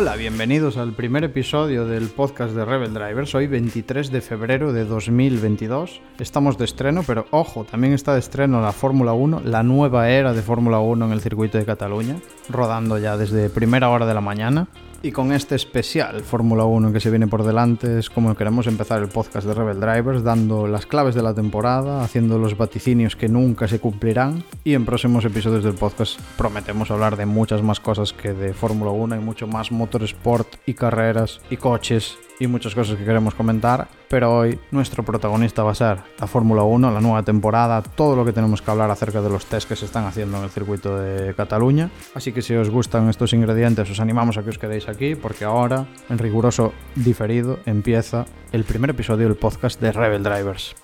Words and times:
Hola, 0.00 0.16
bienvenidos 0.16 0.78
al 0.78 0.94
primer 0.94 1.24
episodio 1.24 1.84
del 1.84 2.08
podcast 2.08 2.54
de 2.54 2.64
Rebel 2.64 2.94
Drivers. 2.94 3.34
Hoy 3.34 3.48
23 3.48 4.10
de 4.10 4.22
febrero 4.22 4.72
de 4.72 4.86
2022. 4.86 6.00
Estamos 6.18 6.56
de 6.56 6.64
estreno, 6.64 7.02
pero 7.06 7.26
ojo, 7.32 7.64
también 7.64 7.92
está 7.92 8.14
de 8.14 8.20
estreno 8.20 8.62
la 8.62 8.72
Fórmula 8.72 9.12
1, 9.12 9.42
la 9.44 9.62
nueva 9.62 10.08
era 10.08 10.32
de 10.32 10.40
Fórmula 10.40 10.78
1 10.78 11.04
en 11.04 11.12
el 11.12 11.20
circuito 11.20 11.58
de 11.58 11.66
Cataluña, 11.66 12.16
rodando 12.52 12.98
ya 12.98 13.16
desde 13.16 13.50
primera 13.50 13.88
hora 13.88 14.06
de 14.06 14.14
la 14.14 14.20
mañana. 14.20 14.68
Y 15.02 15.12
con 15.12 15.32
este 15.32 15.54
especial 15.54 16.20
Fórmula 16.20 16.64
1 16.64 16.92
que 16.92 17.00
se 17.00 17.08
viene 17.08 17.26
por 17.26 17.42
delante 17.42 17.98
es 17.98 18.10
como 18.10 18.34
queremos 18.34 18.66
empezar 18.66 19.00
el 19.00 19.08
podcast 19.08 19.46
de 19.46 19.54
Rebel 19.54 19.80
Drivers, 19.80 20.22
dando 20.22 20.66
las 20.66 20.84
claves 20.84 21.14
de 21.14 21.22
la 21.22 21.32
temporada, 21.32 22.04
haciendo 22.04 22.38
los 22.38 22.58
vaticinios 22.58 23.16
que 23.16 23.28
nunca 23.28 23.66
se 23.66 23.80
cumplirán 23.80 24.44
y 24.62 24.74
en 24.74 24.84
próximos 24.84 25.24
episodios 25.24 25.64
del 25.64 25.72
podcast 25.72 26.20
prometemos 26.36 26.90
hablar 26.90 27.16
de 27.16 27.24
muchas 27.24 27.62
más 27.62 27.80
cosas 27.80 28.12
que 28.12 28.34
de 28.34 28.52
Fórmula 28.52 28.90
1 28.90 29.16
y 29.16 29.20
mucho 29.20 29.46
más 29.46 29.72
motorsport 29.72 30.56
y 30.66 30.74
carreras 30.74 31.40
y 31.48 31.56
coches 31.56 32.18
y 32.40 32.46
muchas 32.46 32.74
cosas 32.74 32.96
que 32.96 33.04
queremos 33.04 33.34
comentar, 33.34 33.86
pero 34.08 34.34
hoy 34.34 34.58
nuestro 34.72 35.04
protagonista 35.04 35.62
va 35.62 35.72
a 35.72 35.74
ser 35.74 35.98
la 36.18 36.26
Fórmula 36.26 36.62
1, 36.62 36.90
la 36.90 37.00
nueva 37.00 37.22
temporada, 37.22 37.82
todo 37.82 38.16
lo 38.16 38.24
que 38.24 38.32
tenemos 38.32 38.62
que 38.62 38.70
hablar 38.70 38.90
acerca 38.90 39.20
de 39.20 39.28
los 39.28 39.44
test 39.44 39.68
que 39.68 39.76
se 39.76 39.84
están 39.84 40.06
haciendo 40.06 40.38
en 40.38 40.44
el 40.44 40.50
circuito 40.50 40.98
de 40.98 41.34
Cataluña. 41.34 41.90
Así 42.14 42.32
que 42.32 42.40
si 42.40 42.54
os 42.54 42.70
gustan 42.70 43.10
estos 43.10 43.34
ingredientes, 43.34 43.90
os 43.90 44.00
animamos 44.00 44.38
a 44.38 44.42
que 44.42 44.48
os 44.48 44.58
quedéis 44.58 44.88
aquí, 44.88 45.14
porque 45.14 45.44
ahora, 45.44 45.86
en 46.08 46.18
riguroso 46.18 46.72
diferido, 46.96 47.58
empieza 47.66 48.24
el 48.52 48.64
primer 48.64 48.90
episodio 48.90 49.28
del 49.28 49.36
podcast 49.36 49.78
de 49.78 49.92
Rebel 49.92 50.22
Drivers. 50.22 50.74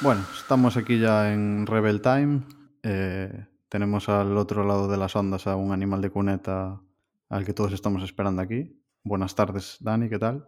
Bueno, 0.00 0.22
estamos 0.36 0.76
aquí 0.76 0.98
ya 0.98 1.32
en 1.32 1.66
Rebel 1.68 2.02
Time. 2.02 2.42
Eh, 2.82 3.46
tenemos 3.68 4.08
al 4.08 4.36
otro 4.36 4.64
lado 4.64 4.88
de 4.88 4.96
las 4.96 5.14
ondas 5.14 5.46
a 5.46 5.54
un 5.54 5.70
animal 5.70 6.02
de 6.02 6.10
cuneta 6.10 6.80
al 7.32 7.46
que 7.46 7.54
todos 7.54 7.72
estamos 7.72 8.02
esperando 8.02 8.42
aquí. 8.42 8.78
Buenas 9.02 9.34
tardes, 9.34 9.78
Dani, 9.80 10.10
¿qué 10.10 10.18
tal? 10.18 10.46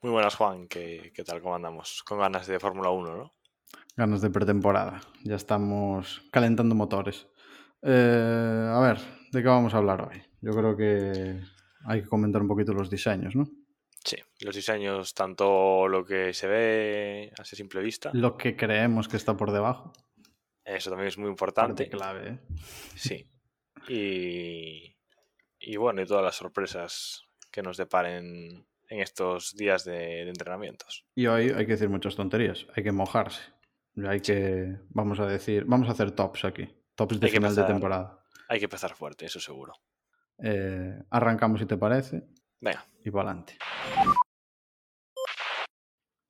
Muy 0.00 0.10
buenas, 0.10 0.34
Juan, 0.34 0.66
¿qué, 0.66 1.12
qué 1.14 1.22
tal? 1.22 1.42
¿Cómo 1.42 1.54
andamos? 1.54 2.02
Con 2.04 2.18
ganas 2.18 2.46
de 2.46 2.58
Fórmula 2.58 2.88
1, 2.88 3.16
¿no? 3.16 3.32
Ganas 3.94 4.22
de 4.22 4.30
pretemporada. 4.30 5.02
Ya 5.24 5.36
estamos 5.36 6.22
calentando 6.32 6.74
motores. 6.74 7.28
Eh, 7.82 8.70
a 8.72 8.80
ver, 8.80 8.98
¿de 9.30 9.42
qué 9.42 9.48
vamos 9.48 9.74
a 9.74 9.76
hablar 9.76 10.08
hoy? 10.08 10.22
Yo 10.40 10.52
creo 10.52 10.74
que 10.74 11.38
hay 11.84 12.02
que 12.02 12.08
comentar 12.08 12.40
un 12.40 12.48
poquito 12.48 12.72
los 12.72 12.88
diseños, 12.88 13.36
¿no? 13.36 13.44
Sí, 14.02 14.16
los 14.40 14.56
diseños, 14.56 15.12
tanto 15.12 15.86
lo 15.86 16.02
que 16.02 16.32
se 16.32 16.46
ve 16.46 17.32
a 17.38 17.44
simple 17.44 17.82
vista. 17.82 18.10
Lo 18.14 18.38
que 18.38 18.56
creemos 18.56 19.06
que 19.06 19.18
está 19.18 19.36
por 19.36 19.52
debajo. 19.52 19.92
Eso 20.64 20.88
también 20.88 21.08
es 21.08 21.18
muy 21.18 21.28
importante. 21.28 21.84
Parte 21.84 21.96
clave, 21.96 22.28
¿eh? 22.30 22.38
Sí. 22.94 23.30
Y, 23.88 24.95
y 25.66 25.76
bueno, 25.78 26.00
y 26.00 26.06
todas 26.06 26.22
las 26.22 26.36
sorpresas 26.36 27.24
que 27.50 27.60
nos 27.60 27.76
deparen 27.76 28.64
en 28.88 29.00
estos 29.00 29.56
días 29.56 29.84
de, 29.84 29.92
de 30.24 30.28
entrenamientos. 30.28 31.04
Y 31.16 31.26
hoy 31.26 31.50
hay 31.50 31.66
que 31.66 31.72
decir 31.72 31.88
muchas 31.88 32.14
tonterías, 32.14 32.66
hay 32.76 32.84
que 32.84 32.92
mojarse. 32.92 33.42
Hay 34.06 34.20
que, 34.20 34.78
vamos 34.90 35.18
a 35.18 35.26
decir, 35.26 35.64
vamos 35.66 35.88
a 35.88 35.92
hacer 35.92 36.12
tops 36.12 36.44
aquí, 36.44 36.68
tops 36.94 37.18
de 37.18 37.26
Hay 37.26 37.32
final 37.32 37.54
de 37.54 37.64
temporada. 37.64 38.22
Hay 38.48 38.60
que 38.60 38.66
empezar 38.66 38.94
fuerte, 38.94 39.26
eso 39.26 39.40
seguro. 39.40 39.74
Eh, 40.38 41.02
arrancamos 41.10 41.58
si 41.58 41.66
te 41.66 41.76
parece 41.76 42.22
Venga, 42.60 42.86
y 43.04 43.10
para 43.10 43.30
adelante. 43.30 43.58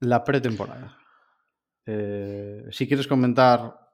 La 0.00 0.24
pretemporada. 0.24 0.96
Eh, 1.84 2.64
si 2.70 2.88
quieres 2.88 3.06
comentar 3.06 3.90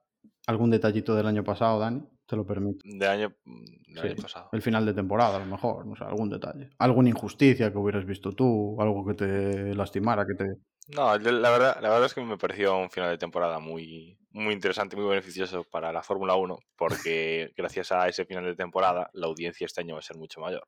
algún 0.47 0.70
detallito 0.70 1.16
del 1.16 1.26
año 1.26 1.42
pasado, 1.42 1.80
Dani, 1.80 2.03
te 2.32 2.37
lo 2.37 2.47
permito. 2.47 2.78
de 2.82 3.06
año, 3.06 3.34
del 3.44 4.00
Sí, 4.00 4.09
año 4.09 4.22
pasado. 4.22 4.48
El 4.53 4.62
final 4.62 4.87
de 4.87 4.94
temporada, 4.94 5.37
a 5.37 5.41
lo 5.41 5.44
mejor, 5.44 5.84
no 5.87 5.94
sé, 5.94 6.03
algún 6.04 6.31
detalle. 6.31 6.70
Alguna 6.78 7.10
injusticia 7.10 7.70
que 7.70 7.76
hubieras 7.76 8.06
visto 8.06 8.32
tú, 8.32 8.81
algo 8.81 9.04
que 9.04 9.12
te 9.12 9.75
lastimara, 9.75 10.25
que 10.25 10.34
te... 10.34 10.44
No, 10.88 11.16
la 11.19 11.50
verdad, 11.50 11.76
la 11.82 11.91
verdad 11.91 12.06
es 12.06 12.15
que 12.15 12.22
me 12.25 12.38
pareció 12.38 12.78
un 12.78 12.88
final 12.91 13.10
de 13.10 13.19
temporada 13.19 13.59
muy, 13.59 14.19
muy 14.31 14.54
interesante, 14.54 14.97
muy 14.97 15.06
beneficioso 15.10 15.62
para 15.71 15.92
la 15.92 16.03
Fórmula 16.03 16.34
1, 16.37 16.59
porque 16.75 17.53
gracias 17.54 17.92
a 17.92 18.09
ese 18.09 18.25
final 18.25 18.44
de 18.44 18.56
temporada 18.56 19.10
la 19.12 19.26
audiencia 19.26 19.66
este 19.66 19.82
año 19.82 19.92
va 19.94 20.00
a 20.00 20.03
ser 20.03 20.16
mucho 20.16 20.41
mayor. 20.41 20.66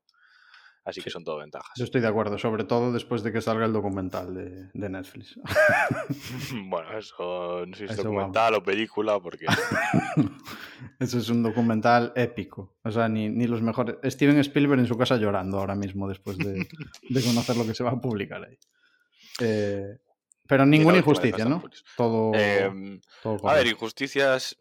Así 0.85 1.01
que 1.01 1.09
son 1.09 1.25
todo 1.25 1.39
ventajas. 1.39 1.73
Yo 1.77 1.85
estoy 1.85 2.03
de 2.03 2.09
acuerdo, 2.09 2.37
sobre 2.39 2.65
todo 2.65 2.93
después 2.93 3.23
de 3.23 3.33
que 3.33 3.41
salga 3.41 3.65
el 3.65 3.73
documental 3.73 4.35
de, 4.35 4.69
de 4.73 4.89
Netflix. 4.89 5.39
Bueno, 6.67 6.99
eso 6.99 7.65
no 7.67 7.75
sé 7.75 7.79
si 7.79 7.85
es 7.85 7.91
Eso 7.93 8.03
documental 8.03 8.55
o 8.55 8.63
película, 8.63 9.19
porque 9.19 9.47
Ese 10.99 11.19
es 11.19 11.29
un 11.31 11.43
documental 11.43 12.13
épico. 12.17 12.77
O 12.85 12.91
sea, 12.91 13.09
ni, 13.09 13.29
ni 13.29 13.47
los 13.47 13.63
mejores... 13.63 13.97
Steven 14.05 14.39
Spielberg 14.39 14.81
en 14.81 14.87
su 14.87 14.97
casa 14.97 15.17
llorando 15.17 15.59
ahora 15.59 15.75
mismo 15.75 16.07
después 16.09 16.37
de, 16.37 16.67
de 17.09 17.23
conocer 17.23 17.57
lo 17.57 17.67
que 17.67 17.75
se 17.75 17.83
va 17.83 17.93
a 17.93 18.01
publicar 18.01 18.45
ahí. 18.45 18.59
Eh, 19.41 19.99
pero 20.47 20.67
ninguna 20.67 20.99
injusticia, 20.99 21.45
¿no? 21.47 21.63
Todo, 21.97 22.35
Em, 22.35 23.01
todo 23.23 23.49
a 23.49 23.55
ver, 23.55 23.67
injusticias. 23.67 24.57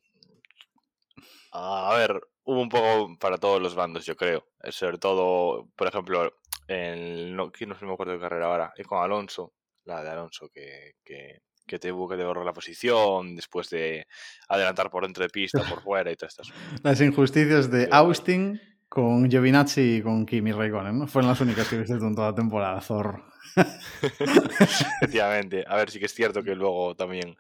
A 1.52 1.94
ver, 1.98 2.22
hubo 2.46 2.62
un 2.62 2.70
poco 2.70 3.18
para 3.20 3.38
todos 3.38 3.62
los 3.62 3.76
bandos, 3.76 4.06
yo 4.06 4.16
creo. 4.16 4.48
Eh, 4.62 4.72
Sobre 4.72 4.98
todo, 4.98 5.70
por 5.76 5.88
ejemplo, 5.88 6.34
en, 6.68 7.36
no, 7.36 7.52
¿quién 7.52 7.70
no 7.70 7.78
me 7.82 7.94
acuerdo 7.94 8.14
de 8.14 8.20
carrera 8.20 8.48
ahora? 8.48 8.74
Y 8.78 8.84
con 8.84 9.04
Alonso, 9.04 9.54
la 9.86 10.04
de 10.04 10.10
Alonso, 10.10 10.50
que, 10.50 10.96
que, 11.04 11.42
que 11.66 11.80
tuvo 11.80 12.08
que 12.08 12.16
devolver 12.16 12.46
la 12.46 12.54
posición 12.54 13.36
después 13.36 13.70
de 13.70 14.08
adelantar 14.50 14.90
por 14.90 15.04
dentro 15.04 15.24
de 15.24 15.30
pista, 15.30 15.62
por 15.68 15.82
fuera 15.84 16.12
y 16.12 16.16
todas 16.16 16.34
estas. 16.34 16.54
Las 16.84 17.02
injusticias 17.02 17.70
de. 17.70 17.88
Austin 17.92 18.60
con 18.94 19.28
Giovinazzi 19.28 19.96
y 19.96 20.02
con 20.04 20.24
Kimi 20.24 20.52
Raikkonen, 20.52 21.00
¿no? 21.00 21.08
Fueron 21.08 21.30
las 21.30 21.42
únicas 21.42 21.68
que 21.68 21.80
viste 21.80 21.94
en 21.94 22.14
toda 22.14 22.30
la 22.30 22.36
temporada, 22.36 22.80
zorro. 22.80 23.26
Efectivamente. 25.02 25.66
A 25.68 25.76
ver, 25.78 25.90
sí 25.90 26.00
que 26.00 26.06
es 26.06 26.14
cierto 26.14 26.44
que 26.44 26.54
luego 26.54 26.96
también 26.96 27.36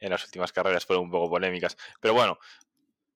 en 0.00 0.10
las 0.10 0.24
últimas 0.24 0.52
carreras 0.52 0.86
fueron 0.86 1.04
un 1.04 1.10
poco 1.10 1.28
polémicas. 1.28 1.76
Pero 2.00 2.14
bueno, 2.14 2.38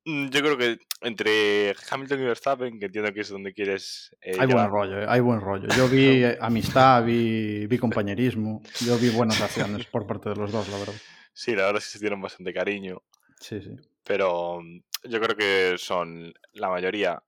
yo 0.04 0.40
creo 0.40 0.56
que 0.56 0.78
entre 1.02 1.74
Hamilton 1.90 2.20
y 2.20 2.24
Verstappen, 2.24 2.78
que 2.78 2.86
entiendo 2.86 3.12
que 3.12 3.20
es 3.20 3.28
donde 3.28 3.52
quieres 3.52 4.14
eh, 4.20 4.36
Hay 4.38 4.46
buen 4.46 4.68
rollo, 4.68 5.02
¿eh? 5.02 5.06
hay 5.08 5.20
buen 5.20 5.40
rollo. 5.40 5.68
Yo 5.76 5.88
vi 5.88 6.24
eh, 6.24 6.38
amistad, 6.40 7.04
vi, 7.04 7.66
vi 7.66 7.78
compañerismo, 7.78 8.62
yo 8.80 8.98
vi 8.98 9.10
buenas 9.10 9.40
acciones 9.40 9.86
por 9.86 10.06
parte 10.06 10.28
de 10.30 10.36
los 10.36 10.52
dos, 10.52 10.68
la 10.68 10.78
verdad. 10.78 10.94
Sí, 11.32 11.52
la 11.52 11.66
verdad 11.66 11.78
es 11.78 11.84
que 11.86 11.92
se 11.92 11.98
dieron 12.00 12.20
bastante 12.20 12.52
cariño, 12.52 13.02
Sí, 13.38 13.60
sí. 13.62 13.70
pero 14.04 14.60
mm, 14.62 14.82
yo 15.04 15.20
creo 15.20 15.36
que 15.36 15.78
son 15.78 16.32
la 16.52 16.68
mayoría 16.68 17.22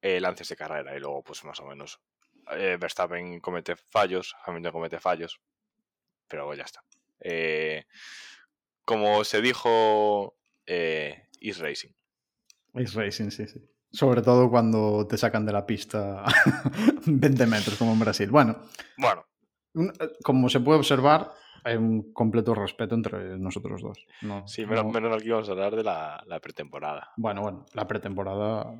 eh, 0.00 0.20
lances 0.20 0.48
de 0.48 0.56
carrera 0.56 0.96
y 0.96 1.00
luego 1.00 1.22
pues 1.22 1.44
más 1.44 1.60
o 1.60 1.66
menos 1.66 2.00
eh, 2.52 2.76
Verstappen 2.80 3.38
comete 3.40 3.76
fallos, 3.76 4.34
Hamilton 4.44 4.72
comete 4.72 4.98
fallos, 4.98 5.40
pero 6.26 6.52
ya 6.54 6.64
está. 6.64 6.82
Eh, 7.20 7.84
como 8.84 9.22
se 9.22 9.40
dijo, 9.40 10.34
eh, 10.66 11.28
is 11.42 11.58
racing. 11.58 11.90
Ace 12.74 12.98
Racing, 12.98 13.30
sí, 13.30 13.46
sí. 13.46 13.60
Sobre 13.90 14.22
todo 14.22 14.48
cuando 14.48 15.06
te 15.06 15.18
sacan 15.18 15.44
de 15.44 15.52
la 15.52 15.66
pista 15.66 16.24
20 17.06 17.46
metros, 17.46 17.76
como 17.76 17.92
en 17.92 17.98
Brasil. 18.00 18.30
Bueno, 18.30 18.56
Bueno, 18.96 19.24
un- 19.74 19.90
eh, 20.00 20.10
como 20.24 20.48
se 20.48 20.60
puede 20.60 20.78
observar, 20.78 21.30
hay 21.64 21.76
un 21.76 22.12
completo 22.14 22.54
respeto 22.54 22.94
entre 22.94 23.38
nosotros 23.38 23.82
dos. 23.82 24.06
No, 24.22 24.48
sí, 24.48 24.64
menos, 24.64 24.84
no- 24.86 24.90
menos 24.90 25.10
mal 25.10 25.20
que 25.20 25.28
íbamos 25.28 25.48
a 25.48 25.52
hablar 25.52 25.76
de 25.76 25.84
la, 25.84 26.22
la 26.26 26.40
pretemporada. 26.40 27.10
Bueno, 27.18 27.42
bueno, 27.42 27.66
la 27.74 27.86
pretemporada. 27.86 28.74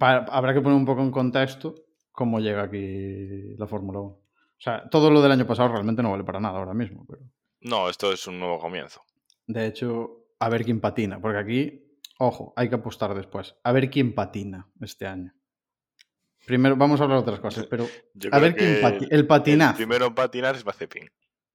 habrá 0.00 0.52
que 0.52 0.60
poner 0.60 0.76
un 0.76 0.84
poco 0.84 1.00
en 1.02 1.10
contexto 1.10 1.74
cómo 2.10 2.38
llega 2.40 2.64
aquí 2.64 3.54
la 3.56 3.66
Fórmula 3.66 4.00
1. 4.00 4.08
O 4.10 4.20
sea, 4.58 4.88
todo 4.90 5.10
lo 5.10 5.22
del 5.22 5.32
año 5.32 5.46
pasado 5.46 5.70
realmente 5.70 6.02
no 6.02 6.10
vale 6.10 6.24
para 6.24 6.38
nada 6.40 6.58
ahora 6.58 6.74
mismo. 6.74 7.04
Pero... 7.08 7.22
No, 7.62 7.88
esto 7.88 8.12
es 8.12 8.26
un 8.26 8.38
nuevo 8.38 8.58
comienzo. 8.58 9.00
De 9.46 9.66
hecho, 9.66 10.26
a 10.38 10.48
ver 10.50 10.64
quién 10.64 10.80
patina, 10.80 11.18
porque 11.20 11.38
aquí, 11.38 11.91
ojo, 12.26 12.52
hay 12.56 12.68
que 12.68 12.76
apostar 12.76 13.14
después. 13.14 13.56
A 13.64 13.72
ver 13.72 13.90
quién 13.90 14.14
patina 14.14 14.68
este 14.80 15.06
año. 15.06 15.34
Primero, 16.46 16.76
vamos 16.76 17.00
a 17.00 17.04
hablar 17.04 17.18
de 17.18 17.22
otras 17.22 17.40
cosas, 17.40 17.66
pero 17.66 17.86
Yo 18.14 18.30
a 18.32 18.38
ver 18.38 18.56
quién 18.56 18.74
que 18.76 18.82
pati- 18.82 19.08
el 19.10 19.26
patinazo. 19.26 19.72
El 19.72 19.76
primero 19.76 20.06
en 20.06 20.14
patinar 20.14 20.54
es 20.54 20.64
Mazepin. 20.64 21.10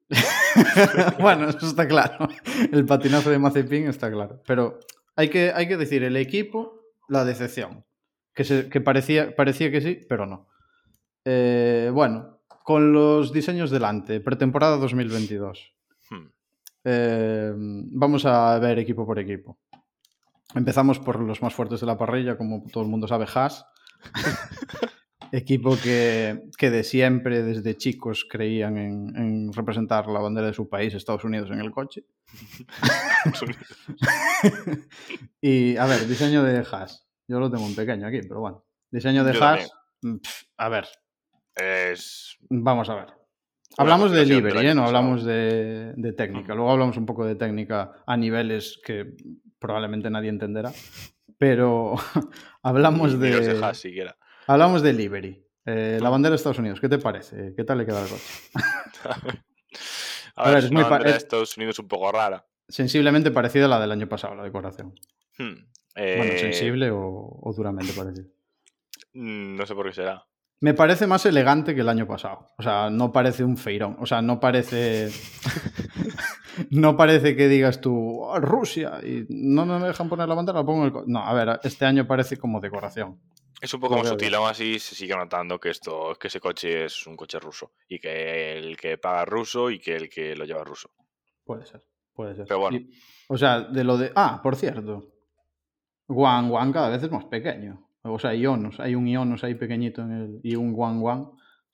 bueno, 1.20 1.50
eso 1.50 1.68
está 1.68 1.88
claro. 1.88 2.28
El 2.72 2.86
patinazo 2.86 3.30
de 3.30 3.40
Mazepin 3.40 3.88
está 3.88 4.12
claro. 4.12 4.42
Pero 4.46 4.80
hay 5.16 5.30
que, 5.30 5.52
hay 5.54 5.68
que 5.68 5.78
decir, 5.78 6.04
el 6.04 6.16
equipo, 6.16 6.82
la 7.10 7.26
decepción. 7.26 7.86
Que, 8.34 8.44
se, 8.44 8.70
que 8.70 8.82
parecía, 8.82 9.36
parecía 9.36 9.72
que 9.72 9.82
sí, 9.82 10.00
pero 10.08 10.26
no. 10.26 10.48
Eh, 11.26 11.90
bueno, 11.94 12.42
con 12.64 12.94
los 12.94 13.34
diseños 13.34 13.72
delante, 13.72 14.20
pretemporada 14.22 14.78
2022. 14.78 15.74
Hmm. 16.10 16.28
Eh, 16.86 17.52
vamos 17.56 18.26
a 18.26 18.58
ver 18.60 18.80
equipo 18.80 19.06
por 19.06 19.20
equipo. 19.20 19.58
Empezamos 20.56 21.00
por 21.00 21.20
los 21.20 21.42
más 21.42 21.54
fuertes 21.54 21.82
de 21.82 21.88
la 21.88 21.98
parrilla, 21.98 22.38
como 22.38 22.64
todo 22.72 22.84
el 22.84 22.90
mundo 22.90 23.08
sabe, 23.08 23.26
Haas. 23.34 23.66
Equipo 25.32 25.78
que, 25.78 26.44
que 26.58 26.70
de 26.70 26.84
siempre, 26.86 27.44
desde 27.44 27.76
chicos, 27.76 28.26
creían 28.30 28.78
en, 28.78 29.16
en 29.18 29.54
representar 29.54 30.08
la 30.08 30.22
bandera 30.22 30.48
de 30.48 30.54
su 30.54 30.70
país, 30.70 30.94
Estados 30.94 31.26
Unidos, 31.26 31.52
en 31.52 31.60
el 31.60 31.72
coche. 31.72 32.06
y, 35.42 35.76
a 35.76 35.86
ver, 35.86 36.08
diseño 36.08 36.44
de 36.44 36.60
Haas. 36.60 37.06
Yo 37.28 37.42
lo 37.42 37.52
tengo 37.52 37.66
en 37.66 37.76
pequeño 37.76 38.08
aquí, 38.08 38.22
pero 38.22 38.40
bueno. 38.40 38.64
Diseño 38.90 39.26
de 39.26 39.34
Yo 39.34 39.44
Haas, 39.44 39.70
mm, 40.02 40.16
pf, 40.16 40.46
a 40.56 40.70
ver, 40.70 40.88
Es. 41.56 42.38
vamos 42.50 42.90
a 42.90 42.96
ver. 42.96 43.08
Hablamos 43.78 44.12
de 44.12 44.20
continuación 44.20 44.44
del 44.44 44.54
livery, 44.54 44.68
año 44.70 44.72
¿eh? 44.72 44.76
no 44.76 44.88
hablamos 44.88 45.26
de, 45.26 45.94
de 45.98 46.14
técnica. 46.14 46.56
Luego 46.56 46.72
hablamos 46.72 46.96
un 46.96 47.06
poco 47.06 47.26
de 47.26 47.36
técnica 47.36 47.92
a 48.08 48.16
niveles 48.16 48.80
que 48.84 49.14
probablemente 49.60 50.10
nadie 50.10 50.30
entenderá. 50.30 50.72
Pero 51.38 51.96
hablamos 52.64 53.20
de, 53.20 53.40
de 53.42 53.74
siquiera. 53.76 54.18
hablamos 54.48 54.82
de 54.82 54.94
livery. 54.94 55.44
Eh, 55.66 56.00
la 56.02 56.10
bandera 56.10 56.32
de 56.32 56.38
Estados 56.38 56.60
Unidos, 56.60 56.80
¿qué 56.80 56.88
te 56.90 56.98
parece? 56.98 57.54
¿Qué 57.56 57.64
tal 57.64 57.78
le 57.80 57.86
queda 57.86 58.04
el 58.04 58.10
coche? 58.10 58.24
A, 60.36 60.44
A 60.44 60.46
ver, 60.46 60.56
ver, 60.56 60.64
es 60.66 60.72
una 60.72 60.82
muy 60.82 60.90
bandera 60.90 61.12
de 61.12 61.18
es- 61.18 61.24
Estados 61.24 61.58
Unidos 61.58 61.80
un 61.80 61.88
poco 61.88 62.12
rara. 62.12 62.46
Sensiblemente 62.70 63.32
parecida 63.32 63.66
a 63.66 63.68
la 63.70 63.80
del 63.80 63.92
año 63.92 64.08
pasado, 64.08 64.36
la 64.36 64.44
decoración. 64.44 64.94
Hmm, 65.38 65.54
Bueno, 65.96 66.24
eh, 66.34 66.38
sensible 66.40 66.92
o, 66.92 67.40
o 67.42 67.54
duramente 67.54 67.94
parecida. 67.94 68.28
mm, 69.14 69.56
No 69.56 69.66
sé 69.66 69.74
por 69.76 69.88
qué 69.88 69.94
será. 69.94 70.26
Me 70.60 70.74
parece 70.74 71.06
más 71.08 71.26
elegante 71.26 71.76
que 71.76 71.82
el 71.82 71.90
año 71.90 72.08
pasado. 72.08 72.48
O 72.58 72.64
sea, 72.64 72.90
no 72.90 73.12
parece 73.12 73.44
un 73.44 73.58
feirón. 73.58 73.96
O 74.00 74.06
sea, 74.06 74.22
no 74.22 74.40
parece. 74.40 75.10
no 76.72 76.96
parece 76.98 77.36
que 77.36 77.48
digas 77.48 77.82
tú, 77.82 78.22
"Oh, 78.22 78.40
Rusia, 78.40 79.00
y 79.04 79.26
no 79.30 79.66
me 79.66 79.80
dejan 79.86 80.10
poner 80.10 80.28
la 80.28 80.36
bandera, 80.36 80.60
la 80.60 80.66
pongo 80.66 80.82
en 80.82 80.86
el. 80.88 80.92
co-". 80.92 81.04
No, 81.08 81.20
a 81.20 81.34
ver, 81.34 81.60
este 81.64 81.86
año 81.86 82.08
parece 82.08 82.38
como 82.38 82.60
decoración. 82.60 83.20
Es 83.60 83.74
un 83.74 83.80
poco 83.82 83.98
más 83.98 84.08
sutil, 84.10 84.36
aún 84.36 84.48
así 84.50 84.78
se 84.78 84.94
sigue 84.94 85.16
notando 85.16 85.60
que 85.60 85.70
esto, 85.72 86.16
que 86.20 86.28
ese 86.28 86.40
coche 86.40 86.86
es 86.86 87.08
un 87.08 87.16
coche 87.18 87.40
ruso. 87.40 87.72
Y 87.90 87.98
que 88.00 88.56
el 88.58 88.78
que 88.78 88.98
paga 89.00 89.26
ruso 89.26 89.72
y 89.72 89.80
que 89.80 89.96
el 89.96 90.10
que 90.10 90.36
lo 90.36 90.46
lleva 90.46 90.64
ruso. 90.64 90.92
Puede 91.44 91.66
ser, 91.66 91.84
puede 92.14 92.36
ser. 92.36 92.46
Pero 92.48 92.60
bueno. 92.60 92.78
Y- 92.78 92.92
o 93.30 93.38
sea, 93.38 93.62
de 93.62 93.84
lo 93.84 93.98
de. 93.98 94.12
Ah, 94.16 94.40
por 94.44 94.56
cierto. 94.56 95.08
Wan 96.08 96.50
Wan 96.50 96.72
cada 96.72 96.90
vez 96.90 97.04
es 97.04 97.12
más 97.12 97.26
pequeño. 97.26 97.90
O 98.04 98.20
sea, 98.20 98.34
Ionos. 98.34 98.80
Hay 98.80 98.96
un 98.96 99.08
Ionos 99.08 99.44
ahí 99.44 99.56
pequeñito 99.56 100.02
en 100.02 100.12
el. 100.12 100.40
Y 100.44 100.56
un 100.56 100.74
Wan 100.74 101.00
Wan. 101.02 101.28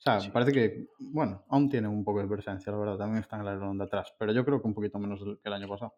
O 0.06 0.10
sea, 0.10 0.20
Sí. 0.20 0.30
parece 0.30 0.52
que. 0.52 0.86
Bueno, 0.98 1.44
aún 1.48 1.68
tiene 1.70 1.88
un 1.88 2.04
poco 2.04 2.20
de 2.20 2.28
presencia, 2.28 2.70
la 2.72 2.78
verdad. 2.78 2.98
También 2.98 3.22
está 3.22 3.36
en 3.36 3.42
el 3.42 3.48
alerón 3.48 3.78
de 3.78 3.84
atrás. 3.84 4.14
Pero 4.18 4.32
yo 4.32 4.44
creo 4.44 4.60
que 4.60 4.68
un 4.68 4.74
poquito 4.74 4.98
menos 4.98 5.20
que 5.24 5.38
el 5.48 5.52
año 5.52 5.66
pasado. 5.68 5.94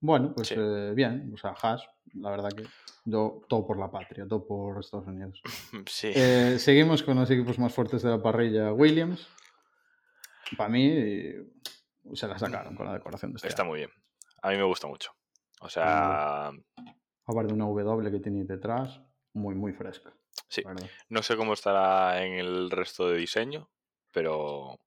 Bueno, 0.00 0.32
pues 0.34 0.48
Sí. 0.48 0.54
eh, 0.56 0.92
bien. 0.94 1.30
O 1.34 1.36
sea, 1.36 1.54
Haas, 1.60 1.82
la 2.14 2.30
verdad 2.30 2.50
que. 2.52 2.64
Yo, 3.04 3.42
todo 3.48 3.66
por 3.66 3.78
la 3.78 3.90
patria, 3.90 4.26
todo 4.28 4.46
por 4.46 4.78
Estados 4.80 5.06
Unidos. 5.08 5.40
Sí. 5.88 6.12
Eh, 6.14 6.58
seguimos 6.58 7.02
con 7.02 7.16
los 7.16 7.30
equipos 7.30 7.58
más 7.58 7.72
fuertes 7.74 8.02
de 8.02 8.10
la 8.10 8.22
parrilla. 8.22 8.72
Williams. 8.72 9.26
Para 10.56 10.68
mí, 10.68 10.94
se 12.14 12.28
la 12.28 12.38
sacaron 12.38 12.76
con 12.76 12.86
la 12.86 12.92
decoración 12.92 13.32
de 13.32 13.36
este 13.36 13.48
Está 13.48 13.62
año. 13.62 13.70
muy 13.70 13.78
bien. 13.80 13.90
A 14.42 14.50
mí 14.50 14.56
me 14.56 14.62
gusta 14.64 14.86
mucho. 14.86 15.10
O 15.60 15.68
sea, 15.68 16.50
Aparte 17.28 17.48
de 17.48 17.54
una 17.54 17.64
W 17.64 18.10
que 18.12 18.20
tiene 18.20 18.44
detrás, 18.44 19.00
muy, 19.32 19.56
muy 19.56 19.72
fresca. 19.72 20.14
Sí. 20.48 20.62
no 21.08 21.22
sé 21.22 21.36
cómo 21.36 21.52
estará 21.54 22.24
en 22.24 22.34
el 22.34 22.70
resto 22.70 23.08
de 23.08 23.18
diseño, 23.18 23.68
pero 24.12 24.78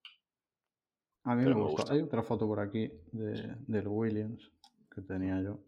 A 1.26 1.36
mí 1.36 1.44
Pero 1.44 1.56
me 1.56 1.62
me 1.64 1.68
gusta. 1.70 1.82
gusta. 1.84 1.94
Hay 1.94 2.02
otra 2.02 2.24
foto 2.24 2.48
por 2.48 2.60
aquí 2.60 2.90
de, 3.12 3.56
del 3.68 3.88
Williams 3.88 4.52
que 4.94 5.02
tenía 5.02 5.42
yo. 5.42 5.60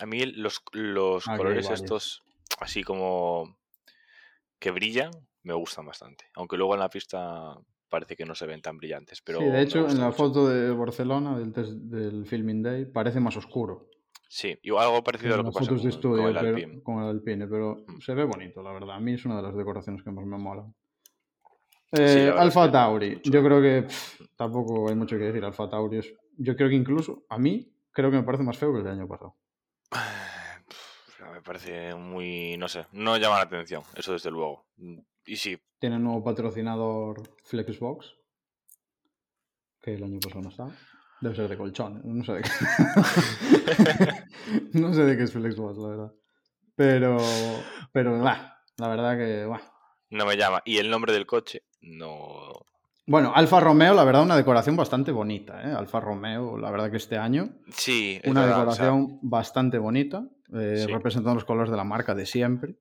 a 0.00 0.06
mí 0.06 0.24
los, 0.26 0.62
los 0.72 1.26
hay 1.26 1.36
colores 1.38 1.70
estos, 1.70 2.22
así 2.60 2.82
como 2.84 3.56
que 4.58 4.70
brillan, 4.70 5.10
me 5.42 5.54
gustan 5.54 5.86
bastante. 5.86 6.26
Aunque 6.34 6.56
luego 6.56 6.74
en 6.74 6.80
la 6.80 6.88
pista 6.90 7.56
parece 7.88 8.14
que 8.16 8.24
no 8.26 8.34
se 8.34 8.46
ven 8.46 8.62
tan 8.62 8.76
brillantes. 8.76 9.20
Pero 9.22 9.38
sí, 9.40 9.44
de 9.46 9.62
hecho, 9.62 9.88
en 9.88 9.98
la 9.98 10.06
mucho. 10.06 10.16
foto 10.16 10.48
de 10.48 10.70
Barcelona, 10.72 11.38
del, 11.38 11.52
test, 11.52 11.72
del 11.72 12.26
Filming 12.26 12.62
Day, 12.62 12.84
parece 12.86 13.20
más 13.20 13.36
oscuro. 13.36 13.88
Sí, 14.34 14.58
igual 14.62 14.86
algo 14.86 15.04
parecido 15.04 15.34
a 15.34 15.36
lo 15.36 15.44
que 15.44 15.50
pasa 15.50 15.68
con, 15.68 15.82
de 15.82 15.88
estudio, 15.90 16.22
con 16.22 16.26
el 16.28 16.34
pero- 16.34 16.56
Alpine. 16.56 16.82
con 16.82 17.02
el 17.02 17.08
Alpine, 17.10 17.46
pero 17.48 17.84
Mm. 17.86 18.00
se 18.00 18.14
ve 18.14 18.24
bonito, 18.24 18.62
la 18.62 18.72
verdad. 18.72 18.96
A 18.96 19.00
mí 19.00 19.12
es 19.12 19.26
una 19.26 19.36
de 19.36 19.42
las 19.42 19.54
decoraciones 19.54 20.02
que 20.02 20.10
más 20.10 20.24
me 20.24 20.38
molan. 20.38 20.74
Sí, 21.92 22.00
la 22.00 22.06
Eh, 22.14 22.30
Alfa 22.38 22.72
Tauri, 22.72 23.20
yo 23.24 23.42
creo 23.44 23.60
que 23.60 23.82
pff, 23.82 24.22
tampoco 24.34 24.88
hay 24.88 24.94
mucho 24.94 25.18
que 25.18 25.24
decir. 25.24 25.44
Alfa 25.44 25.68
Tauri 25.68 25.98
es, 25.98 26.14
yo 26.38 26.56
creo 26.56 26.70
que 26.70 26.74
incluso 26.76 27.26
a 27.28 27.36
mí 27.36 27.70
creo 27.90 28.10
que 28.10 28.16
me 28.16 28.22
parece 28.22 28.42
más 28.42 28.56
feo 28.56 28.72
que 28.72 28.78
el 28.78 28.84
del 28.84 28.94
año 28.94 29.06
pasado. 29.06 29.36
Me 31.34 31.40
parece 31.42 31.94
muy, 31.94 32.56
no 32.56 32.68
sé, 32.68 32.86
no 32.92 33.16
llama 33.18 33.36
la 33.36 33.42
atención, 33.42 33.82
eso 33.96 34.12
desde 34.12 34.30
luego. 34.30 34.64
Y 35.26 35.36
sí, 35.36 35.58
Tiene 35.78 35.96
un 35.96 36.04
nuevo 36.04 36.24
patrocinador 36.24 37.22
Flexbox, 37.44 38.14
que 39.82 39.94
el 39.94 40.04
año 40.04 40.18
pasado 40.20 40.42
no 40.42 40.48
estaba. 40.50 40.70
Debe 41.22 41.36
ser 41.36 41.48
de 41.48 41.56
colchón, 41.56 42.00
no 42.04 42.24
sé 42.24 42.32
de 42.32 42.42
qué. 42.42 42.50
no 44.78 44.92
sé 44.92 45.04
de 45.04 45.16
qué 45.16 45.22
es 45.22 45.32
Flexbox, 45.32 45.78
la 45.78 45.88
verdad. 45.88 46.12
Pero, 46.74 47.16
pero, 47.92 48.20
bah, 48.20 48.58
la 48.76 48.88
verdad 48.88 49.16
que, 49.16 49.46
bah. 49.46 49.62
no 50.10 50.26
me 50.26 50.36
llama. 50.36 50.62
Y 50.64 50.78
el 50.78 50.90
nombre 50.90 51.12
del 51.12 51.24
coche, 51.24 51.62
no. 51.80 52.66
Bueno, 53.06 53.32
Alfa 53.36 53.60
Romeo, 53.60 53.94
la 53.94 54.02
verdad, 54.02 54.22
una 54.24 54.36
decoración 54.36 54.74
bastante 54.74 55.12
bonita, 55.12 55.62
¿eh? 55.62 55.72
Alfa 55.72 56.00
Romeo, 56.00 56.58
la 56.58 56.72
verdad 56.72 56.90
que 56.90 56.96
este 56.96 57.16
año, 57.18 57.50
Sí, 57.70 58.18
es 58.20 58.28
una 58.28 58.40
verdad, 58.40 58.66
o 58.66 58.72
sea, 58.72 58.86
decoración 58.86 59.18
bastante 59.22 59.78
bonita, 59.78 60.24
eh, 60.52 60.84
Sí. 60.84 60.92
representando 60.92 61.36
los 61.36 61.44
colores 61.44 61.70
de 61.70 61.76
la 61.76 61.84
marca 61.84 62.16
de 62.16 62.26
siempre. 62.26 62.74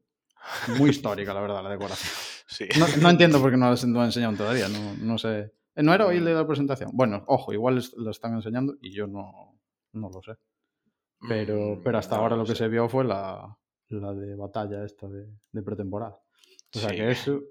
Muy 0.80 0.90
histórica, 0.90 1.32
la 1.36 1.42
verdad, 1.42 1.62
la 1.62 1.70
decoración. 1.70 2.12
sí. 2.48 2.68
No, 2.80 2.88
no 3.02 3.10
entiendo 3.12 3.40
por 3.40 3.52
qué 3.52 3.58
no 3.58 3.70
las 3.70 3.86
no 3.86 4.04
enseñaron 4.04 4.36
todavía, 4.36 4.68
no, 4.68 4.96
no 4.98 5.20
sé. 5.20 5.54
Eh, 5.81 5.83
¿No 5.83 5.94
era 5.94 6.06
hoy 6.06 6.19
Mm. 6.22 6.25
la 6.25 6.45
presentación? 6.48 6.92
Bueno, 6.94 7.24
ojo, 7.28 7.51
igual 7.54 7.80
es- 7.80 7.94
lo 7.98 8.12
están 8.12 8.33
enseñando 8.36 8.75
y 8.81 8.92
yo 8.92 9.07
no, 9.07 9.60
no 9.94 10.10
lo 10.10 10.22
sé. 10.22 10.33
Pero, 11.28 11.75
Mm, 11.78 11.83
pero 11.83 11.98
hasta 11.98 12.16
no 12.16 12.22
ahora 12.24 12.36
lo 12.36 12.44
lo 12.44 12.45
que 12.48 12.51
sé. 12.54 12.60
se 12.63 12.68
vio 12.68 12.88
fue 12.88 13.04
la, 13.04 13.57
la 13.89 14.13
de 14.13 14.36
batalla 14.36 14.83
esta 14.86 15.07
de, 15.07 15.28
de 15.51 15.62
pretemporada. 15.63 16.19
O 16.74 16.80
sea 16.80 16.89
Sí, 16.89 16.95
que 16.95 17.42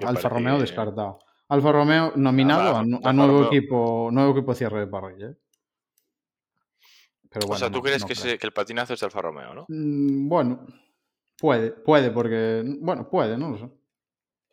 que 0.00 0.06
Alfa 0.06 0.28
Romeo 0.30 0.54
parece- 0.54 0.72
descartado. 0.72 1.18
Alfa 1.48 1.72
Romeo 1.72 2.12
nominado 2.16 2.76
a, 3.04 3.12
nuevo 3.12 3.44
equipo 3.44 4.08
nuevo 4.10 4.32
equipo 4.32 4.52
de 4.52 4.56
cierre 4.58 4.80
de 4.80 4.86
parrilla. 4.86 5.28
¿eh? 5.28 5.36
Pero 7.30 7.44
o 7.44 7.48
bueno, 7.48 7.58
sea, 7.58 7.68
¿tú 7.70 7.76
no- 7.78 7.82
crees 7.82 8.02
no 8.02 8.08
que, 8.08 8.14
creo. 8.14 8.24
se- 8.32 8.38
que 8.38 8.46
el 8.46 8.52
patinazo 8.52 8.94
es 8.94 9.00
de 9.00 9.06
Alfa 9.06 9.20
Romeo, 9.22 9.54
no? 9.54 9.64
Mm, 9.68 10.28
Bueno, 10.28 10.66
puede, 11.38 11.70
puede, 11.72 12.10
porque. 12.10 12.62
Bueno, 12.80 13.08
puede, 13.10 13.36
no 13.36 13.50
lo 13.50 13.58
sé. 13.58 13.70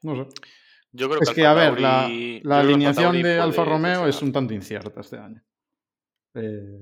No 0.04 0.16
sé. 0.16 0.30
Yo 0.94 1.08
creo 1.10 1.22
Es 1.22 1.30
que 1.30 1.36
que, 1.36 1.46
a 1.46 1.54
ver, 1.54 1.80
la, 1.80 2.10
la 2.44 2.60
alineación 2.60 3.22
de 3.22 3.40
Alfa 3.40 3.64
Romeo 3.64 4.08
es 4.08 4.22
un 4.22 4.32
tanto 4.34 4.54
incierta 4.54 5.00
este 5.02 5.18
año. 5.18 5.42
Eh, 6.36 6.80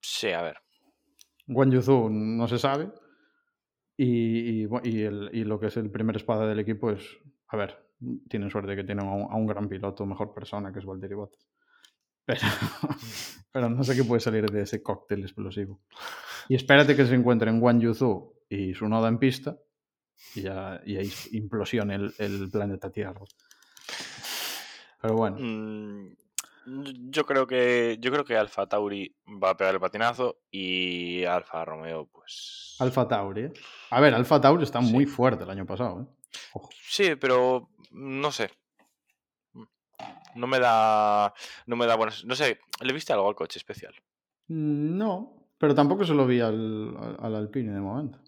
Sí, 0.00 0.30
a 0.30 0.42
ver. 0.42 0.56
Guan 1.48 1.70
Yuzu 1.70 2.08
no 2.10 2.46
se 2.46 2.58
sabe. 2.58 2.90
Y, 3.96 4.62
y, 4.62 4.66
bu- 4.66 4.80
y 4.84 5.02
el- 5.02 5.30
y 5.32 5.44
lo 5.44 5.58
que 5.58 5.66
es 5.66 5.76
el 5.78 5.90
primer 5.90 6.16
espada 6.16 6.46
del 6.46 6.60
equipo 6.60 6.90
es. 6.90 7.02
A 7.48 7.56
ver, 7.56 7.76
tienen 8.28 8.50
suerte 8.50 8.76
que 8.76 8.84
tienen 8.84 9.06
a 9.06 9.12
un, 9.12 9.22
a 9.32 9.36
un 9.36 9.46
gran 9.46 9.68
piloto, 9.68 10.04
mejor 10.06 10.32
persona 10.34 10.72
que 10.72 10.78
es 10.80 10.84
Valtteri 10.84 11.14
Bottas. 11.14 11.46
Pero, 12.24 12.40
pero 13.52 13.70
no 13.70 13.82
sé 13.84 13.96
qué 13.96 14.04
puede 14.04 14.20
salir 14.20 14.46
de 14.50 14.62
ese 14.62 14.82
cóctel 14.82 15.22
explosivo. 15.22 15.80
Y 16.48 16.54
espérate 16.54 16.94
que 16.94 17.06
se 17.06 17.14
encuentren 17.14 17.58
Guan 17.60 17.80
Yuzu 17.80 18.32
y 18.48 18.74
su 18.74 18.88
noda 18.88 19.08
en 19.08 19.18
pista 19.18 19.56
y, 20.34 20.42
ya, 20.42 20.80
y 20.84 20.96
ahí 20.96 21.12
implosione 21.32 21.94
el, 21.96 22.14
el 22.18 22.50
planeta 22.50 22.90
Tierra. 22.90 23.20
Pero 25.00 25.14
bueno, 25.14 25.36
Mm, 25.38 26.08
yo 27.10 27.24
creo 27.26 27.46
que 27.46 27.96
yo 28.00 28.10
creo 28.10 28.24
que 28.24 28.36
Alfa 28.36 28.66
Tauri 28.66 29.14
va 29.42 29.50
a 29.50 29.56
pegar 29.56 29.74
el 29.74 29.80
patinazo 29.80 30.38
y 30.50 31.22
Alfa 31.24 31.64
Romeo, 31.64 32.06
pues. 32.06 32.74
Alfa 32.80 33.06
Tauri. 33.06 33.42
¿eh? 33.42 33.52
A 33.90 34.00
ver, 34.00 34.14
Alfa 34.14 34.40
Tauri 34.40 34.64
está 34.64 34.82
Sí. 34.82 34.92
muy 34.92 35.06
fuerte 35.06 35.44
el 35.44 35.50
año 35.50 35.64
pasado. 35.64 36.00
¿eh? 36.02 36.06
Ojo. 36.54 36.70
Sí, 36.88 37.14
pero 37.16 37.68
no 37.92 38.32
sé. 38.32 38.50
No 40.34 40.46
me 40.48 40.58
da. 40.58 41.32
No 41.66 41.76
me 41.76 41.86
da 41.86 41.94
buenas. 41.94 42.24
No 42.24 42.34
sé, 42.34 42.58
¿le 42.80 42.92
viste 42.92 43.12
algo 43.12 43.28
al 43.28 43.34
coche 43.36 43.58
especial? 43.58 43.94
Mm, 44.48 44.96
No, 44.98 45.46
pero 45.58 45.74
tampoco 45.74 46.04
se 46.04 46.14
lo 46.14 46.26
vi 46.26 46.40
al, 46.40 46.96
al- 46.98 47.16
al 47.20 47.34
Alpine 47.36 47.72
de 47.72 47.80
momento. 47.80 48.18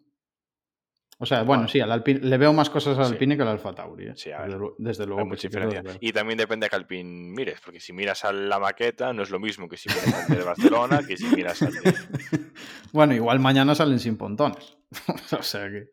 O 1.20 1.26
sea, 1.26 1.42
bueno, 1.42 1.66
sí, 1.66 1.80
al 1.80 1.90
Alpine, 1.90 2.20
le 2.20 2.38
veo 2.38 2.52
más 2.52 2.70
cosas 2.70 2.96
al 2.96 3.06
Sí. 3.06 3.12
Alpine 3.14 3.36
que 3.36 3.42
al 3.42 3.48
Alfa 3.48 3.74
Tauri. 3.74 4.06
¿eh? 4.06 4.12
Sí, 4.14 4.30
a 4.30 4.42
desde, 4.42 4.56
ver, 4.58 4.68
desde 4.78 5.04
luego. 5.06 5.20
Hay 5.22 5.26
mucha 5.26 5.48
diferencia. 5.48 5.82
Y 6.00 6.12
también 6.12 6.38
depende 6.38 6.66
a 6.66 6.68
qué 6.68 6.76
Alpine 6.76 7.32
mires, 7.34 7.60
porque 7.60 7.80
si 7.80 7.92
miras 7.92 8.24
a 8.24 8.32
la 8.32 8.60
maqueta 8.60 9.12
no 9.12 9.24
es 9.24 9.30
lo 9.30 9.40
mismo 9.40 9.68
que 9.68 9.76
si 9.76 9.88
miras 9.88 10.30
al 10.30 10.36
de 10.38 10.44
Barcelona 10.44 11.00
que 11.06 11.16
si 11.16 11.26
miras 11.34 11.60
al 11.62 11.72
de. 11.72 11.80
bueno, 12.92 13.14
igual 13.14 13.40
mañana 13.40 13.74
salen 13.74 13.98
sin 13.98 14.16
pontones. 14.16 14.78
o 15.36 15.42
sea 15.42 15.68
que. 15.68 15.88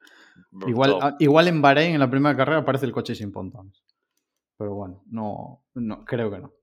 Igual, 0.67 0.91
todo. 0.91 1.03
a- 1.03 1.15
igual 1.19 1.47
en 1.47 1.59
Bahrein, 1.61 1.93
en 1.95 1.99
la 1.99 2.09
primera 2.09 2.37
carrera, 2.37 2.59
aparece 2.59 2.85
el 2.85 2.91
coche 2.91 3.15
sin 3.15 3.31
pontones. 3.31 3.83
Pero 4.57 4.75
bueno, 4.75 5.03
no, 5.07 5.65
no 5.73 6.05
creo 6.05 6.29
que 6.29 6.39
no. 6.39 6.53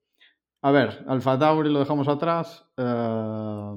A 0.63 0.71
ver, 0.71 1.05
Alfa 1.09 1.37
Tauri 1.37 1.69
lo 1.69 1.81
dejamos 1.81 2.07
atrás. 2.07 2.65
eh, 2.77 3.75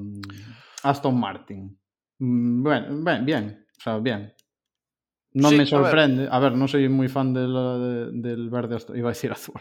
Aston 0.84 1.20
Martin. 1.20 1.75
Mm, 2.20 2.62
Bueno, 2.63 3.04
bien, 3.04 3.25
bien. 3.25 3.65
O 3.80 3.82
sea, 3.82 3.98
bien. 3.98 4.32
No 5.36 5.50
Sí, 5.50 5.58
me 5.58 5.65
sorprende. 5.65 6.27
A 6.32 6.39
ver. 6.39 6.54
no 6.54 6.65
soy 6.68 6.88
muy 6.88 7.10
fan 7.10 7.34
de 7.34 7.46
la- 7.48 7.77
de- 7.77 8.12
del 8.13 8.50
verde 8.50 8.77
Aston, 8.77 8.98
iba 8.98 9.10
a 9.10 9.13
decir 9.13 9.32
azul. 9.34 9.60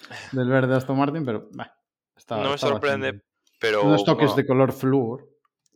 del 0.32 0.48
verde 0.48 0.74
Aston 0.74 0.96
Martin, 0.98 1.24
pero 1.24 1.48
bah, 1.52 1.70
está, 2.16 2.42
No 2.42 2.50
me 2.52 2.58
sorprende, 2.58 3.20
pero. 3.60 3.84
Unos 3.84 4.04
toques 4.04 4.28
bueno, 4.28 4.36
de 4.36 4.46
color 4.46 4.72
flúor. 4.72 5.28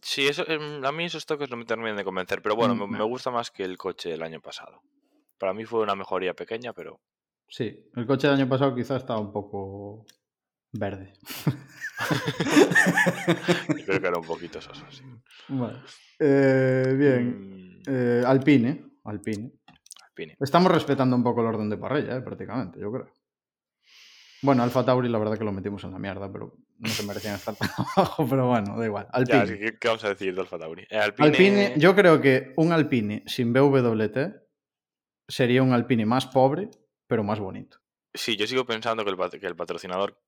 Sí, 0.03 0.27
eso, 0.27 0.45
em, 0.49 0.83
a 0.83 0.91
mí 0.93 1.05
esos 1.05 1.27
toques 1.27 1.51
no 1.51 1.59
me 1.59 1.67
terminan 1.67 1.97
de 1.97 2.05
convencer, 2.05 2.41
pero 2.41 2.57
bueno, 2.57 2.75
Mm, 2.75 2.91
me, 2.91 3.03
gusta 3.05 3.31
más 3.31 3.51
que 3.51 3.63
el 3.63 3.77
coche 3.77 4.09
del 4.09 4.23
año 4.23 4.41
pasado. 4.41 4.81
Para 5.39 5.53
mí 5.53 5.67
fue 5.67 5.83
una 5.83 5.95
mejoría 5.95 6.33
pequeña, 6.35 6.73
pero 6.73 7.01
Sí, 7.47 7.91
el 7.97 8.07
coche 8.07 8.27
del 8.29 8.37
año 8.39 8.49
pasado 8.49 8.75
quizá 8.75 8.97
estaba 8.97 9.21
un 9.21 9.31
poco 9.33 10.07
verde. 10.73 11.13
creo 13.85 14.01
que 14.01 14.07
era 14.07 14.19
un 14.19 14.25
poquito 14.27 14.63
soso, 14.63 14.87
sí. 14.91 15.03
Bueno, 15.49 15.83
eh, 16.19 16.95
bien. 16.97 17.59
Mm, 17.59 17.61
Eh, 17.87 18.23
Alpine, 18.27 18.90
Alpine. 19.11 19.53
Alpine. 20.09 20.37
Estamos 20.41 20.73
respetando 20.73 21.17
un 21.17 21.23
poco 21.23 21.41
el 21.41 21.49
orden 21.49 21.69
de 21.69 21.77
parrilla, 21.77 22.17
eh, 22.17 22.23
prácticamente, 22.23 22.81
yo 22.81 22.91
creo. 22.93 23.09
Bueno, 24.43 24.63
Alfa 24.63 24.85
Tauri 24.85 25.09
la 25.09 25.19
verdad 25.19 25.37
que 25.37 25.45
lo 25.45 25.53
metimos 25.53 25.85
en 25.85 25.93
la 25.93 25.99
mierda, 25.99 26.33
pero 26.33 26.57
no 26.79 26.89
se 26.89 27.05
merecían 27.05 27.35
estar 27.35 27.55
tan 27.57 27.69
abajo, 27.77 28.27
pero 28.29 28.49
bueno, 28.49 28.79
da 28.79 28.87
igual. 28.87 29.07
Alpine. 29.13 29.77
¿qué 29.79 29.89
vamos 29.89 30.05
a 30.05 30.09
decir 30.09 30.35
de 30.35 30.41
Alfa 30.41 30.59
Tauri? 30.59 30.87
Alpine, 30.91 31.29
Alpine, 31.29 31.75
yo 31.77 31.95
creo 31.95 32.21
que 32.21 32.55
un 32.57 32.73
Alpine 32.73 33.23
sin 33.27 33.53
BWT 33.53 34.19
sería 35.29 35.63
un 35.63 35.73
Alpine 35.73 36.07
más 36.07 36.27
pobre, 36.27 36.71
pero 37.07 37.23
más 37.23 37.39
bonito. 37.39 37.79
Sí, 38.15 38.37
yo 38.37 38.47
sigo 38.47 38.65
pensando 38.65 39.05
que 39.05 39.11
el, 39.11 39.41
que 39.41 39.47
el 39.47 39.57
patrocinador 39.57 40.19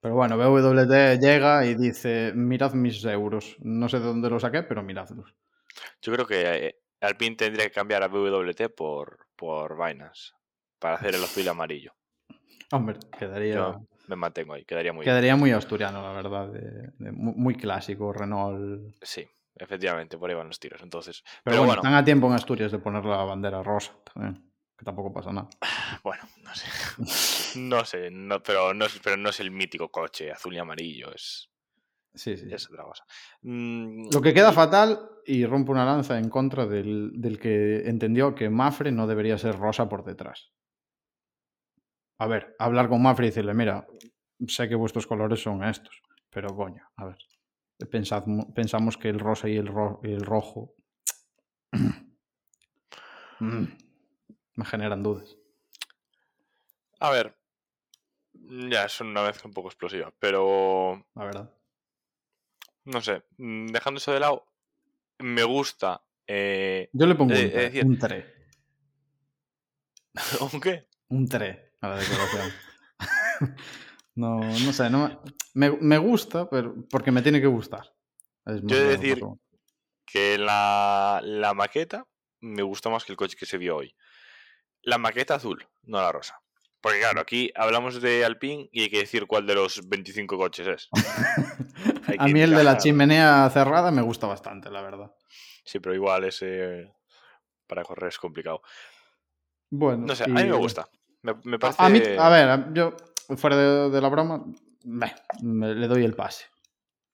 Pero 0.00 0.14
bueno, 0.14 0.38
BWT 0.38 1.20
llega 1.20 1.66
y 1.66 1.74
dice, 1.74 2.32
mirad 2.34 2.72
mis 2.72 3.04
euros. 3.04 3.56
No 3.60 3.88
sé 3.88 3.98
de 3.98 4.06
dónde 4.06 4.30
los 4.30 4.42
saqué, 4.42 4.62
pero 4.62 4.82
miradlos. 4.82 5.34
Yo 6.00 6.12
creo 6.12 6.26
que 6.26 6.66
eh, 6.66 6.83
Alpine 7.04 7.36
tendría 7.36 7.64
que 7.66 7.72
cambiar 7.72 8.02
a 8.02 8.08
WT 8.08 8.68
por, 8.70 9.26
por 9.36 9.76
Binance 9.76 10.32
para 10.78 10.96
hacer 10.96 11.14
el 11.14 11.24
azul 11.24 11.44
y 11.44 11.48
amarillo. 11.48 11.92
Hombre, 12.72 12.98
quedaría, 13.18 13.54
Yo 13.54 13.80
me 14.08 14.16
mantengo 14.16 14.54
ahí, 14.54 14.64
quedaría 14.64 14.92
muy 14.92 15.04
bien. 15.04 15.12
quedaría 15.12 15.36
muy 15.36 15.52
asturiano, 15.52 16.02
la 16.02 16.12
verdad. 16.12 16.48
de- 16.48 16.90
de 16.98 17.12
mu- 17.12 17.34
muy 17.36 17.54
clásico, 17.54 18.12
Renault. 18.12 18.94
Sí, 19.02 19.26
efectivamente, 19.56 20.18
por 20.18 20.28
ahí 20.30 20.36
van 20.36 20.48
los 20.48 20.58
tiros. 20.58 20.82
Entonces, 20.82 21.22
Pero, 21.22 21.32
pero, 21.44 21.56
bueno, 21.58 21.66
bueno, 21.68 21.80
están 21.82 21.94
a 21.94 22.04
tiempo 22.04 22.26
en 22.26 22.32
Asturias 22.34 22.72
de 22.72 22.78
poner 22.78 23.04
la 23.04 23.22
bandera 23.24 23.62
rosa 23.62 23.92
también, 24.12 24.50
que 24.76 24.84
tampoco 24.84 25.12
pasa 25.12 25.32
nada. 25.32 25.48
bueno, 26.02 26.22
no 26.42 26.54
sé. 26.54 26.66
No 27.56 27.84
sé, 27.84 28.10
no, 28.10 28.42
pero, 28.42 28.74
no 28.74 28.86
pero 29.04 29.16
no 29.16 29.28
es 29.30 29.38
el 29.38 29.52
mítico 29.52 29.88
coche 29.88 30.32
azul 30.32 30.54
y 30.54 30.58
amarillo, 30.58 31.14
es, 31.14 31.48
Sí, 32.14 32.36
sí. 32.36 32.46
es 32.52 32.68
otra 32.70 32.84
cosa. 32.84 33.04
Mm, 33.42 34.10
Lo 34.12 34.20
que 34.22 34.32
queda 34.34 34.52
fatal, 34.52 35.10
y 35.26 35.44
rompo 35.46 35.72
una 35.72 35.84
lanza 35.84 36.18
en 36.18 36.28
contra 36.28 36.66
del, 36.66 37.12
del 37.20 37.38
que 37.38 37.88
entendió 37.88 38.34
que 38.34 38.50
Mafre 38.50 38.92
no 38.92 39.06
debería 39.06 39.36
ser 39.38 39.58
rosa 39.58 39.88
por 39.88 40.04
detrás. 40.04 40.52
A 42.18 42.26
ver, 42.26 42.54
hablar 42.58 42.88
con 42.88 43.02
Mafre 43.02 43.26
y 43.26 43.30
decirle, 43.30 43.54
mira, 43.54 43.86
sé 44.46 44.68
que 44.68 44.74
vuestros 44.76 45.06
colores 45.06 45.42
son 45.42 45.64
estos, 45.64 46.00
pero 46.30 46.54
coño, 46.54 46.82
a 46.96 47.06
ver, 47.06 47.18
pensad, 47.90 48.22
pensamos 48.54 48.96
que 48.96 49.08
el 49.08 49.18
rosa 49.18 49.48
y 49.48 49.56
el, 49.56 49.66
ro- 49.66 50.00
y 50.04 50.12
el 50.12 50.24
rojo 50.24 50.74
mm, 53.40 53.64
me 54.56 54.64
generan 54.64 55.02
dudas. 55.02 55.36
A 57.00 57.10
ver, 57.10 57.36
ya 58.32 58.84
es 58.84 59.00
una 59.00 59.22
mezcla 59.24 59.48
un 59.48 59.54
poco 59.54 59.68
explosiva, 59.68 60.12
pero 60.18 61.04
La 61.14 61.24
verdad. 61.24 61.50
No 62.84 63.00
sé, 63.00 63.22
mm, 63.38 63.66
dejando 63.66 63.98
eso 63.98 64.12
de 64.12 64.20
lado, 64.20 64.46
me 65.18 65.42
gusta. 65.44 66.02
Eh, 66.26 66.88
Yo 66.92 67.06
le 67.06 67.14
pongo 67.14 67.34
Eh, 67.34 67.38
un, 67.38 67.44
es 67.46 67.52
tre, 67.52 67.62
decir- 67.70 67.84
un 67.86 67.98
tre, 67.98 68.34
¿Un 70.52 70.60
qué? 70.60 70.86
un 71.08 71.28
tre 71.28 71.72
a 71.80 71.88
la 71.88 71.96
decoración. 71.96 72.52
no, 74.14 74.38
no 74.40 74.72
sé, 74.72 74.88
no 74.90 75.22
me, 75.54 75.70
me- 75.70 75.98
gusta, 75.98 76.48
pero 76.48 76.74
porque 76.90 77.10
me 77.10 77.22
tiene 77.22 77.40
que 77.40 77.46
gustar. 77.46 77.92
Es 78.46 78.60
Yo 78.62 78.76
he 78.76 78.80
de 78.80 78.96
decir 78.96 79.20
Que 80.06 80.38
la, 80.38 81.20
la 81.22 81.54
maqueta 81.54 82.06
me 82.40 82.62
gusta 82.62 82.90
más 82.90 83.04
que 83.04 83.12
el 83.12 83.16
coche 83.16 83.36
que 83.38 83.46
se 83.46 83.58
vio 83.58 83.76
hoy. 83.76 83.94
La 84.82 84.98
maqueta 84.98 85.34
azul, 85.36 85.66
no 85.84 85.98
la 86.00 86.12
rosa. 86.12 86.40
Porque 86.80 87.00
claro, 87.00 87.20
aquí 87.20 87.50
hablamos 87.54 88.02
de 88.02 88.22
Alpine 88.24 88.68
y 88.70 88.82
hay 88.82 88.90
que 88.90 88.98
decir 88.98 89.26
cuál 89.26 89.46
de 89.46 89.54
los 89.54 89.88
25 89.88 90.36
coches 90.36 90.66
es. 90.66 90.88
Hay 92.18 92.30
A 92.30 92.32
mí 92.32 92.40
el 92.40 92.50
de 92.50 92.64
la 92.64 92.76
chimenea 92.78 93.48
cerrada 93.50 93.90
me 93.90 94.02
gusta 94.02 94.26
bastante, 94.26 94.70
la 94.70 94.82
verdad. 94.82 95.14
Sí, 95.64 95.78
pero 95.80 95.94
igual 95.94 96.24
ese 96.24 96.94
para 97.66 97.82
correr 97.84 98.08
es 98.08 98.18
complicado. 98.18 98.62
Bueno, 99.70 100.06
No 100.06 100.14
sé, 100.14 100.24
a 100.24 100.28
mí 100.28 100.44
me 100.44 100.52
gusta. 100.52 100.88
Me, 101.22 101.34
me 101.44 101.58
parece... 101.58 101.82
A, 101.82 101.88
mí, 101.88 102.00
a 102.18 102.28
ver, 102.28 102.72
yo, 102.74 102.94
fuera 103.36 103.56
de, 103.56 103.90
de 103.90 104.00
la 104.00 104.08
broma, 104.08 104.44
me- 104.84 105.74
le 105.74 105.88
doy 105.88 106.04
el 106.04 106.14
pase. 106.14 106.44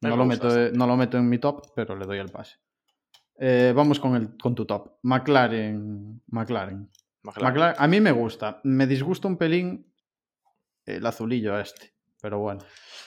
No 0.02 0.16
lo, 0.16 0.25
meto, 0.25 0.49
no 0.73 0.87
lo 0.87 0.97
meto 0.97 1.19
en 1.19 1.28
mi 1.28 1.38
top, 1.38 1.73
pero 1.76 1.95
le 1.95 2.07
doy 2.07 2.19
el 2.19 2.30
pase. 2.30 2.57
Eh, 3.38 3.73
vamos 3.76 4.00
con, 4.00 4.16
el, 4.16 4.37
con 4.37 4.54
tu 4.54 4.64
top. 4.66 4.99
McLaren. 5.02 6.23
McLaren. 6.26 6.90
McLaren. 7.23 7.52
McLaren. 7.52 7.76
A 7.78 7.87
mí 7.87 8.00
me 8.00 8.12
gusta. 8.12 8.61
Me 8.64 8.87
disgusta 8.87 9.28
un 9.28 9.37
pelín 9.37 9.92
el 10.87 11.04
azulillo 11.07 11.59
este. 11.61 11.95
Pero 12.23 12.39
bueno, 12.39 12.61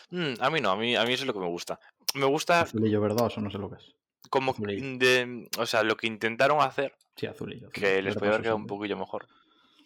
Mm, 0.09 0.33
a 0.39 0.49
mí 0.49 0.59
no, 0.61 0.71
a 0.71 0.75
mí, 0.75 0.95
a 0.95 1.03
mí 1.05 1.13
eso 1.13 1.23
es 1.23 1.27
lo 1.27 1.33
que 1.33 1.39
me 1.39 1.47
gusta. 1.47 1.79
Me 2.15 2.25
gusta 2.25 2.61
azulillo 2.61 3.01
verdoso, 3.01 3.41
no 3.41 3.49
sé 3.49 3.57
lo 3.57 3.69
que 3.69 3.77
es. 3.77 3.95
como 4.29 4.51
azulillo. 4.51 4.97
de, 4.99 5.49
o 5.57 5.65
sea, 5.65 5.83
lo 5.83 5.95
que 5.97 6.07
intentaron 6.07 6.61
hacer, 6.61 6.95
Sí, 7.15 7.25
azulillo. 7.27 7.69
que 7.71 8.01
les 8.01 8.15
podía 8.15 8.29
haber 8.31 8.41
quedado 8.41 8.57
un 8.57 8.67
poquillo 8.67 8.97
mejor. 8.97 9.27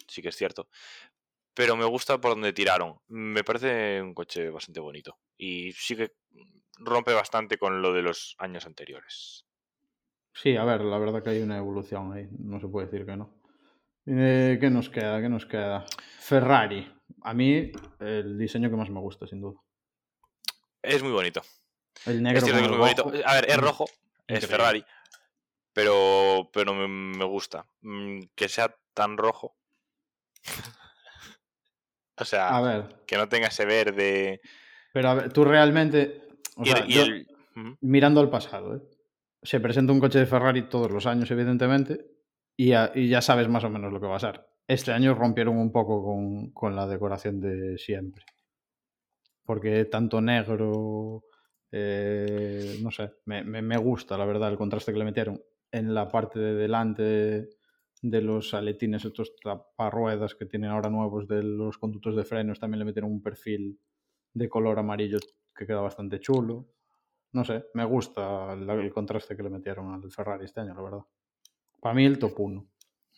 Sí 0.08 0.22
que 0.22 0.30
es 0.30 0.36
cierto. 0.36 0.70
Pero 1.54 1.76
me 1.76 1.86
gusta 1.86 2.20
por 2.20 2.32
donde 2.32 2.54
tiraron. 2.54 3.00
Me 3.08 3.44
parece 3.44 4.02
un 4.02 4.14
coche 4.14 4.50
bastante 4.50 4.80
bonito. 4.80 5.18
Y 5.38 5.72
sí 5.74 5.96
que 5.96 6.12
rompe 6.78 7.14
bastante 7.14 7.58
con 7.58 7.82
lo 7.82 7.92
de 7.94 8.02
los 8.04 8.36
años 8.38 8.66
anteriores. 8.66 9.46
Sí, 10.34 10.56
a 10.56 10.64
ver, 10.66 10.82
la 10.82 10.98
verdad 11.00 11.24
que 11.24 11.32
hay 11.32 11.42
una 11.42 11.58
evolución 11.58 12.14
ahí. 12.14 12.28
No 12.40 12.60
se 12.60 12.68
puede 12.68 12.86
decir 12.88 13.06
que 13.06 13.18
no. 13.18 13.34
Eh, 14.06 14.58
¿Qué 14.62 14.70
nos 14.70 14.90
queda? 14.90 15.20
¿Qué 15.22 15.30
nos 15.30 15.46
queda? 15.46 15.86
Ferrari. 16.20 16.94
A 17.22 17.34
mí, 17.34 17.72
el 18.00 18.38
diseño 18.38 18.70
que 18.70 18.76
más 18.76 18.90
me 18.90 19.00
gusta, 19.00 19.28
sin 19.28 19.42
duda. 19.42 19.60
Es 20.82 21.02
muy 21.04 21.12
bonito. 21.12 21.42
El 22.06 22.18
Es 22.18 22.22
negro 22.22 22.42
cierto 22.46 22.52
con 22.52 22.60
que 22.60 22.66
es 22.66 22.70
muy 22.80 22.88
rojo. 22.88 23.04
bonito. 23.10 23.28
A 23.28 23.34
ver, 23.36 23.50
es 23.50 23.58
Mm, 23.58 23.62
rojo, 23.62 23.86
es 23.86 23.96
increíble. 24.44 24.48
Ferrari. 24.48 24.86
Pero, 25.74 26.50
pero 26.54 26.74
me, 26.74 26.88
me 26.88 27.26
gusta. 27.26 27.66
Mm, 27.82 28.20
Que 28.36 28.50
sea 28.50 28.76
tan 28.94 29.18
rojo. 29.18 29.56
o 32.18 32.26
sea, 32.26 32.50
A 32.58 32.62
ver, 32.62 33.04
que 33.06 33.18
no 33.18 33.28
tenga 33.30 33.48
ese 33.48 33.66
verde. 33.66 34.42
pero 34.94 35.10
a 35.10 35.14
ver, 35.16 35.34
tú 35.34 35.44
realmente. 35.46 36.28
o 36.56 36.64
y, 36.66 36.70
sea, 36.70 36.86
y 36.88 36.94
yo- 36.94 37.04
el- 37.04 37.28
Ujú. 37.56 37.78
mirando 37.82 38.22
al 38.22 38.30
pasado, 38.30 38.76
¿eh? 38.76 38.82
se 39.44 39.60
presenta 39.60 39.92
un 39.94 40.00
coche 40.00 40.20
de 40.20 40.26
Ferrari 40.26 40.68
todos 40.70 40.92
los 40.92 41.06
años, 41.06 41.30
evidentemente, 41.32 42.06
y 42.56 42.70
ya, 42.70 42.92
y 42.94 43.08
ya 43.10 43.22
sabes 43.22 43.48
más 43.48 43.64
o 43.64 43.70
menos 43.70 43.92
lo 43.94 44.00
que 44.00 44.08
va 44.08 44.16
a 44.18 44.20
ser. 44.20 44.46
Este 44.68 44.92
año 44.94 45.16
rompieron 45.16 45.58
un 45.58 45.72
poco 45.72 46.04
con, 46.06 46.52
con 46.52 46.76
la 46.76 46.86
decoración 46.88 47.42
de 47.42 47.78
siempre. 47.80 48.24
Porque 49.46 49.86
tanto 49.86 50.20
negro, 50.22 51.24
eh, 51.72 52.78
no 52.82 52.92
sé, 52.92 53.14
me, 53.26 53.44
me- 53.44 53.78
gusta, 53.78 54.18
la 54.18 54.26
verdad, 54.26 54.50
el 54.52 54.58
contraste 54.58 54.92
que 54.92 55.00
le 55.00 55.06
metieron 55.06 55.42
en 55.72 55.94
la 55.94 56.08
parte 56.10 56.40
de 56.40 56.54
delante 56.54 57.50
de 58.02 58.22
los 58.22 58.54
aletines, 58.54 59.06
estos 59.06 59.36
taparruedas 59.42 60.36
que 60.36 60.46
tienen 60.46 60.70
ahora 60.72 60.90
nuevos 60.90 61.28
de 61.28 61.44
los 61.44 61.78
conductos 61.78 62.16
de 62.16 62.26
frenos, 62.26 62.60
también 62.60 62.80
le 62.80 62.86
metieron 62.86 63.12
un 63.12 63.22
perfil 63.24 63.80
de 64.34 64.50
color 64.50 64.80
amarillo 64.80 65.20
que 65.56 65.66
queda 65.66 65.82
bastante 65.82 66.20
chulo. 66.20 66.68
No 67.34 67.46
sé, 67.46 67.66
me 67.76 67.86
gusta 67.86 68.56
la- 68.56 68.74
el 68.76 68.94
contraste 68.94 69.36
que 69.38 69.44
le 69.44 69.50
metieron 69.52 69.94
al 69.94 70.12
Ferrari 70.12 70.46
este 70.46 70.62
año, 70.62 70.76
la 70.76 70.82
verdad. 70.82 71.02
Para 71.82 71.96
mí 71.96 72.06
el 72.06 72.20
top 72.20 72.40
1, 72.40 72.68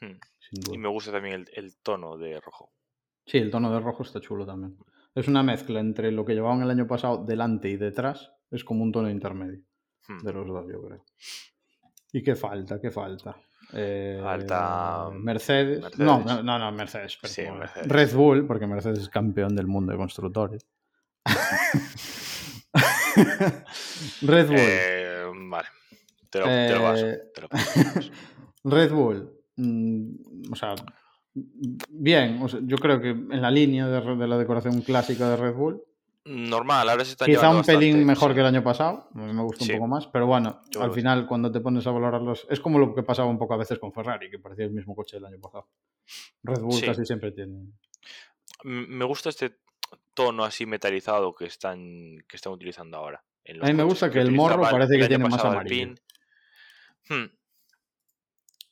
Hmm. 0.01 0.73
Y 0.73 0.77
me 0.77 0.89
gusta 0.89 1.11
también 1.11 1.35
el, 1.35 1.49
el 1.53 1.77
tono 1.77 2.17
de 2.17 2.39
rojo. 2.41 2.71
Sí, 3.25 3.37
el 3.37 3.51
tono 3.51 3.71
de 3.71 3.79
rojo 3.79 4.03
está 4.03 4.19
chulo 4.19 4.45
también. 4.45 4.77
Es 5.13 5.27
una 5.27 5.43
mezcla 5.43 5.79
entre 5.79 6.11
lo 6.11 6.25
que 6.25 6.33
llevaban 6.33 6.61
el 6.61 6.69
año 6.69 6.87
pasado 6.87 7.23
delante 7.25 7.69
y 7.69 7.77
detrás. 7.77 8.31
Es 8.49 8.63
como 8.63 8.83
un 8.83 8.91
tono 8.91 9.09
intermedio 9.09 9.61
Hmm. 10.07 10.23
de 10.23 10.33
los 10.33 10.47
dos, 10.47 10.65
yo 10.71 10.81
creo. 10.81 11.05
¿Y 12.13 12.23
qué 12.23 12.35
falta? 12.35 12.79
¿Qué 12.81 12.89
falta? 12.89 13.35
Eh, 13.73 14.19
Falta, 14.23 15.09
mm, 15.11 15.23
Mercedes. 15.23 15.99
No, 15.99 16.23
no, 16.23 16.41
no, 16.57 16.71
Mercedes. 16.71 17.19
Sí, 17.21 17.43
Mercedes. 17.51 17.87
Red 17.87 18.15
Bull, 18.15 18.47
porque 18.47 18.65
Mercedes 18.65 18.97
es 18.99 19.09
campeón 19.09 19.55
del 19.55 19.67
mundo 19.67 19.91
de 19.91 19.97
constructores. 19.99 20.65
Red 24.21 24.47
Bull. 24.47 24.57
Eh, 24.59 25.23
vale. 25.49 25.67
Te 26.29 26.39
lo, 26.39 26.45
te 26.45 26.75
lo 26.75 26.81
paso. 26.81 27.07
Eh, 27.07 27.19
te 27.33 27.41
lo 27.41 27.49
paso. 27.49 27.79
Red 28.63 28.91
Bull, 28.91 29.38
mm, 29.59 30.51
o 30.51 30.55
sea, 30.55 30.75
bien, 31.89 32.41
o 32.41 32.47
sea, 32.47 32.59
yo 32.63 32.77
creo 32.77 33.01
que 33.01 33.09
en 33.09 33.41
la 33.41 33.51
línea 33.51 33.87
de, 33.87 34.27
la 34.27 34.37
decoración 34.37 34.81
clásica 34.81 35.29
de 35.29 35.37
Red 35.37 35.53
Bull, 35.53 35.83
Normal, 36.25 36.89
ahora 36.89 37.05
se 37.05 37.11
están 37.11 37.25
quizá 37.27 37.49
un 37.49 37.63
pelín 37.63 38.05
mejor 38.05 38.31
sí. 38.31 38.35
que 38.35 38.41
el 38.41 38.45
año 38.45 38.63
pasado, 38.63 39.09
a 39.15 39.17
mí 39.17 39.33
me 39.33 39.41
gusta 39.41 39.65
Sí. 39.65 39.71
un 39.71 39.79
poco 39.79 39.87
más, 39.87 40.05
pero 40.07 40.27
bueno, 40.27 40.61
Yo 40.69 40.83
al 40.83 40.91
final 40.91 41.25
cuando 41.25 41.51
te 41.51 41.59
pones 41.59 41.87
a 41.87 41.91
valorarlos, 41.91 42.45
es 42.49 42.59
como 42.59 42.77
lo 42.77 42.93
que 42.93 43.01
pasaba 43.01 43.29
un 43.29 43.39
poco 43.39 43.55
a 43.55 43.57
veces 43.57 43.79
con 43.79 43.93
Ferrari, 43.93 44.29
que 44.29 44.37
parecía 44.37 44.65
el 44.65 44.71
mismo 44.71 44.95
coche 44.95 45.17
del 45.17 45.25
año 45.25 45.39
pasado. 45.39 45.69
Red 46.43 46.61
Bull 46.61 46.73
Sí. 46.73 46.85
casi 46.85 47.05
siempre 47.05 47.31
tiene... 47.31 47.71
Me 48.63 49.05
gusta 49.05 49.29
este 49.29 49.59
tono 50.13 50.43
así 50.43 50.65
metalizado 50.65 51.33
que 51.33 51.45
están, 51.45 52.17
que 52.27 52.35
están 52.35 52.53
utilizando 52.53 52.97
ahora. 52.97 53.23
A 53.61 53.65
mí 53.65 53.73
me 53.73 53.83
gusta 53.83 54.11
que 54.11 54.19
el 54.19 54.31
morro 54.31 54.61
parece 54.61 54.99
que 54.99 55.07
tiene 55.07 55.27
más 55.27 55.43
amarillo. 55.43 55.95
Hmm, 57.09 57.25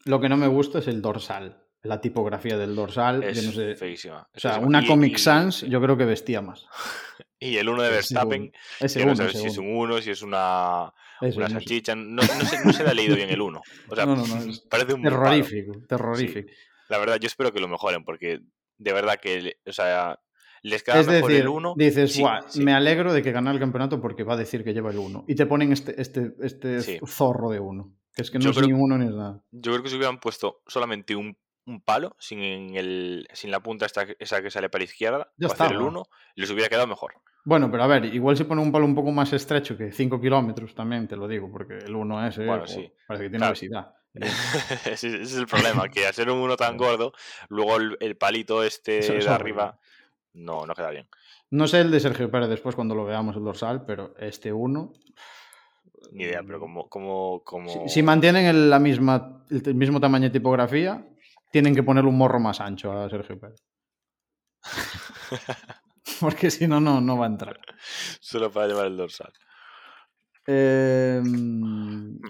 Lo 0.08 0.20
que 0.20 0.30
no 0.30 0.38
me 0.38 0.48
gusta 0.48 0.80
es 0.80 0.88
el 0.88 1.02
dorsal. 1.02 1.64
La 1.84 2.02
tipografía 2.02 2.58
del 2.58 2.76
dorsal. 2.76 3.24
es 3.24 3.44
no 3.46 3.52
sé. 3.52 3.76
feísima. 3.76 4.28
O 4.36 4.40
sea, 4.40 4.52
feísima. 4.54 4.68
una 4.68 4.84
Y- 4.84 4.88
Comic 4.88 5.18
y- 5.18 5.22
Sans 5.22 5.62
yo 5.62 5.80
creo 5.82 5.98
que 5.98 6.06
vestía 6.06 6.42
más. 6.42 6.66
Y 7.40 7.58
el 7.58 7.70
1 7.70 7.84
de 7.84 7.90
Verstappen, 7.92 8.42
uno. 8.42 8.52
Ese 8.80 9.00
no 9.02 9.06
uno, 9.06 9.16
sabes 9.16 9.34
ese 9.36 9.42
si 9.44 9.48
es 9.50 9.58
uno. 9.60 9.70
un 9.70 9.76
1, 9.78 10.02
si 10.02 10.10
es 10.10 10.24
una, 10.24 10.92
una 11.22 11.48
no 11.48 11.50
salchicha. 11.50 11.94
No, 11.96 12.16
no, 12.16 12.24
se, 12.24 12.66
no 12.66 12.74
se 12.74 12.84
le 12.84 12.90
ha 12.90 12.94
leído 12.96 13.16
bien 13.16 13.30
el 13.30 13.40
1. 13.42 13.62
O 13.90 13.96
sea, 13.96 14.08
No, 14.08 14.16
no, 14.16 14.26
no, 14.26 14.36
parece 14.72 14.96
un. 14.96 15.04
Terrorífico, 15.04 15.74
terrorífico. 15.88 16.50
La 16.90 16.98
verdad, 16.98 17.20
yo 17.22 17.28
espero 17.28 17.52
que 17.54 17.60
lo 17.60 17.68
mejoren, 17.68 18.04
porque 18.04 18.40
de 18.80 18.92
verdad 18.94 19.18
que, 19.22 19.58
o 19.68 19.72
sea, 19.72 20.20
les 20.64 20.82
queda 20.82 21.00
Es 21.00 21.06
mejor 21.08 21.30
decir, 21.30 21.44
el 21.44 21.48
1. 21.50 21.74
dices, 21.78 22.14
Sí, 22.14 22.22
"Buah, 22.24 22.42
sí. 22.48 22.64
me 22.64 22.74
alegro 22.74 23.14
de 23.14 23.22
que 23.22 23.32
gane 23.32 23.52
el 23.52 23.60
campeonato 23.60 24.02
porque 24.02 24.24
va 24.24 24.34
a 24.34 24.38
decir 24.38 24.64
que 24.64 24.74
lleva 24.74 24.90
el 24.90 24.98
1. 24.98 25.26
Y 25.28 25.36
te 25.36 25.46
ponen 25.46 25.72
este, 25.72 26.02
este, 26.02 26.32
este 26.42 26.82
Sí. 26.82 27.00
zorro 27.06 27.52
de 27.52 27.60
1. 27.60 27.94
Que 28.18 28.24
es 28.24 28.32
que 28.32 28.40
no 28.40 28.44
Yo 28.46 28.50
es 28.50 28.58
creo- 28.58 28.68
ni 28.68 28.74
uno 28.74 28.98
ni 28.98 29.06
es 29.06 29.14
nada. 29.14 29.42
Yo 29.52 29.72
creo 29.72 29.84
que 29.84 29.90
si 29.90 29.96
hubieran 29.96 30.20
puesto 30.20 30.62
solamente 30.68 31.16
un, 31.16 31.38
un 31.68 31.82
palo, 31.82 32.16
sin, 32.20 32.40
el, 32.76 33.28
sin 33.32 33.52
la 33.52 33.60
punta 33.62 33.86
esta, 33.86 34.06
esa 34.20 34.42
que 34.42 34.50
sale 34.50 34.70
para 34.70 34.82
la 34.82 34.86
izquierda, 34.86 35.32
Ya 35.38 35.48
para 35.48 35.54
hacer 35.66 35.76
el 35.78 35.82
estaba. 35.84 35.90
1, 36.00 36.04
les 36.36 36.50
hubiera 36.50 36.68
quedado 36.68 36.88
mejor. 36.88 37.14
Bueno, 37.46 37.70
pero 37.72 37.84
a 37.84 37.88
ver, 37.88 38.06
igual 38.06 38.36
si 38.36 38.44
pone 38.44 38.62
un 38.62 38.72
palo 38.72 38.86
un 38.86 38.96
poco 38.96 39.12
más 39.12 39.32
estrecho 39.34 39.78
que 39.78 39.92
5 39.92 40.20
kilómetros 40.20 40.74
también, 40.76 41.08
te 41.08 41.16
lo 41.16 41.28
digo, 41.28 41.50
porque 41.52 41.78
el 41.78 41.96
1 41.96 42.28
ese 42.28 42.46
Bueno, 42.46 42.64
jo, 42.64 42.68
sí. 42.68 42.92
parece 43.08 43.24
que 43.26 43.30
tiene 43.30 43.38
Claro. 43.38 43.52
obesidad. 43.52 43.94
ese, 44.86 45.22
es 45.22 45.36
el 45.36 45.46
problema, 45.48 45.88
que 45.90 46.08
al 46.08 46.14
ser 46.14 46.30
un 46.32 46.40
1 46.40 46.58
tan 46.58 46.76
gordo, 46.78 47.14
luego 47.50 47.78
el, 47.78 47.98
el 48.00 48.18
palito 48.18 48.64
este 48.64 48.98
Eso- 49.00 49.14
eso 49.14 49.14
de 49.14 49.20
es 49.20 49.28
arriba 49.28 49.80
no, 50.34 50.66
no 50.66 50.74
queda 50.74 50.90
bien. 50.90 51.08
No 51.52 51.68
sé 51.68 51.80
el 51.82 51.92
de 51.92 52.00
Sergio 52.00 52.30
Pérez 52.32 52.50
después 52.50 52.76
cuando 52.76 52.96
lo 52.96 53.06
veamos 53.06 53.36
el 53.38 53.44
dorsal, 53.44 53.86
pero 53.86 54.16
este 54.18 54.52
1... 54.52 54.92
Ni 56.12 56.24
idea, 56.24 56.42
pero 56.46 56.60
como... 56.60 56.88
como, 56.90 57.44
como... 57.44 57.70
Si, 57.70 57.90
si 57.90 58.04
mantienen 58.04 58.46
el, 58.46 58.70
la 58.70 58.80
misma, 58.80 59.44
el, 59.50 59.76
mismo 59.76 60.00
tamaño 60.00 60.26
de 60.26 60.30
tipografía, 60.32 61.08
tienen 61.52 61.74
que 61.76 61.84
ponerle 61.84 62.10
un 62.10 62.18
morro 62.18 62.40
más 62.40 62.60
ancho 62.62 62.92
a 62.92 63.10
Sergio 63.10 63.40
Pérez. 63.40 63.64
Porque 66.20 66.50
si 66.50 66.68
no, 66.68 66.80
no, 66.80 67.00
no 67.02 67.18
va 67.18 67.26
a 67.26 67.30
entrar. 67.30 67.60
Solo 68.20 68.52
para 68.52 68.68
llevar 68.68 68.88
el 68.88 68.98
dorsal. 68.98 69.32
Eh, 70.48 71.22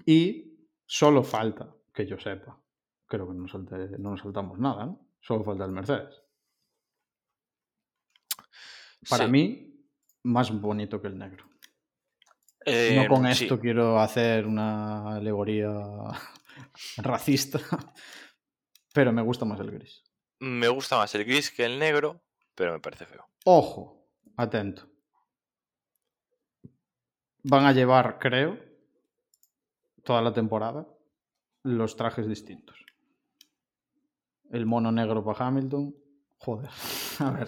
y 0.05 0.57
solo 0.85 1.23
falta, 1.23 1.69
que 1.93 2.05
yo 2.07 2.17
sepa, 2.19 2.59
creo 3.05 3.27
que 3.27 3.33
no, 3.35 3.47
salte- 3.47 3.97
no 3.99 4.11
nos 4.11 4.21
saltamos 4.21 4.57
nada, 4.59 4.85
¿no? 4.87 5.07
Solo 5.21 5.43
falta 5.43 5.65
el 5.65 5.71
Mercedes. 5.71 6.21
Para 9.09 9.25
Sí. 9.25 9.31
mí, 9.31 9.85
más 10.23 10.51
bonito 10.59 10.99
que 11.01 11.07
el 11.07 11.17
negro. 11.17 11.45
Eh, 12.69 12.95
no 13.01 13.07
con 13.07 13.33
sí. 13.33 13.45
esto 13.45 13.57
quiero 13.59 13.97
hacer 13.97 14.45
una 14.45 15.15
alegoría 15.15 15.71
racista, 16.97 17.59
pero 18.93 19.13
me 19.13 19.21
gusta 19.21 19.45
más 19.45 19.59
el 19.61 19.71
gris. 19.71 20.03
Me 20.39 20.67
gusta 20.67 20.97
más 20.97 21.15
el 21.15 21.23
gris 21.23 21.49
que 21.49 21.63
el 21.63 21.79
negro, 21.79 22.21
pero 22.55 22.73
me 22.73 22.79
parece 22.81 23.05
feo. 23.05 23.25
Ojo, 23.45 24.09
atento. 24.35 24.85
Van 27.43 27.65
a 27.65 27.71
llevar, 27.71 28.19
creo, 28.19 28.59
toda 30.03 30.21
la 30.21 30.33
temporada 30.33 30.85
los 31.63 31.95
trajes 31.95 32.27
distintos. 32.27 32.77
El 34.51 34.65
mono 34.65 34.91
negro 34.91 35.23
para 35.23 35.47
Hamilton. 35.47 35.95
Joder, 36.39 36.69
a 37.19 37.31
ver, 37.31 37.47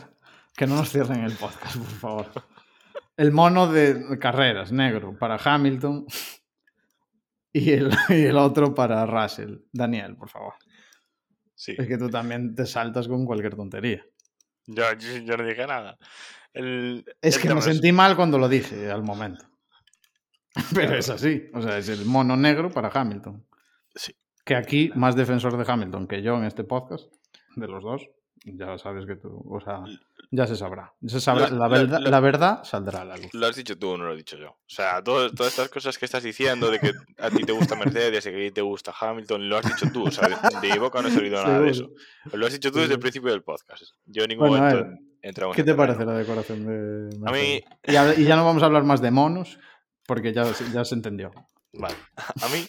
que 0.55 0.65
no 0.65 0.75
nos 0.75 0.89
cierren 0.89 1.25
el 1.25 1.36
podcast, 1.36 1.75
por 1.75 1.88
favor. 1.88 2.32
El 3.19 3.32
mono 3.32 3.67
de 3.71 4.17
carreras, 4.19 4.71
negro, 4.71 5.17
para 5.17 5.36
Hamilton. 5.43 6.05
Y 7.51 7.71
el, 7.71 7.89
y 8.10 8.23
el 8.25 8.38
otro 8.38 8.73
para 8.73 9.05
Russell. 9.05 9.58
Daniel, 9.73 10.15
por 10.15 10.29
favor. 10.29 10.53
Sí. 11.55 11.75
Es 11.77 11.88
que 11.88 11.97
tú 11.97 12.10
también 12.10 12.55
te 12.55 12.65
saltas 12.65 13.08
con 13.08 13.25
cualquier 13.25 13.55
tontería. 13.55 14.05
Yo, 14.67 14.84
yo- 14.93 15.17
yo 15.17 15.36
no 15.38 15.45
dije 15.45 15.67
nada. 15.67 15.97
El, 16.53 17.03
Es 17.21 17.36
el 17.38 17.41
que 17.41 17.53
me 17.53 17.62
sentí 17.62 17.91
mal 17.91 18.15
cuando 18.15 18.38
lo 18.38 18.47
dije 18.47 18.89
al 18.89 19.03
momento. 19.03 19.45
Pero 20.73 20.95
es 20.95 21.10
así. 21.10 21.49
O 21.53 21.62
sea, 21.62 21.77
es 21.77 21.89
el 21.89 22.05
mono 22.05 22.38
negro 22.38 22.71
para 22.71 22.89
Hamilton. 22.89 23.45
Sí. 23.95 24.13
Que 24.45 24.55
aquí, 24.55 24.91
más 24.95 25.15
defensor 25.15 25.58
de 25.58 25.71
Hamilton 25.71 26.08
que 26.08 26.21
yo 26.21 26.38
en 26.38 26.45
este 26.45 26.63
podcast, 26.63 27.12
de 27.55 27.67
los 27.67 27.84
dos, 27.84 28.08
ya 28.45 28.77
sabes 28.77 29.05
que 29.05 29.15
tú, 29.17 29.43
o 29.47 29.60
sea, 29.60 29.84
ya 30.31 30.45
se 30.47 30.55
sabrá. 30.55 30.93
Se 31.05 31.19
sabrá 31.19 31.49
Lo- 31.49 31.57
la, 31.57 31.67
verdad, 31.67 31.99
lo- 32.01 32.09
la 32.09 32.19
verdad 32.19 32.63
saldrá 32.63 33.01
a 33.01 33.05
la 33.05 33.17
luz. 33.17 33.33
Lo 33.33 33.47
has 33.47 33.55
dicho 33.55 33.77
tú, 33.77 33.97
no 33.97 34.05
lo 34.05 34.13
he 34.13 34.17
dicho 34.17 34.37
yo. 34.37 34.49
O 34.51 34.57
sea, 34.67 35.03
todo- 35.03 35.31
todas 35.31 35.53
estas 35.53 35.69
cosas 35.69 35.97
que 35.97 36.05
estás 36.05 36.23
diciendo 36.23 36.69
de 36.69 36.79
que 36.79 36.91
a 37.17 37.29
ti 37.29 37.43
te 37.43 37.51
gusta 37.51 37.75
Mercedes 37.75 38.25
y 38.25 38.29
que 38.29 38.35
a 38.35 38.39
ti 38.49 38.51
te 38.51 38.61
gusta 38.61 38.93
Hamilton, 38.99 39.49
lo 39.49 39.57
has 39.57 39.65
dicho 39.65 39.91
tú. 39.91 40.07
O 40.07 40.11
sea, 40.11 40.27
de, 40.61 40.67
de 40.69 40.79
boca 40.79 41.01
no 41.01 41.07
he 41.07 41.11
salido 41.11 41.41
nada 41.43 41.59
de 41.59 41.69
eso. 41.71 41.83
Seguro. 42.23 42.37
Lo 42.37 42.45
has 42.47 42.53
dicho 42.53 42.71
tú 42.71 42.79
desde 42.79 42.93
el 42.93 42.99
principio 42.99 43.31
del 43.31 43.43
podcast. 43.43 43.83
Yo 44.05 44.23
en 44.23 44.29
ningún 44.29 44.49
Bueno, 44.49 44.65
a 44.65 44.69
momento 44.69 45.01
entramos 45.21 45.55
¿Qué 45.55 45.63
te 45.63 45.73
parece 45.73 46.05
la 46.05 46.13
decoración 46.13 46.65
de 46.65 47.15
A 47.27 47.31
mí, 47.31 47.61
Mercedes? 47.61 47.63
Y, 47.87 47.91
ya, 47.91 48.13
y 48.15 48.23
ya 48.25 48.35
no 48.35 48.45
vamos 48.45 48.61
a 48.63 48.67
hablar 48.67 48.83
más 48.83 49.01
de 49.01 49.11
monos, 49.11 49.57
porque 50.05 50.31
ya, 50.33 50.43
ya 50.73 50.85
se 50.85 50.95
entendió. 50.95 51.31
vale. 51.73 51.95
A 52.43 52.47
mí, 52.49 52.65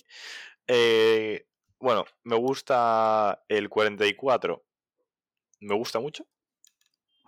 eh, 0.67 1.47
bueno, 1.79 2.05
me 2.25 2.37
gusta 2.37 3.43
el 3.49 3.69
44. 3.69 4.65
Me 5.61 5.75
gusta 5.75 6.01
mucho. 6.01 6.25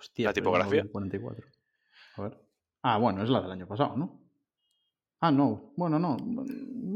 Hostia, 0.02 0.26
La 0.28 0.32
tipografía. 0.32 0.82
el 0.82 0.90
44. 0.90 1.46
A 2.16 2.22
ver. 2.22 2.38
Ah, 2.82 2.98
bueno, 2.98 3.22
es 3.22 3.30
la 3.30 3.40
del 3.40 3.52
año 3.52 3.66
pasado, 3.68 3.96
¿no? 3.96 4.20
Ah, 5.20 5.30
no. 5.30 5.72
Bueno, 5.76 5.98
no. 6.00 6.16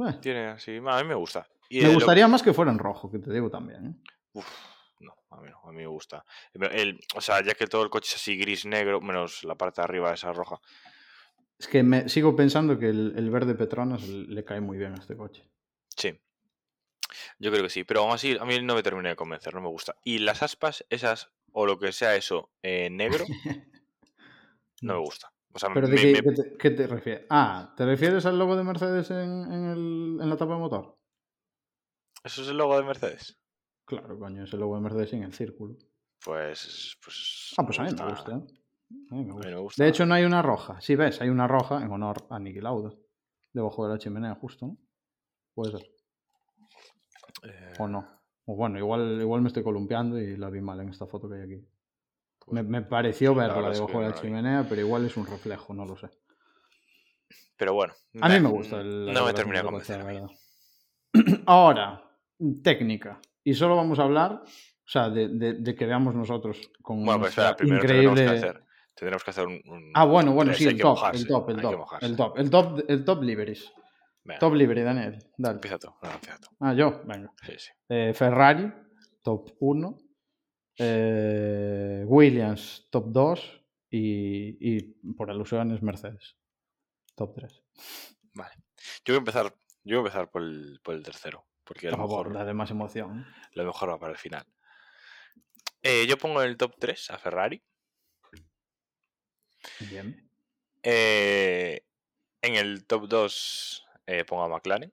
eh. 0.09 0.19
Tiene 0.21 0.47
así. 0.49 0.77
A 0.85 1.03
mí 1.03 1.09
me 1.09 1.14
gusta. 1.14 1.47
Y 1.69 1.81
Me 1.81 1.87
el- 1.88 1.95
gustaría 1.95 2.27
más 2.27 2.42
que 2.42 2.53
fuera 2.53 2.73
en 2.73 2.79
rojo, 2.79 3.09
que 3.11 3.21
te 3.21 3.33
digo 3.33 3.49
también. 3.49 3.87
¿eh? 3.87 3.95
Uf, 4.33 4.47
no, 5.01 5.14
a 5.31 5.40
mí 5.40 5.49
no, 5.49 5.61
a 5.62 5.71
mí 5.71 5.77
me 5.79 5.87
gusta. 5.87 6.25
El- 6.53 6.99
o 7.14 7.21
sea, 7.21 7.42
ya 7.45 7.55
que 7.55 7.69
todo 7.69 7.85
el 7.85 7.90
coche 7.90 8.09
es 8.09 8.16
así 8.16 8.37
gris-negro, 8.37 9.01
menos 9.01 9.45
la 9.45 9.55
parte 9.55 9.81
de 9.81 9.85
arriba 9.85 10.12
esa 10.12 10.33
roja. 10.33 10.61
Es 11.59 11.69
que 11.69 11.83
me 11.85 12.09
sigo 12.09 12.35
pensando 12.35 12.77
que 12.79 12.88
el, 12.88 13.14
el 13.16 13.31
verde 13.31 13.55
Petronas 13.55 14.07
le 14.09 14.45
cae 14.45 14.61
muy 14.61 14.77
bien 14.79 14.92
a 14.92 14.97
este 14.97 15.16
coche. 15.16 15.49
Sí. 15.97 16.19
Yo 17.38 17.51
creo 17.51 17.62
que 17.62 17.71
sí, 17.71 17.85
pero 17.85 18.01
aún 18.01 18.12
así 18.12 18.37
a 18.38 18.45
mí 18.45 18.61
no 18.62 18.75
me 18.75 18.83
termina 18.83 19.09
de 19.11 19.16
convencer, 19.16 19.55
no 19.55 19.61
me 19.61 19.69
gusta. 19.69 19.97
Y 20.05 20.19
las 20.19 20.42
aspas, 20.42 20.85
esas, 20.90 21.31
o 21.53 21.66
lo 21.66 21.79
que 21.79 21.92
sea 21.92 22.14
eso, 22.16 22.51
eh, 22.62 22.88
negro, 22.90 23.25
no 24.83 24.95
me 24.95 25.01
gusta. 25.01 25.33
O 25.53 25.59
sea, 25.59 25.73
¿Pero 25.73 25.88
de 25.88 25.95
me- 25.95 26.01
qué, 26.03 26.12
me- 26.12 26.23
qué 26.23 26.33
te, 26.42 26.57
qué 26.59 26.71
te 26.71 26.87
refieres? 26.87 27.27
Ah, 27.31 27.73
¿te 27.77 27.87
refieres 27.87 28.27
al 28.27 28.38
logo 28.38 28.57
de 28.57 28.64
Mercedes 28.64 29.11
en, 29.11 29.19
en 29.53 29.64
el- 29.71 30.19
en 30.21 30.29
la 30.29 30.37
tapa 30.37 30.53
de 30.55 30.59
motor? 30.61 30.99
¿eso 32.25 32.42
es 32.42 32.49
el 32.49 32.57
logo 32.57 32.77
de 32.77 32.83
Mercedes? 32.85 33.38
Claro, 33.85 34.19
coño, 34.19 34.45
es 34.45 34.53
el 34.53 34.59
logo 34.61 34.75
de 34.75 34.81
Mercedes 34.83 35.12
en 35.12 35.23
el 35.23 35.33
círculo. 35.33 35.77
Pues. 36.25 36.97
pues 37.03 37.55
Ah, 37.57 37.64
pues 37.64 37.79
a 37.79 37.85
mí 37.85 37.90
me 37.97 38.11
gusta. 38.11 38.33
¿eh? 38.33 38.35
A 39.11 39.14
mí 39.14 39.25
me 39.25 39.25
A 39.25 39.25
mí 39.25 39.31
gusta. 39.33 39.49
me 39.51 39.57
gusta. 39.57 39.83
De 39.85 39.88
hecho, 39.88 40.07
no 40.07 40.14
hay 40.14 40.25
una 40.25 40.42
roja. 40.42 40.81
Sí, 40.81 40.97
ves, 40.97 41.21
hay 41.21 41.29
una 41.29 41.47
roja 41.47 41.81
en 41.83 41.90
honor 41.92 42.27
a 42.31 42.38
Niki 42.40 42.61
Lauda. 42.61 42.92
Debajo 43.53 43.87
de 43.87 43.92
la 43.95 43.99
chimenea, 43.99 44.35
justo, 44.35 44.66
¿no? 44.66 44.77
Puede 45.55 45.79
ser. 45.79 45.88
Eh, 47.49 47.73
O 47.79 47.89
no. 47.89 48.07
O 48.47 48.55
bueno, 48.55 48.79
igual, 48.79 49.19
igual 49.21 49.41
me 49.43 49.49
estoy 49.49 49.63
columpiando 49.63 50.19
y 50.21 50.37
la 50.37 50.51
vi 50.51 50.61
mal 50.61 50.81
en 50.81 50.89
esta 50.91 51.07
foto 51.07 51.29
que 51.29 51.37
hay 51.37 51.43
aquí. 51.43 51.67
Me, 52.49 52.63
me 52.63 52.83
pareció 52.83 53.35
la 53.35 53.49
verla 53.49 53.71
que 53.71 53.75
debajo 53.75 53.99
de 53.99 54.05
la 54.05 54.09
la 54.11 54.15
vi. 54.15 54.21
chimenea, 54.21 54.67
pero 54.69 54.81
igual 54.83 55.05
es 55.05 55.17
un 55.17 55.27
reflejo, 55.27 55.75
no 55.75 55.85
lo 55.85 55.97
sé. 55.97 56.09
Pero 57.57 57.75
bueno. 57.75 57.95
A 58.21 58.29
mí 58.29 58.39
me 58.39 58.49
gusta 58.49 58.81
el. 58.81 59.07
la 59.07 59.13
No 59.15 59.25
me 59.27 59.33
termina 59.33 59.59
de 59.61 59.65
convencer. 59.65 60.05
la. 60.05 60.29
Ahora, 61.47 62.03
técnica. 62.63 63.21
Y 63.43 63.55
solo 63.55 63.77
vamos 63.77 63.99
a 63.99 64.03
hablar, 64.05 64.43
o 64.45 64.89
sea, 64.89 65.09
de, 65.11 65.29
de- 65.29 65.55
de 65.55 65.75
que 65.75 65.87
veamos 65.87 66.15
nosotros 66.15 66.71
con 66.83 67.05
Bueno, 67.05 67.21
pues 67.21 67.31
espera, 67.31 67.57
primero 67.57 67.83
increíble. 67.83 68.09
tendremos 68.15 68.41
que 68.43 68.49
hacer. 68.49 68.65
Tendremos 68.95 69.25
que 69.25 69.31
hacer 69.31 69.47
un. 69.47 69.61
un 69.67 69.91
Ah, 69.95 70.05
bueno, 70.05 70.33
bueno, 70.33 70.53
sí, 70.55 70.67
el 70.67 70.79
top, 70.79 70.99
el 71.13 71.27
top, 71.27 71.51
el 71.51 71.57
top, 71.61 71.79
el 72.03 72.17
top, 72.17 72.39
el 72.39 72.51
top, 72.51 72.81
el 72.89 73.05
top. 73.05 73.23
Venga, 74.27 74.39
Top 74.41 74.55
livery, 74.55 74.83
Daniel. 74.83 75.19
Dale. 75.39 75.55
Empieza 75.55 75.79
tú. 75.79 75.95
No, 76.03 76.11
empieza 76.11 76.39
tú. 76.39 76.49
Ah, 76.61 76.75
yo, 76.75 77.03
venga. 77.05 77.33
Sí, 77.45 77.53
sí. 77.59 77.71
Eh, 77.89 78.12
Ferrari, 78.15 78.73
top 79.23 79.53
1. 79.61 79.99
Eh, 80.79 82.05
Williams, 82.07 82.89
top 82.91 83.07
2. 83.12 83.62
Y, 83.91 84.59
y 84.61 84.83
por 85.15 85.31
alusiones, 85.31 85.81
Mercedes, 85.81 86.37
top 87.15 87.35
3. 87.37 87.62
Vale. 88.35 88.55
Yo 89.05 89.15
voy 89.15 89.15
a 89.15 89.19
empezar, 89.19 89.47
yo 89.85 89.97
voy 89.97 89.97
a 89.97 89.99
empezar 90.09 90.31
por 90.31 90.43
el, 90.43 90.81
por 90.83 90.95
el 90.97 91.03
tercero. 91.05 91.47
Porque 91.65 91.89
a 91.89 91.91
Por 91.91 92.01
lo 92.01 92.09
favor, 92.09 92.27
mejor, 92.29 92.39
da 92.41 92.45
de 92.47 92.55
más 92.55 92.71
emoción. 92.71 93.27
lo 93.53 93.65
mejor 93.65 93.91
va 93.91 93.99
para 93.99 94.12
el 94.12 94.19
final. 94.19 94.45
Eh, 95.83 96.07
yo 96.09 96.19
pongo 96.19 96.43
en 96.43 96.49
el 96.49 96.57
top 96.57 96.75
3 96.79 97.11
a 97.11 97.19
Ferrari. 97.19 97.62
Bien. 99.91 100.31
Eh, 100.83 101.85
en 102.43 102.55
el 102.57 102.87
top 102.87 103.09
2 103.09 103.86
eh, 104.07 104.25
pongo 104.25 104.45
a 104.45 104.49
McLaren. 104.49 104.92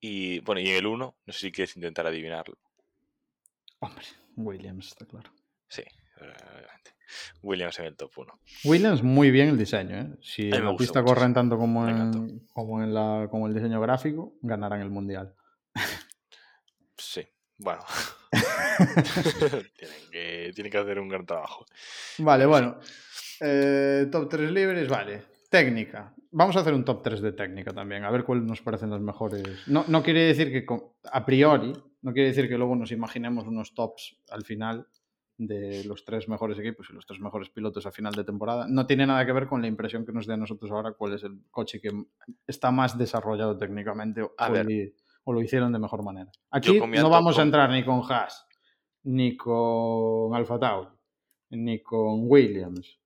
Y 0.00 0.40
bueno, 0.40 0.60
y 0.60 0.70
en 0.70 0.76
el 0.76 0.86
1, 0.86 1.16
no 1.26 1.32
sé 1.32 1.38
si 1.38 1.52
quieres 1.52 1.76
intentar 1.76 2.06
adivinarlo. 2.06 2.58
Hombre, 3.80 4.04
Williams, 4.36 4.88
está 4.88 5.06
claro. 5.06 5.30
Sí, 5.68 5.82
obviamente. 6.16 6.94
Williams 7.42 7.78
en 7.78 7.86
el 7.86 7.96
top 7.96 8.12
1. 8.18 8.40
Williams 8.64 9.02
muy 9.02 9.30
bien 9.30 9.48
el 9.48 9.58
diseño, 9.58 9.96
¿eh? 9.98 10.08
Si 10.22 10.42
en 10.44 10.64
la 10.64 10.76
pista 10.76 11.00
muchísimo. 11.00 11.04
corren 11.04 11.34
tanto 11.34 11.58
como 11.58 11.88
en, 11.88 12.46
como 12.52 12.82
en 12.82 12.94
la, 12.94 13.28
como 13.30 13.46
el 13.46 13.54
diseño 13.54 13.80
gráfico, 13.80 14.34
ganarán 14.42 14.80
el 14.80 14.90
mundial. 14.90 15.34
Sí, 16.96 17.26
bueno. 17.58 17.82
tienen, 19.76 20.10
que, 20.10 20.52
tienen 20.54 20.70
que 20.70 20.78
hacer 20.78 20.98
un 20.98 21.08
gran 21.08 21.26
trabajo. 21.26 21.66
Vale, 22.18 22.46
bueno. 22.46 22.78
Eh, 23.40 24.06
top 24.10 24.28
3 24.28 24.50
libres, 24.50 24.88
vale. 24.88 25.22
Técnica. 25.50 26.14
Vamos 26.30 26.56
a 26.56 26.60
hacer 26.60 26.72
un 26.74 26.84
top 26.84 27.02
3 27.02 27.20
de 27.20 27.32
técnica 27.32 27.72
también, 27.72 28.04
a 28.04 28.10
ver 28.10 28.24
cuáles 28.24 28.44
nos 28.44 28.62
parecen 28.62 28.88
las 28.90 29.00
mejores. 29.00 29.42
No, 29.66 29.84
no 29.88 30.02
quiere 30.02 30.22
decir 30.22 30.52
que 30.52 30.64
con- 30.64 30.84
a 31.12 31.26
priori, 31.26 31.72
no 32.02 32.12
quiere 32.12 32.28
decir 32.28 32.48
que 32.48 32.56
luego 32.56 32.76
nos 32.76 32.92
imaginemos 32.92 33.46
unos 33.48 33.74
tops 33.74 34.16
al 34.30 34.44
final 34.44 34.86
de 35.36 35.82
los 35.84 36.04
tres 36.04 36.28
mejores 36.28 36.56
equipos 36.58 36.88
y 36.90 36.92
los 36.92 37.04
tres 37.04 37.18
mejores 37.18 37.48
pilotos 37.50 37.84
a 37.84 37.90
final 37.90 38.12
de 38.12 38.22
temporada. 38.22 38.66
No 38.68 38.86
tiene 38.86 39.06
nada 39.06 39.26
que 39.26 39.32
ver 39.32 39.48
con 39.48 39.60
la 39.60 39.66
impresión 39.66 40.06
que 40.06 40.12
nos 40.12 40.26
dé 40.26 40.34
a 40.34 40.36
nosotros 40.36 40.70
ahora 40.70 40.92
cuál 40.92 41.14
es 41.14 41.24
el 41.24 41.40
coche 41.50 41.80
que 41.80 41.90
está 42.46 42.70
más 42.70 42.96
desarrollado 42.96 43.56
técnicamente 43.58 44.22
o, 44.22 44.32
A 44.38 44.50
ver. 44.50 44.66
li- 44.66 44.94
o 45.24 45.32
lo 45.32 45.42
hicieron 45.42 45.72
de 45.72 45.78
mejor 45.80 46.04
manera. 46.04 46.30
Aquí 46.50 46.78
no 46.78 47.10
vamos 47.10 47.38
a 47.38 47.42
entrar 47.42 47.70
ni 47.70 47.84
con 47.84 48.00
Haas, 48.08 48.46
ni 49.02 49.36
con 49.36 50.32
Alfa 50.34 50.58
Tauri, 50.60 50.88
ni 51.50 51.82
con 51.82 52.20
Williams, 52.28 53.00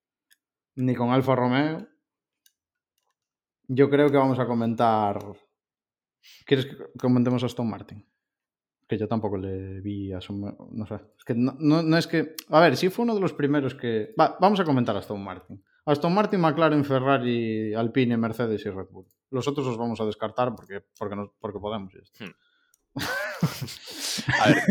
ni 0.76 0.94
con 0.94 1.09
Alfa 1.11 1.35
Romeo. 1.37 1.87
Yo 3.68 3.88
creo 3.90 4.11
que 4.11 4.16
vamos 4.16 4.38
a 4.38 4.46
comentar. 4.46 5.18
¿Quieres 6.46 6.66
que 6.66 6.77
comentemos 6.98 7.42
a 7.42 7.46
Aston 7.46 7.68
Martin? 7.68 8.07
Que 8.87 8.98
yo 8.98 9.09
tampoco 9.09 9.37
le 9.38 9.81
vi 9.81 10.12
a 10.12 10.20
su. 10.20 10.33
No 10.35 10.87
sé. 10.87 10.96
Es 11.16 11.24
que 11.24 11.35
no, 11.35 11.57
no- 11.59 11.83
no 11.83 11.96
es 11.96 12.07
que. 12.07 12.35
A 12.50 12.61
ver, 12.61 12.77
sí 12.77 12.88
fue 12.90 13.05
uno 13.05 13.14
de 13.14 13.20
los 13.20 13.33
primeros 13.33 13.74
que. 13.74 14.14
Va, 14.20 14.37
vamos 14.40 14.61
a 14.61 14.64
comentar 14.64 14.94
a 14.94 14.98
Aston 14.98 15.22
Martin. 15.22 15.62
Aston 15.87 16.14
Martin, 16.14 16.40
McLaren, 16.40 16.85
Ferrari, 16.85 17.74
Alpine, 17.74 18.16
Mercedes 18.16 18.64
y 18.66 18.70
Red 18.70 18.87
Bull. 18.90 19.07
Los 19.31 19.48
otros 19.48 19.66
los 19.66 19.77
vamos 19.79 20.00
a 20.00 20.05
descartar 20.07 20.55
porque, 20.55 20.83
porque, 20.98 21.16
nos- 21.16 21.31
porque 21.40 21.59
podemos. 21.59 21.94
está. 21.94 22.24
A 24.42 24.48
ver, 24.48 24.62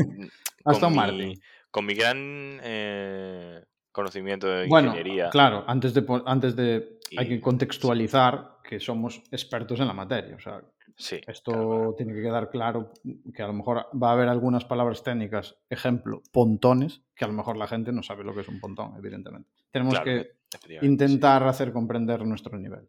Aston 0.66 0.92
mi- 0.92 0.98
Martin. 0.98 1.42
Con 1.72 1.86
mi 1.88 1.94
gran 1.96 2.60
eh, 2.62 3.64
conocimiento 3.92 4.48
de 4.48 4.68
Bueno, 4.68 4.90
ingeniería. 4.90 5.30
claro, 5.32 5.64
antes 5.68 5.94
de, 5.94 6.06
antes 6.26 6.56
de. 6.56 7.00
Hay 7.18 7.28
que 7.28 7.42
contextualizar 7.42 8.58
que 8.68 8.80
somos 8.80 9.22
expertos 9.32 9.80
en 9.80 9.88
la 9.88 9.94
materia. 9.94 10.36
O 10.36 10.40
sea, 10.40 10.62
Sí, 10.96 11.20
Esto 11.26 11.52
claro, 11.52 11.96
tiene 11.98 12.14
que 12.14 12.22
quedar 12.22 12.50
claro 12.50 12.92
que 13.34 13.42
a 13.42 13.48
lo 13.48 13.54
mejor 13.54 13.88
va 14.02 14.10
a 14.10 14.14
haber 14.14 14.28
algunas 14.30 14.66
palabras 14.66 15.02
técnicas, 15.02 15.56
ejemplo, 15.70 16.22
pontones, 16.32 17.02
que 17.16 17.26
a 17.26 17.28
lo 17.28 17.34
mejor 17.34 17.58
la 17.58 17.68
gente 17.68 17.92
no 17.92 18.04
sabe 18.04 18.24
lo 18.24 18.34
que 18.34 18.42
es 18.42 18.48
un 18.48 18.60
pontón, 18.60 18.96
evidentemente. 18.98 19.50
Tenemos 19.72 20.00
Claro, 20.00 20.06
que 20.06 20.86
intentar 20.86 21.44
hacer 21.48 21.74
comprender 21.74 22.24
nuestro 22.26 22.58
nivel. 22.60 22.88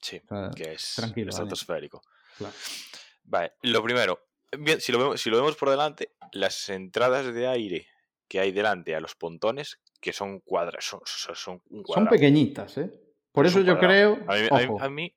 Sí, 0.00 0.20
O 0.24 0.28
sea, 0.28 0.52
sí, 0.52 0.62
que 0.62 0.72
es 0.72 0.94
tranquilo, 0.96 1.30
estratosférico. 1.30 2.02
claro. 2.38 2.54
Vale, 3.24 3.52
lo 3.62 3.82
primero, 3.82 4.20
bien, 4.58 4.80
si, 4.80 4.92
lo 4.92 4.98
vemos, 4.98 5.20
si 5.20 5.30
lo 5.30 5.36
vemos 5.36 5.56
por 5.56 5.70
delante, 5.70 6.12
las 6.32 6.68
entradas 6.68 7.32
de 7.32 7.46
aire 7.46 7.86
que 8.28 8.40
hay 8.40 8.52
delante 8.52 8.94
a 8.94 9.00
los 9.00 9.14
pontones, 9.14 9.80
que 10.00 10.12
son 10.12 10.40
cuadras, 10.40 10.84
son, 10.84 11.00
son, 11.04 11.34
son 11.34 11.62
un 11.70 11.84
Son 11.86 12.06
pequeñitas, 12.06 12.78
¿eh? 12.78 12.90
Por 13.34 13.46
Es 13.46 13.52
eso 13.52 13.62
yo 13.62 13.76
creo, 13.80 14.16
A 14.28 14.36
mí, 14.36 14.48
ojo, 14.48 14.80
a 14.80 14.88
mí- 14.88 15.12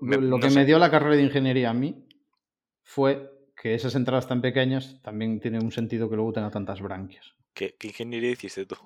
me- 0.00 0.16
lo 0.18 0.22
no 0.38 0.40
que 0.40 0.50
sé. 0.50 0.54
me 0.56 0.64
dio 0.64 0.78
la 0.78 0.88
carrera 0.88 1.16
de 1.16 1.22
ingeniería 1.24 1.70
a 1.70 1.74
mí 1.74 2.06
fue 2.84 3.28
que 3.56 3.74
esas 3.74 3.96
entradas 3.96 4.28
tan 4.28 4.40
pequeñas 4.40 5.02
también 5.02 5.40
tienen 5.40 5.64
un 5.64 5.72
sentido 5.72 6.08
que 6.08 6.14
luego 6.14 6.32
tenga 6.32 6.50
tantas 6.52 6.80
branquias. 6.80 7.34
¿qué, 7.54 7.74
qué 7.76 7.88
ingeniería 7.88 8.30
hiciste 8.30 8.66
tú? 8.66 8.76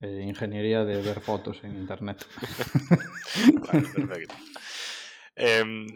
Eh, 0.00 0.24
ingeniería 0.26 0.84
de 0.84 1.00
ver 1.00 1.20
fotos 1.20 1.62
en 1.62 1.76
internet. 1.76 2.26
Vale, 3.72 3.86
perfecto. 3.88 4.34
Em, 5.36 5.86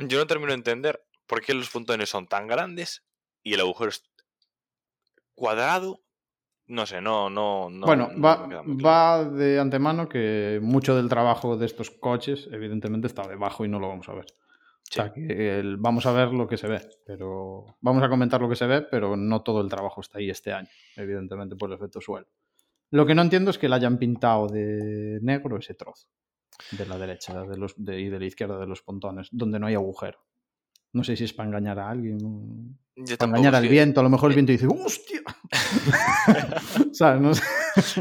yo 0.00 0.18
no 0.18 0.26
termino 0.26 0.48
de 0.48 0.54
entender 0.54 1.00
por 1.28 1.42
qué 1.42 1.54
los 1.54 1.70
pontones 1.70 2.08
son 2.10 2.26
tan 2.26 2.48
grandes 2.48 3.04
y 3.44 3.54
el 3.54 3.60
agujero 3.60 3.90
es 3.90 4.02
cuadrado. 5.34 6.02
No 6.70 6.86
sé, 6.86 7.00
no, 7.00 7.28
no, 7.28 7.68
no. 7.68 7.84
bueno, 7.84 8.10
no 8.14 8.22
va, 8.22 8.46
claro. 8.48 8.64
va 8.84 9.24
de 9.24 9.58
antemano 9.58 10.08
que 10.08 10.60
mucho 10.62 10.94
del 10.96 11.08
trabajo 11.08 11.56
de 11.56 11.66
estos 11.66 11.90
coches, 11.90 12.48
evidentemente, 12.52 13.08
está 13.08 13.26
debajo 13.26 13.64
y 13.64 13.68
no 13.68 13.80
lo 13.80 13.88
vamos 13.88 14.08
a 14.08 14.14
ver. 14.14 14.26
O 14.26 14.92
sea, 14.92 15.12
que 15.12 15.58
el- 15.58 15.76
vamos 15.78 16.06
a 16.06 16.12
ver 16.12 16.28
lo 16.32 16.46
que 16.46 16.56
se 16.56 16.68
ve, 16.68 16.80
pero 17.04 17.64
vamos 17.80 18.02
a 18.04 18.08
comentar 18.08 18.40
lo 18.40 18.48
que 18.48 18.54
se 18.56 18.66
ve, 18.66 18.82
pero 18.82 19.16
no 19.16 19.42
todo 19.42 19.60
el 19.60 19.68
trabajo 19.68 20.00
está 20.00 20.18
ahí 20.18 20.30
este 20.30 20.52
año, 20.52 20.68
evidentemente, 20.96 21.56
por 21.56 21.70
el 21.70 21.76
efecto 21.76 22.00
suelo. 22.00 22.26
Lo 22.90 23.04
que 23.06 23.14
no 23.14 23.22
entiendo 23.22 23.50
es 23.50 23.58
que 23.58 23.68
le 23.68 23.74
hayan 23.76 23.98
pintado 23.98 24.46
de 24.48 25.18
negro 25.22 25.58
ese 25.58 25.74
trozo 25.74 26.08
de 26.72 26.86
la 26.86 26.98
derecha 26.98 27.42
de 27.44 27.56
los, 27.56 27.74
de- 27.76 28.00
y 28.00 28.08
de 28.08 28.18
la 28.20 28.26
izquierda 28.26 28.58
de 28.58 28.66
los 28.66 28.82
pontones, 28.82 29.28
donde 29.32 29.58
no 29.58 29.66
hay 29.66 29.74
agujero. 29.74 30.18
No 30.92 31.04
sé 31.04 31.16
si 31.16 31.24
es 31.24 31.32
para 31.32 31.48
engañar 31.48 31.78
a 31.78 31.88
alguien, 31.88 32.18
Yo 32.96 33.16
para 33.16 33.28
engañar 33.30 33.54
al 33.54 33.68
viento. 33.68 34.00
A 34.00 34.02
lo 34.02 34.10
mejor 34.10 34.30
el 34.30 34.38
eh, 34.38 34.42
viento 34.42 34.52
dice, 34.52 34.66
¡hostia! 34.66 35.20
¿Sabes? 36.92 37.20
No 37.22 37.34
sé. 37.34 37.44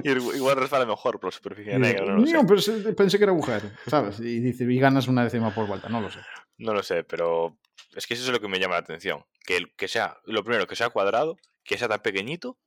Igual 0.04 0.58
resbala 0.58 0.86
mejor 0.86 1.19
por 1.19 1.30
la 1.32 1.32
superficie 1.38 1.78
negra, 1.78 2.06
no 2.06 2.17
lo 2.17 2.25
sé. 2.25 2.32
"Mío, 2.34 2.41
pero 2.47 2.60
se- 2.62 2.93
pensé 2.93 3.17
que 3.17 3.23
era 3.25 3.34
agujero, 3.34 3.69
¿sabes? 3.88 4.19
Y 4.19 4.39
dice, 4.39 4.63
y 4.65 4.80
ganas 4.80 5.08
una 5.08 5.23
décima 5.23 5.54
por 5.54 5.67
vuelta, 5.67 5.89
no 5.89 6.02
lo 6.02 6.10
sé. 6.10 6.19
No 6.58 6.73
lo 6.73 6.82
sé, 6.84 7.04
pero 7.04 7.58
es 7.95 8.08
que 8.08 8.15
eso 8.15 8.23
es 8.25 8.32
lo 8.32 8.39
que 8.41 8.47
me 8.47 8.60
llama 8.60 8.73
la 8.75 8.80
atención. 8.82 9.23
Que, 9.45 9.58
el- 9.58 9.71
que 9.75 9.88
sea, 9.88 10.17
lo 10.25 10.43
primero, 10.43 10.65
que 10.67 10.75
sea 10.75 10.89
cuadrado, 10.89 11.38
que 11.63 11.78
sea 11.78 11.88
tan 11.88 11.99
pequeñito 12.02 12.58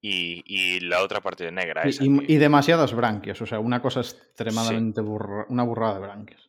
y, 0.00 0.42
y 0.46 0.80
la 0.80 1.02
otra 1.02 1.20
parte 1.20 1.50
negra. 1.52 1.82
Y, 1.86 1.90
esa 1.90 2.04
y- 2.04 2.18
que- 2.18 2.32
y 2.32 2.36
demasiadas 2.36 2.92
branquias, 2.94 3.40
o 3.40 3.46
sea, 3.46 3.60
una 3.60 3.80
cosa 3.80 4.00
extremadamente 4.00 5.00
burra- 5.00 5.46
una 5.48 5.62
burrada 5.62 5.94
de 5.94 6.00
branquias. 6.00 6.48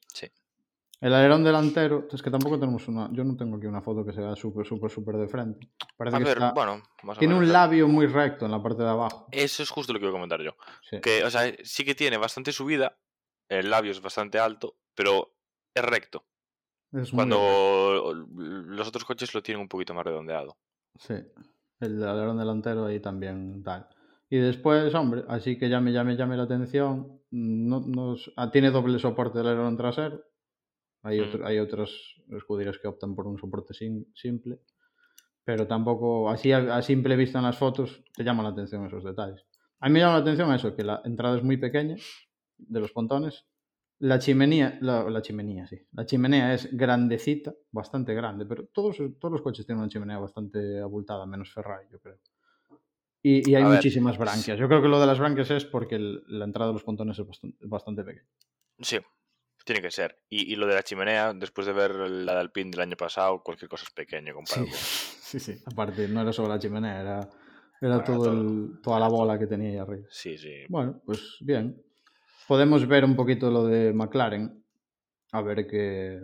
El 1.01 1.13
alerón 1.13 1.43
delantero, 1.43 2.07
es 2.11 2.21
que 2.21 2.31
tampoco 2.31 2.57
tenemos 2.59 2.87
una, 2.87 3.09
yo 3.11 3.23
no 3.23 3.35
tengo 3.35 3.57
aquí 3.57 3.65
una 3.67 3.81
foto 3.81 4.05
que 4.05 4.13
sea 4.13 4.35
súper, 4.35 4.65
súper, 4.65 4.89
súper 4.89 5.17
de 5.17 5.27
frente. 5.27 5.69
Parece 5.97 6.15
A 6.15 6.19
que 6.19 6.25
ver, 6.25 6.37
está- 6.37 6.53
bueno, 6.53 6.81
más 7.03 7.17
tiene 7.19 7.35
un 7.35 7.51
labio 7.51 7.87
muy 7.87 8.07
recto 8.07 8.45
en 8.45 8.51
la 8.51 8.63
parte 8.63 8.81
de 8.83 8.89
abajo. 8.89 9.27
Eso 9.31 9.61
es 9.61 9.69
justo 9.69 9.91
lo 9.93 9.99
que 9.99 10.05
iba 10.05 10.11
a 10.11 10.13
comentar 10.17 10.41
yo. 10.41 10.51
Sí. 10.89 10.99
Que, 11.01 11.23
o 11.23 11.29
sea, 11.29 11.41
sí 11.63 11.83
que 11.83 11.95
tiene 11.95 12.17
bastante 12.17 12.51
subida, 12.51 12.97
el 13.49 13.69
labio 13.69 13.91
es 13.91 14.01
bastante 14.01 14.39
alto, 14.39 14.77
pero 14.95 15.33
es 15.73 15.83
recto. 15.83 16.23
Es 16.93 17.11
muy 17.11 17.17
Cuando 17.27 18.13
los 18.15 18.87
otros 18.87 19.03
coches 19.03 19.33
lo 19.33 19.43
tienen 19.43 19.61
un 19.61 19.67
poquito 19.67 19.93
más 19.93 20.05
redondeado. 20.05 20.57
Sí, 20.97 21.15
el 21.81 22.03
alerón 22.03 22.37
delantero 22.37 22.85
ahí 22.85 23.01
también 23.01 23.61
tal. 23.63 23.87
Y 24.29 24.37
después, 24.37 24.93
hombre, 24.95 25.23
así 25.27 25.57
que 25.57 25.69
ya 25.69 25.81
me 25.81 25.91
llame, 25.91 26.15
llame 26.15 26.37
la 26.37 26.43
atención. 26.43 27.21
No, 27.31 27.81
nos- 27.81 28.31
ah, 28.37 28.49
tiene 28.49 28.71
doble 28.71 28.97
soporte 28.97 29.37
del 29.39 29.47
alerón 29.49 29.75
trasero. 29.77 30.23
Hay, 31.05 31.19
Mm. 31.19 31.23
otro- 31.23 31.45
hay 31.45 31.59
otras 31.59 31.91
escuderías 32.31 32.77
que 32.79 32.87
optan 32.87 33.15
por 33.15 33.27
un 33.27 33.37
soporte 33.37 33.73
sim- 33.73 34.05
simple. 34.13 34.59
Pero 35.43 35.67
tampoco, 35.67 36.29
así 36.29 36.51
a, 36.51 36.75
a 36.75 36.81
simple 36.81 37.15
vista 37.15 37.37
en 37.37 37.45
las 37.45 37.57
fotos, 37.57 38.03
te 38.15 38.23
llama 38.23 38.41
la 38.41 38.49
atención 38.49 38.85
esos 38.85 39.03
detalles. 39.03 39.45
A 39.79 39.87
mí 39.87 39.93
me 39.93 39.99
llama 39.99 40.13
la 40.15 40.21
atención 40.21 40.51
eso, 40.53 40.75
que 40.75 40.83
la 40.83 41.01
entrada 41.05 41.37
es 41.37 41.43
muy 41.43 41.57
pequeña 41.57 41.95
de 42.57 42.79
los 42.79 42.91
pontones. 42.91 43.45
La 43.99 44.17
chimenea, 44.19 44.77
la, 44.81 45.07
la 45.09 45.21
chimenea, 45.21 45.67
sí. 45.67 45.77
La 45.93 46.05
chimenea 46.05 46.53
es 46.53 46.75
grandecita, 46.75 47.53
bastante 47.71 48.13
grande, 48.15 48.45
pero 48.45 48.65
todos, 48.73 48.97
todos 49.19 49.31
los 49.31 49.41
coches 49.43 49.65
tienen 49.65 49.83
una 49.83 49.89
chimenea 49.89 50.17
bastante 50.17 50.79
abultada, 50.81 51.25
menos 51.27 51.53
Ferrari, 51.53 51.87
yo 51.91 51.99
creo. 51.99 52.17
Y, 53.21 53.49
y 53.49 53.55
hay 53.55 53.63
A 53.63 53.67
ver, 53.69 53.75
muchísimas 53.77 54.17
branquias. 54.17 54.57
Yo 54.59 54.67
creo 54.67 54.81
que 54.81 54.87
lo 54.87 54.99
de 54.99 55.05
las 55.07 55.19
branquias 55.19 55.49
es 55.51 55.65
porque 55.65 55.95
el- 55.95 56.23
la 56.27 56.45
entrada 56.45 56.69
de 56.69 56.73
los 56.73 56.83
pontones 56.83 57.17
es 57.19 57.25
bastante, 57.27 57.57
bastante 57.67 58.03
pequeña. 58.03 58.27
Sí, 58.79 58.97
tiene 59.65 59.81
que 59.81 59.91
ser. 59.91 60.17
Y, 60.29 60.53
y 60.53 60.55
lo 60.55 60.65
de 60.67 60.75
la 60.75 60.83
chimenea, 60.83 61.33
después 61.33 61.67
de 61.67 61.73
ver 61.73 61.91
la 61.95 62.35
de 62.35 62.39
Alpine 62.39 62.71
del 62.71 62.79
año 62.81 62.95
pasado, 62.95 63.41
cualquier 63.43 63.67
cosa 63.67 63.83
es 63.83 63.91
pequeño 63.91 64.33
comparado 64.33 64.67
con... 64.67 64.77
sí, 65.21 65.39
sí. 65.39 65.59
Aparte, 65.65 66.07
no 66.07 66.21
era 66.21 66.31
solo 66.31 66.47
la 66.49 66.59
chimenea, 66.59 67.01
era, 67.01 67.19
era 67.81 67.97
Bueno, 67.97 68.03
todo 68.05 68.23
todo. 68.23 68.31
el- 68.31 68.79
toda 68.81 68.99
la 68.99 69.07
bola 69.09 69.37
que 69.37 69.47
tenía 69.47 69.69
ahí 69.71 69.77
arriba. 69.77 70.07
Sí, 70.09 70.37
sí. 70.37 70.63
Bueno, 70.69 71.01
pues 71.05 71.35
bien. 71.41 71.81
Podemos 72.47 72.87
ver 72.87 73.03
un 73.03 73.15
poquito 73.15 73.49
lo 73.49 73.65
de 73.65 73.91
McLaren. 73.91 74.63
A 75.31 75.41
ver 75.41 75.65
qué. 75.67 76.21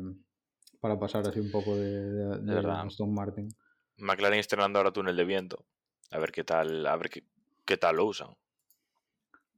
Para 0.79 0.97
pasar 0.99 1.27
así 1.27 1.39
un 1.39 1.51
poco 1.51 1.77
de, 1.77 1.89
de- 1.89 2.37
de 2.39 2.53
verdad. 2.53 2.81
Aston 2.81 3.13
Martin. 3.13 3.49
McLaren 3.97 4.39
estrenando 4.39 4.79
ahora 4.79 4.91
túnel 4.91 5.15
de 5.17 5.25
viento. 5.25 5.65
A 6.11 6.19
ver 6.19 6.31
qué 6.31 6.43
tal, 6.43 6.85
a 6.85 6.95
ver 6.95 7.09
qué, 7.09 7.23
qué 7.65 7.77
tal 7.77 7.95
lo 7.97 8.05
usan. 8.05 8.29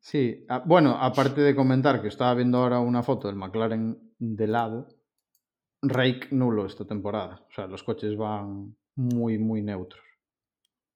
Sí, 0.06 0.46
bueno, 0.66 0.98
aparte 1.00 1.40
de 1.40 1.56
comentar 1.56 2.02
que 2.02 2.10
estaba 2.10 2.34
viendo 2.34 2.58
ahora 2.58 2.82
una 2.82 3.04
foto 3.04 3.30
del 3.30 3.38
McLaren 3.38 3.98
de 4.20 4.48
lado, 4.48 4.90
rake 5.82 6.28
nulo 6.32 6.66
esta 6.66 6.86
temporada. 6.86 7.46
O 7.50 7.54
sea, 7.54 7.68
los 7.68 7.84
coches 7.84 8.18
van 8.18 8.76
muy, 8.96 9.38
muy 9.38 9.62
neutros. 9.62 10.04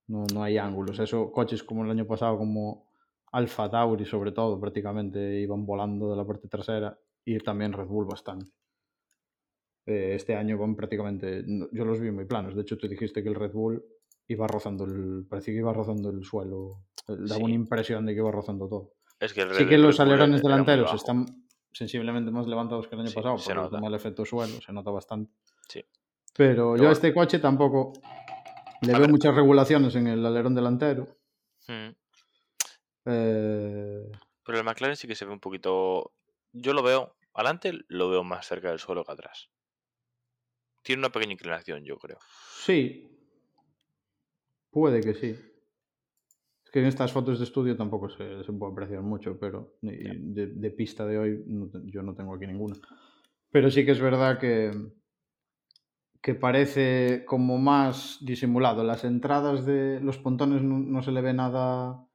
No, 0.07 0.25
no 0.33 0.43
hay 0.43 0.57
ángulos. 0.57 0.99
Eso, 0.99 1.31
coches 1.31 1.63
como 1.63 1.85
el 1.85 1.91
año 1.91 2.05
pasado, 2.05 2.37
como 2.37 2.91
Alfa 3.31 3.69
Tauri, 3.69 4.03
sobre 4.05 4.33
todo, 4.33 4.59
prácticamente 4.59 5.39
iban 5.39 5.65
volando 5.65 6.09
de 6.09 6.17
la 6.17 6.25
parte 6.27 6.49
trasera 6.49 6.99
y 7.23 7.37
también 7.39 7.71
Red 7.71 7.87
Bull 7.87 8.07
bastante. 8.07 8.51
Eh, 9.85 10.15
este 10.15 10.35
año 10.35 10.57
van 10.57 10.75
prácticamente. 10.75 11.45
Yo 11.71 11.85
los 11.85 12.01
vi 12.01 12.11
muy 12.11 12.25
planos. 12.25 12.55
De 12.55 12.61
hecho, 12.61 12.77
tú 12.77 12.89
dijiste 12.89 13.23
que 13.23 13.29
el 13.29 13.35
Red 13.35 13.53
Bull 13.53 13.81
iba 14.27 14.47
rozando 14.47 14.83
el. 14.83 15.25
Parecía 15.29 15.53
que 15.53 15.59
iba 15.59 15.71
rozando 15.71 16.09
el 16.09 16.25
suelo. 16.25 16.83
Daba 17.07 17.25
Sí. 17.37 17.43
una 17.43 17.53
impresión 17.53 18.05
de 18.05 18.13
que 18.13 18.19
iba 18.19 18.31
rozando 18.31 18.67
todo. 18.67 18.96
Es 19.19 19.33
que 19.33 19.41
el 19.41 19.53
Sí 19.55 19.65
que 19.67 19.77
los 19.77 19.99
alerones 19.99 20.41
delanteros 20.41 20.93
están 20.93 21.25
sensiblemente 21.71 22.31
más 22.31 22.47
levantados 22.47 22.87
que 22.87 22.95
el 22.95 23.01
año 23.01 23.09
Sí, 23.09 23.15
pasado 23.15 23.69
por 23.69 23.85
el 23.85 23.93
efecto 23.95 24.25
suelo, 24.25 24.59
se 24.61 24.71
nota 24.73 24.91
bastante. 24.91 25.31
Sí. 25.67 25.83
Pero 26.33 26.75
yo 26.77 26.89
a 26.89 26.91
este 26.91 27.13
coche 27.13 27.39
tampoco 27.39 27.93
le 28.81 28.91
A 28.91 28.97
veo 28.97 29.01
ver. 29.01 29.09
muchas 29.09 29.33
regulaciones 29.35 29.95
en 29.95 30.07
el 30.07 30.25
alerón 30.25 30.53
delantero. 30.55 31.17
Mm. 31.67 31.89
Eh, 33.05 34.11
Pero 34.43 34.57
el 34.57 34.63
McLaren 34.63 34.95
sí 34.95 35.07
que 35.07 35.15
se 35.15 35.25
ve 35.25 35.31
un 35.31 35.39
poquito. 35.39 36.13
Yo 36.53 36.73
lo 36.73 36.83
veo. 36.83 37.15
Adelante 37.33 37.71
lo 37.87 38.09
veo 38.09 38.23
más 38.23 38.47
cerca 38.47 38.69
del 38.69 38.79
suelo 38.79 39.03
que 39.03 39.11
atrás. 39.11 39.49
Tiene 40.83 41.01
una 41.01 41.11
pequeña 41.11 41.33
inclinación, 41.33 41.83
yo 41.83 41.97
creo. 41.97 42.17
sí. 42.63 43.13
Puede 44.69 45.01
que 45.01 45.13
sí. 45.15 45.35
Es 46.67 46.71
que 46.71 46.79
en 46.81 46.87
estas 46.87 47.13
fotos 47.13 47.39
de 47.39 47.45
estudio 47.45 47.77
tampoco 47.77 48.09
se, 48.09 48.43
se 48.43 48.51
puede 48.51 48.73
apreciar 48.73 49.01
mucho, 49.01 49.39
pero 49.39 49.77
de, 49.81 50.47
de 50.47 50.71
pista 50.71 51.05
de 51.05 51.17
hoy 51.17 51.43
no 51.47 51.69
yo 51.85 52.03
no 52.03 52.13
tengo 52.13 52.35
aquí 52.35 52.45
ninguna. 52.45 52.75
Pero 53.49 53.71
sí 53.71 53.85
que 53.85 53.91
es 53.91 54.01
verdad 54.01 54.37
que, 54.37 54.73
que 56.21 56.35
parece 56.35 57.23
como 57.25 57.57
más 57.57 58.17
disimulado. 58.19 58.83
Las 58.83 59.05
entradas 59.05 59.65
de 59.65 60.01
los 60.01 60.17
pontones 60.17 60.61
no, 60.61 60.77
no 60.77 61.01
se 61.01 61.13
le 61.13 61.21
ve 61.21 61.31
nada 61.31 62.05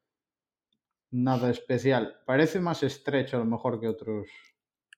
nada 1.10 1.48
especial. 1.48 2.20
Parece 2.26 2.60
más 2.60 2.82
estrecho 2.82 3.38
a 3.38 3.40
lo 3.40 3.46
mejor 3.46 3.80
que 3.80 3.88
otros 3.88 4.28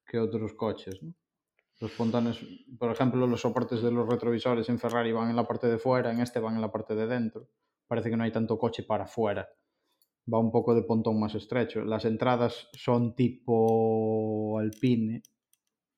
que 0.04 0.18
otros 0.18 0.54
coches, 0.54 1.00
¿no? 1.00 1.14
Los 1.78 1.92
pontones, 1.92 2.40
por 2.76 2.90
ejemplo, 2.90 3.24
los 3.28 3.42
soportes 3.42 3.82
de 3.82 3.92
los 3.92 4.08
retrovisores 4.08 4.68
en 4.68 4.80
Ferrari 4.80 5.12
van 5.12 5.30
en 5.30 5.36
la 5.36 5.46
parte 5.46 5.68
de 5.68 5.78
fuera, 5.78 6.10
en 6.10 6.18
este 6.18 6.40
van 6.40 6.56
en 6.56 6.60
la 6.60 6.72
parte 6.72 6.96
de 6.96 7.06
dentro. 7.06 7.48
Parece 7.86 8.10
que 8.10 8.16
no 8.16 8.24
hay 8.24 8.32
tanto 8.32 8.58
coche 8.58 8.82
para 8.82 9.04
afuera. 9.04 9.48
Va 10.32 10.38
un 10.38 10.50
poco 10.50 10.74
de 10.74 10.82
pontón 10.82 11.20
más 11.20 11.34
estrecho. 11.34 11.84
Las 11.84 12.04
entradas 12.06 12.68
son 12.72 13.14
tipo 13.14 14.58
Alpine, 14.58 15.22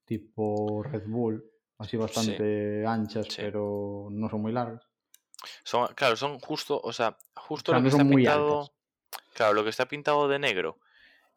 tipo 0.04 0.82
Red 0.82 1.06
Bull, 1.06 1.44
así 1.78 1.96
bastante 1.96 2.84
anchas, 2.86 3.26
sí. 3.28 3.42
pero 3.42 4.08
no 4.10 4.28
son 4.28 4.42
muy 4.42 4.52
largas. 4.52 4.84
Son, 5.62 5.86
claro, 5.94 6.16
son 6.16 6.40
justo, 6.40 6.80
o 6.82 6.92
sea, 6.92 7.16
justo 7.36 7.72
lo 7.72 7.82
que 7.82 7.88
está 7.88 8.04
pintado. 8.04 8.60
altas. 8.62 8.72
Claro, 9.34 9.54
lo 9.54 9.62
que 9.62 9.70
está 9.70 9.86
pintado 9.86 10.26
de 10.28 10.38
negro 10.38 10.80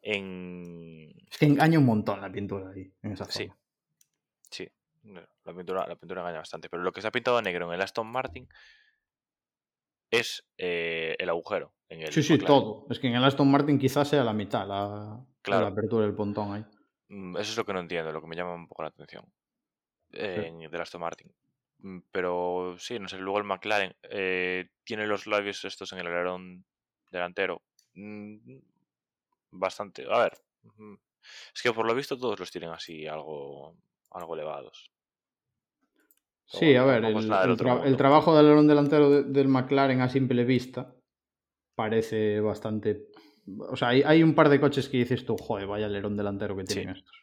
en. 0.01 1.13
Es 1.29 1.37
que 1.37 1.45
engaña 1.45 1.77
un 1.77 1.85
montón 1.85 2.21
la 2.21 2.31
pintura 2.31 2.71
ahí, 2.71 2.91
en 3.03 3.11
esa 3.11 3.25
Sí. 3.25 3.43
zona. 3.45 3.57
Sí, 4.49 4.67
no, 5.03 5.21
la 5.43 5.53
pintura, 5.53 5.85
la 5.87 5.95
pintura 5.95 6.21
engaña 6.21 6.39
bastante. 6.39 6.69
Pero 6.69 6.81
lo 6.81 6.91
que 6.91 7.01
está 7.01 7.11
pintado 7.11 7.37
de 7.37 7.43
negro 7.43 7.67
en 7.67 7.73
el 7.75 7.81
Aston 7.81 8.07
Martin 8.07 8.47
es 10.11 10.47
eh, 10.57 11.15
el 11.19 11.29
agujero. 11.29 11.73
En 11.89 12.01
el 12.01 12.11
Sí, 12.13 12.21
sí, 12.23 12.33
McLaren. 12.33 12.47
todo. 12.47 12.85
Es 12.89 12.99
que 12.99 13.07
en 13.07 13.15
el 13.15 13.23
Aston 13.23 13.49
Martin 13.49 13.79
quizás 13.79 14.07
sea 14.07 14.23
la 14.23 14.33
mitad, 14.33 14.67
la, 14.67 15.25
Claro. 15.41 15.61
la 15.63 15.67
apertura 15.69 16.05
del 16.05 16.15
pontón 16.15 16.53
ahí. 16.53 16.65
Mm, 17.09 17.37
Eso 17.37 17.51
es 17.51 17.57
lo 17.57 17.65
que 17.65 17.73
no 17.73 17.79
entiendo, 17.79 18.11
lo 18.11 18.21
que 18.21 18.27
me 18.27 18.35
llama 18.35 18.53
un 18.53 18.67
poco 18.67 18.83
la 18.83 18.89
atención. 18.89 19.25
En, 20.11 20.59
del 20.59 20.81
Aston 20.81 21.01
Martin. 21.01 21.31
Mm, 21.79 21.99
Pero 22.11 22.75
sí, 22.77 22.99
no 22.99 23.07
sé, 23.07 23.17
luego 23.17 23.37
el 23.39 23.43
McLaren 23.45 23.95
eh, 24.03 24.69
tiene 24.83 25.07
los 25.07 25.25
labios 25.27 25.63
estos 25.65 25.91
en 25.93 25.99
el 25.99 26.07
alerón 26.07 26.65
delantero. 27.11 27.61
mm, 27.95 28.57
Bastante. 29.51 30.05
A 30.09 30.19
ver. 30.19 30.33
Es 31.55 31.61
que 31.61 31.73
por 31.73 31.85
lo 31.87 31.95
visto 31.95 32.17
todos 32.17 32.39
los 32.39 32.51
tienen 32.51 32.69
así 32.71 33.07
algo, 33.07 33.75
algo 34.11 34.35
elevados. 34.35 34.91
Sí, 36.51 36.75
a 36.75 36.83
ver, 36.83 37.05
el, 37.05 37.15
tra- 37.15 37.97
trabajo 37.97 38.35
del 38.35 38.45
alerón 38.47 38.67
delantero 38.67 39.09
de- 39.09 39.23
del 39.23 39.47
McLaren 39.47 40.01
a 40.01 40.09
simple 40.09 40.43
vista 40.45 40.95
parece 41.75 42.39
bastante... 42.39 43.07
O 43.69 43.75
sea, 43.75 43.89
hay, 43.89 44.01
hay 44.03 44.23
un 44.23 44.33
par 44.35 44.49
de 44.49 44.59
coches 44.59 44.89
que 44.89 44.97
dices 44.97 45.25
tú, 45.25 45.37
joder, 45.37 45.67
vaya 45.67 45.85
alerón 45.85 46.17
delantero 46.17 46.55
que 46.55 46.65
Sí. 46.65 46.73
tienen 46.75 46.95
estos. 46.95 47.15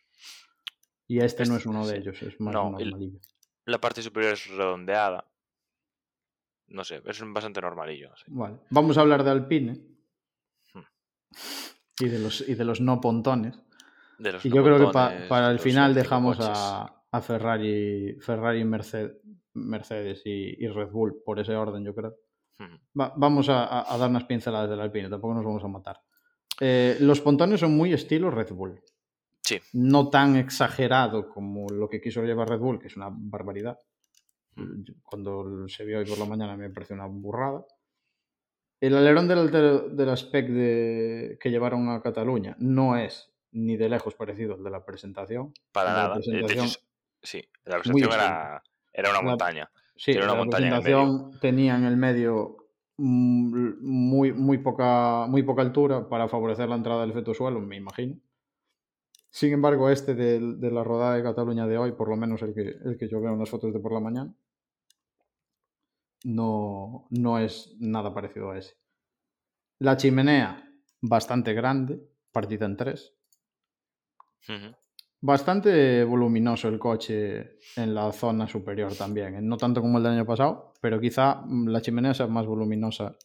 Y 1.09 1.19
este 1.21 1.45
no 1.45 1.57
Este- 1.57 1.61
es 1.63 1.67
uno 1.67 1.87
de 1.87 1.99
ellos, 1.99 2.23
es 2.23 2.41
más 2.41 2.55
No, 2.55 2.79
el- 2.79 2.91
normalillo. 2.91 3.19
La 3.65 3.79
parte 3.81 4.01
superior 4.03 4.33
es 4.35 4.47
redondeada. 4.49 5.25
No 6.69 6.85
sé, 6.85 7.03
es 7.05 7.21
bastante 7.33 7.61
normalillo. 7.61 8.11
sí. 8.17 8.25
Vale, 8.29 8.59
vamos 8.71 8.97
a 8.97 9.01
hablar 9.01 9.23
de 9.25 9.31
Alpine 9.31 9.73
Hmm. 10.73 10.81
y 12.01 12.09
de 12.09 12.19
los, 12.21 12.41
y 12.49 12.55
de 12.55 12.65
los 12.65 12.81
no 12.81 13.01
pontones. 13.01 13.59
De 14.19 14.33
los 14.33 14.45
Y 14.45 14.51
no 14.51 14.57
yo 14.57 14.65
creo 14.65 14.79
que 14.79 14.93
pa- 14.93 15.15
para 15.29 15.51
el 15.51 15.59
final 15.59 15.95
dejamos 15.95 16.39
a, 16.41 16.96
a 17.17 17.21
Ferrari, 17.23 18.17
Ferrari 18.21 18.65
Mercedes, 18.65 19.17
Mercedes 19.55 20.23
y, 20.25 20.63
y 20.65 20.69
Red 20.69 20.91
Bull 20.91 21.23
por 21.25 21.39
ese 21.41 21.55
orden, 21.55 21.85
yo 21.85 21.95
creo. 21.95 22.15
Va- 22.99 23.13
vamos 23.17 23.49
a, 23.51 23.85
dar 23.99 24.09
unas 24.11 24.25
pinceladas 24.25 24.71
del 24.71 24.81
Alpine, 24.81 25.09
tampoco 25.11 25.35
nos 25.35 25.45
vamos 25.45 25.65
a 25.65 25.69
matar. 25.69 26.01
Eh, 26.61 26.97
los 27.01 27.21
pontones 27.21 27.61
son 27.61 27.77
muy 27.77 27.93
estilo 27.93 28.31
Red 28.31 28.53
Bull. 28.53 28.81
Sí. 29.43 29.59
No 29.75 30.09
tan 30.09 30.37
exagerado 30.37 31.29
como 31.29 31.69
lo 31.69 31.89
que 31.89 32.01
quiso 32.01 32.23
llevar 32.23 32.49
Red 32.49 32.59
Bull, 32.61 32.79
que 32.81 32.87
es 32.89 32.97
una 32.97 33.09
barbaridad. 33.11 33.79
Cuando 35.03 35.69
se 35.69 35.85
vio 35.85 35.99
hoy 35.99 36.07
por 36.07 36.19
la 36.19 36.25
mañana 36.25 36.57
me 36.57 36.71
pareció 36.71 36.95
una 36.97 37.07
burrada. 37.07 37.65
El 38.81 38.97
alerón 38.97 39.29
del, 39.29 39.39
altero- 39.39 39.89
del 39.89 40.09
aspect 40.11 40.49
de, 40.49 41.39
que 41.41 41.51
llevaron 41.51 41.89
a 41.91 42.01
Cataluña 42.03 42.57
no 42.59 42.97
es 42.97 43.33
ni 43.53 43.77
de 43.77 43.89
lejos 43.89 44.15
parecido 44.15 44.55
al 44.55 44.63
de 44.65 44.71
la 44.71 44.85
presentación. 44.85 45.53
Para 45.73 45.93
La 45.93 46.03
nada. 46.03 46.17
Eh, 46.17 46.21
presentación- 46.25 46.67
es- 46.67 46.83
sí, 47.23 47.43
la 47.65 47.79
presentación 47.79 48.13
era, 48.13 48.63
era 48.93 49.11
una 49.11 49.19
La- 49.19 49.25
montaña. 49.25 49.71
Sí, 49.97 50.13
Tiene 50.13 50.25
una 50.27 50.35
la 50.35 50.39
montaña 50.39 50.67
en 50.69 50.75
el 50.75 50.83
presentación 50.83 51.41
tenía 51.41 51.77
en 51.77 51.85
el 51.85 51.97
medio 51.97 52.57
mm, 52.99 53.77
muy, 53.81 54.33
muy, 54.33 54.59
poca, 54.59 55.27
muy 55.29 55.43
poca 55.43 55.63
altura 55.63 56.09
para 56.09 56.29
favorecer 56.29 56.69
la 56.69 56.77
entrada 56.77 57.01
del 57.01 57.11
efecto 57.11 57.33
suelo, 57.35 57.61
me 57.61 57.77
imagino. 57.77 58.17
Sin 59.31 59.53
embargo, 59.53 59.91
este 59.91 60.15
del- 60.15 60.61
de, 60.61 60.71
la 60.71 60.83
rodada 60.85 61.15
de 61.17 61.23
Cataluña 61.23 61.67
de 61.67 61.77
hoy, 61.79 61.93
por 61.93 62.09
lo 62.09 62.17
menos 62.17 62.41
el 62.43 62.55
que, 62.55 62.63
el 62.63 62.97
que 62.99 63.09
yo 63.09 63.21
veo 63.21 63.33
en 63.33 63.39
las 63.39 63.51
fotos 63.51 63.73
de 63.73 63.81
por 63.81 63.93
la 63.93 64.01
mañana, 64.01 64.35
no, 66.25 67.07
no 67.11 67.39
es 67.39 67.75
nada 67.79 68.13
parecido 68.15 68.51
a 68.51 68.59
ese. 68.59 68.77
La 69.79 69.97
chimenea, 69.97 70.67
bastante 71.03 71.53
grande, 71.53 72.01
partida 72.33 72.67
en 72.67 72.77
tres. 72.77 73.15
Bastante 75.21 76.05
voluminoso 76.05 76.69
el 76.69 76.79
coche 76.79 77.59
en 77.77 77.95
la 77.95 78.13
zona 78.13 78.47
superior 78.47 78.95
también. 78.95 79.35
¿eh? 79.37 79.41
No 79.43 79.57
tanto 79.57 79.81
como 79.81 79.99
el 79.99 80.05
del 80.05 80.13
año 80.13 80.27
pasado, 80.27 80.75
pero 80.81 81.01
quizá 81.01 81.37
mm, 81.45 81.69
la 81.69 81.81
chimenea 81.81 82.15
sea 82.15 82.27
más 82.27 82.47
voluminosa 82.47 83.17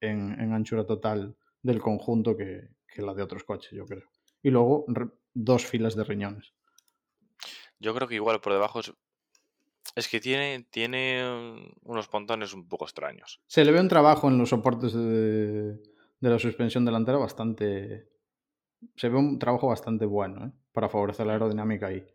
en, 0.00 0.38
en 0.40 0.52
anchura 0.52 0.84
total 0.86 1.36
del 1.62 1.80
conjunto 1.80 2.36
que, 2.36 2.68
que 2.86 3.02
la 3.02 3.14
de 3.14 3.22
otros 3.22 3.44
coches, 3.44 3.72
yo 3.72 3.86
creo. 3.86 4.08
Y 4.42 4.50
luego 4.50 4.84
re- 4.88 5.10
dos 5.34 5.66
filas 5.66 5.96
de 5.96 6.04
riñones. 6.04 6.52
Yo 7.78 7.94
creo 7.94 8.06
que 8.06 8.14
igual 8.16 8.40
por 8.40 8.52
debajo 8.52 8.80
es. 8.80 8.92
Es 9.96 10.06
que 10.08 10.20
tiene, 10.20 10.66
tiene 10.70 11.68
unos 11.82 12.06
pontones 12.08 12.54
un 12.54 12.68
poco 12.68 12.84
extraños. 12.84 13.40
Se 13.48 13.64
le 13.64 13.72
ve 13.72 13.80
un 13.80 13.88
trabajo 13.88 14.28
en 14.28 14.38
los 14.38 14.50
soportes 14.50 14.92
de, 14.92 15.72
de 15.72 16.30
la 16.30 16.38
suspensión 16.38 16.84
delantera 16.84 17.18
bastante... 17.18 18.08
Se 18.94 19.08
ve 19.08 19.18
un 19.18 19.38
trabajo 19.38 19.66
bastante 19.66 20.06
bueno 20.06 20.46
¿eh? 20.46 20.50
Para 20.72 20.88
favorecer 20.88 21.26
la 21.26 21.32
aerodinámica 21.34 21.86
ahí. 21.88 22.06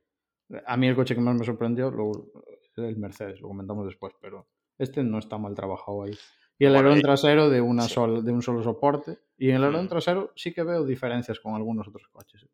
A 0.65 0.77
mí 0.77 0.87
el 0.87 0.95
coche 0.95 1.15
que 1.15 1.21
más 1.21 1.35
me 1.35 1.43
sorprendió 1.45 1.89
luego, 1.91 2.31
el 2.77 2.97
Mercedes, 2.97 3.41
lo 3.41 3.47
comentamos 3.47 3.85
después, 3.85 4.13
pero 4.21 4.47
este 4.77 5.03
no 5.03 5.17
está 5.19 5.37
mal 5.37 5.55
trabajado 5.55 6.03
ahí. 6.03 6.17
Y 6.57 6.65
el 6.65 6.71
Bueno, 6.73 6.87
alerón 6.89 7.01
trasero 7.01 7.49
de, 7.49 7.59
una 7.61 7.83
sí. 7.83 7.93
sola- 7.95 8.21
de 8.21 8.31
un 8.31 8.41
solo 8.41 8.63
soporte. 8.63 9.17
Y 9.37 9.49
en 9.49 9.55
el 9.57 9.63
alerón 9.65 9.85
Mm. 9.85 9.89
trasero 9.89 10.31
sí 10.35 10.53
que 10.53 10.63
veo 10.63 10.85
diferencias 10.85 11.39
con 11.39 11.53
algunos 11.55 11.87
otros 11.87 12.07
coches. 12.09 12.47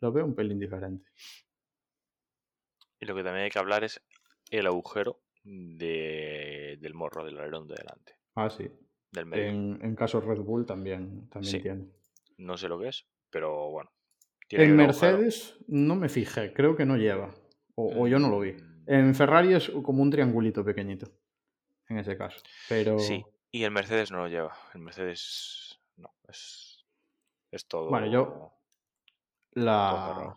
Lo 0.00 0.12
veo 0.12 0.24
un 0.24 0.34
pelín 0.34 0.58
diferente. 0.58 1.10
Y 3.00 3.06
lo 3.06 3.14
que 3.14 3.22
también 3.22 3.44
hay 3.44 3.50
que 3.50 3.58
hablar 3.58 3.84
es 3.84 4.00
el 4.50 4.66
agujero 4.66 5.20
de, 5.44 6.78
del 6.80 6.94
morro 6.94 7.24
del 7.24 7.38
alerón 7.38 7.66
de 7.68 7.74
delante. 7.74 8.14
Ah, 8.34 8.48
sí. 8.50 8.70
Del 9.10 9.26
medio. 9.26 9.44
En, 9.44 9.78
en 9.82 9.94
caso 9.96 10.20
Red 10.20 10.38
Bull 10.40 10.64
también, 10.66 11.28
también 11.28 11.52
Sí. 11.52 11.60
tiene. 11.60 11.86
No 12.38 12.56
sé 12.56 12.68
lo 12.68 12.78
que 12.78 12.88
es, 12.88 13.06
pero 13.30 13.70
bueno. 13.70 13.90
En. 14.56 14.76
Mercedes 14.76 15.56
no 15.68 15.94
me 15.96 16.08
fijé, 16.08 16.52
creo 16.52 16.76
que 16.76 16.84
no 16.86 16.96
lleva. 16.96 17.34
O, 17.74 18.02
o 18.02 18.06
yo 18.08 18.18
no 18.18 18.28
lo 18.28 18.40
vi. 18.40 18.52
Mm, 18.52 18.82
En 18.86 19.14
Ferrari 19.14 19.54
es 19.54 19.70
como 19.84 20.02
un 20.02 20.10
triangulito 20.10 20.64
pequeñito. 20.64 21.10
En 21.88 21.98
ese 21.98 22.16
caso. 22.16 22.40
Pero. 22.68 22.98
Sí, 22.98 23.24
y 23.50 23.62
el 23.64 23.70
Mercedes 23.70 24.10
no 24.10 24.18
lo 24.18 24.28
lleva. 24.28 24.56
El 24.74 24.80
Mercedes 24.80 25.80
no, 25.96 26.12
es, 26.28 26.84
es 27.50 27.66
todo. 27.66 27.88
Bueno, 27.90 28.06
yo- 28.06 28.52
La, 29.52 30.36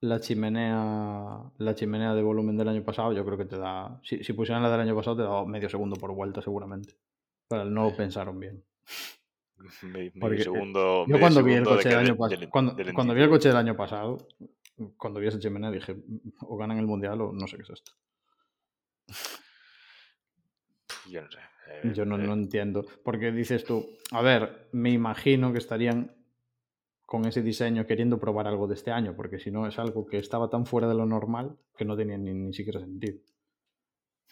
la 0.00 0.20
chimenea. 0.20 1.42
La 1.58 1.74
chimenea 1.74 2.14
de 2.14 2.22
volumen 2.22 2.56
del 2.56 2.68
año 2.68 2.82
pasado, 2.84 3.12
yo 3.12 3.24
creo 3.24 3.38
que 3.38 3.44
te 3.46 3.58
da. 3.58 4.00
Si, 4.04 4.22
si 4.24 4.32
pusieran 4.32 4.62
la 4.62 4.70
del 4.70 4.80
año 4.80 4.96
pasado, 4.96 5.16
te 5.16 5.22
da 5.22 5.44
medio 5.44 5.68
segundo 5.68 5.96
por 5.96 6.12
vuelta, 6.14 6.42
seguramente. 6.42 6.94
Pero 7.48 7.64
no 7.64 7.84
lo 7.90 7.96
pensaron 7.96 8.38
bien. 8.40 8.64
Porque, 10.20 10.36
eh, 10.36 10.44
segundo, 10.44 11.06
Yo 11.06 11.18
cuando 11.20 11.42
vi 11.42 11.52
el 11.54 11.64
coche 11.64 11.88
del 11.88 11.98
de- 11.98 12.10
año 12.10 12.28
del- 12.28 12.48
Cuando, 12.50 13.14
vi 13.14 13.22
el 13.22 13.28
coche 13.30 13.48
del 13.48 13.56
año 13.56 13.76
pasado, 13.76 14.18
cuando 14.96 15.20
vi 15.20 15.26
esa 15.28 15.38
chimenea, 15.38 15.70
dije, 15.70 15.96
o 16.40 16.56
ganan 16.56 16.78
el 16.78 16.86
mundial 16.86 17.20
o 17.20 17.32
no 17.32 17.46
sé 17.46 17.56
qué 17.56 17.62
es 17.62 17.70
esto. 17.70 17.92
Yo 21.10 21.22
no 21.22 21.30
sé. 21.30 21.38
eh, 21.68 21.92
Yo 21.94 22.04
no, 22.04 22.16
eh, 22.16 22.26
no 22.26 22.32
entiendo. 22.34 22.84
Porque 23.04 23.32
dices 23.32 23.64
tú, 23.64 23.86
a 24.10 24.22
ver, 24.22 24.68
me 24.72 24.90
imagino 24.90 25.52
que 25.52 25.58
estarían 25.58 26.14
con 27.06 27.26
ese 27.26 27.42
diseño 27.42 27.86
queriendo 27.86 28.18
probar 28.18 28.46
algo 28.46 28.66
de 28.66 28.74
este 28.74 28.90
año, 28.90 29.14
porque 29.14 29.38
si 29.38 29.50
no 29.50 29.66
es 29.66 29.78
algo 29.78 30.06
que 30.06 30.18
estaba 30.18 30.48
tan 30.48 30.64
fuera 30.64 30.88
de 30.88 30.94
lo 30.94 31.04
normal 31.04 31.58
que 31.76 31.84
no 31.84 31.96
tenía 31.96 32.16
ni, 32.16 32.32
ni 32.32 32.52
siquiera 32.54 32.80
sentido. 32.80 33.18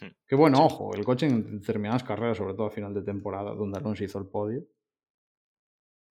Hmm. 0.00 0.06
Que 0.26 0.34
bueno, 0.34 0.64
ojo, 0.64 0.94
el 0.94 1.04
coche 1.04 1.26
en 1.26 1.60
determinadas 1.60 2.04
carreras, 2.04 2.38
sobre 2.38 2.54
todo 2.54 2.66
a 2.66 2.70
final 2.70 2.94
de 2.94 3.02
temporada, 3.02 3.54
donde 3.54 3.78
Alonso 3.78 4.02
hizo 4.04 4.18
el 4.18 4.26
podio, 4.26 4.64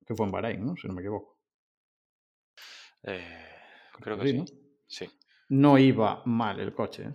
que 0.10 0.16
fue 0.16 0.26
en 0.26 0.32
Bahrein, 0.32 0.66
¿no? 0.66 0.76
Si 0.76 0.88
no 0.88 0.96
me 0.96 1.02
equivoco. 1.02 1.38
eh, 3.04 3.46
creo 4.02 4.18
que 4.18 4.28
sí. 4.28 4.38
¿no? 4.40 4.46
Sí. 4.88 5.08
No 5.50 5.78
iba 5.78 6.24
mal 6.26 6.60
el 6.60 6.74
coche. 6.74 7.04
¿eh? 7.04 7.14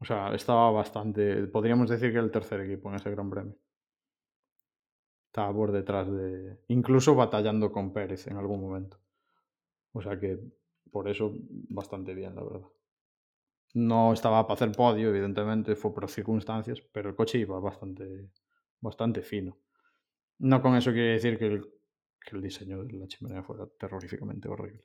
O 0.00 0.04
sea, 0.04 0.34
estaba 0.34 0.72
bastante. 0.72 1.46
Podríamos 1.46 1.88
decir 1.88 2.10
que 2.12 2.18
el 2.18 2.32
tercer 2.32 2.62
equipo 2.62 2.88
en 2.88 2.96
ese 2.96 3.12
Gran 3.12 3.30
Premio. 3.30 3.56
Estaba 5.26 5.54
por 5.54 5.70
detrás 5.70 6.10
de. 6.10 6.58
Incluso 6.66 7.14
batallando 7.14 7.70
con 7.70 7.92
Pérez 7.92 8.26
en 8.26 8.38
algún 8.38 8.60
momento. 8.60 8.98
O 9.92 10.02
sea 10.02 10.18
que 10.18 10.36
por 10.90 11.08
eso 11.08 11.32
bastante 11.68 12.12
bien, 12.12 12.34
la 12.34 12.42
verdad. 12.42 12.68
No 13.74 14.12
estaba 14.12 14.44
para 14.48 14.54
hacer 14.54 14.72
podio, 14.72 15.10
evidentemente, 15.10 15.76
fue 15.76 15.94
por 15.94 16.10
circunstancias, 16.10 16.80
pero 16.92 17.10
el 17.10 17.14
coche 17.14 17.38
iba 17.38 17.60
bastante, 17.60 18.30
bastante 18.80 19.22
fino. 19.22 19.58
No 20.40 20.60
con 20.60 20.74
eso 20.74 20.90
quiere 20.90 21.12
decir 21.12 21.38
que 21.38 21.46
el, 21.46 21.79
que 22.24 22.36
el 22.36 22.42
diseño 22.42 22.84
de 22.84 22.92
la 22.98 23.06
chimenea 23.06 23.42
fuera 23.42 23.66
terroríficamente 23.78 24.48
horrible. 24.48 24.84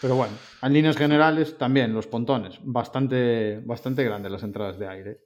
Pero 0.00 0.16
bueno, 0.16 0.34
en 0.62 0.72
líneas 0.72 0.96
generales 0.96 1.56
también 1.56 1.94
los 1.94 2.06
pontones, 2.06 2.58
bastante, 2.62 3.60
bastante 3.64 4.04
grandes 4.04 4.30
las 4.32 4.42
entradas 4.42 4.78
de 4.78 4.86
aire. 4.88 5.20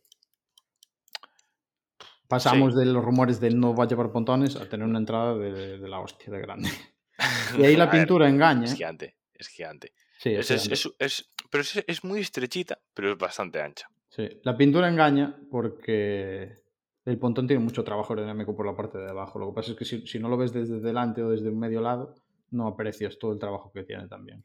Pasamos 2.28 2.76
de 2.76 2.84
los 2.84 3.02
rumores 3.04 3.40
de 3.40 3.50
no 3.50 3.74
va 3.74 3.84
a 3.84 3.88
llevar 3.88 4.12
pontones 4.12 4.56
a 4.56 4.68
tener 4.68 4.86
una 4.86 4.98
entrada 4.98 5.34
de, 5.36 5.78
de 5.78 5.88
la 5.88 6.00
hostia 6.00 6.32
de 6.32 6.40
grande. 6.40 6.70
Y 7.58 7.64
ahí 7.64 7.74
la 7.74 7.86
ver, 7.86 7.94
pintura 8.02 8.28
engaña. 8.28 8.64
Es 8.66 8.74
gigante. 8.74 9.16
Es 9.34 9.48
gigante. 9.48 9.92
Sí, 10.18 10.34
Es, 10.34 10.50
es 10.52 10.62
gigante. 10.62 10.74
es- 10.74 10.92
es- 11.00 11.30
pero 11.50 11.62
es, 11.62 11.82
es 11.86 12.04
muy 12.04 12.20
estrechita, 12.20 12.78
pero 12.94 13.10
es 13.12 13.18
bastante 13.18 13.60
ancha. 13.60 13.90
Sí, 14.10 14.28
la 14.44 14.56
pintura 14.56 14.88
engaña 14.88 15.34
porque 15.50 16.58
el 17.08 17.18
pontón 17.18 17.46
tiene 17.46 17.62
mucho 17.62 17.84
trabajo 17.84 18.12
aerodinámico 18.12 18.54
por 18.54 18.66
la 18.66 18.76
parte 18.76 18.98
de 18.98 19.08
abajo. 19.08 19.38
Lo 19.38 19.48
que 19.48 19.54
pasa 19.54 19.70
es 19.72 19.78
que 19.78 19.84
si, 19.84 20.06
si 20.06 20.18
no 20.18 20.28
lo 20.28 20.36
ves 20.36 20.52
desde 20.52 20.80
delante 20.80 21.22
o 21.22 21.30
desde 21.30 21.48
un 21.48 21.58
medio 21.58 21.80
lado, 21.80 22.14
no 22.50 22.66
aprecias 22.66 23.18
todo 23.18 23.32
el 23.32 23.38
trabajo 23.38 23.72
que 23.72 23.82
tiene 23.82 24.08
también. 24.08 24.44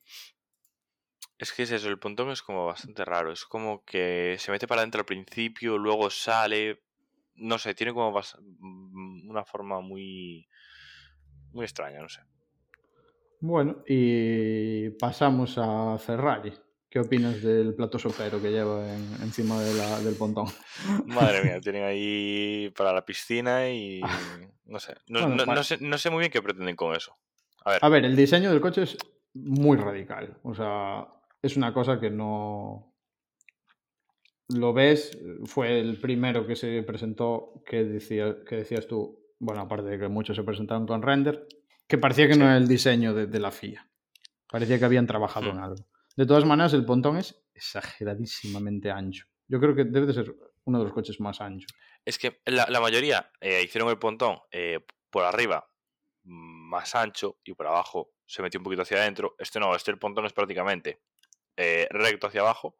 Es 1.38 1.52
que 1.52 1.64
es 1.64 1.72
eso, 1.72 1.90
el 1.90 2.00
pontón 2.00 2.30
es 2.30 2.42
como 2.42 2.66
bastante 2.68 3.04
raro. 3.04 3.34
Es 3.34 3.44
como 3.44 3.84
que 3.84 4.38
se 4.40 4.52
mete 4.52 4.66
para 4.66 4.82
adentro 4.82 5.00
al 5.02 5.06
principio, 5.06 5.78
luego 5.78 6.10
sale. 6.10 6.84
No 7.36 7.58
sé, 7.58 7.74
tiene 7.74 7.94
como 7.94 8.18
mm, 8.18 9.30
una 9.30 9.44
forma 9.44 9.82
muy. 9.82 10.48
muy 11.52 11.66
extraña, 11.66 12.00
no 12.02 12.08
sé. 12.08 12.22
Bueno, 13.42 13.84
y 13.86 14.92
pasamos 14.92 15.58
a 15.58 15.98
Ferrari. 15.98 16.54
¿Qué 16.94 17.00
opinas 17.00 17.42
del 17.42 17.74
plato 17.74 17.98
sopero 17.98 18.40
que 18.40 18.52
lleva 18.52 18.88
en- 18.88 19.16
encima 19.24 19.60
de 19.60 19.74
la- 19.74 20.00
del 20.02 20.14
pontón? 20.14 20.46
Madre 21.08 21.42
mía, 21.44 21.60
tienen 21.64 21.86
ahí 21.86 22.72
para 22.78 22.94
la 22.94 23.04
piscina 23.04 23.68
y. 23.68 24.00
No 24.66 24.80
sé. 24.80 24.94
No, 25.08 25.22
Bueno, 25.22 25.36
no- 25.38 25.46
pa- 25.46 25.56
no 25.56 25.64
sé. 25.64 25.78
no 25.82 25.98
sé 25.98 26.12
muy 26.12 26.20
bien 26.20 26.32
qué 26.32 26.42
pretenden 26.44 26.76
con 26.76 26.96
eso. 26.96 27.18
A 27.66 27.72
ver, 27.72 27.80
A 27.82 27.90
ver, 27.90 28.06
el 28.06 28.16
diseño 28.16 28.52
del 28.52 28.62
coche 28.62 28.84
es 28.84 28.96
muy 29.34 29.76
radical. 29.76 30.38
O 30.44 30.54
sea, 30.54 31.08
es 31.42 31.58
una 31.58 31.74
cosa 31.74 32.00
que 32.00 32.12
no. 32.12 32.94
Lo 34.50 34.72
ves, 34.72 35.18
fue 35.46 35.80
el 35.80 36.00
primero 36.00 36.46
que 36.46 36.56
se 36.56 36.84
presentó 36.84 37.64
que, 37.66 37.84
decía, 37.86 38.36
que 38.48 38.58
decías 38.58 38.86
tú, 38.88 39.20
bueno, 39.40 39.62
aparte 39.62 39.90
de 39.90 39.98
que 39.98 40.08
muchos 40.10 40.36
se 40.38 40.44
presentaron 40.44 40.86
con 40.86 41.02
render, 41.02 41.48
que 41.88 41.98
parecía 41.98 42.28
que 42.28 42.36
no 42.36 42.46
era 42.46 42.58
el 42.58 42.68
diseño 42.68 43.16
de, 43.16 43.26
de 43.26 43.40
la 43.40 43.50
FIA. 43.52 43.88
Parecía 44.48 44.78
que 44.78 44.86
habían 44.86 45.08
trabajado 45.08 45.50
en 45.50 45.58
Hmm. 45.58 45.64
algo. 45.64 45.86
De 46.16 46.26
todas 46.26 46.46
maneras, 46.46 46.74
el 46.74 46.86
pontón 46.86 47.18
es 47.18 47.44
exageradísimamente 47.56 48.92
ancho. 48.92 49.26
Yo 49.48 49.60
creo 49.60 49.76
que 49.76 49.84
debe 49.86 50.06
de 50.06 50.14
ser 50.14 50.36
uno 50.66 50.80
de 50.80 50.86
los 50.86 50.94
coches 50.94 51.20
más 51.20 51.42
anchos. 51.42 51.74
Es 52.06 52.18
que 52.18 52.42
la, 52.46 52.80
mayoría 52.80 53.32
eh, 53.42 53.64
hicieron 53.64 53.90
el 53.90 53.98
pontón 53.98 54.40
eh, 54.52 54.80
por 55.10 55.24
arriba 55.24 55.68
más 56.24 56.96
ancho 56.96 57.40
y 57.44 57.54
por 57.54 57.68
abajo 57.68 58.14
se 58.26 58.42
metió 58.42 58.60
un 58.60 58.64
poquito 58.64 58.84
hacia 58.84 58.98
adentro. 58.98 59.36
Este 59.40 59.60
no, 59.60 59.76
este 59.76 59.92
el 59.92 59.98
pontón 59.98 60.26
es 60.26 60.34
prácticamente 60.34 61.02
eh, 61.58 61.88
recto 61.90 62.28
hacia 62.28 62.42
abajo. 62.42 62.78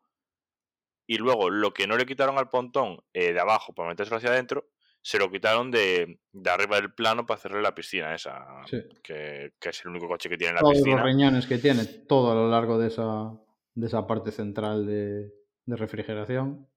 Y 1.06 1.18
luego 1.18 1.50
lo 1.50 1.74
que 1.74 1.88
no 1.88 1.98
le 1.98 2.06
quitaron 2.06 2.38
al 2.38 2.50
pontón 2.50 3.04
de 3.14 3.38
abajo 3.38 3.74
para 3.74 3.90
metérselo 3.90 4.18
hacia 4.18 4.30
adentro, 4.30 4.70
se 5.06 5.20
lo 5.20 5.30
quitaron 5.30 5.70
de, 5.70 6.20
de 6.32 6.50
arriba 6.50 6.78
del 6.78 6.94
plano 6.94 7.26
para 7.26 7.38
hacerle 7.38 7.62
la 7.62 7.76
piscina 7.76 8.16
esa. 8.16 8.46
Sí. 8.66 8.82
Que, 9.04 9.54
que 9.60 9.70
es 9.70 9.82
el 9.84 9.90
único 9.92 10.08
coche 10.08 10.30
que 10.30 10.38
tiene 10.38 10.52
en 10.52 10.56
la 10.56 10.62
Todos 10.62 10.74
piscina. 10.76 10.96
los 10.96 11.06
riñones 11.06 11.46
que 11.46 11.58
tiene, 11.58 11.84
todo 11.86 12.32
a 12.32 12.36
lo 12.36 12.50
largo 12.50 12.80
de 12.80 12.88
esa, 12.88 13.34
de 13.76 13.86
esa 13.88 14.08
parte 14.08 14.32
central 14.32 14.86
de, 14.88 15.32
de 15.66 15.76
refrigeración. 15.76 16.68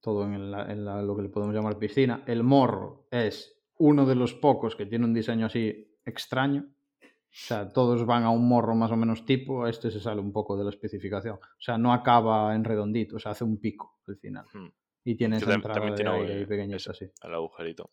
Todo 0.00 0.24
en, 0.24 0.50
la- 0.50 0.70
en 0.70 0.84
la- 0.84 1.02
lo 1.02 1.16
que 1.16 1.22
le 1.22 1.28
podemos 1.30 1.54
llamar 1.54 1.78
piscina. 1.78 2.22
El 2.26 2.42
morro 2.44 3.06
es 3.10 3.58
uno 3.78 4.06
de 4.06 4.14
los 4.14 4.34
pocos 4.34 4.76
que 4.76 4.86
tiene 4.86 5.04
un 5.04 5.14
diseño 5.14 5.46
así 5.46 5.98
extraño. 6.04 6.66
O 7.02 7.36
sea, 7.36 7.72
todos 7.72 8.06
van 8.06 8.22
a 8.22 8.30
un 8.30 8.46
morro 8.46 8.76
más 8.76 8.92
o 8.92 8.96
menos 8.96 9.24
tipo, 9.24 9.66
este 9.66 9.90
se 9.90 9.98
sale 9.98 10.20
un 10.20 10.32
poco 10.32 10.56
de 10.56 10.62
la 10.62 10.70
especificación. 10.70 11.34
O 11.36 11.60
sea, 11.60 11.76
no 11.78 11.92
acaba 11.92 12.54
en 12.54 12.62
redondito, 12.62 13.16
o 13.16 13.18
sea, 13.18 13.32
hace 13.32 13.42
un 13.42 13.58
pico 13.58 13.98
al 14.06 14.16
final. 14.18 14.44
Hmm, 14.52 14.68
Y 15.04 15.14
tiene 15.16 15.36
esa 15.36 15.52
entrada 15.54 15.74
también 15.74 15.94
de 15.96 16.02
tiene, 16.02 16.16
aire 16.18 16.34
ahí 16.34 16.46
pequeñita 16.46 16.76
eso. 16.76 16.90
así. 16.92 17.06
el 17.22 17.34
agujerito. 17.34 17.90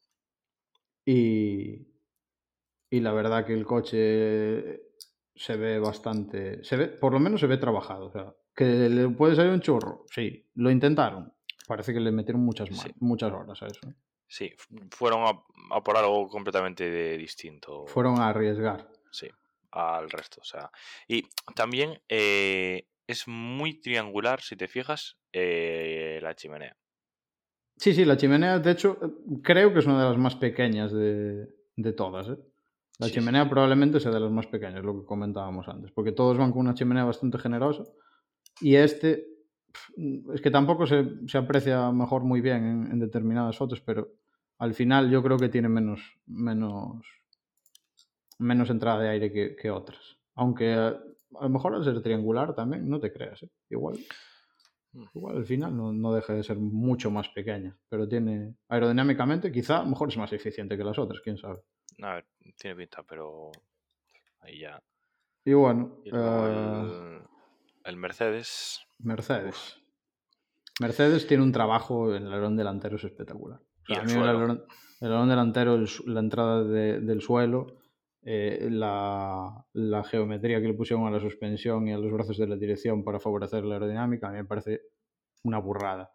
Y, 1.06 1.88
y 2.90 3.00
la 3.00 3.12
verdad 3.14 3.46
que 3.46 3.54
el 3.54 3.66
coche 3.66 4.82
se 5.36 5.56
ve 5.58 5.80
bastante, 5.80 6.64
se 6.64 6.78
ve, 6.78 6.88
por 6.88 7.14
lo 7.14 7.20
menos 7.20 7.40
se 7.42 7.48
ve 7.48 7.58
trabajado. 7.58 8.08
O 8.08 8.12
sea, 8.12 8.34
que 8.56 8.66
le 8.66 9.10
puede 9.10 9.36
salir 9.36 9.52
un 9.52 9.62
churro, 9.62 10.06
sí, 10.12 10.48
lo 10.56 10.70
intentaron. 10.72 11.34
Parece 11.68 11.94
que 11.94 12.00
le 12.00 12.12
metieron 12.12 12.44
muchas, 12.44 12.70
Sí. 12.70 12.92
muchas 13.00 13.32
horas 13.32 13.62
a 13.62 13.68
eso. 13.68 13.80
Sí, 14.28 14.54
fu- 14.58 14.76
fueron 14.92 15.24
a, 15.26 15.44
a 15.76 15.84
por 15.84 15.98
algo 15.98 16.28
completamente 16.30 16.90
de- 16.90 17.18
distinto. 17.18 17.86
Fueron 17.88 18.20
a 18.20 18.30
arriesgar. 18.30 18.90
Sí, 19.12 19.28
al 19.72 20.10
resto. 20.10 20.42
O 20.42 20.46
sea. 20.46 20.70
Y 21.08 21.24
también 21.56 22.02
eh, 22.08 22.88
es 23.08 23.28
muy 23.28 23.80
triangular, 23.82 24.42
si 24.42 24.56
te 24.56 24.68
fijas, 24.68 25.18
eh, 25.34 26.20
la 26.22 26.36
chimenea. 26.36 26.78
Sí, 27.78 27.94
sí, 27.94 28.06
la 28.06 28.18
chimenea, 28.18 28.60
de 28.60 28.72
hecho, 28.72 28.98
creo 29.42 29.74
que 29.74 29.80
es 29.80 29.86
una 29.88 30.04
de 30.04 30.10
las 30.10 30.18
más 30.18 30.36
pequeñas 30.36 30.92
de, 30.92 31.48
de 31.76 31.94
todas. 31.94 32.30
¿eh? 32.30 32.38
La 33.00 33.08
Sí, 33.08 33.14
chimenea 33.14 33.44
sí. 33.44 33.50
probablemente 33.50 34.00
sea 34.00 34.12
de 34.12 34.20
las 34.20 34.32
más 34.32 34.46
pequeñas, 34.48 34.84
lo 34.84 35.00
que 35.00 35.06
comentábamos 35.06 35.68
antes, 35.68 35.92
porque 35.92 36.12
todos 36.12 36.38
van 36.38 36.52
con 36.52 36.62
una 36.62 36.76
chimenea 36.76 37.04
bastante 37.06 37.40
generosa 37.40 37.84
y 38.60 38.76
este 38.76 39.28
es 40.34 40.42
que 40.42 40.52
tampoco 40.52 40.86
se, 40.86 41.06
se 41.28 41.38
aprecia 41.38 41.92
mejor 41.92 42.24
muy 42.24 42.42
bien 42.42 42.64
en, 42.66 42.92
en 42.92 43.00
determinadas 43.00 43.58
fotos, 43.58 43.82
pero 43.82 44.10
al 44.60 44.74
final 44.76 45.10
yo 45.10 45.24
creo 45.24 45.38
que 45.38 45.50
tiene 45.50 45.70
menos, 45.70 46.02
menos, 46.28 47.02
menos 48.38 48.70
entrada 48.70 49.00
de 49.02 49.10
aire 49.10 49.32
que, 49.32 49.56
que 49.56 49.72
otras. 49.72 50.18
Aunque 50.36 50.74
eh, 50.74 50.78
a 51.40 51.44
lo 51.44 51.50
mejor 51.50 51.74
al 51.76 51.84
ser 51.84 52.02
triangular 52.02 52.54
también, 52.54 52.88
no 52.90 53.00
te 53.00 53.12
creas, 53.12 53.42
¿eh? 53.44 53.50
igual. 53.70 53.98
Igual 55.14 55.38
al 55.38 55.46
final 55.46 55.76
no, 55.76 55.94
no 55.94 56.14
deja 56.14 56.34
de 56.34 56.44
ser 56.44 56.58
mucho 56.58 57.10
más 57.12 57.30
pequeña, 57.30 57.78
pero 57.90 58.08
tiene 58.08 58.56
aerodinámicamente 58.68 59.52
quizá 59.52 59.84
mejor 59.84 60.10
es 60.10 60.18
más 60.18 60.34
eficiente 60.34 60.78
que 60.78 60.84
las 60.84 61.00
otras, 61.00 61.22
quién 61.22 61.38
sabe. 61.38 61.62
A 62.02 62.16
ver, 62.16 62.26
tiene 62.58 62.76
pinta, 62.76 63.04
pero 63.04 63.52
ahí 64.42 64.60
ya. 64.60 64.82
Y 65.46 65.54
bueno, 65.54 65.98
Y 66.04 66.10
eh, 66.10 66.12
el, 66.14 67.22
el 67.86 67.98
Mercedes. 67.98 68.80
Mercedes. 69.00 69.78
Mercedes 70.80 71.28
tiene 71.28 71.44
un 71.44 71.52
trabajo 71.52 72.14
en 72.16 72.24
el 72.24 72.32
alerón 72.34 72.56
delantero 72.58 72.96
es 72.98 73.04
espectacular. 73.04 73.60
O 73.60 73.86
sea, 73.86 73.96
Y 73.96 74.00
a 74.00 74.02
el 74.02 74.08
mí 74.08 74.14
el 74.14 74.28
alerón, 74.28 74.64
el 75.00 75.08
alerón 75.08 75.30
delantero, 75.30 75.76
el 75.76 75.88
la 76.06 76.20
entrada 76.20 76.64
de- 76.64 77.00
del 77.02 77.22
suelo, 77.22 77.78
eh, 78.24 78.68
la, 78.70 79.66
la 79.74 80.04
geometría 80.04 80.62
que 80.62 80.68
le 80.68 80.74
pusieron 80.76 81.08
a 81.08 81.12
la 81.12 81.20
suspensión 81.20 81.88
y 81.88 81.94
a 81.94 81.98
los 81.98 82.12
brazos 82.12 82.38
de 82.38 82.48
la 82.48 82.56
dirección 82.56 83.04
para 83.04 83.20
favorecer 83.20 83.64
la 83.64 83.76
aerodinámica, 83.76 84.28
a 84.28 84.32
mí 84.32 84.38
me 84.38 84.46
parece 84.46 84.82
una 85.44 85.58
burrada. 85.58 86.12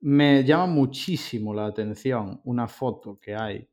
Me 0.00 0.44
llama 0.44 0.66
muchísimo 0.66 1.54
la 1.54 1.66
atención 1.66 2.40
una 2.44 2.66
foto 2.66 3.18
que 3.20 3.34
hay, 3.34 3.68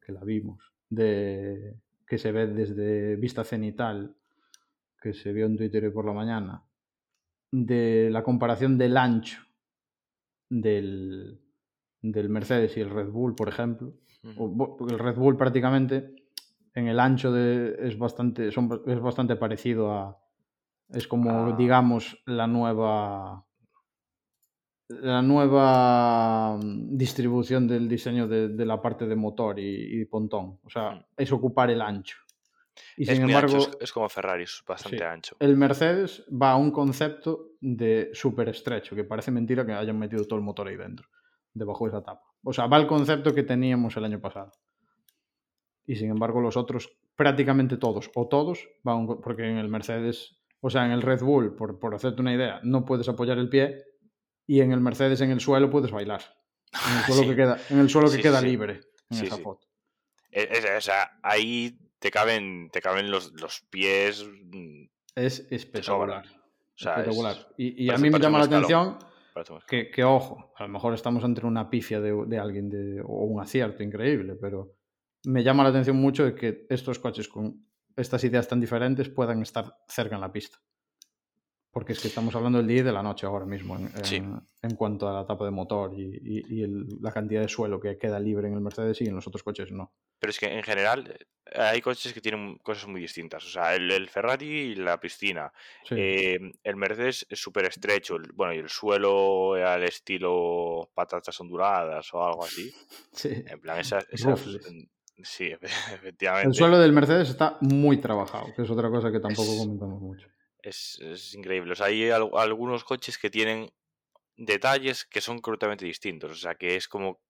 que 0.00 0.12
la 0.12 0.24
vimos, 0.24 0.72
de, 0.88 1.76
que 2.06 2.18
se 2.18 2.32
ve 2.32 2.46
desde 2.46 3.16
vista 3.16 3.44
cenital, 3.44 4.16
que 5.00 5.12
se 5.12 5.32
vio 5.32 5.46
en 5.46 5.56
Twitter 5.56 5.84
hoy 5.84 5.90
por 5.90 6.06
la 6.06 6.12
mañana, 6.12 6.64
de 7.50 8.08
la 8.10 8.22
comparación 8.22 8.78
del 8.78 8.96
ancho 8.96 9.42
del, 10.48 11.38
del 12.00 12.28
Mercedes 12.30 12.76
y 12.76 12.80
el 12.80 12.90
Red 12.90 13.10
Bull, 13.10 13.34
por 13.34 13.48
ejemplo. 13.48 13.94
Porque 14.36 14.94
el 14.94 14.98
Red 14.98 15.16
Bull 15.16 15.36
prácticamente 15.36 16.23
en 16.74 16.88
el 16.88 16.98
ancho 17.00 17.32
de, 17.32 17.76
es, 17.80 17.96
bastante, 17.98 18.50
son, 18.52 18.82
es 18.86 19.00
bastante 19.00 19.36
parecido 19.36 19.92
a... 19.92 20.18
Es 20.90 21.08
como, 21.08 21.30
Ah. 21.30 21.54
digamos, 21.56 22.22
la 22.26 22.46
nueva... 22.46 23.44
la 24.88 25.22
nueva 25.22 26.56
mm, 26.56 26.96
distribución 26.96 27.66
del 27.66 27.88
diseño 27.88 28.28
de, 28.28 28.48
de 28.48 28.66
la 28.66 28.80
parte 28.82 29.06
de 29.06 29.16
motor 29.16 29.58
y, 29.58 30.00
y 30.00 30.04
pontón. 30.04 30.58
O 30.62 30.68
sea, 30.70 30.90
Mm. 30.92 31.04
es 31.16 31.32
ocupar 31.32 31.70
el 31.70 31.80
ancho. 31.80 32.18
Y 32.96 33.04
es 33.04 33.16
sin 33.16 33.22
embargo, 33.28 33.54
ancho, 33.54 33.70
es, 33.70 33.78
es 33.80 33.92
como 33.92 34.08
Ferrari, 34.08 34.42
es 34.44 34.62
bastante 34.66 34.98
sí, 34.98 35.02
ancho. 35.04 35.36
el 35.40 35.56
Mercedes 35.56 36.24
va 36.30 36.50
a 36.52 36.56
un 36.56 36.70
concepto 36.72 37.50
de 37.60 38.10
súper 38.12 38.48
estrecho, 38.48 38.94
que 38.96 39.04
parece 39.04 39.30
mentira 39.30 39.64
que 39.64 39.72
hayan 39.72 39.98
metido 39.98 40.24
todo 40.26 40.38
el 40.40 40.44
motor 40.44 40.68
ahí 40.68 40.76
dentro, 40.76 41.08
debajo 41.54 41.84
de 41.84 41.90
esa 41.90 42.02
tapa. 42.02 42.22
O 42.42 42.52
sea, 42.52 42.66
va 42.66 42.76
al 42.76 42.86
concepto 42.86 43.32
que 43.32 43.42
teníamos 43.44 43.96
el 43.96 44.04
año 44.04 44.20
pasado. 44.20 44.50
Y 45.86 45.96
sin 45.96 46.10
embargo, 46.10 46.40
los 46.40 46.56
otros, 46.56 46.96
prácticamente 47.16 47.76
todos, 47.76 48.10
o 48.14 48.28
todos, 48.28 48.68
van, 48.82 49.04
a 49.04 49.06
porque 49.22 49.42
en 49.48 49.58
el 49.58 49.68
Mercedes, 49.68 50.38
o 50.60 50.70
sea, 50.70 50.84
en 50.86 50.92
el 50.92 51.02
Red 51.02 51.20
Bull, 51.22 51.54
por, 51.56 51.78
por 51.78 51.94
hacerte 51.94 52.20
una 52.22 52.34
idea, 52.34 52.60
no 52.62 52.84
puedes 52.84 53.08
apoyar 53.08 53.38
el 53.38 53.48
pie, 53.48 53.82
y 54.46 54.60
en 54.60 54.72
el 54.72 54.80
Mercedes, 54.80 55.20
en 55.20 55.30
el 55.30 55.40
suelo, 55.40 55.70
puedes 55.70 55.90
bailar. 55.90 56.22
En 56.72 56.96
el 56.98 57.04
suelo 57.06 57.22
Sí. 57.22 57.28
que 57.28 57.36
queda, 57.36 57.58
en 57.70 57.78
el 57.78 57.88
suelo 57.90 58.06
que 58.08 58.12
Sí, 58.12 58.16
sí, 58.18 58.22
queda 58.22 58.40
sí. 58.40 58.46
libre 58.46 58.80
en 59.10 59.24
esa 59.24 59.36
foto. 59.38 59.66
E- 60.30 60.48
es- 60.50 60.64
o 60.78 60.80
sea, 60.80 61.10
ahí 61.22 61.78
te 61.98 62.10
caben, 62.10 62.68
te 62.72 62.80
caben 62.80 63.10
los, 63.10 63.32
los 63.40 63.60
pies. 63.70 64.24
mm, 64.26 64.84
Es 65.14 65.46
espectacular. 65.50 66.24
O 66.26 66.76
sea, 66.76 66.94
es- 66.94 66.98
espectacular. 67.08 67.36
y 67.56 67.84
y 67.84 67.88
a 67.88 67.92
parece- 67.92 68.02
mí 68.02 68.10
me 68.10 68.18
llama 68.18 68.38
la 68.38 68.44
atención 68.46 68.98
que, 69.68 69.90
que, 69.90 70.02
ojo, 70.04 70.52
a 70.56 70.62
lo 70.64 70.68
mejor 70.70 70.94
estamos 70.94 71.22
ante 71.24 71.44
una 71.46 71.68
pifia 71.70 72.00
de, 72.00 72.12
de 72.26 72.38
alguien 72.38 72.68
de, 72.70 73.00
o 73.02 73.24
un 73.24 73.40
acierto 73.40 73.82
increíble, 73.82 74.34
pero 74.40 74.72
me 75.24 75.42
llama 75.42 75.62
la 75.62 75.70
atención 75.70 75.96
mucho 75.96 76.24
de 76.24 76.34
que 76.34 76.66
estos 76.70 76.98
coches 76.98 77.28
con 77.28 77.66
estas 77.96 78.24
ideas 78.24 78.48
tan 78.48 78.60
diferentes 78.60 79.08
puedan 79.08 79.42
estar 79.42 79.76
cerca 79.88 80.14
en 80.16 80.20
la 80.20 80.32
pista. 80.32 80.58
Porque 81.70 81.92
es 81.92 82.00
que 82.00 82.06
estamos 82.06 82.32
hablando 82.36 82.58
del 82.58 82.68
día 82.68 82.78
y 82.80 82.82
de 82.84 82.92
la 82.92 83.02
noche 83.02 83.26
ahora 83.26 83.46
mismo 83.46 83.76
en, 83.76 83.86
en- 83.86 84.04
Sí. 84.04 84.16
en 84.16 84.76
cuanto 84.76 85.08
a 85.08 85.12
la 85.12 85.26
tapa 85.26 85.44
de 85.44 85.50
motor 85.50 85.92
y, 85.92 86.02
y- 86.22 86.58
y 86.58 86.62
el- 86.62 86.86
la 87.00 87.10
cantidad 87.10 87.40
de 87.40 87.48
suelo 87.48 87.80
que 87.80 87.98
queda 87.98 88.20
libre 88.20 88.46
en 88.46 88.54
el 88.54 88.60
Mercedes 88.60 89.00
y 89.00 89.06
en 89.06 89.16
los 89.16 89.26
otros 89.26 89.42
coches 89.42 89.72
no. 89.72 89.92
Pero 90.20 90.30
es 90.30 90.38
que 90.38 90.46
en 90.46 90.62
general 90.62 91.08
eh, 91.10 91.58
hay 91.60 91.80
coches 91.80 92.12
que 92.12 92.20
tienen 92.20 92.58
cosas 92.58 92.86
muy 92.86 93.00
distintas. 93.00 93.44
O 93.44 93.48
sea, 93.48 93.74
el, 93.74 93.90
el 93.90 94.08
Ferrari 94.08 94.46
y 94.46 94.74
la 94.76 95.00
piscina. 95.00 95.52
Sí, 95.88 95.96
Eh, 95.98 96.38
el 96.62 96.76
Mercedes 96.76 97.26
es 97.28 97.40
súper 97.40 97.64
estrecho. 97.64 98.16
el- 98.16 98.30
Bueno, 98.32 98.54
y 98.54 98.58
el 98.58 98.68
suelo 98.68 99.54
al 99.54 99.82
estilo 99.82 100.90
patatas 100.94 101.40
onduladas 101.40 102.14
o 102.14 102.24
algo 102.24 102.44
así. 102.44 102.72
sí. 103.12 103.30
En 103.48 103.60
plan, 103.60 103.80
esas. 103.80 104.06
Sí, 105.22 105.52
efectivamente. 105.92 106.48
El 106.48 106.54
suelo 106.54 106.78
del 106.78 106.92
Mercedes 106.92 107.28
está 107.30 107.56
muy 107.60 107.98
trabajado, 107.98 108.46
que 108.54 108.62
es 108.62 108.70
otra 108.70 108.90
cosa 108.90 109.10
que 109.12 109.20
tampoco 109.20 109.52
Es- 109.52 109.58
comentamos 109.58 110.00
mucho. 110.00 110.28
Es, 110.62 110.98
es 111.00 111.34
increíble. 111.34 111.72
O 111.72 111.76
sea, 111.76 111.86
hay 111.86 112.10
al- 112.10 112.30
algunos 112.36 112.84
coches 112.84 113.18
que 113.18 113.28
tienen 113.30 113.70
detalles 114.36 115.04
que 115.04 115.20
son 115.20 115.40
completamente 115.40 115.84
distintos. 115.84 116.30
O 116.32 116.34
sea, 116.36 116.54
que 116.54 116.76
es 116.76 116.88
como. 116.88 117.20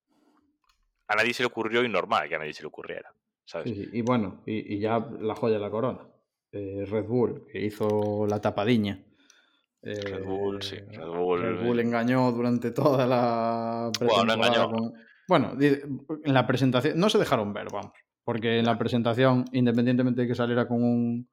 A 1.09 1.17
nadie 1.17 1.35
se 1.35 1.43
le 1.43 1.49
ocurrió 1.49 1.85
y 1.85 1.89
normal 1.89 2.29
que 2.29 2.37
a 2.37 2.39
nadie 2.39 2.55
se 2.55 2.63
le 2.63 2.69
ocurriera. 2.69 3.13
¿Sabes? 3.45 3.67
Sí, 3.69 3.75
sí. 3.85 3.91
Y 3.93 4.01
bueno, 4.03 4.43
y, 4.47 4.75
y 4.75 4.79
ya 4.79 4.99
la 5.21 5.35
joya 5.35 5.55
de 5.57 5.61
la 5.61 5.71
corona. 5.71 6.01
eh, 6.53 6.87
Red 6.89 7.05
Bull, 7.07 7.45
que 7.53 7.61
hizo 7.61 8.27
la 8.29 8.41
tapadiña. 8.41 9.03
Red 9.83 10.25
Bull, 10.25 10.63
sí, 10.63 10.77
Eh, 10.77 10.87
Red 10.93 11.09
Bull, 11.09 11.43
Red 11.43 11.63
Bull 11.67 11.81
engañó 11.81 12.31
durante 12.33 12.71
toda 12.71 13.07
la 13.07 13.91
Bueno, 14.01 14.25
no 14.25 14.35
engañó. 14.35 14.71
con- 14.71 14.95
Bueno, 15.29 15.55
en 15.61 16.35
la 16.35 16.47
presentación 16.47 16.99
no 16.99 17.09
se 17.09 17.19
dejaron 17.19 17.53
ver, 17.53 17.67
vamos. 17.73 17.93
Porque 18.25 18.59
en 18.59 18.67
la 18.67 18.79
presentación, 18.79 19.45
independientemente 19.53 20.23
de 20.23 20.29
que 20.29 20.35
saliera 20.35 20.67
con 20.69 20.83
un 20.83 21.29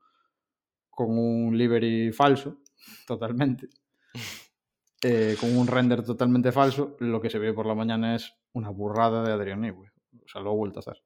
con 0.89 1.17
un 1.17 1.57
livery 1.57 2.11
falso, 2.11 2.61
totalmente, 3.07 3.69
eh, 5.03 5.35
con 5.39 5.55
un 5.57 5.67
render 5.67 6.03
totalmente 6.03 6.51
falso, 6.51 6.95
lo 6.99 7.21
que 7.21 7.29
se 7.29 7.39
ve 7.39 7.53
por 7.53 7.65
la 7.65 7.75
mañana 7.75 8.15
es 8.15 8.33
una 8.53 8.69
burrada 8.69 9.23
de 9.23 9.31
Adrian 9.31 9.61
Newey. 9.61 9.89
O 10.23 10.27
sea, 10.27 10.41
lo 10.41 10.51
ha 10.51 10.53
vuelto 10.55 10.79
a 10.79 10.81
hacer. 10.81 11.01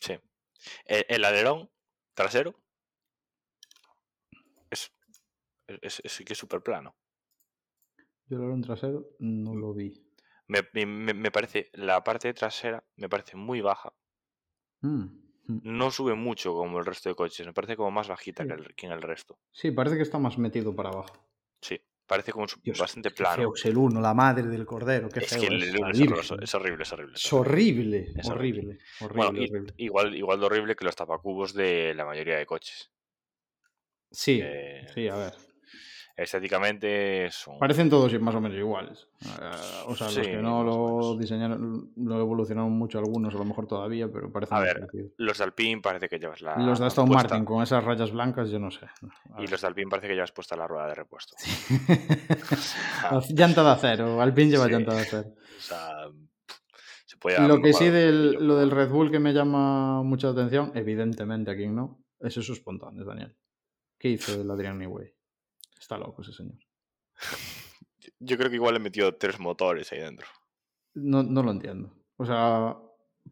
Sí. 0.00 0.14
El, 0.84 1.04
el 1.08 1.24
alerón 1.24 1.68
trasero 2.14 2.54
es, 4.70 4.92
es, 5.66 6.00
es- 6.04 6.12
sí 6.12 6.24
que 6.24 6.32
es 6.34 6.38
súper 6.38 6.62
plano. 6.62 6.94
Yo 8.26 8.36
el 8.36 8.42
alerón 8.42 8.62
trasero 8.62 9.08
no 9.18 9.54
lo 9.54 9.74
vi. 9.74 9.92
Me, 10.48 10.62
me- 10.86 11.14
me 11.14 11.30
parece, 11.30 11.70
la 11.74 12.02
parte 12.02 12.32
trasera 12.34 12.82
me 12.96 13.08
parece 13.08 13.36
muy 13.36 13.60
baja. 13.60 13.92
Mm, 14.80 15.02
mm. 15.46 15.60
No 15.62 15.90
sube 15.90 16.14
mucho 16.14 16.54
como 16.54 16.78
el 16.78 16.86
resto 16.86 17.08
de 17.10 17.14
coches. 17.14 17.46
Me 17.46 17.52
parece 17.52 17.76
como 17.76 17.90
más 17.90 18.08
bajita 18.08 18.42
Sí. 18.44 18.48
que, 18.48 18.54
el- 18.54 18.74
que 18.74 18.86
en 18.86 18.92
el 18.92 19.02
resto. 19.02 19.38
Sí, 19.52 19.70
parece 19.70 19.96
que 19.96 20.02
está 20.02 20.18
más 20.18 20.38
metido 20.38 20.74
para 20.74 20.88
abajo. 20.90 21.28
Sí. 21.60 21.78
Parece 22.06 22.32
como 22.32 22.46
Dios, 22.62 22.78
bastante 22.78 23.10
plano. 23.10 23.52
es 23.54 23.64
el 23.66 23.76
uno, 23.76 24.00
la 24.00 24.14
madre 24.14 24.44
del 24.48 24.64
cordero, 24.64 25.10
qué 25.10 25.20
Es 25.20 25.28
feo 25.28 25.40
que 25.42 25.46
el, 25.48 25.62
es, 25.62 25.74
el 25.74 25.84
horrible, 25.84 26.20
es 26.20 26.30
horrible. 26.30 26.44
Es 26.44 26.54
horrible, 26.54 26.82
Es 26.84 26.92
horrible, 28.30 28.78
horrible, 29.02 29.14
Bueno, 29.14 29.28
horrible. 29.40 29.74
igual, 29.76 30.14
igual 30.16 30.40
de 30.40 30.46
horrible 30.46 30.74
que 30.74 30.86
los 30.86 30.96
tapacubos 30.96 31.52
de 31.52 31.92
la 31.94 32.06
mayoría 32.06 32.38
de 32.38 32.46
coches. 32.46 32.90
Sí, 34.10 34.40
eh, 34.42 34.86
sí, 34.94 35.06
a 35.08 35.16
ver. 35.16 35.34
Estéticamente 36.20 37.30
son... 37.30 37.60
Parecen 37.60 37.88
todos 37.88 38.12
más 38.20 38.34
o 38.34 38.40
menos 38.40 38.58
iguales. 38.58 39.06
Eh, 39.24 39.28
o 39.86 39.94
sea, 39.94 40.08
los 40.08 40.14
Sí, 40.16 40.22
que 40.22 40.36
no 40.38 40.64
lo 40.64 41.16
diseñaron, 41.16 41.92
lo 41.96 42.18
evolucionaron 42.20 42.72
mucho 42.72 42.98
algunos, 42.98 43.32
a 43.36 43.38
lo 43.38 43.44
mejor 43.44 43.68
todavía, 43.68 44.08
pero 44.12 44.32
parecen 44.32 44.56
A 44.56 44.60
ver, 44.60 44.80
parecidos. 44.80 45.12
Los 45.16 45.38
de 45.38 45.44
Alpine 45.44 45.80
parece 45.80 46.08
que 46.08 46.18
llevas 46.18 46.42
la... 46.42 46.56
Los 46.58 46.80
de 46.80 46.86
Aston 46.86 47.06
puesta- 47.06 47.28
Martin 47.28 47.44
con 47.44 47.62
esas 47.62 47.84
rayas 47.84 48.10
blancas, 48.10 48.50
yo 48.50 48.58
no 48.58 48.72
sé. 48.72 48.86
A 48.86 49.38
Y 49.38 49.42
ver. 49.42 49.50
los 49.52 49.60
de 49.60 49.66
Alpine 49.68 49.88
parece 49.88 50.08
que 50.08 50.14
llevas 50.14 50.32
puesta 50.32 50.56
la 50.56 50.66
rueda 50.66 50.88
de 50.88 50.94
repuesto. 50.96 51.36
La 53.12 53.20
llanta 53.30 53.62
de 53.62 53.70
acero, 53.70 54.20
Alpine 54.20 54.50
lleva 54.50 54.64
Sí. 54.66 54.72
llanta 54.72 54.94
de 54.94 55.00
acero. 55.00 55.28
O 55.28 55.60
sea, 55.60 55.88
se 57.06 57.16
puede 57.18 57.36
haber 57.36 57.48
Lo 57.48 57.62
que 57.62 57.72
sí 57.72 57.88
del, 57.90 58.32
lo 58.44 58.56
del 58.56 58.72
Red 58.72 58.90
Bull 58.90 59.12
que 59.12 59.20
me 59.20 59.32
llama 59.32 60.02
mucha 60.02 60.30
atención, 60.30 60.72
evidentemente 60.74 61.52
a 61.52 61.56
quien 61.56 61.76
no, 61.76 62.02
es 62.18 62.36
esos 62.36 62.58
espontáneos, 62.58 63.06
Daniel. 63.06 63.36
¿Qué 64.00 64.08
hizo 64.08 64.40
el 64.40 64.50
Adrian 64.50 64.78
Newey? 64.78 65.12
Está 65.78 65.98
loco 65.98 66.22
ese 66.22 66.32
señor. 66.32 66.58
Yo 68.18 68.36
creo 68.36 68.50
que 68.50 68.56
igual 68.56 68.74
le 68.74 68.80
metió 68.80 69.14
tres 69.14 69.38
motores 69.38 69.92
ahí 69.92 70.00
dentro. 70.00 70.26
No, 70.94 71.22
no 71.22 71.42
lo 71.42 71.50
entiendo. 71.50 71.92
O 72.16 72.26
sea, 72.26 72.76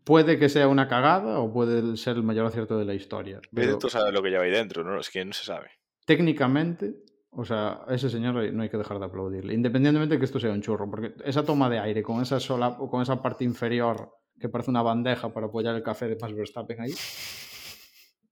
puede 0.04 0.38
que 0.38 0.48
sea 0.48 0.68
una 0.68 0.88
cagada 0.88 1.40
o 1.40 1.52
puede 1.52 1.96
ser 1.96 2.16
el 2.16 2.22
mayor 2.22 2.46
acierto 2.46 2.78
de 2.78 2.84
la 2.84 2.94
historia. 2.94 3.40
Pero 3.52 3.78
tú 3.78 3.88
a 3.88 3.90
saber 3.90 4.12
lo 4.12 4.22
que 4.22 4.30
lleva 4.30 4.44
ahí 4.44 4.50
dentro, 4.50 4.84
¿no? 4.84 4.98
Es 5.00 5.10
que 5.10 5.24
no 5.24 5.32
se 5.32 5.44
sabe. 5.44 5.70
técnicamente, 6.04 6.94
o 7.30 7.44
sea, 7.44 7.82
a 7.86 7.94
ese 7.94 8.08
señor 8.08 8.34
no 8.52 8.62
hay 8.62 8.68
que 8.68 8.78
dejar 8.78 8.98
de 8.98 9.06
aplaudirle. 9.06 9.54
Independientemente 9.54 10.14
de 10.14 10.18
que 10.18 10.24
esto 10.24 10.38
sea 10.38 10.52
un 10.52 10.62
churro, 10.62 10.88
porque 10.88 11.14
esa 11.24 11.44
toma 11.44 11.68
de 11.68 11.80
aire 11.80 12.02
con 12.02 12.22
esa, 12.22 12.38
sola, 12.38 12.76
con 12.76 13.02
esa 13.02 13.20
parte 13.20 13.44
inferior 13.44 14.12
que 14.38 14.48
parece 14.48 14.70
una 14.70 14.82
bandeja 14.82 15.32
para 15.32 15.46
apoyar 15.46 15.74
el 15.74 15.82
café 15.82 16.08
de 16.08 16.16
Max 16.20 16.34
Verstappen 16.34 16.80
ahí, 16.80 16.92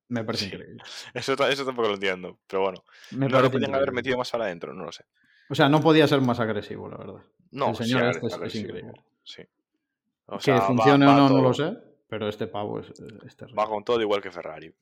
me 0.09 0.25
parece 0.25 0.47
Sí. 0.47 0.55
increíble. 0.55 0.83
Eso, 1.15 1.37
ta- 1.37 1.51
eso 1.51 1.65
tampoco 1.65 1.89
lo 1.89 1.95
entiendo, 1.95 2.39
pero 2.47 2.63
bueno. 2.63 2.85
Me 3.13 3.29
no 3.29 3.41
lo 3.41 3.51
podían 3.51 3.75
haber 3.75 3.93
metido 3.93 4.17
más 4.19 4.31
para 4.31 4.45
adentro, 4.45 4.73
no 4.75 4.85
lo 4.85 4.93
sé. 4.93 5.05
O 5.51 5.55
sea, 5.55 5.69
no 5.69 5.81
podía 5.81 6.07
ser 6.07 6.21
más 6.21 6.41
agresivo, 6.41 6.89
la 6.89 6.97
verdad. 6.97 7.23
No, 7.51 7.71
El 7.71 7.77
señor 7.77 8.05
este 8.07 8.27
es- 8.27 8.39
es 8.43 8.55
increíble. 8.57 8.93
Sí. 9.23 9.43
O 10.27 10.37
que 10.39 10.43
sea, 10.45 10.61
funcione 10.63 11.05
va 11.07 11.13
o 11.15 11.17
no, 11.17 11.29
no 11.29 11.43
lo 11.43 11.53
sé, 11.55 11.77
pero 12.09 12.29
este 12.29 12.47
pavo 12.47 12.81
es, 12.81 12.89
es 13.27 13.37
terrible. 13.37 13.61
Va 13.63 13.69
con 13.69 13.85
todo 13.85 14.01
igual 14.01 14.21
que 14.23 14.31
Ferrari. 14.31 14.75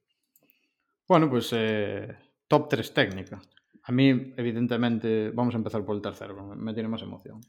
Bueno, 1.09 1.29
pues 1.29 1.51
eh, 1.53 2.16
top 2.47 2.68
3 2.68 2.95
técnica. 2.95 3.41
A 3.85 3.93
mí, 3.93 4.33
evidentemente, 4.37 5.31
vamos 5.31 5.55
a 5.55 5.59
empezar 5.59 5.85
por 5.85 5.97
el 5.97 6.03
tercero, 6.03 6.35
me 6.55 6.73
tiene 6.73 6.89
más 6.89 7.03
emoción. 7.03 7.41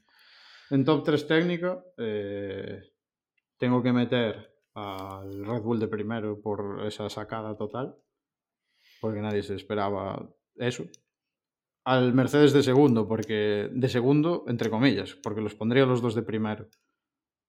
En 0.70 0.84
top 0.84 1.04
3 1.04 1.26
técnica, 1.26 1.82
eh, 1.96 2.82
tengo 3.56 3.80
que 3.82 3.92
meter 3.92 4.53
al 4.74 5.44
Red 5.44 5.62
Bull 5.62 5.78
de 5.78 5.88
primero 5.88 6.40
por 6.40 6.84
esa 6.86 7.08
sacada 7.08 7.56
total, 7.56 7.96
porque 9.00 9.20
nadie 9.20 9.42
se 9.42 9.54
esperaba 9.54 10.28
eso. 10.56 10.84
Al 11.84 12.14
Mercedes 12.14 12.52
de 12.52 12.62
segundo, 12.62 13.06
porque 13.06 13.68
de 13.72 13.88
segundo, 13.88 14.44
entre 14.48 14.70
comillas, 14.70 15.14
porque 15.14 15.40
los 15.40 15.54
pondría 15.54 15.86
los 15.86 16.00
dos 16.00 16.14
de 16.14 16.22
primero, 16.22 16.68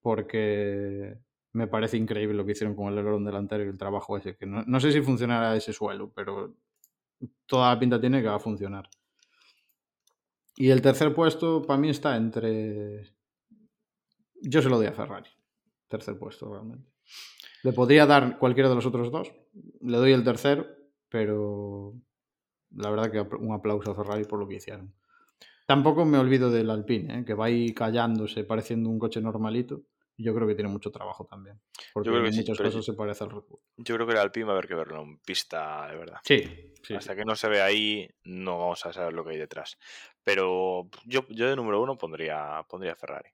porque 0.01 1.17
me 1.53 1.67
parece 1.67 1.97
increíble 1.97 2.35
lo 2.35 2.45
que 2.45 2.51
hicieron 2.51 2.75
con 2.75 2.91
el 2.91 2.99
alerón 2.99 3.23
delantero 3.23 3.63
y 3.63 3.69
el 3.69 3.77
trabajo 3.77 4.17
ese, 4.17 4.35
que 4.35 4.45
no, 4.45 4.63
no 4.63 4.79
sé 4.79 4.91
si 4.91 5.01
funcionará 5.01 5.55
ese 5.55 5.73
suelo, 5.73 6.11
pero 6.13 6.55
toda 7.45 7.73
la 7.73 7.79
pinta 7.79 7.99
tiene 7.99 8.21
que 8.21 8.27
va 8.27 8.35
a 8.35 8.39
funcionar. 8.39 8.89
Y 10.57 10.69
el 10.69 10.81
tercer 10.81 11.13
puesto 11.13 11.61
para 11.61 11.79
mí 11.79 11.89
está 11.89 12.15
entre... 12.15 13.13
Yo 14.41 14.61
se 14.61 14.69
lo 14.69 14.77
doy 14.77 14.87
a 14.87 14.93
Ferrari. 14.93 15.29
Tercer 15.87 16.17
puesto, 16.17 16.49
realmente. 16.49 16.94
Le 17.65 17.73
podría 17.73 18.05
dar 18.05 18.37
cualquiera 18.37 18.69
de 18.69 18.75
los 18.75 18.85
otros 18.85 19.11
dos. 19.11 19.33
Le 19.81 19.97
doy 19.97 20.11
el 20.11 20.23
tercero, 20.23 20.67
pero 21.09 21.95
la 22.75 22.91
verdad 22.91 23.11
que 23.11 23.21
un 23.21 23.55
aplauso 23.55 23.89
a 23.89 23.95
Ferrari 23.95 24.23
por 24.25 24.37
lo 24.37 24.47
que 24.47 24.57
hicieron. 24.57 24.93
Tampoco 25.65 26.05
me 26.05 26.19
olvido 26.19 26.51
del 26.51 26.69
Alpine, 26.69 27.21
¿eh? 27.21 27.25
que 27.25 27.33
va 27.33 27.45
ahí 27.45 27.73
callándose, 27.73 28.43
pareciendo 28.43 28.87
un 28.87 28.99
coche 28.99 29.19
normalito. 29.19 29.81
Yo 30.15 30.35
creo 30.35 30.47
que 30.47 30.53
tiene 30.53 30.69
mucho 30.69 30.91
trabajo 30.91 31.25
también. 31.25 31.59
Porque 31.91 32.11
creo 32.11 32.21
que 32.21 32.27
en 32.27 32.33
sí, 32.33 32.41
muchas 32.41 32.57
pero 32.59 32.69
cosas 32.69 32.85
se 32.85 32.93
parece 32.93 33.23
al 33.23 33.31
Red 33.31 33.43
Bull. 33.49 33.59
Yo 33.77 33.95
creo 33.95 34.05
que 34.05 34.13
el 34.13 34.19
Alpine 34.19 34.45
va 34.45 34.51
a 34.51 34.57
haber 34.57 34.67
que 34.67 34.75
verlo 34.75 35.01
en 35.01 35.17
pista, 35.17 35.87
de 35.89 35.97
verdad. 35.97 36.19
Sí, 36.23 36.71
sí. 36.83 36.93
Hasta 36.93 37.15
que 37.15 37.25
no 37.25 37.35
se 37.35 37.49
ve 37.49 37.63
ahí, 37.63 38.07
no 38.25 38.59
vamos 38.59 38.85
a 38.85 38.93
saber 38.93 39.13
lo 39.13 39.25
que 39.25 39.31
hay 39.31 39.37
detrás. 39.39 39.79
Pero 40.23 40.87
yo, 41.05 41.25
yo 41.29 41.49
de 41.49 41.55
número 41.55 41.81
uno 41.81 41.97
pondría, 41.97 42.63
pondría 42.69 42.95
Ferrari. 42.95 43.31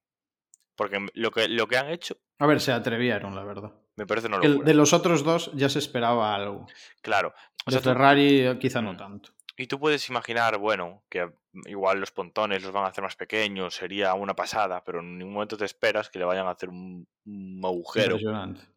Porque 0.78 1.06
lo 1.16 1.32
que, 1.32 1.50
lo 1.50 1.68
que 1.68 1.78
han 1.78 1.90
hecho 1.90 2.16
A 2.40 2.48
ver, 2.48 2.62
se 2.62 2.72
atrevieron, 2.72 3.36
la 3.36 3.44
verdad. 3.44 3.74
Me 3.96 4.06
parece 4.08 4.28
una 4.28 4.38
El- 4.38 4.52
locura. 4.52 4.66
de 4.68 4.74
los 4.74 4.94
otros 4.94 5.24
dos 5.24 5.52
ya 5.54 5.70
se 5.70 5.80
esperaba 5.80 6.34
algo. 6.36 6.68
Claro. 7.02 7.34
O 7.66 7.72
De 7.72 7.80
sea, 7.80 7.82
Ferrari 7.82 8.40
eh, 8.42 8.58
quizá 8.60 8.82
no 8.82 8.94
Mm. 8.94 8.98
tanto. 8.98 9.32
y 9.58 9.68
tú 9.68 9.80
puedes 9.80 10.10
imaginar, 10.10 10.58
bueno, 10.58 11.04
que 11.08 11.30
igual 11.66 12.00
los 12.00 12.10
pontones 12.12 12.64
los 12.64 12.72
van 12.72 12.86
a 12.86 12.88
hacer 12.88 13.04
más 13.04 13.16
pequeños, 13.16 13.76
sería 13.76 14.14
una 14.16 14.34
pasada, 14.36 14.84
pero 14.84 15.02
en 15.02 15.20
ningún 15.20 15.34
momento 15.36 15.56
te 15.58 15.66
esperas 15.66 16.10
que 16.10 16.18
le 16.18 16.26
vayan 16.26 16.48
a 16.48 16.52
hacer 16.52 16.70
un, 16.70 17.08
un 17.26 17.62
agujero, 17.64 18.18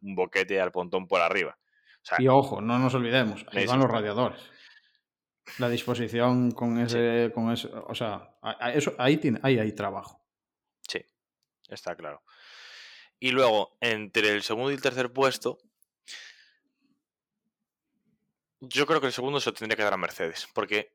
un 0.03 0.15
boquete 0.15 0.61
al 0.61 0.73
pontón 0.73 1.07
por 1.09 1.23
arriba. 1.23 1.57
O 2.03 2.05
sea, 2.05 2.19
Y 2.21 2.29
ojo, 2.29 2.61
no 2.61 2.79
nos 2.79 2.93
olvidemos, 2.95 3.47
ahí 3.53 3.65
van 3.67 3.79
los 3.81 3.91
radiadores. 3.91 4.43
La 5.59 5.71
disposición 5.71 6.51
con 6.51 6.79
ese, 6.79 7.31
con 7.35 7.51
ese, 7.51 7.69
o 7.73 7.95
sea, 7.95 8.37
eso, 8.75 8.95
ahí, 8.99 9.17
tiene, 9.17 9.39
ahí 9.43 9.59
hay 9.59 9.73
trabajo. 9.73 10.23
Sí, 10.87 11.01
está 11.69 11.95
claro. 11.97 12.23
Y 13.21 13.31
luego, 13.31 13.77
entre 13.81 14.31
el 14.31 14.43
segundo 14.43 14.71
y 14.71 14.75
el 14.75 14.83
tercer 14.83 15.13
puesto, 15.13 15.59
yo 18.61 18.87
creo 18.87 19.01
que 19.01 19.09
el 19.09 19.13
segundo 19.13 19.41
se 19.41 19.51
lo 19.51 19.55
tendría 19.55 19.77
que 19.77 19.83
dar 19.83 19.95
a 19.95 19.99
Mercedes, 19.99 20.49
porque 20.55 20.93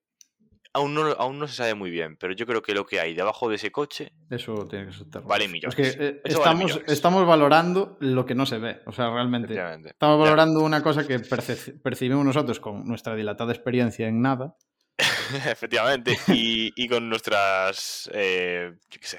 aún 0.74 0.94
no, 0.94 1.02
aún 1.12 1.40
no 1.40 1.48
se 1.48 1.56
sabe 1.56 1.74
muy 1.76 1.90
bien, 1.90 2.18
pero 2.18 2.34
yo 2.34 2.46
creo 2.46 2.62
que 2.62 2.74
lo 2.74 2.86
que 2.86 3.00
hay 3.00 3.14
debajo 3.14 3.50
de 3.50 3.56
ese 3.56 3.72
coche, 3.72 4.12
Eso 4.30 4.68
tiene 4.68 4.88
que 4.88 4.94
ser. 4.94 5.08
Vale 5.24 5.46
Es 5.46 5.52
millones. 5.52 5.76
que 5.76 5.88
eh, 5.88 5.96
vale 5.98 6.22
estamos, 6.26 6.64
millones. 6.66 6.92
estamos 6.92 7.26
valorando 7.28 7.98
lo 8.00 8.26
que 8.26 8.36
no 8.36 8.46
se 8.46 8.58
ve. 8.60 8.82
O 8.86 8.92
sea, 8.92 9.10
realmente 9.12 9.54
estamos 9.54 10.18
Ya. 10.18 10.24
valorando 10.24 10.60
una 10.62 10.82
cosa 10.84 11.06
que 11.08 11.20
percibimos 11.20 12.26
nosotros 12.26 12.60
con 12.60 12.86
nuestra 12.86 13.16
dilatada 13.16 13.52
experiencia 13.54 14.08
en 14.08 14.22
nada. 14.22 14.56
efectivamente, 15.48 16.18
y, 16.28 16.74
y 16.76 16.88
con 16.90 17.08
nuestras, 17.08 18.10
eh, 18.14 18.74
yo 18.90 19.00
qué 19.00 19.08
sé, 19.08 19.18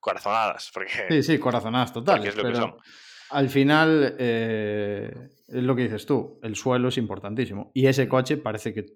corazonadas, 0.00 0.70
porque 0.72 1.06
Sí, 1.08 1.22
sí, 1.22 1.38
corazonadas. 1.38 1.92
Porque 1.94 2.28
es 2.28 2.36
lo 2.36 2.42
que 2.42 2.48
pero 2.50 2.56
son. 2.56 2.76
Al 3.30 3.48
final, 3.48 4.16
eh, 4.18 5.12
es 5.46 5.62
lo 5.62 5.76
que 5.76 5.82
dices 5.82 6.04
tú, 6.04 6.40
el 6.42 6.56
suelo 6.56 6.88
es 6.88 6.98
importantísimo. 6.98 7.70
Y 7.74 7.86
ese 7.86 8.08
coche 8.08 8.36
parece 8.36 8.74
que, 8.74 8.86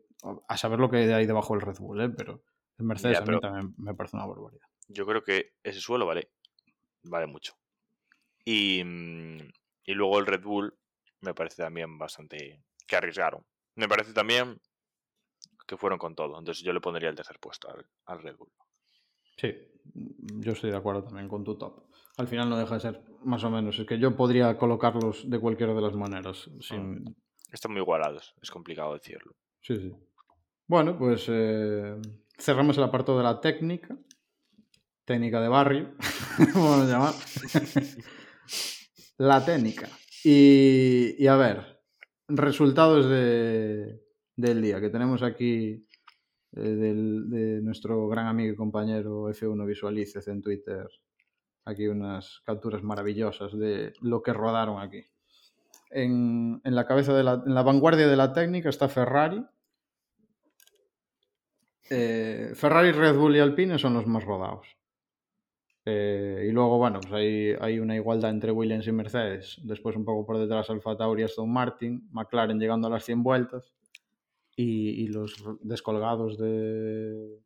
a 0.49 0.57
saber 0.57 0.81
lo 0.81 0.91
que 0.91 0.97
hay 0.97 1.13
ahí 1.13 1.27
debajo 1.27 1.55
del 1.55 1.61
Red 1.65 1.79
Bull, 1.79 2.01
¿eh? 2.01 2.09
pero 2.11 2.43
el 2.79 2.85
Mercedes 2.85 3.19
Ya, 3.19 3.23
a 3.25 3.27
mí 3.27 3.39
también 3.39 3.75
me 3.79 3.95
parece 3.95 4.17
una 4.17 4.27
barbaridad. 4.27 4.67
yo 4.89 5.07
creo 5.07 5.23
que 5.23 5.53
ese 5.63 5.81
suelo 5.81 6.05
vale, 6.07 6.33
vale 7.05 7.27
mucho. 7.29 7.55
Y, 8.45 8.81
y 8.81 9.95
luego 9.95 10.19
el 10.19 10.27
Red 10.27 10.43
Bull 10.43 10.77
me 11.21 11.33
parece 11.35 11.63
también 11.63 11.97
bastante 11.97 12.65
que 12.87 12.97
arriesgaron. 12.97 13.47
Me 13.77 13.89
parece 13.89 14.13
también 14.13 14.61
que 15.67 15.77
fueron 15.77 15.99
con 15.99 16.15
todo. 16.15 16.39
Entonces 16.39 16.65
yo 16.65 16.73
le 16.73 16.81
pondría 16.81 17.09
el 17.09 17.15
tercer 17.17 17.39
puesto 17.39 17.71
al, 17.71 17.87
al 18.07 18.21
Red 18.23 18.37
Bull. 18.37 18.53
Sí, 19.37 19.53
yo 19.95 20.53
estoy 20.53 20.71
de 20.71 20.77
acuerdo 20.77 21.05
también 21.05 21.29
con 21.29 21.45
tu 21.45 21.57
top. 21.57 21.85
Al 22.17 22.29
final 22.29 22.49
no 22.49 22.57
deja 22.57 22.75
de 22.75 22.81
ser 22.81 23.03
más 23.25 23.43
o 23.45 23.51
menos. 23.51 23.79
Es 23.79 23.87
que 23.87 23.99
yo 23.99 24.17
podría 24.17 24.57
colocarlos 24.57 25.29
de 25.29 25.39
cualquiera 25.39 25.75
de 25.75 25.81
las 25.81 25.95
maneras. 25.95 26.51
Sin... 26.61 27.17
Están 27.53 27.73
muy 27.73 27.81
igualados, 27.81 28.35
es 28.43 28.51
complicado 28.51 28.95
decirlo. 28.95 29.35
Sí, 29.61 29.77
sí. 29.77 29.93
Bueno, 30.67 30.97
pues 30.99 31.27
eh, 31.29 31.97
cerramos 32.39 32.77
el 32.79 32.85
apartado 32.85 33.19
de 33.19 33.25
la 33.25 33.41
técnica. 33.41 33.97
Técnica 35.05 35.41
de 35.41 35.49
barrio, 35.49 35.95
vamos 36.55 36.81
a 36.81 36.87
llamar. 36.87 37.15
la 39.19 39.45
técnica. 39.45 39.89
Y, 40.25 41.23
y 41.23 41.27
a 41.27 41.37
ver, 41.37 41.83
resultados 42.29 43.09
de, 43.11 44.01
del 44.35 44.63
día 44.63 44.81
que 44.81 44.89
tenemos 44.89 45.23
aquí 45.23 45.87
eh, 46.57 46.61
del- 46.61 47.29
de 47.31 47.61
nuestro 47.63 48.07
gran 48.09 48.27
amigo 48.27 48.53
y 48.53 48.57
compañero 48.57 49.29
F1 49.31 49.67
Visualices 49.67 50.27
en 50.29 50.43
Twitter. 50.43 50.89
Aquí 51.65 51.87
unas 51.89 52.41
capturas 52.45 52.83
maravillosas 52.83 53.57
de 53.59 53.93
lo 54.03 54.23
que 54.23 54.33
rodaron 54.33 54.81
aquí. 54.81 55.05
En, 55.91 56.61
en 56.65 56.75
la 56.75 56.87
cabeza 56.87 57.15
de 57.15 57.23
la, 57.25 57.43
en 57.47 57.55
la 57.55 57.63
vanguardia 57.63 58.07
de 58.09 58.17
la 58.17 58.33
técnica 58.33 58.69
está 58.69 58.89
Ferrari. 58.89 59.45
Eh, 61.91 62.53
Ferrari, 62.55 62.93
Red 62.93 63.17
Bull 63.17 63.37
y 63.37 63.41
Alpine 63.41 63.79
son 63.79 63.95
los 63.95 64.07
más 64.07 64.25
rodados. 64.25 64.67
Eh, 65.87 66.47
y 66.49 66.53
luego, 66.53 66.79
bueno, 66.79 66.99
pues 67.01 67.13
hay, 67.13 67.55
hay 67.61 67.79
una 67.79 67.95
igualdad 67.95 68.31
entre 68.31 68.53
Williams 68.53 68.87
y 68.87 68.93
Mercedes. 68.93 69.59
Después, 69.63 69.95
un 69.97 70.05
poco 70.05 70.25
por 70.25 70.39
detrás, 70.39 70.71
Alfa 70.71 70.97
Tauri 70.97 71.23
y 71.23 71.25
Aston 71.27 71.53
Martin. 71.53 72.09
McLaren 72.11 72.59
llegando 72.59 72.89
a 72.89 72.91
las 72.91 73.05
100 73.05 73.23
vueltas. 73.23 73.73
Y, 74.57 75.05
y 75.05 75.07
los 75.09 75.35
descolgados 75.63 76.39
de. 76.39 77.41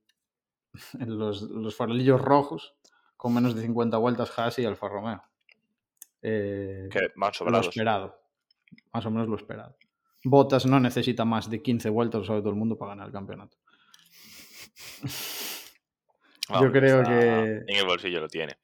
Los, 1.06 1.42
los 1.42 1.74
farolillos 1.74 2.20
rojos 2.20 2.74
con 3.16 3.34
menos 3.34 3.54
de 3.56 3.62
50 3.62 3.96
vueltas 3.96 4.38
Haas 4.38 4.58
y 4.58 4.64
Alfa 4.64 4.88
Romeo. 4.88 5.22
Eh, 6.22 6.88
Que 6.90 7.00
van 7.16 7.28
lo 7.30 7.34
sobrados. 7.34 7.68
esperado. 7.68 8.20
Más 8.92 9.04
o 9.06 9.10
menos 9.10 9.28
lo 9.28 9.36
esperado. 9.36 9.76
Bottas 10.24 10.66
no 10.66 10.78
necesita 10.78 11.24
más 11.24 11.48
de 11.50 11.62
15 11.62 11.88
vueltas, 11.90 12.20
lo 12.20 12.24
sabe 12.26 12.40
todo 12.40 12.50
el 12.50 12.56
mundo, 12.56 12.76
para 12.76 12.90
ganar 12.90 13.06
el 13.06 13.12
campeonato. 13.12 13.56
Vamos, 16.48 16.70
creo 16.72 17.02
que- 17.04 17.64
En 17.66 17.76
el 17.76 17.86
bolsillo 17.86 18.20
lo 18.20 18.28
tiene. 18.28 18.56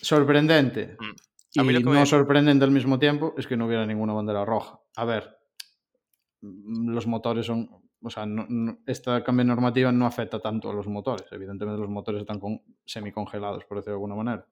Sorprendente. 0.00 0.96
Mm. 0.98 1.60
A 1.60 1.62
mí 1.64 1.70
y 1.70 1.72
lo 1.74 1.78
que 1.80 1.84
no 1.84 1.90
me- 1.92 2.06
sorprendente 2.06 2.64
al 2.64 2.70
mismo 2.70 2.98
tiempo 2.98 3.34
es 3.36 3.46
que 3.46 3.56
no 3.56 3.66
hubiera 3.66 3.84
ninguna 3.86 4.12
bandera 4.12 4.44
roja. 4.44 4.80
A 4.96 5.04
ver, 5.04 5.38
mm, 6.40 6.90
los 6.90 7.06
motores 7.06 7.46
son. 7.46 7.68
O 8.04 8.10
sea, 8.10 8.26
no- 8.26 8.46
no- 8.48 8.78
esta 8.86 9.22
cambio 9.22 9.44
de 9.44 9.48
normativa 9.48 9.92
no 9.92 10.06
afecta 10.06 10.40
tanto 10.40 10.70
a 10.70 10.74
los 10.74 10.86
motores. 10.88 11.26
Evidentemente, 11.30 11.80
los 11.80 11.90
motores 11.90 12.20
están 12.22 12.40
con, 12.40 12.60
semicongelados, 12.84 13.64
por 13.64 13.78
decirlo 13.78 13.92
de 13.92 14.04
alguna 14.04 14.14
manera. 14.16 14.46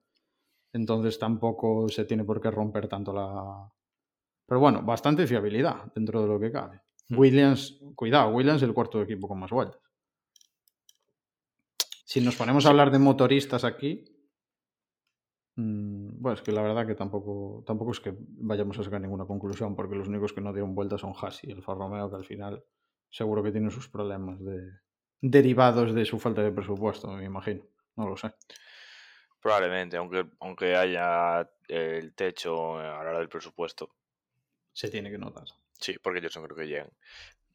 Entonces, 0.73 1.19
tampoco 1.19 1.89
se 1.89 2.05
tiene 2.05 2.23
por 2.23 2.39
qué 2.41 2.49
romper 2.51 2.87
tanto 2.87 3.13
la. 3.13 3.69
Pero 4.45 4.59
bueno, 4.59 4.81
bastante 4.83 5.27
fiabilidad 5.27 5.91
dentro 5.93 6.21
de 6.21 6.27
lo 6.27 6.39
que 6.39 6.51
cabe. 6.51 6.81
Mm. 7.09 7.17
Williams, 7.19 7.79
cuidado, 7.95 8.29
Williams 8.31 8.61
es 8.61 8.67
el 8.67 8.73
cuarto 8.73 9.01
equipo 9.01 9.27
con 9.27 9.39
más 9.39 9.51
vueltas. 9.51 9.81
Si 12.05 12.19
nos 12.21 12.35
ponemos 12.35 12.65
a 12.65 12.69
hablar 12.69 12.91
de 12.91 12.99
motoristas 12.99 13.63
aquí, 13.63 14.03
mm, 15.55 16.21
bueno, 16.21 16.35
es 16.35 16.41
que 16.41 16.51
la 16.51 16.61
verdad 16.61 16.85
que 16.85 16.95
tampoco, 16.95 17.63
tampoco 17.65 17.91
es 17.91 17.99
que 18.01 18.13
vayamos 18.19 18.77
a 18.79 18.83
sacar 18.83 18.99
ninguna 19.01 19.25
conclusión, 19.25 19.75
porque 19.75 19.95
los 19.95 20.07
únicos 20.09 20.33
que 20.33 20.41
no 20.41 20.51
dieron 20.53 20.75
vueltas 20.75 21.01
son 21.01 21.13
Haas 21.21 21.43
y 21.43 21.51
el 21.51 21.57
Alfa 21.57 21.73
Romeo, 21.73 22.09
que 22.09 22.15
al 22.17 22.25
final 22.25 22.63
seguro 23.11 23.43
que 23.43 23.51
tienen 23.51 23.69
sus 23.69 23.87
problemas 23.87 24.43
de, 24.43 24.71
derivados 25.21 25.93
de 25.93 26.05
su 26.05 26.19
falta 26.19 26.41
de 26.41 26.51
presupuesto, 26.51 27.07
me 27.09 27.25
imagino. 27.25 27.63
No 27.95 28.07
lo 28.09 28.17
sé. 28.17 28.33
Probablemente, 29.39 29.97
aunque, 29.97 30.25
aunque 30.39 30.75
haya 30.75 31.47
el 31.67 32.13
techo 32.13 32.77
a 32.77 32.83
la 32.83 32.99
hora 32.99 33.19
del 33.19 33.29
presupuesto. 33.29 33.89
Se 34.73 34.89
tiene 34.89 35.11
que 35.11 35.17
notar. 35.17 35.45
Sí, 35.79 35.97
porque 36.01 36.19
ellos 36.19 36.35
no 36.37 36.43
creo 36.43 36.55
que 36.55 36.67
lleguen. 36.67 36.91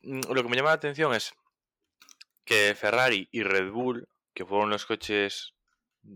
Mm, 0.02 0.32
Lo 0.32 0.42
que 0.42 0.48
me 0.48 0.56
llama 0.56 0.70
la 0.70 0.74
atención 0.74 1.14
es 1.14 1.34
que 2.44 2.74
Ferrari 2.74 3.28
y 3.32 3.42
Red 3.42 3.70
Bull, 3.70 4.06
que 4.34 4.44
fueron 4.44 4.70
los 4.70 4.84
coches, 4.86 5.54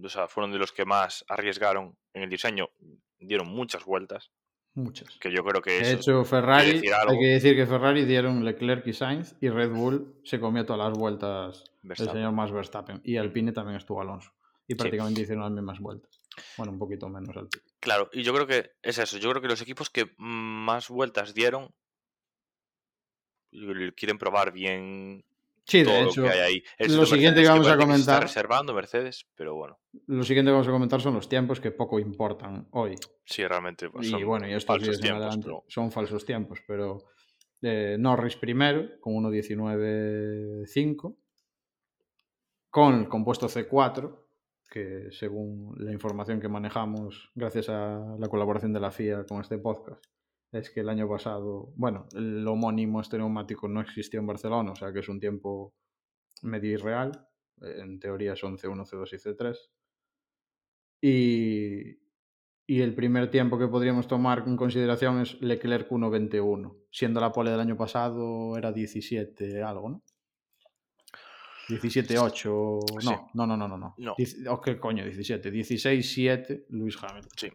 o 0.03 0.09
sea, 0.09 0.28
fueron 0.28 0.53
de 0.53 0.59
los 0.59 0.72
que 0.72 0.84
más 0.84 1.24
arriesgaron 1.28 1.97
en 2.12 2.22
el 2.22 2.30
diseño, 2.30 2.70
dieron 3.18 3.49
muchas 3.49 3.84
vueltas, 3.84 4.30
Muchas. 4.75 5.18
que 5.18 5.33
yo 5.33 5.43
creo 5.45 5.61
que 5.61 5.73
De 5.73 5.93
hecho, 5.93 6.25
Ferrari, 6.25 6.75
decir 6.75 6.93
hay 6.95 7.18
que 7.18 7.27
decir 7.27 7.57
que 7.57 7.66
Ferrari 7.66 8.05
dieron 8.05 8.45
Leclerc 8.45 8.87
y 8.87 8.93
Sainz 8.93 9.35
y 9.41 9.49
Red 9.49 9.71
Bull 9.71 10.21
se 10.25 10.39
comió 10.39 10.64
todas 10.64 10.89
las 10.89 10.97
vueltas 10.99 11.64
del 11.83 11.89
Verstappen. 11.89 12.14
señor 12.14 12.33
más 12.33 12.53
Verstappen. 12.53 13.01
Y 13.05 13.16
Alpine 13.16 13.53
también 13.53 13.77
estuvo 13.77 14.01
Alonso. 14.01 14.31
Y 14.68 14.75
Sí. 14.75 14.79
prácticamente 14.79 15.23
hicieron 15.23 15.43
las 15.43 15.53
mismas 15.53 15.81
vueltas. 15.81 16.21
Bueno, 16.57 16.73
un 16.73 16.79
poquito 16.79 17.09
menos 17.09 17.37
Alpine. 17.37 17.64
Claro, 17.81 18.09
y 18.12 18.23
yo 18.23 18.33
creo 18.33 18.47
que 18.47 18.71
es 18.83 18.99
eso. 18.99 19.18
Yo 19.18 19.29
creo 19.31 19.43
que 19.43 19.49
los 19.49 19.61
equipos 19.61 19.91
que 19.91 20.12
más 20.18 20.89
vueltas 20.89 21.35
dieron 21.35 21.75
quieren 23.97 24.18
probar 24.18 24.53
bien 24.53 25.25
Sí, 25.66 25.84
todo 25.84 25.94
de 25.94 26.02
lo 26.02 26.08
hecho, 26.08 26.22
que 26.24 26.28
hay 26.30 26.38
ahí. 26.40 26.62
lo 26.88 27.06
siguiente 27.06 27.40
Mercedes, 27.40 27.42
que 27.42 27.48
vamos 27.48 27.66
a 27.66 27.70
parece 27.70 27.70
se 27.70 27.76
comentar- 27.86 28.00
está 28.00 28.20
reservando 28.20 28.74
Mercedes, 28.74 29.26
pero 29.36 29.54
bueno, 29.54 29.78
lo 30.06 30.24
siguiente 30.24 30.48
que 30.48 30.52
vamos 30.52 30.68
a 30.68 30.72
comentar 30.72 31.00
son 31.00 31.14
los 31.14 31.28
tiempos 31.28 31.61
que 31.61 31.70
poco 31.70 31.98
importan 32.00 32.66
hoy. 32.72 32.96
sí, 33.24 33.46
realmente 33.46 33.88
pues, 33.90 34.08
y 34.08 34.11
son 34.11 34.24
bueno, 34.24 34.48
y 34.48 34.52
estos 34.54 34.82
días 34.82 34.96
en 34.96 35.02
tiempos, 35.02 35.20
adelante 35.22 35.44
pero- 35.46 35.64
son 35.68 35.92
falsos 35.92 36.24
tiempos, 36.24 36.58
pero 36.66 36.98
eh, 37.62 37.96
Norris 37.98 38.36
primero 38.36 38.88
con 39.00 39.14
1.19.5 39.14 41.16
con 42.70 43.00
el 43.00 43.08
compuesto 43.08 43.48
C4 43.48 44.16
que 44.70 45.08
según 45.11 45.74
la 45.78 45.92
información 45.92 46.40
que 46.40 46.48
manejamos 46.48 47.30
gracias 47.34 47.68
a 47.68 48.16
la 48.18 48.28
colaboración 48.28 48.72
de 48.72 48.80
la 48.80 48.90
FIA 48.92 49.24
con 49.26 49.40
este 49.40 49.58
podcast 49.58 50.04
es 50.53 50.70
que 50.70 50.80
el 50.80 50.88
año 50.88 51.09
pasado, 51.09 51.72
bueno, 51.76 52.07
el 52.14 52.46
homónimo 52.46 53.01
este 53.01 53.18
neumático 53.18 53.68
no 53.68 53.80
existió 53.80 54.20
en 54.20 54.26
Barcelona, 54.26 54.72
o 54.72 54.76
sea 54.76 54.92
que 54.92 54.98
es 55.01 55.09
un 55.09 55.20
tiempo 55.20 55.74
medio 56.42 56.72
irreal, 56.72 57.26
en 57.61 57.98
teoría 58.01 58.34
son 58.36 58.57
C1, 58.59 58.84
C2 58.88 59.12
y 59.12 59.16
C3 59.16 59.59
y, 61.03 62.01
Y 62.66 62.80
el 62.82 62.94
primer 62.94 63.30
tiempo 63.30 63.59
que 63.59 63.66
podríamos 63.68 64.07
tomar 64.07 64.44
en 64.46 64.57
consideración 64.57 65.20
es 65.20 65.40
Leclerc 65.40 65.90
1.21, 65.90 66.76
siendo 66.90 67.20
la 67.20 67.32
pole 67.32 67.51
del 67.51 67.61
año 67.61 67.76
pasado 67.76 68.57
era 68.57 68.72
17 68.72 69.62
algo, 69.62 69.88
¿no? 69.90 70.03
17-8. 71.68 73.01
Sí. 73.01 73.09
No, 73.34 73.46
no, 73.46 73.46
no, 73.46 73.57
no, 73.57 73.68
no. 73.68 73.78
no. 73.78 73.94
No. 73.98 74.14
Dieci- 74.16 74.46
oh, 74.48 74.61
¿Qué 74.61 74.78
coño? 74.78 75.05
17. 75.05 75.53
16-7, 75.53 76.64
Luis 76.70 76.96
Hamilton. 77.03 77.30
Sí. 77.36 77.48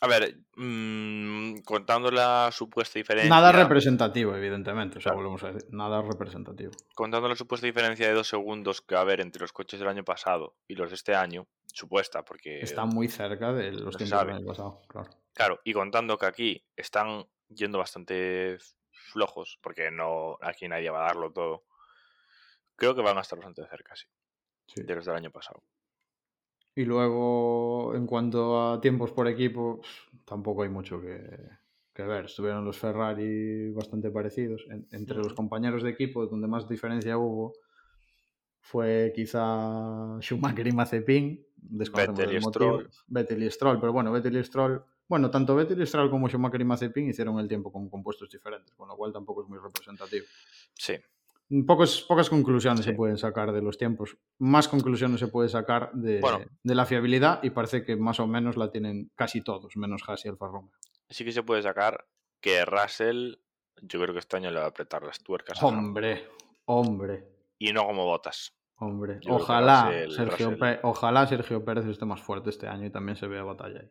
A 0.00 0.06
ver, 0.06 0.38
mm, 0.56 1.58
contando 1.64 2.10
la 2.10 2.50
supuesta 2.52 2.98
diferencia. 2.98 3.28
Nada 3.28 3.50
representativo, 3.52 4.34
evidentemente. 4.36 4.98
O 4.98 5.00
sea, 5.00 5.12
volvemos 5.12 5.42
a 5.42 5.52
decir, 5.52 5.68
nada 5.72 6.02
representativo. 6.02 6.72
Contando 6.94 7.28
la 7.28 7.34
supuesta 7.34 7.66
diferencia 7.66 8.06
de 8.06 8.14
dos 8.14 8.28
segundos 8.28 8.80
que 8.80 8.94
va 8.94 9.00
a 9.00 9.02
haber 9.02 9.20
entre 9.20 9.40
los 9.42 9.52
coches 9.52 9.80
del 9.80 9.88
año 9.88 10.04
pasado 10.04 10.54
y 10.68 10.74
los 10.76 10.90
de 10.90 10.94
este 10.94 11.14
año, 11.16 11.48
supuesta, 11.66 12.24
porque. 12.24 12.60
Está 12.60 12.84
muy 12.84 13.08
cerca 13.08 13.52
de 13.52 13.72
los 13.72 13.82
no 13.82 13.90
tiempos 13.90 14.20
del 14.26 14.36
año 14.36 14.46
pasado, 14.46 14.82
claro. 14.88 15.10
Claro, 15.32 15.60
y 15.64 15.72
contando 15.72 16.16
que 16.18 16.26
aquí 16.26 16.64
están 16.76 17.26
yendo 17.48 17.78
bastante 17.78 18.58
flojos, 18.90 19.58
porque 19.62 19.90
no 19.90 20.38
aquí 20.42 20.68
nadie 20.68 20.90
va 20.90 21.00
a 21.00 21.06
darlo 21.08 21.32
todo, 21.32 21.64
creo 22.76 22.94
que 22.94 23.02
van 23.02 23.18
a 23.18 23.22
estar 23.22 23.38
bastante 23.38 23.66
cerca, 23.66 23.96
sí, 23.96 24.06
Sí. 24.66 24.82
de 24.82 24.94
los 24.94 25.04
del 25.06 25.16
año 25.16 25.30
pasado. 25.30 25.62
Y 26.78 26.84
luego, 26.84 27.92
en 27.96 28.06
cuanto 28.06 28.60
a 28.62 28.80
tiempos 28.80 29.10
por 29.10 29.26
equipo, 29.26 29.80
tampoco 30.24 30.62
hay 30.62 30.68
mucho 30.68 31.00
que, 31.00 31.18
que 31.92 32.04
ver. 32.04 32.26
Estuvieron 32.26 32.64
los 32.64 32.78
Ferrari 32.78 33.72
bastante 33.72 34.12
parecidos. 34.12 34.64
En- 34.70 34.86
entre 34.92 35.16
los 35.18 35.34
compañeros 35.34 35.82
de 35.82 35.90
equipo, 35.90 36.26
donde 36.26 36.46
más 36.46 36.68
diferencia 36.68 37.18
hubo, 37.18 37.54
fue 38.60 39.12
quizá 39.12 40.18
Schumacher 40.20 40.68
y 40.68 40.72
Mazepin. 40.72 41.44
Vettel 41.56 42.32
y 42.32 42.36
el 42.36 42.42
motivo. 42.42 42.80
Stroll. 42.80 42.90
Vettel 43.08 43.42
y 43.42 43.50
Stroll, 43.50 43.80
pero 43.80 43.92
bueno, 43.92 44.12
Vettel 44.12 44.36
y 44.36 44.44
Stroll. 44.44 44.80
Bueno, 45.08 45.32
tanto 45.32 45.56
Vettel 45.56 45.82
y 45.82 45.86
Stroll 45.86 46.10
como 46.10 46.28
Schumacher 46.28 46.60
y 46.60 46.64
Mazepin 46.64 47.08
hicieron 47.08 47.40
el 47.40 47.48
tiempo 47.48 47.72
con 47.72 47.88
compuestos 47.90 48.30
diferentes, 48.30 48.72
con 48.76 48.86
lo 48.88 48.96
cual 48.96 49.12
tampoco 49.12 49.42
es 49.42 49.48
muy 49.48 49.58
representativo. 49.58 50.26
Sí, 50.74 50.94
Pocos, 51.66 52.02
pocas 52.02 52.28
conclusiones 52.28 52.84
se 52.84 52.92
pueden 52.92 53.16
sacar 53.16 53.52
de 53.52 53.62
los 53.62 53.78
tiempos. 53.78 54.18
Más 54.38 54.68
conclusiones 54.68 55.18
se 55.18 55.28
puede 55.28 55.48
sacar 55.48 55.90
de, 55.94 56.20
Bueno. 56.20 56.40
de 56.62 56.74
la 56.74 56.84
fiabilidad 56.84 57.42
y 57.42 57.50
parece 57.50 57.84
que 57.84 57.96
más 57.96 58.20
o 58.20 58.26
menos 58.26 58.56
la 58.58 58.70
tienen 58.70 59.10
casi 59.14 59.40
todos, 59.40 59.74
menos 59.76 60.02
Haas 60.06 60.24
y 60.26 60.28
Alfa 60.28 60.46
Romeo. 60.46 60.72
sí 61.08 61.24
que 61.24 61.32
se 61.32 61.42
puede 61.42 61.62
sacar 61.62 62.06
que 62.40 62.64
Russell, 62.66 63.36
yo 63.80 63.98
creo 64.00 64.12
que 64.12 64.20
este 64.20 64.36
año 64.36 64.50
le 64.50 64.58
va 64.58 64.66
a 64.66 64.68
apretar 64.68 65.02
las 65.02 65.22
tuercas. 65.22 65.62
Hombre, 65.62 66.28
hombre, 66.66 67.26
Y 67.58 67.72
no 67.72 67.86
como 67.86 68.04
botas. 68.04 68.52
hombre. 68.76 69.18
Yo 69.22 69.36
Ojalá 69.36 69.86
Russell- 69.86 70.10
Sergio, 70.16 70.50
Russell- 70.50 70.58
Pé- 70.60 70.80
ojalá 70.82 71.26
Sergio 71.26 71.64
Pérez 71.64 71.86
esté 71.86 72.04
más 72.04 72.20
fuerte 72.20 72.50
este 72.50 72.66
año 72.68 72.84
y 72.86 72.90
también 72.90 73.16
se 73.16 73.26
vea 73.26 73.42
batalla 73.42 73.80
ahí. 73.80 73.90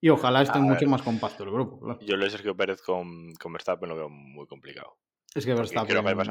Y 0.00 0.08
ojalá 0.10 0.42
esté 0.42 0.58
A 0.58 0.60
mucho 0.60 0.80
ver. 0.80 0.88
más 0.88 1.02
compacto 1.02 1.44
el 1.44 1.52
grupo. 1.52 1.78
claro. 1.80 2.00
Yo 2.00 2.16
lo 2.16 2.24
de 2.24 2.30
Sergio 2.30 2.56
Pérez 2.56 2.82
con, 2.82 3.32
con 3.34 3.52
Verstappen 3.52 3.88
lo 3.88 3.94
veo 3.96 4.08
muy 4.10 4.46
complicado. 4.48 4.96
Es 5.36 5.44
que 5.46 5.54
Verstappen. 5.54 5.88
creo 5.88 6.02
que 6.02 6.10
eh, 6.10 6.18
o 6.18 6.24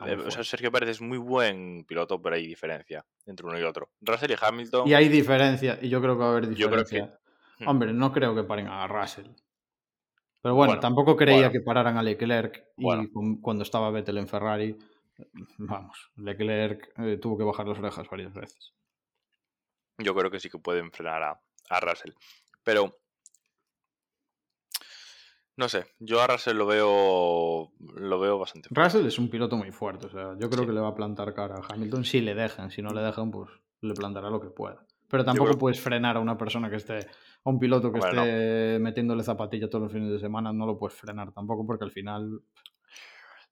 sea, 0.00 0.16
fuerte. 0.16 0.44
Sergio 0.44 0.72
Pérez 0.72 0.88
es 0.90 1.00
muy 1.00 1.18
buen 1.18 1.84
piloto, 1.86 2.20
pero 2.20 2.36
hay 2.36 2.46
diferencia 2.46 3.04
entre 3.26 3.46
uno 3.46 3.58
y 3.58 3.62
otro. 3.62 3.90
Russell 4.00 4.30
y 4.32 4.36
Hamilton. 4.40 4.88
Y 4.88 4.94
hay 4.94 5.08
diferencia, 5.08 5.78
y 5.80 5.88
yo 5.88 6.00
creo 6.00 6.14
que 6.14 6.20
va 6.20 6.26
a 6.26 6.30
haber 6.32 6.54
Yo 6.54 6.68
creo 6.68 6.84
que- 6.84 6.90
diferencia. 6.96 7.18
Hmm. 7.60 7.68
Hombre, 7.68 7.92
no 7.92 8.12
creo 8.12 8.34
que 8.34 8.42
paren 8.44 8.66
a 8.68 8.86
Russell. 8.88 9.26
Pero 10.42 10.56
bueno, 10.56 10.70
Bueno, 10.72 10.80
tampoco 10.80 11.16
creía 11.16 11.36
bueno. 11.36 11.52
que 11.52 11.60
pararan 11.60 11.96
a 11.98 12.02
Leclerc 12.02 12.64
y 12.76 12.82
Bueno. 12.82 13.04
con- 13.12 13.40
cuando 13.40 13.62
estaba 13.62 13.90
Vettel 13.92 14.18
en 14.18 14.26
Ferrari, 14.26 14.76
vamos, 15.58 16.10
Leclerc 16.16 16.92
eh, 16.98 17.18
tuvo 17.18 17.38
que 17.38 17.44
bajar 17.44 17.68
las 17.68 17.78
orejas 17.78 18.08
varias 18.10 18.32
veces. 18.34 18.74
Yo 19.98 20.14
creo 20.16 20.30
que 20.32 20.40
sí 20.40 20.50
que 20.50 20.58
pueden 20.58 20.90
frenar 20.90 21.22
a, 21.22 21.40
a 21.70 21.80
Russell. 21.80 22.12
Pero. 22.64 22.98
No 25.62 25.68
sé, 25.68 25.86
yo 26.00 26.20
a 26.20 26.26
Russell 26.26 26.56
lo 26.56 26.66
veo. 26.66 27.70
Lo 27.94 28.18
veo 28.18 28.36
bastante 28.36 28.68
fuerte. 28.68 28.82
Russell 28.82 29.06
es 29.06 29.16
un 29.20 29.30
piloto 29.30 29.56
muy 29.56 29.70
fuerte, 29.70 30.06
o 30.06 30.10
sea, 30.10 30.34
yo 30.36 30.50
creo 30.50 30.62
Sí. 30.62 30.66
que 30.66 30.72
le 30.72 30.80
va 30.80 30.88
a 30.88 30.94
plantar 30.96 31.32
cara 31.34 31.54
a 31.54 31.72
Hamilton 31.72 32.04
si 32.04 32.20
le 32.20 32.34
dejan, 32.34 32.72
si 32.72 32.82
no 32.82 32.90
le 32.92 33.00
dejan, 33.00 33.30
pues 33.30 33.48
le 33.80 33.94
plantará 33.94 34.28
lo 34.28 34.40
que 34.40 34.48
pueda. 34.48 34.84
Pero 35.08 35.24
tampoco 35.24 35.50
creo- 35.50 35.58
puedes 35.60 35.80
frenar 35.80 36.16
a 36.16 36.20
una 36.20 36.36
persona 36.36 36.68
que 36.68 36.76
esté, 36.76 36.98
a 36.98 37.48
un 37.50 37.60
piloto 37.60 37.92
que 37.92 38.00
no. 38.00 38.06
esté 38.08 38.78
metiéndole 38.80 39.22
zapatilla 39.22 39.70
todos 39.70 39.84
los 39.84 39.92
fines 39.92 40.10
de 40.10 40.18
semana, 40.18 40.52
no 40.52 40.66
lo 40.66 40.76
puedes 40.76 40.98
frenar 40.98 41.30
tampoco 41.32 41.64
porque 41.64 41.84
al 41.84 41.92
final 41.92 42.40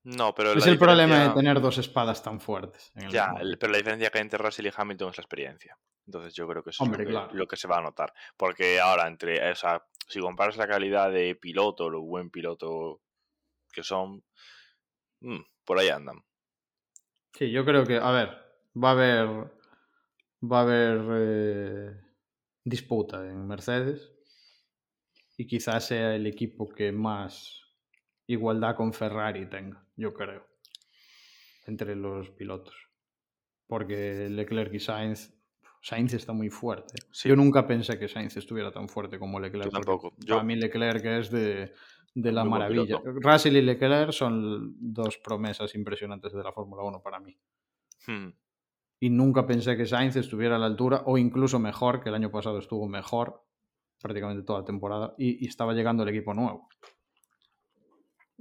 No, 0.02 0.34
pero. 0.34 0.52
es 0.54 0.66
el 0.66 0.78
problema 0.78 1.28
de 1.28 1.30
tener 1.30 1.61
dos 1.61 1.78
espadas 1.78 2.22
tan 2.24 2.40
fuertes. 2.40 2.90
en 2.96 3.04
el 3.04 3.11
Ya, 3.12 3.34
el- 3.38 3.56
pero 3.58 3.70
la 3.70 3.78
diferencia 3.78 4.11
que 4.11 4.18
hay 4.18 4.22
entre 4.22 4.38
Russell 4.38 4.66
y 4.66 4.70
Hamilton 4.74 5.11
es 5.11 5.18
la 5.18 5.22
experiencia. 5.22 5.78
Entonces 6.06 6.34
yo 6.34 6.48
creo 6.48 6.64
que 6.64 6.70
eso 6.70 6.82
Hombre, 6.82 7.04
es 7.04 7.08
lo 7.08 7.20
que, 7.20 7.24
claro. 7.26 7.38
lo 7.38 7.46
que 7.46 7.56
se 7.56 7.68
va 7.68 7.78
a 7.78 7.82
notar. 7.82 8.12
Porque 8.36 8.80
ahora, 8.80 9.06
entre, 9.06 9.48
o 9.52 9.54
sea, 9.54 9.84
si 10.11 10.18
comparas 10.18 10.56
la 10.56 10.66
calidad 10.66 11.12
de 11.12 11.36
piloto, 11.36 11.88
lo 11.88 12.02
buen 12.02 12.30
piloto 12.30 13.00
que 13.72 13.84
son, 13.84 14.24
mm, 15.20 15.40
por 15.64 15.78
ahí 15.78 15.88
andan. 15.88 16.24
Sí, 17.32 17.52
yo 17.52 17.64
creo 17.64 17.86
que, 17.86 17.96
a 17.96 18.11
ver, 18.11 18.28
va 18.74 18.88
a 18.88 18.92
haber, 18.92 19.26
va 20.42 20.58
a 20.58 20.62
haber 20.62 21.00
eh, 21.12 22.00
disputa 22.64 23.24
en 23.24 23.46
Mercedes 23.46 24.12
y 25.36 25.46
quizás 25.46 25.86
sea 25.86 26.16
el 26.16 26.26
equipo 26.26 26.68
que 26.68 26.90
más 26.90 27.62
igualdad 28.26 28.74
con 28.74 28.92
Ferrari 28.92 29.48
tenga, 29.48 29.86
yo 29.94 30.12
creo, 30.12 30.44
entre 31.66 31.94
los 31.94 32.30
pilotos. 32.30 32.74
Porque 33.68 34.28
Leclerc 34.28 34.74
y 34.74 34.80
Sainz, 34.80 35.39
Sainz 35.81 36.12
está 36.14 36.33
muy 36.33 36.51
fuerte. 36.51 36.95
Sí. 37.11 37.28
Yo 37.28 37.37
nunca 37.37 37.66
pensé 37.66 37.99
que 37.99 38.07
Sainz 38.09 38.37
estuviera 38.37 38.70
tan 38.70 38.89
fuerte 38.89 39.18
como 39.18 39.41
Leclerc. 39.41 39.66
Yo 39.66 39.70
tampoco. 39.70 40.12
Yo- 40.18 40.35
Para 40.37 40.45
mí 40.45 40.57
Leclerc 40.57 41.05
es 41.05 41.31
de, 41.31 41.72
de 42.14 42.33
la 42.33 42.43
Muy 42.45 42.51
maravilla. 42.51 43.01
Russell 43.05 43.57
y 43.57 43.62
Leclerc 43.62 44.12
son 44.12 44.74
dos 44.78 45.18
promesas 45.18 45.74
impresionantes 45.74 46.33
de 46.33 46.43
la 46.43 46.53
Fórmula 46.53 46.83
1 46.83 47.03
para 47.03 47.18
mí 47.20 47.37
Hmm, 48.07 48.28
y 49.01 49.11
nunca 49.11 49.47
pensé 49.47 49.76
que 49.76 49.87
Sainz 49.87 50.16
estuviera 50.16 50.57
a 50.57 50.59
la 50.59 50.66
altura 50.66 51.03
o 51.07 51.16
incluso 51.18 51.59
mejor, 51.59 52.01
que 52.03 52.09
el 52.11 52.14
año 52.14 52.31
pasado 52.31 52.59
estuvo 52.59 52.89
mejor 52.89 53.43
prácticamente 54.01 54.43
toda 54.43 54.61
la 54.61 54.64
temporada 54.64 55.14
y, 55.18 55.45
y 55.45 55.49
estaba 55.49 55.72
llegando 55.74 56.03
el 56.03 56.09
equipo 56.11 56.33
nuevo. 56.35 56.68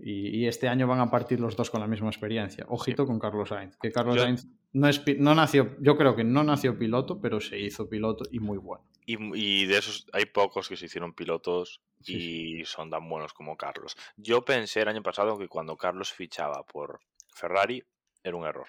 Y, 0.02 0.38
y 0.40 0.48
este 0.48 0.68
año 0.68 0.88
van 0.88 1.00
a 1.02 1.10
partir 1.12 1.40
los 1.40 1.56
dos 1.56 1.70
con 1.70 1.82
la 1.82 1.88
misma 1.88 2.08
experiencia. 2.10 2.66
Ojito 2.70 3.06
con 3.06 3.20
Carlos 3.20 3.50
Sainz, 3.50 3.76
que 3.78 3.92
Carlos 3.92 4.16
Yo- 4.16 4.22
Sainz 4.24 4.48
no, 4.72 4.88
es, 4.88 5.02
no 5.18 5.36
nació, 5.36 5.76
yo 5.82 5.98
creo 5.98 6.16
que 6.16 6.24
no 6.24 6.44
nació 6.44 6.78
piloto, 6.78 7.20
pero 7.20 7.40
se 7.42 7.60
hizo 7.60 7.90
piloto 7.90 8.24
y 8.32 8.40
muy 8.40 8.58
bueno. 8.58 8.86
Y, 9.06 9.18
y 9.38 9.66
de 9.66 9.78
esos 9.78 10.06
hay 10.14 10.26
pocos 10.26 10.70
que 10.70 10.78
se 10.78 10.86
hicieron 10.86 11.14
pilotos 11.14 11.82
Sí, 12.02 12.60
y 12.60 12.66
son 12.66 12.90
tan 12.90 13.10
buenos 13.10 13.34
como 13.34 13.58
Carlos. 13.58 13.98
Yo 14.16 14.46
pensé 14.46 14.82
el 14.82 14.88
año 14.88 15.04
pasado 15.04 15.38
que 15.38 15.50
cuando 15.50 15.76
Carlos 15.76 16.14
fichaba 16.14 16.64
por 16.64 17.02
Ferrari 17.34 17.84
era 18.24 18.38
un 18.38 18.46
error. 18.46 18.68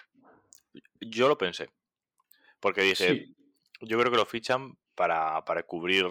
Yo 0.99 1.29
lo 1.29 1.37
pensé. 1.37 1.69
Porque 2.59 2.81
dije, 2.81 3.13
Sí, 3.13 3.35
yo 3.81 3.97
creo 3.97 4.11
que 4.11 4.17
lo 4.17 4.25
fichan 4.25 4.77
para, 4.95 5.45
para 5.45 5.63
cubrir 5.63 6.07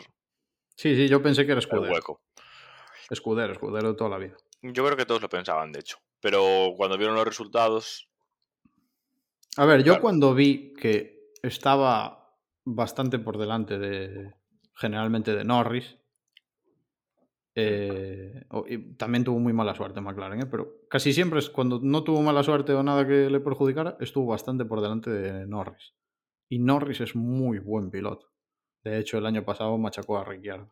sí, 0.76 0.96
sí, 0.96 1.08
yo 1.08 1.22
pensé 1.22 1.42
que 1.44 1.52
era 1.52 1.60
el 1.60 1.66
escudero. 1.66 1.92
hueco. 1.92 2.22
Escudero, 3.10 3.52
escudero 3.52 3.88
de 3.90 3.94
toda 3.96 4.10
la 4.10 4.18
vida. 4.18 4.36
Yo 4.62 4.84
creo 4.84 4.96
que 4.96 5.06
todos 5.06 5.22
lo 5.22 5.28
pensaban, 5.28 5.72
de 5.72 5.80
hecho. 5.80 5.98
Pero 6.20 6.74
cuando 6.76 6.98
vieron 6.98 7.16
los 7.16 7.24
resultados, 7.24 8.08
A 9.56 9.64
ver, 9.64 9.82
yo 9.82 10.00
cuando 10.00 10.34
vi 10.34 10.74
que 10.74 11.32
estaba 11.42 12.36
bastante 12.64 13.18
por 13.18 13.38
delante 13.38 13.78
de 13.78 14.34
generalmente 14.74 15.34
de 15.34 15.44
Norris, 15.44 15.96
eh, 17.54 18.46
también 18.96 19.24
tuvo 19.24 19.38
muy 19.38 19.52
mala 19.52 19.74
suerte 19.74 20.00
McLaren, 20.00 20.42
¿eh? 20.42 20.46
pero 20.46 20.86
casi 20.88 21.12
siempre 21.12 21.40
es 21.40 21.50
cuando 21.50 21.80
no 21.82 22.04
tuvo 22.04 22.22
mala 22.22 22.42
suerte 22.42 22.72
o 22.72 22.82
nada 22.82 23.06
que 23.06 23.28
le 23.28 23.40
perjudicara, 23.40 23.96
estuvo 24.00 24.26
bastante 24.26 24.64
por 24.64 24.80
delante 24.80 25.10
de 25.10 25.46
Norris. 25.46 25.94
Y 26.48 26.58
Norris 26.58 27.00
es 27.00 27.14
muy 27.14 27.58
buen 27.58 27.90
piloto. 27.90 28.30
De 28.82 28.98
hecho, 28.98 29.18
el 29.18 29.26
año 29.26 29.44
pasado 29.44 29.76
machacó 29.78 30.18
a 30.18 30.24
Ricciardo. 30.24 30.70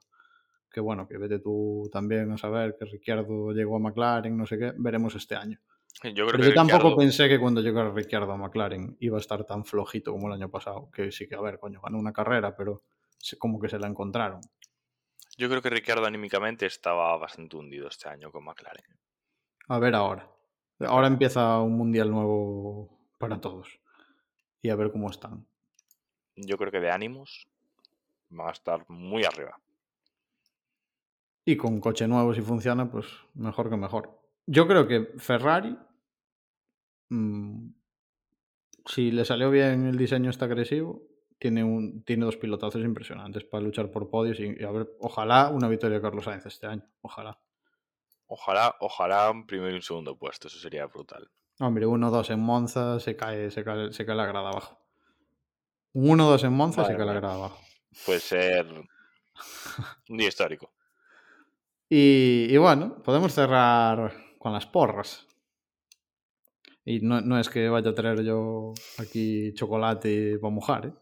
Que 0.71 0.81
bueno, 0.81 1.09
que 1.09 1.17
vete 1.19 1.39
tú 1.39 1.89
también 1.93 2.31
a 2.33 2.39
saber 2.39 2.77
que 2.79 2.85
Ricciardo 2.85 3.53
llegó 3.53 3.77
a 3.77 3.81
McLaren, 3.81 4.37
no 4.37 4.47
sé 4.47 4.59
qué, 4.59 4.73
veremos 4.77 5.15
este 5.15 5.35
año. 5.35 5.59
yo 6.05 6.13
creo 6.13 6.27
Pero 6.27 6.39
que 6.43 6.49
yo 6.51 6.55
tampoco 6.55 6.79
Ricciardo- 6.91 6.97
pensé 6.99 7.29
que 7.29 7.41
cuando 7.41 7.61
llegara 7.63 7.91
Ricciardo 7.91 8.31
a 8.33 8.37
McLaren 8.37 8.97
iba 9.01 9.17
a 9.17 9.21
estar 9.21 9.45
tan 9.45 9.65
flojito 9.65 10.13
como 10.13 10.29
el 10.29 10.35
año 10.35 10.51
pasado. 10.51 10.91
Que 10.93 11.11
sí 11.11 11.27
que, 11.27 11.35
a 11.35 11.41
ver, 11.41 11.59
coño, 11.59 11.81
ganó 11.81 11.99
una 11.99 12.13
carrera, 12.13 12.55
pero 12.55 12.83
como 13.39 13.59
que 13.59 13.69
se 13.69 13.79
la 13.79 13.87
encontraron. 13.89 14.41
yo 15.39 15.49
creo 15.49 15.63
que 15.63 15.71
Ricciardo 15.71 16.05
anímicamente 16.05 16.67
estaba 16.67 17.17
bastante 17.17 17.57
hundido 17.57 17.89
este 17.89 18.09
año 18.09 18.31
con 18.31 18.45
McLaren. 18.45 18.85
A 19.69 19.79
ver 19.79 19.95
ahora. 19.95 20.29
Ahora 20.81 21.07
empieza 21.09 21.61
un 21.61 21.77
mundial 21.77 22.11
nuevo 22.11 22.99
para 23.19 23.41
todos. 23.41 23.81
Y 24.63 24.69
a 24.71 24.77
ver 24.77 24.91
cómo 24.93 25.11
están. 25.11 25.47
Yo 26.37 26.57
creo 26.59 26.71
que 26.71 26.81
de 26.81 26.91
ánimos 26.91 27.49
va 28.39 28.49
a 28.49 28.53
estar 28.53 28.85
muy 28.89 29.25
arriba. 29.25 29.59
Y 31.49 31.57
con 31.57 31.81
coche 31.81 32.07
nuevo, 32.07 32.35
si 32.35 32.43
funciona, 32.43 32.91
pues 32.91 33.07
mejor 33.33 33.71
que 33.71 33.79
mejor. 33.79 34.21
Yo 34.45 34.69
creo 34.69 34.87
que 34.87 35.15
Ferrari, 35.17 35.79
mm, 37.09 37.71
si 38.85 39.11
le 39.11 39.25
salió 39.25 39.51
bien 39.51 39.87
el 39.87 39.97
diseño 39.97 40.29
este 40.29 40.45
agresivo, 40.45 41.01
tiene, 41.39 41.65
un, 41.65 42.05
tiene 42.05 42.27
dos 42.27 42.37
pilotazos 42.37 42.83
impresionantes 42.83 43.45
para 43.45 43.63
luchar 43.63 43.91
por 43.91 44.11
podios 44.11 44.39
y, 44.41 44.61
y 44.61 44.63
a 44.63 44.71
ver, 44.71 44.91
ojalá 45.01 45.49
una 45.49 45.69
victoria 45.69 45.97
de 45.97 46.03
Carlos 46.03 46.27
Sainz 46.27 46.45
este 46.45 46.67
año. 46.67 46.85
Ojalá. 47.01 47.41
Ojalá, 48.27 48.77
ojalá 48.81 49.31
un 49.31 49.47
primero 49.47 49.73
y 49.73 49.77
un 49.77 49.83
segundo 49.83 50.19
puesto, 50.19 50.49
eso 50.49 50.59
sería 50.59 50.85
brutal. 50.85 51.31
Hombre, 51.61 51.87
1-2 51.87 52.29
en 52.29 52.41
Monza, 52.41 53.01
se 53.01 53.17
cae, 53.17 53.51
se 53.51 53.65
cae, 53.65 53.91
se 53.95 54.05
cae 54.05 54.17
la 54.17 54.27
grada 54.27 54.51
abajo. 54.51 54.79
Un 55.95 56.19
1-2 56.19 56.45
en 56.45 56.53
Monza, 56.53 56.85
se 56.85 56.95
cae 56.95 57.07
la 57.07 57.15
grada 57.15 57.37
abajo. 57.37 57.59
Puede 58.05 58.21
ser 58.21 58.67
un 60.11 60.17
día 60.19 60.29
histórico. 60.29 60.73
Y, 61.89 62.47
y 62.51 62.57
bueno, 62.59 63.03
podemos 63.03 63.33
cerrar 63.33 64.13
con 64.39 64.53
las 64.53 64.67
porras. 64.67 65.27
Y 66.85 67.01
no, 67.01 67.21
no 67.21 67.39
es 67.39 67.49
que 67.51 67.69
vaya 67.69 67.91
a 67.91 67.95
traer 67.95 68.23
yo 68.23 68.73
aquí 68.99 69.53
chocolate 69.55 70.39
para 70.39 70.55
mojar, 70.55 70.87
¿eh? 70.87 70.93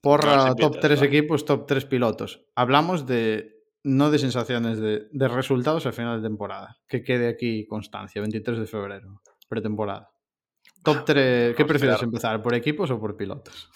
Porra, 0.00 0.36
No, 0.44 0.54
top 0.56 0.76
empiezas, 0.76 0.80
3 0.80 1.02
va. 1.02 1.06
equipos, 1.06 1.44
top 1.44 1.66
3 1.66 1.84
pilotos. 1.86 2.44
Hablamos 2.54 3.06
de, 3.06 3.64
no 3.82 4.10
de 4.10 4.18
sensaciones, 4.18 4.78
de, 4.78 5.08
de 5.10 5.28
resultados 5.28 5.86
al 5.86 5.92
final 5.92 6.22
de 6.22 6.28
temporada. 6.28 6.78
Que 6.88 7.02
quede 7.02 7.28
aquí 7.28 7.66
constancia, 7.66 8.20
23 8.20 8.58
de 8.60 8.66
febrero, 8.66 9.22
pretemporada. 9.48 10.10
Top 10.84 11.04
3, 11.04 11.56
¿qué 11.56 11.64
prefieres 11.64 12.02
empezar? 12.02 12.40
¿Por 12.42 12.54
equipos 12.54 12.90
o 12.90 13.00
por 13.00 13.16
pilotos? 13.16 13.70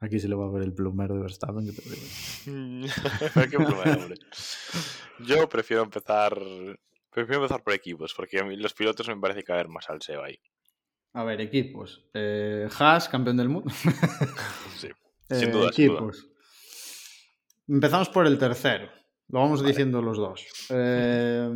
Aquí 0.00 0.20
se 0.20 0.28
le 0.28 0.34
va 0.34 0.46
a 0.46 0.50
ver 0.50 0.62
el 0.62 0.74
plumero 0.74 1.14
de 1.14 1.22
Verstappen. 1.22 1.66
Que 1.66 1.72
te 1.72 1.82
digo. 1.88 2.06
Qué 3.50 3.56
problema, 3.56 3.96
hombre. 4.02 4.18
Yo 5.20 5.48
prefiero 5.48 5.82
empezar. 5.82 6.38
Prefiero 7.10 7.42
empezar 7.42 7.62
por 7.64 7.72
equipos, 7.72 8.12
porque 8.14 8.38
a 8.40 8.44
mí 8.44 8.56
los 8.56 8.74
pilotos 8.74 9.08
me 9.08 9.16
parece 9.16 9.42
caer 9.42 9.68
más 9.68 9.88
al 9.88 10.02
SEO 10.02 10.22
ahí. 10.22 10.38
A 11.14 11.24
ver, 11.24 11.40
equipos. 11.40 12.04
Eh, 12.12 12.68
Haas, 12.78 13.08
campeón 13.08 13.38
del 13.38 13.48
mundo. 13.48 13.70
Sí. 14.76 14.88
Eh, 15.28 15.34
Sin 15.40 15.50
duda, 15.50 15.72
sin 15.72 15.88
duda. 15.88 15.98
equipos. 15.98 16.28
Empezamos 17.66 18.08
por 18.10 18.28
el 18.28 18.38
tercero. 18.38 18.88
Lo 19.28 19.40
vamos 19.40 19.64
diciendo 19.64 20.00
los 20.00 20.18
dos. 20.18 20.46
Eh, 20.70 21.50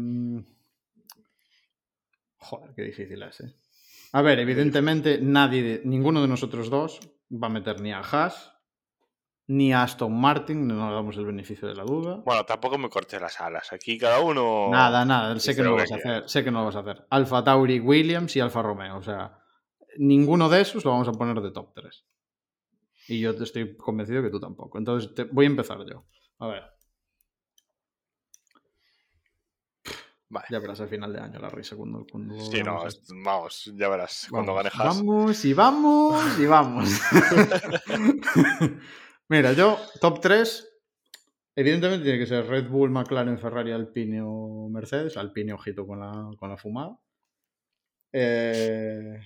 Joder, 2.38 2.70
qué 2.74 2.82
difícil 2.82 3.22
es, 3.22 3.40
¿eh? 3.42 3.54
A 4.12 4.22
ver, 4.22 4.40
evidentemente 4.40 5.20
nadie, 5.22 5.62
de- 5.62 5.82
ninguno 5.84 6.20
de 6.20 6.26
nosotros 6.26 6.68
dos 6.68 6.98
va 7.30 7.46
a 7.46 7.50
meter 7.50 7.80
ni 7.80 7.92
a 7.92 8.00
Haas, 8.00 8.52
ni 9.46 9.72
a 9.72 9.82
Aston 9.82 10.12
Martin, 10.20 10.66
no 10.68 10.74
nos 10.74 10.92
damos 10.92 11.16
el 11.16 11.26
beneficio 11.26 11.66
de 11.66 11.74
la 11.74 11.82
duda. 11.84 12.16
Bueno, 12.24 12.44
tampoco 12.46 12.78
me 12.78 12.88
cortes 12.88 13.20
las 13.20 13.40
alas. 13.40 13.72
Aquí 13.72 13.98
cada 13.98 14.20
uno. 14.20 14.68
Nada, 14.70 15.04
nada, 15.04 15.38
sé 15.40 15.54
que 15.56 15.62
no 15.62 15.70
lo 15.70 15.76
vas 15.76 15.90
a 15.92 15.96
hacer, 15.96 16.28
sé 16.28 16.44
que 16.44 16.50
no 16.50 16.60
lo 16.60 16.66
vas 16.66 16.76
a 16.76 16.80
hacer. 16.80 17.06
Alfa 17.10 17.42
Tauri, 17.42 17.80
Williams 17.80 18.36
y 18.36 18.40
Alfa 18.40 18.62
Romeo, 18.62 18.98
o 18.98 19.02
sea, 19.02 19.38
ninguno 19.98 20.48
de 20.48 20.60
esos 20.60 20.84
lo 20.84 20.92
vamos 20.92 21.08
a 21.08 21.12
poner 21.12 21.40
de 21.40 21.50
top 21.50 21.72
3. 21.74 22.04
Y 23.08 23.20
yo 23.20 23.34
te 23.34 23.42
estoy 23.42 23.76
convencido 23.76 24.22
que 24.22 24.30
tú 24.30 24.38
tampoco. 24.38 24.78
Entonces 24.78 25.12
te- 25.14 25.24
voy 25.24 25.46
a 25.46 25.48
empezar 25.48 25.78
yo. 25.84 26.04
A 26.38 26.46
ver, 26.46 26.62
Vale. 30.30 30.46
ya 30.48 30.60
verás 30.60 30.80
al 30.80 30.88
final 30.88 31.12
de 31.12 31.20
año 31.20 31.38
la 31.40 31.50
risa 31.50 31.76
cuando... 31.76 32.06
cuando 32.10 32.38
Sí, 32.38 32.62
no, 32.62 32.84
vamos, 33.24 33.72
ya 33.74 33.88
verás. 33.88 34.28
Cuando 34.30 34.54
Vamos, 34.54 34.74
Haas. 34.74 34.96
Vamos 34.96 35.44
y 35.44 35.52
vamos 35.52 36.38
y 36.38 36.46
vamos. 36.46 36.88
Mira, 39.28 39.52
yo, 39.52 39.76
top 40.00 40.20
3, 40.20 40.82
evidentemente 41.56 42.04
tiene 42.04 42.18
que 42.20 42.26
ser 42.26 42.46
Red 42.46 42.68
Bull, 42.68 42.90
McLaren, 42.90 43.38
Ferrari, 43.38 43.72
Alpine 43.72 44.22
o 44.24 44.68
Mercedes. 44.70 45.16
Alpine, 45.16 45.52
ojito 45.52 45.86
con 45.86 46.00
la, 46.00 46.30
con 46.38 46.48
la 46.48 46.56
fumada. 46.56 46.96
Eh, 48.12 49.20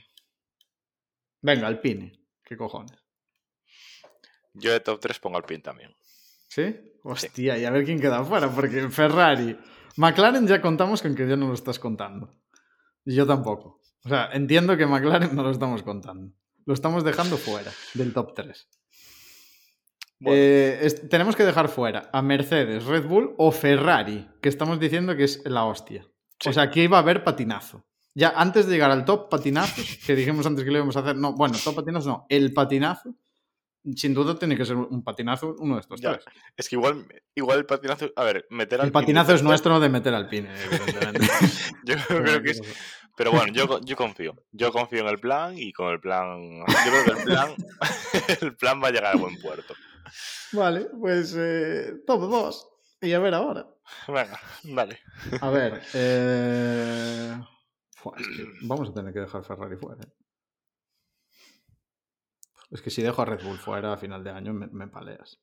Venga, 1.44 1.66
Alpine. 1.66 2.10
¿Qué 2.42 2.56
cojones? 2.56 2.98
Yo 4.54 4.72
de 4.72 4.80
top 4.80 4.98
3 4.98 5.18
pongo 5.18 5.36
al 5.36 5.44
pin 5.44 5.60
también. 5.60 5.94
¿Sí? 6.48 6.74
Hostia, 7.02 7.58
y 7.58 7.66
a 7.66 7.70
ver 7.70 7.84
quién 7.84 8.00
queda 8.00 8.24
fuera, 8.24 8.48
porque 8.48 8.88
Ferrari. 8.88 9.54
McLaren 9.96 10.46
ya 10.46 10.60
contamos 10.60 11.02
con 11.02 11.14
que 11.14 11.26
ya 11.28 11.36
no 11.36 11.48
lo 11.48 11.54
estás 11.54 11.78
contando. 11.78 12.34
Y 13.04 13.14
yo 13.14 13.26
tampoco. 13.26 13.80
O 14.04 14.08
sea, 14.08 14.30
entiendo 14.32 14.76
que 14.76 14.86
McLaren 14.86 15.34
no 15.34 15.42
lo 15.42 15.50
estamos 15.50 15.82
contando. 15.82 16.32
Lo 16.66 16.74
estamos 16.74 17.04
dejando 17.04 17.36
fuera 17.36 17.70
del 17.94 18.12
top 18.12 18.34
3. 18.34 18.68
Bueno, 20.20 20.38
Eh, 20.40 20.78
es- 20.82 21.08
tenemos 21.08 21.36
que 21.36 21.44
dejar 21.44 21.68
fuera 21.68 22.08
a 22.12 22.22
Mercedes, 22.22 22.84
Red 22.86 23.06
Bull 23.06 23.34
o 23.38 23.50
Ferrari, 23.52 24.28
que 24.40 24.48
estamos 24.48 24.78
diciendo 24.80 25.16
que 25.16 25.24
es 25.24 25.42
la 25.44 25.64
hostia. 25.64 26.06
Sí. 26.40 26.48
O 26.48 26.52
sea, 26.52 26.64
aquí 26.64 26.82
iba 26.82 26.96
a 26.96 27.00
haber 27.00 27.24
patinazo. 27.24 27.84
Ya 28.14 28.30
antes 28.36 28.66
de 28.66 28.72
llegar 28.72 28.90
al 28.92 29.04
top 29.04 29.28
patinazos, 29.28 29.98
que 30.06 30.14
dijimos 30.14 30.46
antes 30.46 30.64
que 30.64 30.70
lo 30.70 30.76
íbamos 30.78 30.96
a 30.96 31.00
hacer, 31.00 31.16
no, 31.16 31.34
bueno, 31.34 31.56
top 31.62 31.74
patinazos 31.76 32.06
no, 32.06 32.26
el 32.28 32.52
patinazo, 32.54 33.14
sin 33.96 34.14
duda 34.14 34.38
tiene 34.38 34.56
que 34.56 34.64
ser 34.64 34.76
un 34.76 35.02
patinazo 35.04 35.54
uno 35.58 35.74
de 35.74 35.80
estos 35.82 36.00
Ya, 36.00 36.12
tres. 36.12 36.24
es 36.56 36.68
que 36.68 36.76
igual, 36.76 37.06
igual 37.34 37.58
el 37.58 37.66
patinazo. 37.66 38.10
A 38.16 38.24
ver, 38.24 38.46
meter 38.50 38.80
al 38.80 38.86
El 38.86 38.92
patinazo 38.92 39.34
es 39.34 39.42
nuestro 39.42 39.78
de 39.80 39.88
meter 39.88 40.14
al 40.14 40.28
pin, 40.28 40.46
evidentemente. 40.46 41.20
Yo 41.84 41.94
creo 42.08 42.42
que 42.42 42.50
es. 42.50 42.62
Pero 43.16 43.30
bueno, 43.30 43.52
yo, 43.52 43.80
yo 43.82 43.94
confío. 43.94 44.34
Yo 44.50 44.72
confío 44.72 45.00
en 45.02 45.06
el 45.08 45.20
plan 45.20 45.56
y 45.56 45.72
con 45.72 45.92
el 45.92 46.00
plan. 46.00 46.58
Yo 46.58 46.64
creo 46.90 47.04
que 47.04 47.10
el 47.20 47.24
plan. 47.24 47.54
el 48.40 48.56
plan 48.56 48.82
va 48.82 48.88
a 48.88 48.90
llegar 48.90 49.14
a 49.14 49.18
buen 49.18 49.40
puerto. 49.40 49.72
Vale, 50.52 50.88
pues 50.98 51.32
eh, 51.38 51.92
top 52.06 52.22
2. 52.28 52.68
Y 53.02 53.12
a 53.12 53.20
ver 53.20 53.34
ahora. 53.34 53.68
Venga, 54.08 54.40
dale. 54.64 54.98
A 55.40 55.50
ver, 55.50 55.82
eh... 55.94 57.34
Fua, 57.96 58.14
es 58.18 58.26
que 58.26 58.44
vamos 58.62 58.88
a 58.88 58.94
tener 58.94 59.12
que 59.12 59.20
dejar 59.20 59.44
Ferrari 59.44 59.76
fuera. 59.76 60.02
¿eh? 60.02 60.12
Es 62.74 62.82
que 62.82 62.90
si 62.90 63.02
dejo 63.02 63.22
a 63.22 63.24
Red 63.24 63.42
Bull 63.44 63.56
fuera 63.58 63.92
a 63.92 63.96
final 63.96 64.22
de 64.24 64.30
año 64.30 64.52
me, 64.52 64.66
me 64.66 64.88
paleas. 64.88 65.38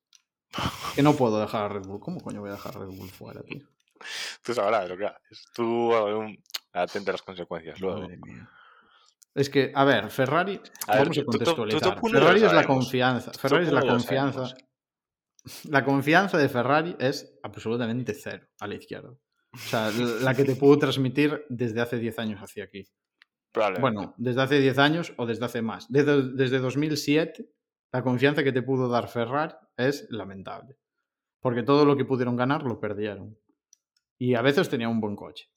Que 0.95 1.01
no 1.01 1.13
puedo 1.15 1.39
dejar 1.39 1.63
a 1.63 1.69
Red 1.69 1.83
Bull. 1.87 1.99
¿Cómo 2.01 2.19
coño 2.19 2.41
voy 2.41 2.49
a 2.49 2.53
dejar 2.53 2.75
a 2.75 2.79
Red 2.81 2.89
Bull 2.89 3.09
fuera, 3.09 3.41
tío? 3.41 3.65
Tú 4.43 4.53
sabrás 4.53 4.89
lo 4.89 4.97
que 4.97 5.05
haces. 5.05 5.45
Tú 5.55 5.91
atente 6.73 7.09
a 7.09 7.13
las 7.13 7.21
consecuencias 7.21 7.79
luego. 7.79 8.01
Madre 8.01 8.17
mía. 8.17 8.49
Es 9.33 9.49
que, 9.49 9.71
a 9.73 9.85
ver, 9.85 10.09
Ferrari, 10.11 10.59
A 10.87 10.97
ver, 10.97 11.03
vamos 11.03 11.17
a 11.17 11.21
tú- 11.21 11.31
tú- 11.31 11.37
tú 11.39 11.55
contextualizar. 11.55 11.99
Ferrari 12.11 12.43
es 12.43 12.53
la 12.53 12.65
confianza. 12.67 13.31
Ferrari 13.31 13.65
es 13.65 13.71
la 13.71 13.81
confianza. 13.81 14.43
La 15.69 15.83
confianza 15.83 16.37
de 16.37 16.47
Ferrari 16.49 16.95
es 16.99 17.33
absolutamente 17.41 18.13
cero 18.13 18.45
a 18.59 18.67
la 18.67 18.75
izquierda. 18.75 19.09
O 19.53 19.57
sea, 19.57 19.89
la 19.89 20.35
que 20.35 20.43
te 20.43 20.55
puedo 20.55 20.77
transmitir 20.77 21.45
desde 21.49 21.81
hace 21.81 21.97
10 21.97 22.19
años 22.19 22.39
hacia 22.41 22.63
aquí. 22.65 22.87
Bueno, 23.53 24.13
desde 24.17 24.41
hace 24.41 24.59
10 24.59 24.77
años 24.77 25.13
o 25.17 25.25
desde 25.25 25.45
hace 25.45 25.61
más. 25.61 25.91
Desde, 25.91 26.33
desde 26.33 26.59
2007, 26.59 27.49
la 27.91 28.03
confianza 28.03 28.43
que 28.43 28.51
te 28.51 28.61
pudo 28.61 28.87
dar 28.87 29.09
Ferrari 29.09 29.53
es 29.77 30.07
lamentable. 30.09 30.77
Porque 31.41 31.63
todo 31.63 31.85
lo 31.85 31.97
que 31.97 32.05
pudieron 32.05 32.35
ganar 32.35 32.63
lo 32.63 32.79
perdieron. 32.79 33.37
Y 34.17 34.35
a 34.35 34.41
veces 34.41 34.69
tenía 34.69 34.87
un 34.87 35.01
buen 35.01 35.15
coche. 35.15 35.49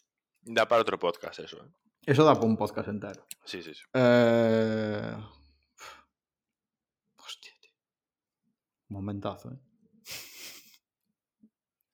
Da 0.42 0.66
para 0.66 0.82
otro 0.82 0.98
podcast 0.98 1.40
eso. 1.40 1.64
¿eh? 1.64 1.70
Eso 2.06 2.24
da 2.24 2.34
para 2.34 2.46
un 2.46 2.56
podcast 2.56 2.88
entero. 2.88 3.26
Sí, 3.44 3.62
sí, 3.62 3.74
sí. 3.74 3.82
Eh... 3.92 5.14
Hostia, 7.16 7.52
tío. 7.60 7.72
Momentazo, 8.88 9.52
¿eh? 9.52 9.58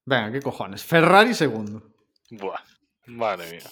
Venga, 0.07 0.32
¿qué 0.32 0.40
cojones? 0.40 0.82
Ferrari 0.82 1.34
segundo. 1.34 1.94
Buah. 2.30 2.61
Madre 3.07 3.51
mía. 3.51 3.70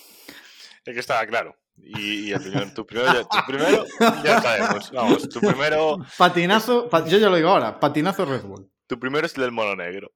Es 0.85 0.95
que 0.95 1.01
estaba 1.01 1.27
claro. 1.27 1.57
Y, 1.83 2.29
y 2.29 2.33
el 2.33 2.41
primero, 2.41 2.73
tu 2.75 2.87
primero, 2.87 3.13
ya, 3.13 3.23
tu 3.25 3.39
primero 3.47 3.85
ya 4.25 4.43
sabemos. 4.43 4.91
Vamos, 4.93 5.29
tu 5.29 5.41
primero, 5.41 5.97
Patinazo, 6.19 6.89
pa- 6.89 7.07
yo 7.07 7.19
ya 7.19 7.29
lo 7.31 7.37
digo 7.37 7.49
ahora, 7.49 7.81
patinazo 7.81 8.25
Red 8.27 8.43
Bull. 8.43 8.71
tu 8.87 8.99
primero 9.01 9.27
es 9.27 9.35
el 9.37 9.43
del 9.43 9.53
mono 9.53 9.75
negro. 9.77 10.13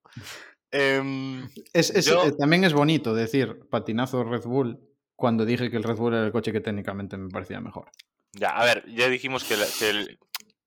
Em, 0.70 1.48
Es, 1.72 1.90
es- 1.90 2.06
Yo- 2.06 2.24
eh, 2.24 2.32
también 2.38 2.64
es 2.64 2.72
bonito 2.72 3.14
decir 3.14 3.60
patinazo 3.70 4.24
Red 4.24 4.42
Bull 4.44 4.78
cuando 5.16 5.44
dije 5.44 5.70
que 5.70 5.76
el 5.76 5.82
Red 5.82 5.96
Bull 5.96 6.14
era 6.14 6.24
el 6.26 6.32
coche 6.32 6.52
que 6.52 6.60
técnicamente 6.60 7.16
me 7.16 7.28
parecía 7.30 7.60
mejor. 7.60 7.90
ya, 8.32 8.50
a 8.50 8.64
ver, 8.64 8.84
ya 8.94 9.08
dijimos 9.08 9.44
que, 9.44 9.56
la- 9.56 9.66
que 9.78 9.90
el- 9.90 10.18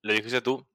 lo 0.01 0.13
dijiste 0.13 0.41
tú, 0.41 0.67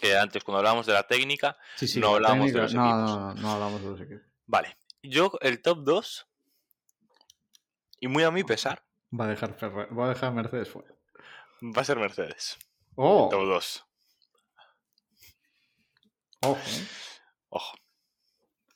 que 0.00 0.16
antes 0.16 0.44
cuando 0.44 0.58
hablábamos 0.58 0.86
de 0.86 0.92
la 0.94 1.02
técnica, 1.06 1.56
Sí, 1.76 1.86
sí, 1.88 2.00
No 2.00 2.08
la 2.20 2.28
hablamos 2.30 2.52
de 2.52 2.58
los 2.60 2.74
no, 2.74 2.84
equipos. 2.84 3.10
no, 3.10 3.34
no, 3.34 3.34
no 3.34 3.50
hablamos 3.52 3.82
de 3.82 3.88
los 3.90 4.00
equipos. 4.00 4.22
vale. 4.46 4.76
Yo, 5.02 5.32
el 5.42 5.60
top 5.60 5.78
2, 5.84 6.26
y 8.00 8.08
muy 8.08 8.22
a 8.22 8.30
mi 8.30 8.44
pesar, 8.44 8.83
Va 9.18 9.26
a 9.26 9.28
dejar 9.28 9.56
va 9.98 10.06
a 10.06 10.08
dejar 10.08 10.32
Mercedes 10.32 10.68
fuera. 10.70 10.94
va 11.62 11.82
a 11.82 11.84
ser 11.84 11.98
Mercedes. 11.98 12.58
Oh, 12.96 13.28
Top 13.30 13.44
2. 13.44 13.84
ojo, 16.42 16.56
¿eh? 16.56 16.86
Ojo. 17.48 17.76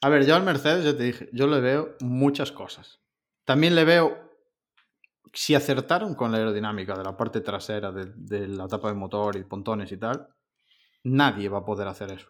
A 0.00 0.08
ver, 0.08 0.24
yo 0.26 0.36
al 0.36 0.44
Mercedes, 0.44 0.84
ya 0.84 0.96
te 0.96 1.02
dije, 1.02 1.28
yo 1.32 1.46
le 1.46 1.60
veo 1.60 1.96
muchas 2.00 2.52
cosas. 2.52 3.00
También 3.44 3.74
le 3.74 3.84
veo, 3.84 4.16
si 5.32 5.54
acertaron 5.54 6.14
con 6.14 6.30
la 6.30 6.38
aerodinámica 6.38 6.96
de 6.96 7.04
la 7.04 7.16
parte 7.16 7.40
trasera 7.40 7.90
de, 7.90 8.12
de 8.14 8.46
la 8.48 8.68
tapa 8.68 8.88
de 8.88 8.94
motor 8.94 9.36
y 9.36 9.44
pontones 9.44 9.90
y 9.90 9.96
tal, 9.96 10.28
nadie 11.02 11.48
va 11.48 11.58
a 11.58 11.64
poder 11.64 11.88
hacer 11.88 12.12
eso. 12.12 12.28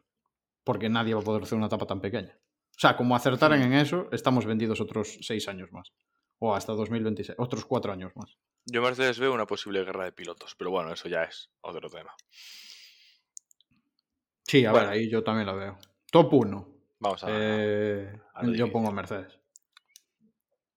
Porque 0.65 0.89
nadie 0.89 1.15
va 1.15 1.21
a 1.21 1.25
poder 1.25 1.43
hacer 1.43 1.59
una 1.59 1.69
tapa 1.69 1.87
tan 1.87 2.01
pequeña. 2.01 2.39
O 2.71 2.81
sea, 2.81 2.97
como 2.97 3.17
acertaran 3.17 3.61
en 3.61 3.75
eso, 3.75 4.09
estamos 4.13 4.47
vendidos 4.47 4.81
otros 4.81 5.19
seis 5.21 5.49
años 5.49 5.71
más. 5.73 5.93
O 6.41 6.55
hasta 6.55 6.72
2026, 6.72 7.36
otros 7.39 7.64
cuatro 7.64 7.93
años 7.93 8.12
más. 8.14 8.36
Yo 8.66 8.82
Mercedes 8.82 9.18
veo 9.18 9.32
una 9.32 9.47
posible 9.47 9.84
guerra 9.84 10.05
de 10.05 10.12
pilotos, 10.12 10.55
pero 10.57 10.70
bueno, 10.70 10.93
eso 10.93 11.09
ya 11.09 11.22
es 11.24 11.51
otro 11.62 11.89
tema. 11.89 12.14
Sí, 14.47 14.64
a 14.64 14.70
Bueno. 14.72 14.86
ver, 14.89 14.95
ahí 14.99 15.11
yo 15.11 15.22
también 15.22 15.47
lo 15.47 15.57
veo. 15.57 15.78
Top 16.11 16.32
1. 16.32 16.68
Vamos 17.01 17.24
a 17.24 17.26
Eh, 17.30 18.20
a 18.34 18.43
lo 18.45 18.55
yo 18.55 18.70
pongo 18.72 18.91
Mercedes. 18.93 19.39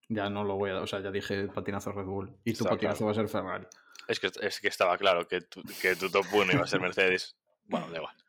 Ya 0.10 0.30
no 0.30 0.44
lo 0.44 0.56
voy 0.56 0.72
a 0.72 0.74
dar. 0.74 0.84
O 0.84 0.88
sea, 0.88 1.00
ya 1.00 1.10
dije 1.12 1.48
patinazo 1.48 1.92
Red 1.92 2.06
Bull. 2.06 2.38
Y 2.44 2.54
tu 2.54 2.64
Está 2.64 2.72
patinazo 2.72 2.98
claro. 3.00 3.06
va 3.08 3.12
a 3.12 3.16
ser 3.16 3.30
Ferrari. 3.30 3.68
Es 4.08 4.20
que, 4.20 4.30
es 4.42 4.60
que 4.60 4.68
estaba 4.68 4.98
claro 4.98 5.28
que 5.28 5.42
tu, 5.42 5.62
que 5.82 5.96
tu 5.96 6.10
top 6.10 6.26
1 6.34 6.52
iba 6.54 6.64
a 6.64 6.68
ser 6.68 6.82
Mercedes. 6.82 7.36
Bueno, 7.66 7.90
da 7.90 7.98
igual. 7.98 8.16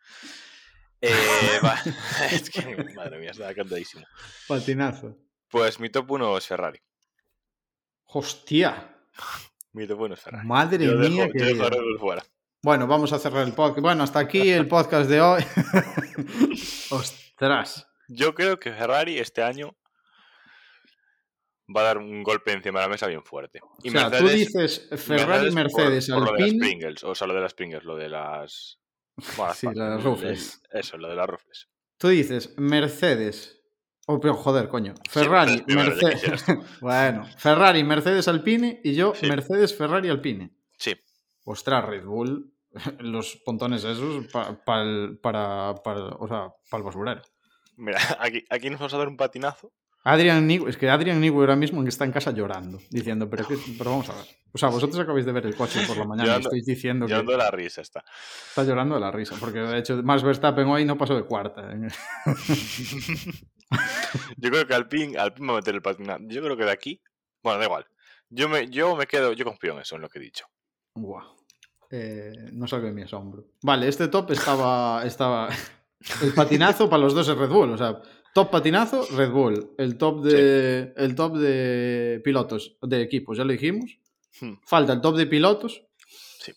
Eh, 1.04 1.58
va. 1.64 1.74
Es 2.30 2.48
que, 2.48 2.76
madre 2.94 3.18
mía, 3.18 3.32
estaba 3.32 3.52
cantadísimo. 3.52 4.06
Patinazo. 4.46 5.16
Pues 5.48 5.80
mi 5.80 5.90
top 5.90 6.08
1 6.12 6.38
es 6.38 6.46
Ferrari. 6.46 6.78
Hostia. 8.12 8.96
Mi 9.72 9.86
top 9.86 10.00
1 10.00 10.14
es 10.14 10.20
Ferrari. 10.20 10.46
Madre 10.46 10.84
Yo 10.86 10.94
mía, 10.96 11.26
dejo, 11.28 11.38
yo 11.38 11.68
dejo 11.70 11.98
fuera. 11.98 12.22
Bueno, 12.62 12.86
vamos 12.86 13.12
a 13.12 13.18
cerrar 13.18 13.46
el 13.46 13.54
podcast. 13.54 13.80
Bueno, 13.80 14.02
hasta 14.04 14.18
aquí 14.20 14.50
el 14.50 14.68
podcast 14.68 15.08
de 15.10 15.20
hoy. 15.20 15.42
Ostras. 16.90 17.88
Yo 18.08 18.34
creo 18.34 18.58
que 18.58 18.72
Ferrari 18.72 19.18
este 19.18 19.42
año 19.42 19.76
va 21.74 21.80
a 21.80 21.84
dar 21.84 21.98
un 21.98 22.22
golpe 22.22 22.52
encima 22.52 22.80
de 22.80 22.86
la 22.86 22.90
mesa 22.90 23.06
bien 23.06 23.24
fuerte. 23.24 23.60
o 23.62 23.90
sea, 23.90 24.10
tú 24.10 24.28
dices 24.28 24.88
Ferrari, 24.96 25.50
Mercedes, 25.50 26.08
por, 26.08 26.18
por 26.26 26.32
lo 26.32 26.44
de 26.44 26.52
las. 26.52 26.58
Pringles, 26.58 27.04
o 27.04 27.14
sea, 27.14 27.26
lo 27.26 27.34
de 27.34 27.40
las 27.40 27.54
Pringles, 27.54 27.84
lo 27.84 27.96
de 27.96 28.08
las... 28.10 28.78
bueno, 29.36 29.46
las 29.48 29.58
Sí, 29.58 29.68
las 29.74 30.02
Ruffles. 30.04 30.60
el- 30.70 30.80
Eso, 30.80 30.98
lo 30.98 31.08
de 31.08 31.16
las 31.16 31.26
Ruffles. 31.28 31.68
Tú 31.96 32.08
dices 32.08 32.54
Mercedes. 32.58 33.61
Oh, 34.06 34.18
pero 34.18 34.34
joder, 34.34 34.68
coño. 34.68 34.94
Ferrari, 35.08 35.62
Mercedes 35.68 36.44
bueno, 36.80 37.26
Ferrari, 37.38 37.84
Mercedes, 37.84 38.26
Alpine 38.28 38.80
y 38.82 38.94
yo 38.94 39.14
Sí. 39.14 39.26
Mercedes, 39.28 39.76
Ferrari, 39.76 40.08
Alpine. 40.08 40.50
Sí, 40.76 40.94
Ostras, 41.44 41.84
Red 41.84 42.04
Bull, 42.04 42.52
los 42.98 43.36
pontones 43.44 43.84
esos 43.84 44.26
pa- 44.26 44.58
pa'l- 44.64 45.18
para, 45.20 45.74
para, 45.84 46.00
o 46.18 46.26
sea, 46.28 46.48
para 46.70 46.78
el 46.80 46.84
basurero. 46.84 47.22
mira, 47.76 47.98
aquí, 48.20 48.44
aquí 48.50 48.70
nos 48.70 48.80
vamos 48.80 48.94
a 48.94 48.98
dar 48.98 49.08
un 49.08 49.16
patinazo. 49.16 49.72
Adrian 50.04 50.44
Newey, 50.48 50.68
es 50.68 50.76
que 50.76 50.90
Adrian 50.90 51.20
Newey 51.20 51.38
ahora 51.38 51.54
mismo 51.54 51.80
está 51.86 52.04
en 52.04 52.10
casa 52.10 52.32
llorando, 52.32 52.80
diciendo, 52.90 53.30
pero, 53.30 53.46
vamos 53.84 54.08
a 54.10 54.14
ver. 54.16 54.24
O 54.52 54.58
sea, 54.58 54.68
vosotros 54.68 54.98
acabáis 54.98 55.24
de 55.24 55.30
ver 55.30 55.46
el 55.46 55.54
coche 55.54 55.78
por 55.86 55.96
la 55.96 56.04
mañana 56.04 56.24
y 56.24 56.26
Llorando- 56.32 56.48
estáis 56.48 56.66
diciendo 56.66 57.06
que 57.06 57.10
Llorando 57.12 57.30
de 57.32 57.38
la 57.38 57.50
risa 57.52 57.82
está. 57.82 58.04
está 58.48 58.64
llorando 58.64 58.96
de 58.96 59.00
la 59.00 59.12
risa, 59.12 59.36
porque 59.38 59.60
de 59.60 59.78
hecho 59.78 60.02
Max 60.02 60.24
Verstappen 60.24 60.66
hoy 60.66 60.84
no 60.84 60.98
pasó 60.98 61.14
de 61.14 61.22
cuarta. 61.22 61.70
Yo 64.36 64.50
creo 64.50 64.66
que 64.66 64.74
Alpine, 64.74 65.18
Alpine 65.18 65.48
va 65.48 65.52
a 65.54 65.56
meter 65.56 65.74
el 65.74 65.82
patinazo. 65.82 66.24
Yo 66.28 66.42
creo 66.42 66.56
que 66.56 66.64
de 66.64 66.70
aquí... 66.70 67.00
Bueno, 67.42 67.58
da 67.58 67.66
igual. 67.66 67.86
Yo 68.30 68.48
me, 68.48 68.68
yo 68.68 68.96
me 68.96 69.06
quedo, 69.06 69.32
yo 69.32 69.44
confío 69.44 69.72
en 69.72 69.80
eso, 69.80 69.96
en 69.96 70.02
lo 70.02 70.08
que 70.08 70.18
he 70.18 70.22
dicho. 70.22 70.46
Buah. 70.94 71.24
Eh, 71.90 72.32
no 72.52 72.66
salgo 72.66 72.86
de 72.86 72.92
mi 72.92 73.02
asombro. 73.02 73.44
Vale, 73.62 73.88
este 73.88 74.08
top 74.08 74.30
estaba, 74.30 75.02
estaba 75.04 75.50
el 76.22 76.32
patinazo 76.32 76.88
para 76.88 77.02
los 77.02 77.14
dos 77.14 77.28
es 77.28 77.36
Red 77.36 77.50
Bull, 77.50 77.70
o 77.70 77.78
sea, 77.78 78.00
top 78.34 78.50
patinazo 78.50 79.06
Red 79.14 79.30
Bull, 79.30 79.74
el 79.78 79.98
top 79.98 80.24
de 80.24 80.92
el 80.96 81.14
top 81.14 81.36
de 81.36 82.20
pilotos 82.24 82.76
de 82.82 83.02
equipos, 83.02 83.36
ya 83.36 83.44
lo 83.44 83.52
dijimos. 83.52 83.98
Hmm. 84.40 84.54
Falta 84.64 84.94
el 84.94 85.00
top 85.00 85.16
de 85.16 85.26
pilotos. 85.26 85.84
Sí. 86.38 86.52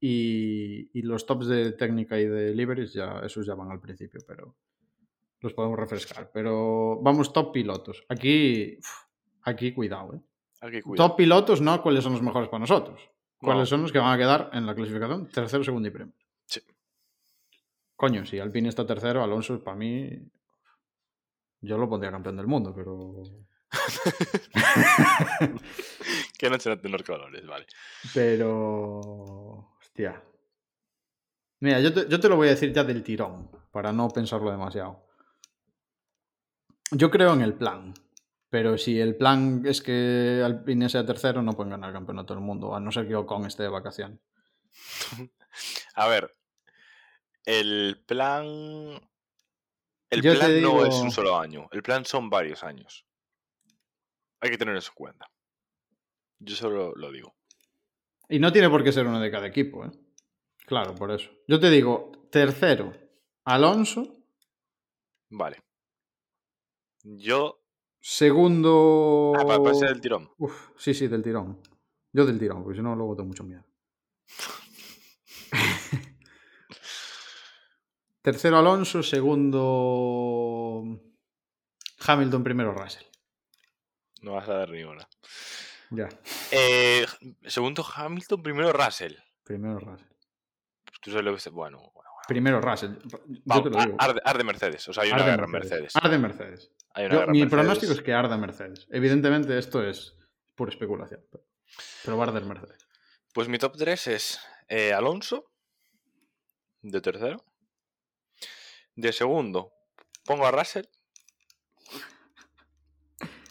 Y, 0.00 0.98
y 0.98 1.02
los 1.02 1.24
tops 1.26 1.46
de 1.46 1.72
técnica 1.72 2.18
y 2.18 2.26
de 2.26 2.54
liveries 2.54 2.92
ya 2.92 3.20
esos 3.24 3.46
ya 3.46 3.54
van 3.54 3.70
al 3.70 3.80
principio, 3.80 4.20
pero 4.26 4.56
los 5.40 5.54
podemos 5.54 5.78
refrescar, 5.78 6.30
pero 6.32 6.98
vamos 7.02 7.32
top 7.32 7.52
pilotos. 7.52 8.04
Aquí 8.08 8.78
aquí 9.42 9.72
cuidado, 9.72 10.14
¿eh? 10.14 10.20
Aquí 10.60 10.82
cuidado. 10.82 11.08
Top 11.08 11.16
pilotos, 11.16 11.60
no 11.60 11.82
cuáles 11.82 12.04
son 12.04 12.12
los 12.12 12.22
mejores 12.22 12.48
para 12.48 12.60
nosotros. 12.60 13.00
¿Cuáles 13.38 13.62
No. 13.62 13.66
son 13.66 13.82
los 13.82 13.92
que 13.92 13.98
van 13.98 14.12
a 14.12 14.18
quedar 14.18 14.50
en 14.52 14.66
la 14.66 14.74
clasificación? 14.74 15.26
Tercero, 15.30 15.64
segundo 15.64 15.88
y 15.88 15.90
primero. 15.92 16.14
Sí. 16.44 16.60
Coño, 17.96 18.26
si 18.26 18.38
Alpine 18.38 18.68
está 18.68 18.86
tercero, 18.86 19.22
Alonso 19.22 19.62
para 19.64 19.76
mí. 19.76 20.10
Yo 21.62 21.78
lo 21.78 21.88
pondría 21.88 22.10
campeón 22.10 22.36
del 22.36 22.46
mundo, 22.46 22.74
pero. 22.74 23.22
que 26.38 26.50
no 26.50 26.58
se 26.58 26.70
noten 26.70 26.92
los 26.92 27.02
colores, 27.02 27.46
vale. 27.46 27.66
Pero. 28.14 29.00
Hostia. 29.80 30.22
Mira, 31.60 31.80
yo 31.80 31.92
te, 31.92 32.08
yo 32.08 32.18
te 32.18 32.28
lo 32.28 32.36
voy 32.36 32.48
a 32.48 32.52
decir 32.52 32.72
ya 32.72 32.84
del 32.84 33.02
tirón, 33.02 33.50
para 33.70 33.92
no 33.92 34.08
pensarlo 34.08 34.50
demasiado. 34.50 35.06
Yo 36.92 37.10
creo 37.10 37.32
en 37.34 37.42
el 37.42 37.54
plan. 37.54 37.94
Pero 38.50 38.76
si 38.76 38.98
el 38.98 39.16
plan 39.16 39.62
es 39.64 39.80
que 39.80 40.42
Alpine 40.44 40.88
sea 40.88 41.06
tercero, 41.06 41.40
no 41.40 41.52
pueden 41.52 41.70
ganar 41.70 41.90
el 41.90 41.94
campeonato 41.94 42.34
del 42.34 42.42
mundo, 42.42 42.74
a 42.74 42.80
no 42.80 42.90
ser 42.90 43.06
que 43.06 43.14
Ocon 43.14 43.46
esté 43.46 43.62
de 43.62 43.68
vacaciones. 43.68 44.18
A 45.94 46.08
ver, 46.08 46.34
el 47.44 48.02
plan. 48.06 48.44
El 50.10 50.22
Yo 50.22 50.34
plan 50.34 50.62
no 50.62 50.84
es 50.84 50.94
un 50.96 51.12
solo 51.12 51.38
año, 51.38 51.68
el 51.70 51.82
plan 51.84 52.04
son 52.04 52.28
varios 52.28 52.64
años. 52.64 53.06
Hay 54.40 54.50
que 54.50 54.58
tener 54.58 54.74
eso 54.76 54.90
en 54.90 54.96
cuenta. 54.96 55.30
Yo 56.40 56.56
solo 56.56 56.92
lo 56.96 57.12
digo. 57.12 57.36
Y 58.28 58.40
no 58.40 58.52
tiene 58.52 58.68
por 58.68 58.82
qué 58.82 58.90
ser 58.90 59.06
uno 59.06 59.20
de 59.20 59.30
cada 59.30 59.46
equipo, 59.46 59.84
¿eh? 59.84 59.90
Claro, 60.66 60.94
por 60.96 61.12
eso. 61.12 61.30
Yo 61.46 61.60
te 61.60 61.70
digo, 61.70 62.10
tercero, 62.32 62.92
Alonso. 63.44 64.24
Vale. 65.28 65.62
Yo. 67.02 67.62
Segundo. 68.00 69.32
Ah, 69.38 69.44
para, 69.44 69.74
ser 69.74 69.90
el 69.90 70.00
tirón. 70.00 70.30
Uf, 70.38 70.70
sí, 70.78 70.94
sí, 70.94 71.06
del 71.08 71.22
tirón. 71.22 71.60
Yo 72.12 72.24
del 72.26 72.38
tirón, 72.38 72.62
porque 72.64 72.78
si 72.78 72.82
no, 72.82 72.94
luego 72.96 73.14
tengo 73.16 73.28
mucho 73.28 73.44
miedo. 73.44 73.64
Tercero 78.22 78.58
Alonso, 78.58 79.02
segundo 79.02 81.00
Hamilton, 82.06 82.44
primero 82.44 82.72
Russell. 82.72 83.04
No 84.22 84.32
vas 84.32 84.48
a 84.48 84.54
dar 84.54 84.70
ni 84.70 84.82
una. 84.84 85.08
Ya, 85.90 86.08
Eh, 86.52 87.04
segundo 87.46 87.84
Hamilton, 87.94 88.42
primero 88.42 88.72
Russell. 88.72 89.14
primero 89.44 89.78
Russell. 89.78 90.06
Tú 91.00 91.10
sabes 91.10 91.24
lo 91.24 91.32
que 91.34 91.40
se- 91.40 91.50
Bueno, 91.50 91.78
bueno. 91.78 91.92
bueno. 91.94 92.10
Primero 92.28 92.60
Russell. 92.60 92.94
Yo 93.04 93.18
Va, 93.50 93.62
te 93.62 93.70
lo 93.70 93.78
digo. 93.84 93.96
arde, 93.98 94.20
arde 94.24 94.44
Mercedes. 94.44 94.86
O 94.88 94.92
sea, 94.92 95.02
hay 95.04 95.08
una 95.10 95.22
Arde 95.22 95.30
guerra 95.30 95.44
en 95.46 95.50
Mercedes. 95.50 95.96
Arde 95.96 96.18
Mercedes. 96.18 96.70
Hay 96.94 97.06
una 97.06 97.14
Yo- 97.14 97.18
guerra 97.20 97.24
en 97.26 97.32
mi 97.32 97.40
Mercedes. 97.40 97.50
pronóstico 97.62 97.92
es 97.92 98.02
que 98.02 98.12
arda 98.12 98.36
Mercedes. 98.36 98.86
Evidentemente 98.90 99.56
esto 99.58 99.82
es 99.82 100.16
pura 100.54 100.70
especulación. 100.70 101.24
Pero, 102.04 102.16
va 102.16 102.24
a 102.24 102.28
arder 102.28 102.44
Mercedes. 102.44 102.86
Pues 103.32 103.48
mi 103.48 103.58
top 103.58 103.76
3 103.76 104.06
es 104.08 104.40
eh, 104.68 104.92
Alonso, 104.92 105.50
de 106.82 107.00
tercero. 107.00 107.44
De 108.96 109.12
segundo, 109.12 109.72
pongo 110.24 110.46
a 110.46 110.50
Russell. 110.50 110.84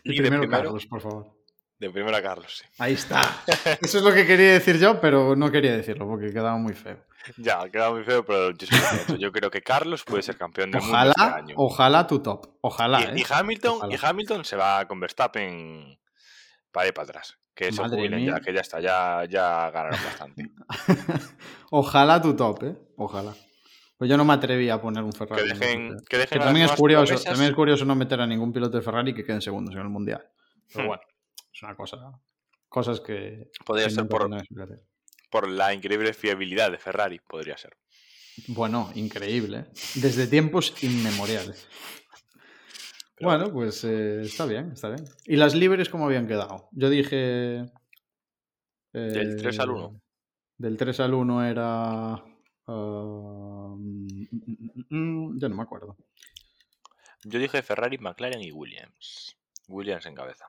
Y 0.04 0.14
Y 0.14 0.16
de 0.16 0.22
primero, 0.22 0.42
primero, 0.42 0.64
Carlos, 0.64 0.86
por 0.86 1.02
favor. 1.02 1.32
de 1.78 1.90
primero 1.90 2.16
a 2.16 2.22
Carlos, 2.22 2.58
sí. 2.58 2.66
Ahí 2.78 2.94
está. 2.94 3.22
Eso 3.82 3.98
es 4.00 4.04
lo 4.04 4.14
que 4.14 4.26
quería 4.26 4.54
decir 4.54 4.78
yo, 4.80 5.00
pero 5.02 5.36
no 5.36 5.52
quería 5.52 5.76
decirlo 5.76 6.08
porque 6.08 6.32
quedaba 6.32 6.58
muy 6.58 6.74
feo. 6.74 7.06
Ya, 7.38 7.62
ha 7.62 7.70
quedado 7.70 7.94
muy 7.96 8.04
feo, 8.04 8.26
pero 8.26 8.52
yo, 9.18 9.32
creo 9.32 9.52
que 9.52 9.62
Carlos 9.62 10.04
puede 10.04 10.24
ser 10.24 10.38
campeón 10.38 10.72
del 10.72 10.82
mundo 10.82 10.96
Ojalá, 10.96 11.14
este 11.18 11.40
año. 11.40 11.56
ojalá 11.58 12.08
tu 12.08 12.20
top. 12.20 12.48
Ojalá. 12.62 13.02
y, 13.14 13.20
y 13.20 13.22
¿eh? 13.22 13.26
Hamilton, 13.30 13.74
Ojalá. 13.78 13.94
y 13.94 13.98
Hamilton 14.02 14.46
se 14.46 14.56
va 14.56 14.88
con 14.88 15.00
Verstappen 15.00 16.00
para 16.72 16.88
ir 16.88 16.94
para 16.94 17.10
atrás. 17.10 17.38
Que 17.54 17.72
jubilen 17.72 18.22
mía. 18.22 18.36
ya, 18.38 18.40
que 18.40 18.54
ya 18.54 18.62
está, 18.62 18.80
ya, 18.80 19.26
ya 19.30 19.70
ganaron 19.70 20.00
bastante. 20.04 20.50
Ojalá 21.72 22.22
tu 22.22 22.36
top, 22.36 22.64
¿eh? 22.64 22.76
Ojalá. 22.98 23.34
Pues 23.98 24.10
yo 24.10 24.16
no 24.16 24.24
me 24.24 24.34
atreví 24.34 24.70
a 24.70 24.80
poner 24.82 25.04
un 25.04 25.12
Ferrari. 25.12 25.44
que 25.44 25.48
dejen, 25.50 25.98
que 26.10 26.18
dejen 26.20 26.40
Que 26.40 26.46
también 26.46 26.66
es 26.68 26.72
curioso, 26.72 27.06
promesas. 27.08 27.26
también 27.26 27.50
es 27.50 27.56
curioso 27.56 27.84
no 27.86 27.96
meter 27.96 28.22
a 28.22 28.26
ningún 28.28 28.54
piloto 28.54 28.78
de 28.78 28.84
Ferrari 28.84 29.14
que 29.14 29.26
queden 29.26 29.42
segundos 29.42 29.76
en 29.76 29.82
el 29.82 29.90
mundial. 29.90 30.26
Pero 30.72 30.86
Hmm. 30.86 30.88
bueno, 30.88 31.04
es 31.54 31.64
una 31.64 31.76
cosa. 31.76 31.98
Cosas 32.70 33.02
que. 33.02 33.50
Podría 33.66 33.88
que 33.88 33.92
ser 33.94 34.08
por. 34.08 34.30
Por 35.30 35.48
la 35.48 35.74
increíble 35.74 36.14
fiabilidad 36.14 36.72
de 36.72 36.78
Ferrari, 36.78 37.20
podría 37.20 37.58
ser. 37.58 37.78
Bueno, 38.48 38.92
increíble. 38.96 39.60
¿eh? 39.60 39.66
Desde 39.96 40.28
tiempos 40.28 40.74
inmemoriales. 40.84 41.68
Pero 43.16 43.30
Bueno, 43.30 43.52
pues 43.52 43.84
eh, 43.84 44.22
está 44.22 44.46
bien, 44.46 44.72
está 44.72 44.90
bien. 44.90 45.04
¿Y 45.26 45.36
las 45.36 45.56
libres 45.56 45.90
cómo 45.90 46.06
habían 46.06 46.28
quedado? 46.28 46.70
Yo 46.72 46.90
dije. 46.90 47.66
Del 48.94 49.36
3 49.38 49.60
al 49.60 49.70
1. 49.72 49.94
eh, 49.96 50.00
Del 50.58 50.78
3 50.78 51.00
al 51.02 51.14
1 51.14 51.46
era. 51.46 52.24
mm, 54.90 55.38
ya 55.40 55.50
no 55.50 55.56
me 55.56 55.64
acuerdo. 55.64 55.98
Yo 57.26 57.40
dije 57.40 57.62
Ferrari, 57.62 57.98
McLaren 57.98 58.42
y 58.42 58.52
Williams. 58.52 59.36
Williams 59.68 60.06
en 60.06 60.16
cabeza. 60.16 60.48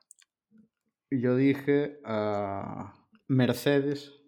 Yo 1.11 1.35
dije 1.35 1.99
ah, 2.05 2.95
Mercedes. 3.27 4.20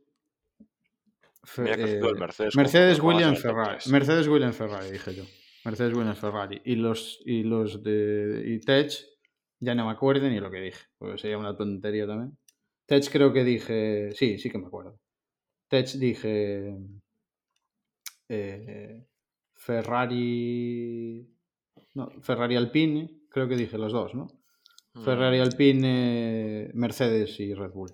Fe- 1.45 1.63
Mira 1.63 1.77
que 1.77 1.83
eh, 1.85 1.99
el 1.99 2.17
Mercedes. 2.19 2.99
top 3.43 3.53
Ferrari. 3.53 3.79
Mercedes 3.91 4.29
Williams 4.29 4.57
Ferrari, 4.57 4.91
dije 4.91 5.15
yo. 5.15 5.25
Mercedes 5.65 5.95
Williams 5.95 6.19
Ferrari. 6.19 6.61
Y 6.65 6.77
los, 6.77 7.21
y 7.25 7.43
los 7.43 7.83
de 7.83 8.43
y 8.47 8.61
Tech, 8.61 8.93
ya 9.61 9.75
no 9.75 9.87
me 9.87 9.93
acuerdo 9.93 10.29
ni 10.29 10.39
lo 10.41 10.51
que 10.51 10.61
dije. 10.61 10.85
Porque 10.99 11.19
sería 11.19 11.39
una 11.39 11.57
tontería 11.57 12.07
también. 12.07 12.37
Tech 12.87 13.09
creo 13.11 13.33
que 13.33 13.45
dije. 13.45 14.11
Sí, 14.13 14.39
sí 14.39 14.51
que 14.51 14.59
me 14.59 14.67
acuerdo. 14.67 14.99
Tech 15.69 15.89
dije. 15.93 16.77
eh, 18.29 19.07
Ferrari. 19.55 21.29
No, 21.95 22.11
Ferrari 22.21 22.57
Alpine. 22.57 23.23
Creo 23.31 23.49
que 23.49 23.57
dije 23.57 23.79
los 23.79 23.93
dos, 23.93 24.15
¿no? 24.15 24.29
Ferrari 25.05 25.39
Mm. 25.39 25.43
Alpine, 25.43 26.71
Mercedes 26.75 27.41
y 27.41 27.55
Red 27.55 27.71
Bull. 27.73 27.91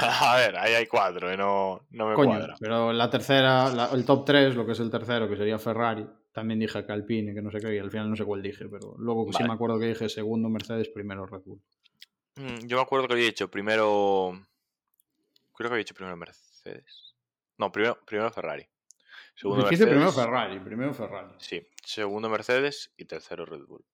A 0.20 0.36
ver, 0.36 0.56
ahí 0.56 0.74
hay 0.74 0.86
cuatro, 0.86 1.30
¿eh? 1.30 1.36
no, 1.36 1.86
no 1.90 2.08
me 2.08 2.14
Coño, 2.14 2.30
cuadra. 2.30 2.54
pero 2.60 2.92
la 2.92 3.08
tercera, 3.10 3.68
la- 3.70 3.90
el 3.92 4.04
top 4.04 4.24
3, 4.24 4.54
lo 4.56 4.64
que 4.66 4.72
es 4.72 4.80
el 4.80 4.90
tercero, 4.90 5.28
que 5.28 5.36
sería 5.36 5.58
Ferrari, 5.58 6.06
también 6.32 6.58
dije 6.60 6.84
que 6.84 6.92
Alpine, 6.92 7.34
que 7.34 7.42
no 7.42 7.50
sé 7.50 7.58
qué, 7.60 7.74
y 7.74 7.78
al 7.78 7.90
final 7.90 8.10
no 8.10 8.16
sé 8.16 8.24
cuál 8.24 8.42
dije, 8.42 8.66
pero 8.68 8.94
luego 8.98 9.30
sí 9.32 9.42
me 9.44 9.52
acuerdo 9.52 9.78
que 9.78 9.86
dije 9.86 10.08
segundo 10.08 10.48
Mercedes, 10.48 10.88
primero 10.88 11.26
Red 11.26 11.42
Bull. 11.44 11.60
Mm, 12.36 12.66
Yo 12.66 12.76
me 12.76 12.82
acuerdo 12.82 13.06
que 13.06 13.14
había 13.14 13.28
hecho 13.28 13.48
primero. 13.50 14.32
Creo 15.54 15.70
que 15.70 15.74
había 15.74 15.82
hecho 15.82 15.94
primero 15.94 16.16
Mercedes. 16.16 17.14
No, 17.58 17.70
primero, 17.70 17.98
primero 18.04 18.30
Ferrari. 18.32 18.66
Segundo 19.36 19.62
Dijiste 19.64 19.84
primero 19.86 20.06
Mercedes. 20.06 20.26
Ferrari, 20.26 20.58
primero 20.60 20.94
Ferrari. 20.94 21.28
Sí, 21.38 21.64
segundo 21.84 22.28
Mercedes 22.28 22.92
y 22.96 23.04
tercero 23.04 23.44
Red 23.46 23.64
Bull. 23.66 23.84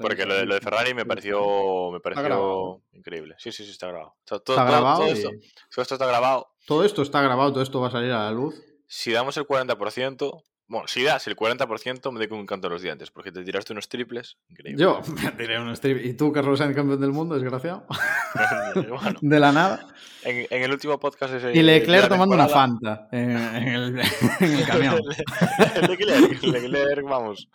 Porque 0.00 0.24
lo 0.26 0.34
de, 0.34 0.46
lo 0.46 0.54
de 0.54 0.60
Ferrari 0.60 0.94
me 0.94 1.04
pareció, 1.04 1.90
me 1.90 2.00
pareció 2.00 2.80
increíble. 2.92 3.34
Sí, 3.38 3.50
sí, 3.52 3.64
sí, 3.64 3.70
está 3.72 3.88
grabado. 3.88 4.14
Todo, 4.24 4.38
Está 4.38 4.64
grabado 4.64 4.98
todo 5.00 5.08
y- 5.08 5.12
esto, 5.12 5.30
todo 5.74 5.82
esto 5.82 5.94
está 5.94 6.06
grabado. 6.06 6.48
Todo 6.66 6.84
esto 6.84 7.02
está 7.02 7.20
grabado, 7.22 7.52
todo 7.52 7.62
esto 7.62 7.80
va 7.80 7.88
a 7.88 7.90
salir 7.90 8.12
a 8.12 8.24
la 8.24 8.30
luz. 8.30 8.54
Si 8.86 9.10
damos 9.12 9.36
el 9.36 9.44
40%, 9.46 10.42
bueno, 10.66 10.88
si 10.88 11.02
das 11.02 11.26
el 11.26 11.36
40%, 11.36 12.10
me 12.12 12.18
doy 12.18 12.28
con 12.28 12.38
un 12.38 12.46
canto 12.46 12.66
a 12.68 12.70
los 12.70 12.80
dientes, 12.82 13.10
porque 13.10 13.30
te 13.30 13.44
tiraste 13.44 13.72
unos 13.72 13.88
triples. 13.88 14.38
Increíble. 14.48 14.82
Yo 14.82 15.00
me 15.24 15.30
tiré 15.32 15.58
un 15.60 15.70
strip. 15.72 16.04
¿Y 16.04 16.14
tú, 16.14 16.32
Carlos 16.32 16.58
Sainz, 16.58 16.74
campeón 16.74 17.00
del 17.00 17.10
mundo, 17.12 17.34
desgraciado? 17.34 17.86
Bueno, 18.74 19.18
De 19.20 19.38
la 19.38 19.52
nada. 19.52 19.86
en, 20.24 20.46
en 20.50 20.62
el 20.64 20.72
último 20.72 20.98
podcast 20.98 21.34
ese 21.34 21.52
Y 21.56 21.62
Leclerc 21.62 22.08
tomando 22.08 22.34
una 22.34 22.48
Fanta 22.48 23.08
en, 23.12 23.30
en 23.30 23.68
el, 23.68 24.00
en 24.40 24.52
el 24.52 24.66
camión. 24.66 25.00
Leclerc, 25.88 26.42
Leclerc, 26.42 27.04
vamos. 27.04 27.48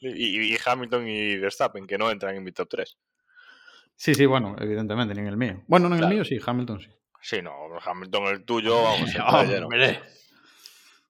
Y, 0.00 0.54
y 0.54 0.58
Hamilton 0.64 1.06
y 1.08 1.36
Verstappen, 1.36 1.86
que 1.86 1.98
no 1.98 2.10
entran 2.10 2.34
en 2.36 2.42
mi 2.44 2.52
top 2.52 2.68
3. 2.70 2.96
Sí, 3.96 4.14
sí, 4.14 4.24
bueno, 4.26 4.56
evidentemente, 4.58 5.14
ni 5.14 5.20
en 5.20 5.26
el 5.26 5.36
mío. 5.36 5.62
Bueno, 5.66 5.88
no 5.88 5.94
en 5.96 6.00
Claro. 6.00 6.12
el 6.12 6.18
mío 6.20 6.24
sí, 6.24 6.38
Hamilton 6.44 6.80
sí. 6.80 6.88
Sí, 7.20 7.42
no, 7.42 7.52
Hamilton 7.84 8.26
el 8.28 8.44
tuyo, 8.44 8.82
vamos. 8.82 9.10
Hombre. 9.62 10.00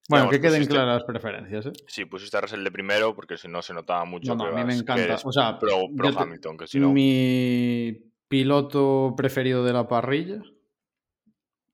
Bueno, 0.08 0.28
que 0.30 0.40
queden 0.40 0.62
pusiste- 0.62 0.74
claras 0.74 0.94
las 0.96 1.04
preferencias, 1.04 1.66
¿eh? 1.66 1.72
Sí, 1.86 2.04
pusiste 2.06 2.36
a 2.36 2.40
Russell 2.40 2.64
de 2.64 2.70
primero, 2.72 3.14
porque 3.14 3.36
si 3.36 3.48
no 3.48 3.62
se 3.62 3.72
notaba 3.72 4.04
mucho 4.04 4.34
No, 4.34 4.44
no, 4.44 4.50
que, 4.54 4.60
a 4.60 4.64
mí 4.64 4.72
me 4.72 4.78
encanta. 4.78 5.18
O 5.24 5.32
sea, 5.32 5.58
pro, 5.58 5.82
pro 5.96 6.10
yo 6.10 6.16
te- 6.16 6.22
Hamilton, 6.22 6.56
que 6.58 6.66
si 6.66 6.80
no... 6.80 6.92
Mi 6.92 8.10
piloto 8.28 9.14
preferido 9.16 9.64
de 9.64 9.72
la 9.72 9.86
parrilla 9.86 10.42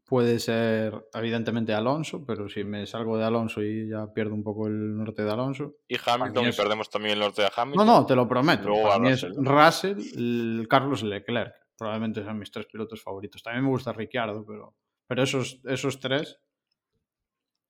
puede 0.04 0.38
ser, 0.38 1.06
evidentemente, 1.12 1.74
Alonso, 1.74 2.24
pero 2.24 2.48
si 2.48 2.64
me 2.64 2.86
salgo 2.86 3.18
de 3.18 3.24
Alonso 3.24 3.62
y 3.62 3.88
ya 3.90 4.06
pierdo 4.12 4.34
un 4.34 4.42
poco 4.42 4.66
el 4.66 4.96
norte 4.96 5.22
de 5.22 5.30
Alonso. 5.30 5.76
Y 5.86 5.96
Hamilton, 6.04 6.48
y 6.48 6.52
perdemos 6.52 6.88
también 6.90 7.14
el 7.14 7.20
norte 7.20 7.42
de 7.42 7.48
No, 7.48 7.62
Hamilton. 7.62 7.86
no, 7.86 8.06
te 8.06 8.14
lo 8.16 8.26
prometo. 8.26 8.68
Luego 8.68 8.88
va 8.88 8.98
mí 8.98 9.10
es 9.10 9.22
Russell. 9.22 9.44
Russell, 9.44 9.98
el 10.18 10.66
Carlos 10.68 11.02
Leclerc. 11.02 11.54
Probablemente 11.76 12.22
sean 12.24 12.38
mis 12.38 12.50
tres 12.50 12.66
pilotos 12.66 13.02
favoritos. 13.02 13.42
También 13.42 13.64
me 13.64 13.70
gusta 13.70 13.92
Ricciardo, 13.92 14.44
pero, 14.46 14.74
pero 15.06 15.22
esos, 15.22 15.60
esos 15.64 16.00
tres 16.00 16.40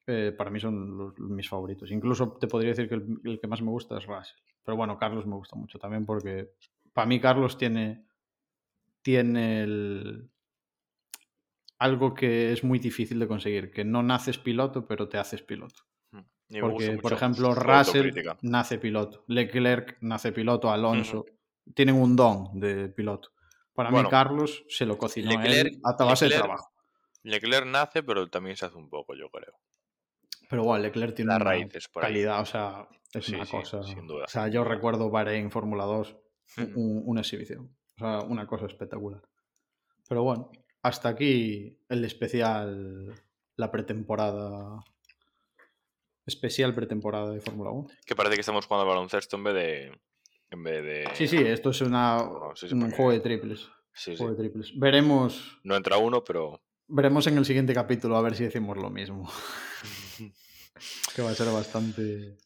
eh, 0.08 0.32
para 0.32 0.50
mí 0.50 0.58
son 0.58 0.96
los- 0.98 1.18
mis 1.18 1.48
favoritos. 1.48 1.90
Incluso 1.90 2.32
te 2.40 2.48
podría 2.48 2.70
decir 2.70 2.88
que 2.88 2.94
el, 2.96 3.20
el 3.24 3.38
que 3.40 3.46
más 3.46 3.60
me 3.62 3.70
gusta 3.70 3.98
es 3.98 4.06
Russell. 4.06 4.38
Pero 4.64 4.76
bueno, 4.76 4.98
Carlos 4.98 5.26
me 5.26 5.36
gusta 5.36 5.54
mucho 5.54 5.78
también 5.78 6.04
porque 6.06 6.50
para 6.92 7.06
mí 7.06 7.20
Carlos 7.20 7.56
tiene, 7.58 8.04
tiene 9.02 9.62
el- 9.62 10.30
algo 11.78 12.14
que 12.14 12.52
es 12.52 12.64
muy 12.64 12.78
difícil 12.78 13.18
de 13.18 13.28
conseguir, 13.28 13.70
que 13.70 13.84
no 13.84 14.02
naces 14.02 14.38
piloto, 14.38 14.86
pero 14.86 15.08
te 15.08 15.18
haces 15.18 15.42
piloto. 15.42 15.84
Gusta 16.50 16.60
Porque, 16.60 16.98
por 17.02 17.12
ejemplo, 17.12 17.54
Russell 17.54 18.10
nace 18.40 18.78
piloto, 18.78 19.22
Leclerc 19.28 19.98
nace 20.00 20.32
piloto, 20.32 20.70
Alonso 20.70 21.26
tienen 21.74 21.94
un 21.96 22.16
don 22.16 22.58
de 22.58 22.88
piloto. 22.88 23.32
Para 23.74 23.90
Bueno, 23.90 24.08
mí, 24.08 24.10
Carlos 24.10 24.64
se 24.70 24.86
lo 24.86 24.96
cocinó 24.96 25.30
Leclerc- 25.32 25.66
él 25.66 25.80
a 25.84 26.04
base 26.04 26.24
de 26.24 26.36
trabajo. 26.36 26.72
Leclerc 27.22 27.66
nace, 27.66 28.02
pero 28.02 28.28
también 28.30 28.56
se 28.56 28.64
hace 28.64 28.76
un 28.78 28.88
poco, 28.88 29.14
yo 29.14 29.28
creo. 29.28 29.52
Pero 30.48 30.64
bueno, 30.64 30.82
Leclerc 30.82 31.14
tiene 31.14 31.28
Las 31.30 31.36
una 31.42 31.44
raíces 31.50 31.88
por 31.88 32.04
ahí. 32.04 32.12
calidad, 32.12 32.40
o 32.40 32.46
sea, 32.46 32.88
es 33.12 33.24
Sí, 33.26 33.34
una 33.34 33.44
sí, 33.44 33.52
cosa. 33.52 33.82
sin 33.84 34.06
duda. 34.06 34.24
O 34.24 34.28
sea, 34.28 34.48
yo 34.48 34.64
recuerdo 34.64 35.10
Bahrein 35.10 35.50
Fórmula 35.50 35.84
2, 35.84 36.16
Ujú. 36.58 36.70
un- 36.80 37.02
una 37.06 37.20
exhibición. 37.20 37.74
O 37.96 37.98
sea, 37.98 38.20
una 38.20 38.46
cosa 38.46 38.66
espectacular. 38.66 39.20
Pero 40.08 40.22
bueno, 40.22 40.50
hasta 40.82 41.10
aquí 41.10 41.78
el 41.88 42.04
especial, 42.04 43.12
la 43.56 43.70
pretemporada. 43.70 44.80
Especial 46.26 46.74
pretemporada 46.74 47.30
de 47.32 47.40
Fórmula 47.40 47.70
1. 47.70 47.88
Que 48.06 48.14
parece 48.14 48.34
que 48.34 48.40
estamos 48.42 48.66
jugando 48.66 48.82
al 48.82 48.88
baloncesto 48.96 49.36
en 49.36 49.44
vez 49.44 49.54
de... 49.54 50.00
En 50.50 50.62
vez 50.62 50.82
de... 50.82 51.08
Sí, 51.14 51.26
sí, 51.28 51.36
esto 51.38 51.70
es 51.70 51.80
una, 51.82 52.16
No, 52.18 52.52
sí, 52.54 52.68
sí, 52.68 52.74
un 52.74 52.80
porque- 52.80 52.96
juego 52.96 53.12
de 53.12 53.20
triples. 53.20 53.68
Sí, 53.92 54.12
sí. 54.12 54.16
Juego 54.16 54.32
de 54.34 54.38
triples. 54.38 54.78
Veremos, 54.78 55.58
No 55.64 55.74
entra 55.76 55.98
uno, 55.98 56.22
pero... 56.24 56.60
veremos 56.86 57.26
en 57.26 57.36
el 57.38 57.44
siguiente 57.44 57.74
capítulo 57.74 58.16
a 58.16 58.22
ver 58.22 58.34
si 58.34 58.44
decimos 58.44 58.76
lo 58.78 58.88
mismo. 58.90 59.28
que 61.14 61.22
va 61.22 61.30
a 61.30 61.34
ser 61.34 61.48
bastante. 61.52 62.36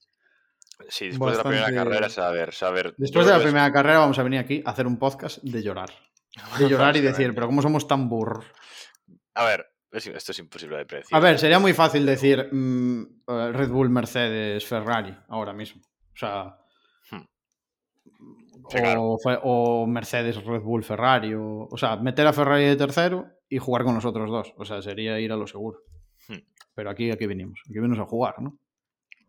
Sí, 0.88 1.08
después 1.08 1.32
de 1.36 1.42
la 1.44 1.48
primera 1.48 1.72
carrera, 1.72 2.08
saber, 2.08 2.52
saber... 2.52 2.94
Después 2.98 3.24
de 3.26 3.32
la 3.32 3.38
es- 3.38 3.44
primera 3.44 3.72
carrera 3.72 3.98
vamos 3.98 4.18
a 4.18 4.22
venir 4.24 4.40
aquí 4.40 4.62
a 4.66 4.70
hacer 4.70 4.86
un 4.86 4.98
podcast 4.98 5.38
de 5.42 5.62
llorar. 5.62 5.90
De 6.58 6.68
llorar 6.68 6.96
y 6.96 7.00
decir, 7.00 7.34
pero 7.34 7.46
¿cómo 7.46 7.60
somos 7.62 7.86
tan 7.86 8.08
burros? 8.08 8.44
A 9.34 9.44
ver, 9.44 9.66
es- 9.92 10.06
esto 10.06 10.32
es 10.32 10.38
imposible 10.38 10.78
de 10.78 10.86
predecir. 10.86 11.14
A 11.16 11.20
ver, 11.20 11.38
sería 11.38 11.58
muy 11.58 11.72
fácil 11.74 12.04
decir 12.06 12.48
mm, 12.52 13.02
eh, 13.28 13.52
Red 13.52 13.68
Bull, 13.68 13.90
Mercedes, 13.90 14.64
Ferrari 14.66 15.14
ahora 15.28 15.52
mismo. 15.52 15.82
O 15.82 16.16
sea. 16.16 16.56
Hmm. 17.10 17.26
Sí, 18.70 18.78
claro. 18.78 19.04
O, 19.04 19.18
fe- 19.18 19.38
o 19.42 19.86
Mercedes, 19.86 20.42
Red 20.44 20.62
Bull, 20.62 20.82
Ferrari. 20.84 21.34
O, 21.34 21.68
o 21.70 21.76
sea, 21.76 21.96
meter 21.96 22.26
a 22.26 22.32
Ferrari 22.32 22.64
de 22.64 22.76
tercero 22.76 23.26
y 23.48 23.58
jugar 23.58 23.84
con 23.84 23.94
los 23.94 24.04
otros 24.04 24.30
dos. 24.30 24.54
O 24.56 24.64
sea, 24.64 24.80
sería 24.82 25.20
ir 25.20 25.32
a 25.32 25.36
lo 25.36 25.46
seguro. 25.46 25.80
Pero 26.74 26.90
aquí, 26.90 27.10
aquí 27.10 27.26
venimos. 27.26 27.60
Aquí 27.64 27.74
venimos 27.74 27.98
a 27.98 28.04
jugar, 28.06 28.40
¿no? 28.40 28.58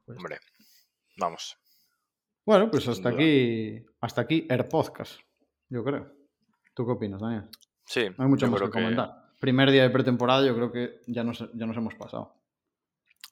Hombre, 0.08 0.40
vamos. 1.18 1.58
Bueno, 2.46 2.70
pues 2.70 2.88
hasta 2.88 3.10
aquí. 3.10 3.86
Hasta 4.02 4.22
aquí 4.22 4.46
el 4.50 4.66
podcast. 4.68 5.20
Yo 5.70 5.84
creo. 5.84 6.12
¿Tú 6.74 6.86
qué 6.86 6.92
opinas, 6.92 7.22
Daniel? 7.22 7.50
Sí, 7.86 8.08
No 8.18 8.24
hay 8.24 8.30
mucho 8.30 8.46
yo 8.46 8.52
más 8.52 8.62
que, 8.62 8.70
comentar. 8.70 9.12
Primer 9.40 9.72
día 9.72 9.84
de 9.84 9.90
pretemporada, 9.90 10.46
yo 10.46 10.56
creo 10.56 10.72
que 10.72 11.02
ya 11.08 11.24
nos, 11.24 11.40
ya 11.54 11.66
nos 11.66 11.76
hemos 11.78 11.96
pasado. 11.96 12.36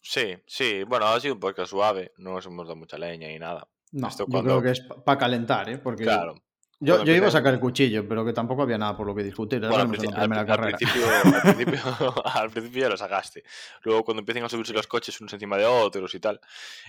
Sí, 0.01 0.35
sí. 0.45 0.83
Bueno, 0.83 1.05
ha 1.07 1.19
sido 1.19 1.35
un 1.35 1.39
podcast 1.39 1.69
suave. 1.69 2.11
No 2.17 2.31
nos 2.33 2.45
hemos 2.45 2.65
dado 2.67 2.75
mucha 2.75 2.97
leña 2.97 3.27
ni 3.27 3.39
nada. 3.39 3.67
No, 3.93 4.07
Esto 4.07 4.25
yo 4.25 4.31
cuando- 4.31 4.59
creo 4.59 4.61
que 4.61 4.71
es 4.71 4.81
para 5.05 5.17
calentar, 5.17 5.69
¿eh? 5.69 5.77
Porque 5.77 6.03
Claro. 6.03 6.35
Yo, 6.81 7.03
yo 7.05 7.13
iba 7.13 7.27
a 7.27 7.31
sacar 7.31 7.53
el 7.53 7.59
cuchillo, 7.59 8.05
pero 8.07 8.25
que 8.25 8.33
tampoco 8.33 8.63
había 8.63 8.77
nada 8.77 8.97
por 8.97 9.07
lo 9.07 9.15
que 9.15 9.23
discutir. 9.23 9.59
Bueno, 9.61 9.75
al, 9.83 9.87
principio, 9.89 10.17
al, 10.17 10.29
principio, 10.61 11.79
al 12.25 12.49
principio 12.49 12.81
ya 12.81 12.89
lo 12.89 12.97
sacaste. 12.97 13.43
Luego 13.83 14.03
cuando 14.03 14.19
empiecen 14.19 14.43
a 14.43 14.49
subirse 14.49 14.73
los 14.73 14.87
coches 14.87 15.19
unos 15.21 15.31
encima 15.33 15.55
de 15.57 15.65
otros 15.65 16.13
y 16.15 16.19
tal. 16.19 16.41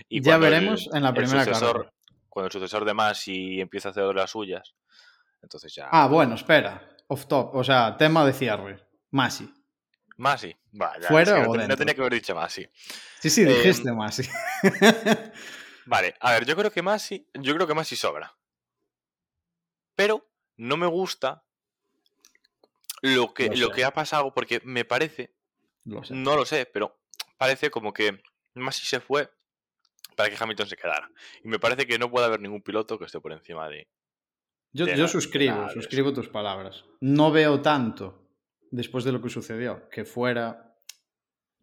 Y 0.09 0.21
Ya 0.21 0.35
el- 0.35 0.41
veremos 0.41 0.89
en 0.93 1.03
la 1.03 1.13
primera 1.13 1.45
sucesor- 1.45 1.73
carrera. 1.73 1.93
Cuando 2.27 2.47
el 2.47 2.51
sucesor 2.51 2.83
de 2.83 2.93
Masi 2.95 3.61
empieza 3.61 3.89
a 3.89 3.91
hacer 3.91 4.03
las 4.15 4.31
suyas. 4.31 4.73
Entonces 5.41 5.73
ya. 5.75 5.87
Ah, 5.91 6.07
bueno, 6.07 6.33
espera. 6.35 6.89
Off 7.07 7.27
top. 7.27 7.53
O 7.55 7.63
sea, 7.63 7.95
tema 7.95 8.25
de 8.25 8.33
cierre. 8.33 8.83
Masi. 9.11 9.47
Masi. 10.17 10.55
Vaya, 10.71 11.07
¿Fuera 11.09 11.37
es 11.37 11.43
que 11.43 11.49
o 11.49 11.53
no 11.53 11.59
dentro? 11.59 11.77
tenía 11.77 11.93
que 11.93 12.01
haber 12.01 12.13
dicho 12.13 12.33
Masi. 12.33 12.67
Sí, 13.19 13.29
sí, 13.29 13.41
Em, 13.41 13.49
dijiste 13.49 13.91
Masi. 13.91 14.23
Vale, 15.85 16.15
a 16.19 16.31
ver, 16.31 16.45
yo 16.45 16.55
creo 16.55 16.71
que 16.71 16.81
Masi. 16.81 17.27
Yo 17.33 17.53
creo 17.53 17.67
que 17.67 17.73
Masi 17.73 17.95
sobra. 17.95 18.33
Pero 19.95 20.27
no 20.57 20.77
me 20.77 20.87
gusta 20.87 21.43
lo 23.01 23.33
que, 23.33 23.49
Lo 23.55 23.69
que 23.69 23.83
ha 23.83 23.91
pasado 23.91 24.33
porque 24.33 24.61
me 24.63 24.85
parece 24.85 25.33
Lo 25.83 26.03
sé. 26.03 26.13
No 26.15 26.37
lo 26.37 26.45
sé, 26.45 26.65
pero 26.65 26.97
parece 27.37 27.69
como 27.69 27.91
que 27.91 28.21
Masi 28.53 28.85
se 28.85 29.01
fue 29.01 29.29
para 30.15 30.29
que 30.29 30.41
Hamilton 30.41 30.67
se 30.67 30.77
quedara. 30.77 31.09
Y 31.43 31.47
me 31.47 31.59
parece 31.59 31.85
que 31.85 31.99
no 31.99 32.09
puede 32.09 32.27
haber 32.27 32.39
ningún 32.39 32.61
piloto 32.61 32.97
que 32.97 33.05
esté 33.05 33.19
por 33.19 33.33
encima 33.33 33.67
de. 33.67 33.89
Yo, 34.71 34.85
de 34.85 34.95
yo 34.95 35.07
suscribo, 35.07 35.69
suscribo 35.69 36.13
tus 36.13 36.29
palabras. 36.29 36.85
No 37.01 37.31
veo 37.31 37.61
tanto, 37.61 38.27
después 38.71 39.03
de 39.03 39.11
lo 39.11 39.21
que 39.21 39.29
sucedió, 39.29 39.89
que 39.89 40.05
fuera 40.05 40.77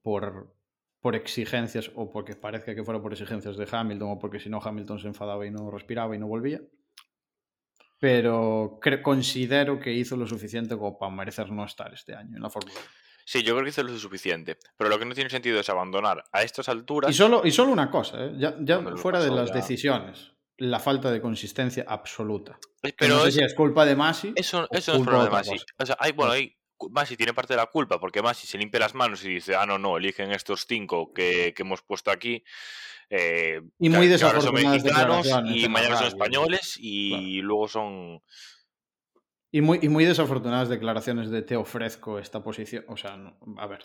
por, 0.02 0.54
por 1.00 1.16
exigencias 1.16 1.90
o 1.94 2.10
porque 2.10 2.36
parezca 2.36 2.74
que 2.74 2.84
fuera 2.84 3.00
por 3.00 3.12
exigencias 3.12 3.56
de 3.56 3.66
Hamilton 3.70 4.10
o 4.12 4.18
porque 4.18 4.38
si 4.38 4.48
no 4.48 4.60
Hamilton 4.62 5.00
se 5.00 5.08
enfadaba 5.08 5.46
y 5.46 5.50
no 5.50 5.70
respiraba 5.70 6.14
y 6.14 6.18
no 6.18 6.28
volvía. 6.28 6.60
Pero 8.01 8.80
considero 9.03 9.78
que 9.78 9.92
hizo 9.92 10.16
lo 10.16 10.26
suficiente 10.26 10.76
como 10.76 10.98
para 10.98 11.12
merecer 11.12 11.53
no 11.53 11.64
estar 11.64 11.92
este 11.92 12.14
año 12.14 12.36
en 12.36 12.42
la 12.42 12.48
Fórmula 12.51 12.74
1. 12.80 12.84
Sí, 13.26 13.42
yo 13.42 13.53
creo 13.55 13.64
que 13.64 13.70
hizo 13.70 13.82
lo 13.82 13.96
suficiente. 13.98 14.57
Pero 14.76 14.88
lo 14.90 14.98
que 14.98 15.05
no 15.05 15.14
tiene 15.14 15.28
sentido 15.30 15.61
es 15.61 15.68
abandonar 15.68 16.24
a 16.32 16.42
estas 16.42 16.68
alturas. 16.68 17.11
Y 17.11 17.14
solo, 17.14 17.42
y 17.44 17.51
solo 17.53 17.70
una 17.70 17.90
cosa, 17.90 18.24
¿eh? 18.24 18.32
ya, 18.36 18.57
fuera 18.96 19.22
de 19.22 19.30
las 19.30 19.51
ya- 19.51 19.55
decisiones. 19.55 20.32
la 20.57 20.80
falta 20.80 21.11
de 21.11 21.20
consistencia 21.20 21.84
absoluta. 21.86 22.59
Eh, 22.82 22.88
no 22.88 22.94
Pero 22.98 23.22
sé 23.22 23.28
eso, 23.28 23.38
si 23.38 23.44
es 23.44 23.55
culpa 23.55 23.84
de 23.84 23.94
Masi. 23.96 24.32
eso, 24.34 24.66
eso 24.70 24.92
no 24.92 24.98
es 24.98 25.05
culpa 25.05 25.11
problema 25.12 25.42
de 25.42 25.51
Masi. 25.51 25.64
O 25.78 25.86
sea, 25.86 25.96
hay, 26.01 26.12
bueno, 26.12 26.32
hay, 26.32 26.57
Masi 26.90 27.16
tiene 27.16 27.34
parte 27.34 27.53
de 27.53 27.59
la 27.59 27.66
culpa, 27.66 28.01
porque 28.01 28.20
Masi 28.22 28.46
se 28.46 28.57
limpia 28.59 28.80
las 28.80 28.94
manos 28.94 29.22
y 29.24 29.28
dice, 29.34 29.55
ah, 29.55 29.66
no, 29.66 29.78
no, 29.78 29.96
eligen 29.98 30.32
estos 30.32 30.64
cinco 30.66 31.12
que, 31.12 31.53
que 31.55 31.62
hemos 31.62 31.82
puesto 31.82 32.11
aquí. 32.11 32.42
Eh, 33.11 33.61
Y 33.78 33.90
que- 33.90 33.96
muy 33.96 34.08
que 34.08 34.14
ahora 34.24 34.40
son 34.40 34.54
desafortunadas 34.54 34.82
mexicanos 34.84 35.24
declaraciones 35.26 35.56
y 35.64 35.68
mañana 35.68 35.96
son 35.96 36.06
españoles 36.06 36.76
y 36.80 37.42
luego 37.42 37.68
son... 37.68 38.22
Y 39.52 39.61
muy, 39.62 39.80
y 39.82 39.88
muy 39.88 40.04
desafortunadas 40.04 40.68
declaraciones 40.68 41.28
de 41.30 41.42
te 41.42 41.56
ofrezco 41.56 42.18
esta 42.20 42.42
posición. 42.42 42.84
O 42.88 42.96
sea, 42.96 43.16
no- 43.16 43.36
a 43.58 43.66
ver. 43.66 43.84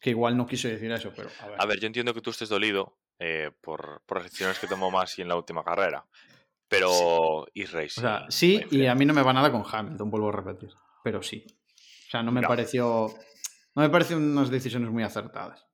Que 0.00 0.10
igual 0.10 0.36
no 0.36 0.46
quiso 0.46 0.68
decir 0.68 0.90
eso, 0.92 1.12
pero 1.16 1.28
a 1.40 1.48
ver. 1.48 1.60
A 1.60 1.66
ver, 1.66 1.80
yo 1.80 1.86
entiendo 1.88 2.14
que 2.14 2.20
tú 2.20 2.30
estés 2.30 2.48
dolido 2.48 2.96
eh, 3.18 3.50
por, 3.60 4.02
por 4.06 4.18
las 4.18 4.24
decisiones 4.26 4.58
que 4.58 4.66
tomó 4.68 4.90
Masi 4.90 5.22
en 5.22 5.28
la 5.28 5.36
última 5.36 5.62
carrera. 5.64 6.06
Pero 6.68 6.90
O 6.90 7.46
sea, 7.88 8.24
sí, 8.28 8.62
y 8.70 8.86
a 8.86 8.94
mí 8.94 9.04
no 9.04 9.12
me 9.14 9.22
va 9.22 9.32
nada 9.32 9.50
con 9.52 9.62
Hamilton, 9.70 10.10
vuelvo 10.10 10.28
a 10.28 10.32
repetir. 10.32 10.70
Pero 11.04 11.22
sí. 11.22 11.44
O 12.06 12.10
sea, 12.10 12.22
no 12.22 12.32
me 12.32 12.40
No. 12.40 12.48
pareció. 12.48 13.12
No 13.74 13.82
me 13.82 13.90
parecen 13.90 14.18
unas 14.18 14.48
decisiones 14.50 14.90
muy 14.90 15.02
acertadas. 15.02 15.66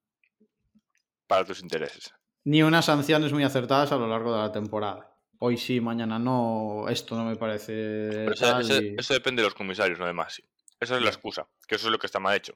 para 1.27 1.45
tus 1.45 1.61
intereses. 1.61 2.13
Ni 2.45 2.63
unas 2.63 2.85
sanciones 2.87 3.33
muy 3.33 3.43
acertadas 3.45 3.93
a 3.93 3.97
lo 3.97 4.07
largo 4.09 4.33
de 4.35 4.41
la 4.41 4.53
temporada. 4.53 5.15
Hoy 5.41 5.57
sí, 5.57 5.81
mañana 5.81 6.19
no. 6.19 6.87
Esto 6.89 7.15
no 7.17 7.25
me 7.25 7.37
parece. 7.37 7.73
Pero 8.11 8.33
eso, 8.33 8.45
tal 8.53 8.61
eso- 8.63 8.81
y- 8.83 8.95
eso 8.99 9.15
depende 9.15 9.43
de 9.43 9.47
los 9.49 9.55
comisarios, 9.55 9.99
no 9.99 10.07
de 10.07 10.13
Masi. 10.13 10.43
Esa 10.81 10.97
es 10.97 11.03
la 11.03 11.09
excusa, 11.11 11.47
que 11.67 11.75
eso 11.75 11.89
es 11.89 11.93
lo 11.93 11.99
que 11.99 12.07
está 12.07 12.21
mal 12.21 12.37
hecho. 12.37 12.55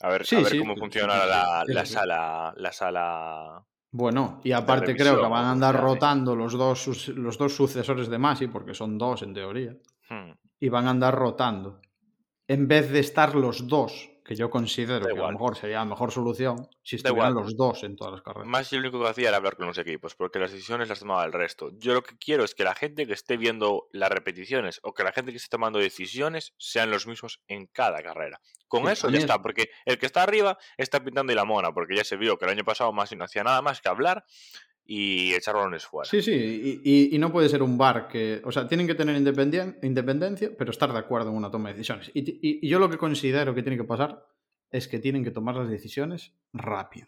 A 0.00 0.08
ver, 0.08 0.24
Sí, 0.26 0.36
a 0.36 0.40
ver 0.40 0.48
sí, 0.52 0.58
cómo 0.58 0.74
sí, 0.74 0.80
funciona 0.80 1.26
la, 1.26 1.64
la 1.66 1.84
sala. 1.86 2.54
La 2.56 2.72
sala. 2.72 3.64
Bueno, 3.90 4.40
y 4.44 4.52
aparte 4.52 4.94
creo 4.96 5.20
que 5.20 5.26
van 5.28 5.44
a 5.46 5.50
andar 5.52 5.74
llame. 5.76 5.86
rotando 5.86 6.36
los 6.36 6.52
dos, 6.52 7.08
los 7.08 7.38
dos 7.38 7.54
sucesores 7.56 8.08
de 8.08 8.18
Masi, 8.18 8.46
porque 8.46 8.74
son 8.74 8.98
dos 8.98 9.22
en 9.22 9.34
teoría. 9.34 9.76
Hmm, 10.10 10.32
y 10.60 10.68
van 10.68 10.86
a 10.86 10.90
andar 10.90 11.14
rotando. 11.14 11.80
En 12.46 12.68
vez 12.68 12.90
de 12.90 13.00
estar 13.00 13.34
los 13.34 13.66
dos, 13.66 14.10
que 14.28 14.36
yo 14.36 14.50
considero 14.50 15.06
Da 15.06 15.14
que 15.14 15.18
a 15.18 15.22
lo 15.22 15.32
mejor 15.32 15.56
sería 15.56 15.78
la 15.78 15.86
mejor 15.86 16.12
solución, 16.12 16.68
si 16.82 16.96
estuvieran 16.96 17.32
los 17.34 17.56
dos 17.56 17.82
en 17.82 17.96
todas 17.96 18.12
las 18.12 18.22
carreras. 18.22 18.46
Masi 18.46 18.76
lo 18.76 18.82
único 18.82 19.00
que 19.02 19.08
hacía 19.08 19.28
era 19.28 19.38
hablar 19.38 19.56
con 19.56 19.66
los 19.66 19.78
equipos, 19.78 20.14
porque 20.14 20.38
las 20.38 20.52
decisiones 20.52 20.88
las 20.90 21.00
tomaba 21.00 21.24
el 21.24 21.32
resto. 21.32 21.70
Yo 21.78 21.94
lo 21.94 22.02
que 22.02 22.16
quiero 22.18 22.44
es 22.44 22.54
que 22.54 22.62
la 22.62 22.74
gente 22.74 23.06
que 23.06 23.14
esté 23.14 23.38
viendo 23.38 23.88
las 23.90 24.10
repeticiones 24.10 24.80
o 24.82 24.92
que 24.92 25.02
la 25.02 25.12
gente 25.12 25.30
que 25.32 25.38
esté 25.38 25.48
tomando 25.48 25.78
decisiones 25.78 26.52
sean 26.58 26.90
los 26.90 27.06
mismos 27.06 27.40
en 27.48 27.66
cada 27.68 28.02
carrera. 28.02 28.38
Con 28.68 28.82
Sí, 28.84 28.88
eso 28.92 29.08
ya 29.08 29.18
está, 29.18 29.34
es- 29.36 29.40
porque 29.40 29.70
el 29.86 29.96
que 29.98 30.04
está 30.04 30.22
arriba 30.22 30.58
está 30.76 31.02
pintando 31.02 31.32
y 31.32 31.36
la 31.36 31.46
mona, 31.46 31.72
porque 31.72 31.96
ya 31.96 32.04
se 32.04 32.18
vio 32.18 32.36
que 32.36 32.44
el 32.44 32.50
año 32.50 32.64
pasado 32.64 32.92
Masi 32.92 33.16
no 33.16 33.24
hacía 33.24 33.42
nada 33.42 33.62
más 33.62 33.80
que 33.80 33.88
hablar 33.88 34.24
y 34.90 35.34
echar 35.34 35.54
balones 35.54 35.84
fuera. 35.84 36.08
Sí, 36.08 36.22
sí, 36.22 36.32
y, 36.32 36.80
y- 36.82 37.14
y 37.14 37.18
no 37.18 37.30
puede 37.30 37.50
ser 37.50 37.62
un 37.62 37.76
bar 37.76 38.08
que. 38.08 38.40
O 38.44 38.50
sea, 38.50 38.66
tienen 38.66 38.86
que 38.86 38.94
tener 38.94 39.14
independencia, 39.16 40.50
pero 40.56 40.70
estar 40.70 40.90
de 40.92 40.98
acuerdo 40.98 41.28
en 41.30 41.36
una 41.36 41.50
toma 41.50 41.68
de 41.68 41.74
decisiones. 41.74 42.10
Y, 42.14 42.38
y- 42.64 42.66
yo 42.68 42.78
lo 42.78 42.88
que 42.88 42.96
considero 42.96 43.54
que 43.54 43.62
tiene 43.62 43.76
que 43.76 43.84
pasar 43.84 44.24
es 44.70 44.88
que 44.88 44.98
tienen 44.98 45.22
que 45.22 45.30
tomar 45.30 45.56
las 45.56 45.68
decisiones 45.68 46.32
rápido. 46.54 47.06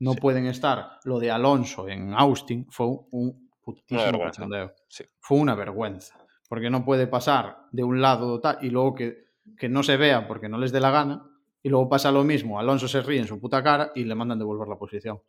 No 0.00 0.14
Sí. 0.14 0.20
pueden 0.20 0.46
estar. 0.46 0.98
Lo 1.04 1.20
de 1.20 1.30
Alonso 1.30 1.88
en 1.88 2.14
Austin 2.14 2.66
fue 2.70 2.86
un, 3.12 3.48
putísimo 3.62 4.18
cachondeo. 4.18 4.74
Sí. 4.88 5.04
Fue 5.20 5.38
una 5.38 5.54
vergüenza. 5.54 6.18
Porque 6.48 6.68
no 6.68 6.84
puede 6.84 7.06
pasar 7.06 7.68
de 7.70 7.84
un 7.84 8.00
lado 8.00 8.40
tal 8.40 8.58
y 8.60 8.70
luego 8.70 8.94
que, 8.96 9.26
que 9.56 9.68
no 9.68 9.84
se 9.84 9.96
vea 9.96 10.26
porque 10.26 10.48
no 10.48 10.58
les 10.58 10.72
dé 10.72 10.80
la 10.80 10.90
gana. 10.90 11.24
Y 11.62 11.68
luego 11.68 11.88
pasa 11.88 12.10
lo 12.10 12.24
mismo. 12.24 12.58
Alonso 12.58 12.88
se 12.88 13.02
ríe 13.02 13.20
en 13.20 13.26
su 13.28 13.38
puta 13.38 13.62
cara 13.62 13.92
y 13.94 14.02
le 14.04 14.14
mandan 14.16 14.38
devolver 14.40 14.66
la 14.66 14.76
posición. 14.76 15.20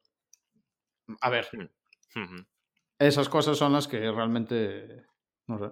A 1.20 1.30
ver, 1.30 1.46
Esas 3.00 3.30
cosas 3.30 3.58
son 3.58 3.74
las 3.74 3.88
que 3.88 4.00
realmente. 4.12 5.06
No 5.48 5.58
sé. 5.60 5.66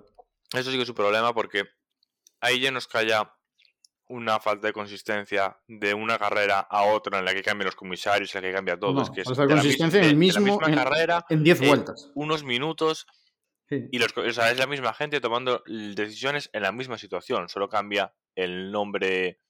Eso 0.60 0.72
sí 0.72 0.78
que 0.78 0.84
es 0.84 0.90
un 0.90 0.96
problema 0.96 1.34
porque 1.34 1.66
ahí 2.42 2.60
ya 2.60 2.72
nos 2.72 2.88
calla 2.88 3.34
una 4.08 4.40
falta 4.40 4.66
de 4.68 4.74
consistencia 4.74 5.60
de 5.68 5.94
una 5.94 6.18
carrera 6.18 6.60
a 6.62 6.84
otra 6.86 7.20
en 7.20 7.26
la 7.26 7.34
que 7.34 7.44
cambian 7.44 7.66
los 7.68 7.76
comisarios, 7.76 8.34
en 8.34 8.42
la 8.42 8.48
que 8.50 8.56
cambia 8.56 8.80
todo. 8.80 8.94
No, 8.94 9.04
es 9.04 9.12
que 9.12 9.22
es 9.22 9.28
falta 9.28 9.44
de 9.44 9.48
de 9.50 9.56
la 9.56 9.62
consistencia 9.62 10.00
en 10.00 10.06
el 10.06 10.12
de 10.12 10.16
mismo- 10.18 10.60
la 10.62 10.68
misma 10.68 10.68
en- 10.68 10.76
carrera, 10.90 11.26
En 11.30 11.44
10 11.44 11.62
Eh, 11.62 11.68
vueltas. 11.68 12.12
unos 12.16 12.44
minutos 12.44 13.06
Sí. 13.70 13.88
y 13.92 14.00
los, 14.00 14.12
co- 14.14 14.22
o 14.22 14.32
sea, 14.32 14.50
es 14.50 14.58
la 14.58 14.66
misma 14.66 14.94
gente 14.96 15.22
tomando 15.22 15.62
decisiones 15.68 16.50
en 16.54 16.64
la 16.64 16.72
misma 16.72 16.98
situación, 16.98 17.50
solo 17.50 17.70
cambia 17.70 18.12
el 18.34 18.72
nombre 18.72 19.42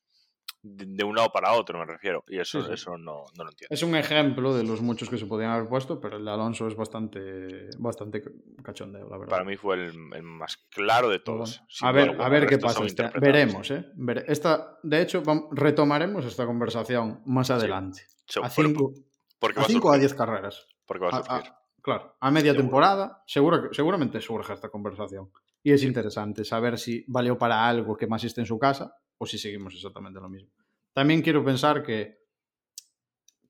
de, 0.61 0.85
de 0.87 1.03
un 1.03 1.15
lado 1.15 1.29
para 1.31 1.53
otro, 1.53 1.77
me 1.79 1.85
refiero. 1.85 2.23
Y 2.27 2.37
eso, 2.39 2.61
Sí, 2.61 2.67
sí. 2.67 2.73
eso 2.73 2.97
no, 2.97 3.25
no 3.37 3.43
lo 3.43 3.49
entiendo. 3.49 3.73
Es 3.73 3.81
un 3.83 3.95
ejemplo 3.95 4.53
de 4.55 4.63
los 4.63 4.81
muchos 4.81 5.09
que 5.09 5.17
se 5.17 5.25
podían 5.25 5.51
haber 5.51 5.69
puesto, 5.69 5.99
pero 5.99 6.17
el 6.17 6.25
de 6.25 6.31
Alonso 6.31 6.67
es 6.67 6.75
bastante, 6.75 7.69
bastante 7.77 8.21
cachondeo, 8.63 9.07
la 9.09 9.17
verdad. 9.17 9.31
Para 9.31 9.43
mí 9.45 9.55
fue 9.55 9.75
el, 9.75 9.93
el 10.13 10.23
más 10.23 10.57
claro 10.69 11.09
de 11.09 11.19
todos. 11.19 11.61
bueno, 11.81 11.89
a 11.89 11.91
ver, 11.91 12.21
a 12.21 12.29
ver 12.29 12.45
qué 12.47 12.57
pasa. 12.57 12.83
este- 12.83 13.09
veremos, 13.19 13.71
¿eh? 13.71 13.85
Esta, 14.27 14.77
de 14.83 15.01
hecho, 15.01 15.23
vam- 15.23 15.47
retomaremos 15.51 16.25
esta 16.25 16.45
conversación 16.45 17.21
más 17.25 17.49
adelante. 17.51 18.01
A 18.37 18.49
por- 18.49 18.51
5 18.51 18.93
porque 19.39 19.59
a 19.61 19.63
cinco 19.63 19.89
a 19.89 19.93
surgir, 19.93 19.99
10 20.09 20.13
carreras. 20.15 20.67
porque 20.85 21.05
va 21.05 21.11
a 21.17 21.23
surgir. 21.23 21.51
claro, 21.81 22.15
a 22.19 22.29
media 22.29 22.51
Seguro. 22.51 22.63
temporada 22.63 23.23
seguro 23.25 23.61
que, 23.69 23.73
seguramente 23.73 24.19
surge 24.19 24.53
esta 24.53 24.67
conversación. 24.69 25.29
Y 25.63 25.71
es 25.71 25.83
interesante 25.83 26.43
saber 26.43 26.77
si 26.77 27.05
valió 27.07 27.37
para 27.37 27.67
algo 27.67 27.95
que 27.95 28.05
más 28.07 28.23
esté 28.25 28.41
en 28.41 28.47
su 28.47 28.59
casa 28.59 28.93
o 29.19 29.25
si 29.25 29.37
seguimos 29.37 29.75
exactamente 29.75 30.19
lo 30.19 30.29
mismo. 30.29 30.49
También 30.93 31.21
quiero 31.21 31.43
pensar 31.45 31.83
que. 31.83 32.17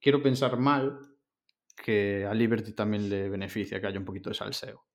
Quiero 0.01 0.21
pensar 0.21 0.57
mal 0.57 0.99
que 1.75 2.25
a 2.25 2.33
Liberty 2.33 2.73
también 2.73 3.09
le 3.09 3.29
beneficia 3.29 3.79
que 3.79 3.87
haya 3.87 3.99
un 3.99 4.05
poquito 4.05 4.29
de 4.29 4.35
salseo. 4.35 4.85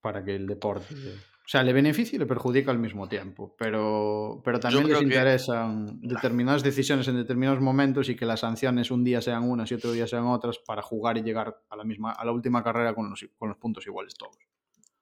Para 0.00 0.24
que 0.24 0.34
el 0.36 0.46
deporte. 0.46 0.94
O 0.94 1.48
sea, 1.48 1.62
le 1.62 1.72
beneficia 1.72 2.16
y 2.16 2.18
le 2.18 2.26
perjudica 2.26 2.72
al 2.72 2.78
mismo 2.80 3.08
tiempo. 3.08 3.54
Pero, 3.56 4.42
pero 4.44 4.58
también 4.58 4.88
les 4.88 4.98
que- 4.98 5.04
interesan 5.04 6.00
determinadas 6.00 6.64
decisiones 6.64 7.06
en 7.06 7.16
determinados 7.16 7.60
momentos 7.60 8.08
y 8.08 8.16
que 8.16 8.26
las 8.26 8.40
sanciones 8.40 8.90
un 8.90 9.04
día 9.04 9.20
sean 9.22 9.48
unas 9.48 9.70
y 9.70 9.74
otro 9.74 9.92
día 9.92 10.08
sean 10.08 10.26
otras 10.26 10.58
para 10.58 10.82
jugar 10.82 11.16
y 11.18 11.22
llegar 11.22 11.62
a 11.70 11.76
la 11.76 11.84
misma, 11.84 12.12
a 12.12 12.24
la 12.24 12.32
última 12.32 12.64
carrera 12.64 12.94
con 12.94 13.08
los, 13.10 13.24
con 13.38 13.48
los 13.48 13.58
puntos 13.58 13.86
iguales 13.86 14.14
todos. 14.14 14.36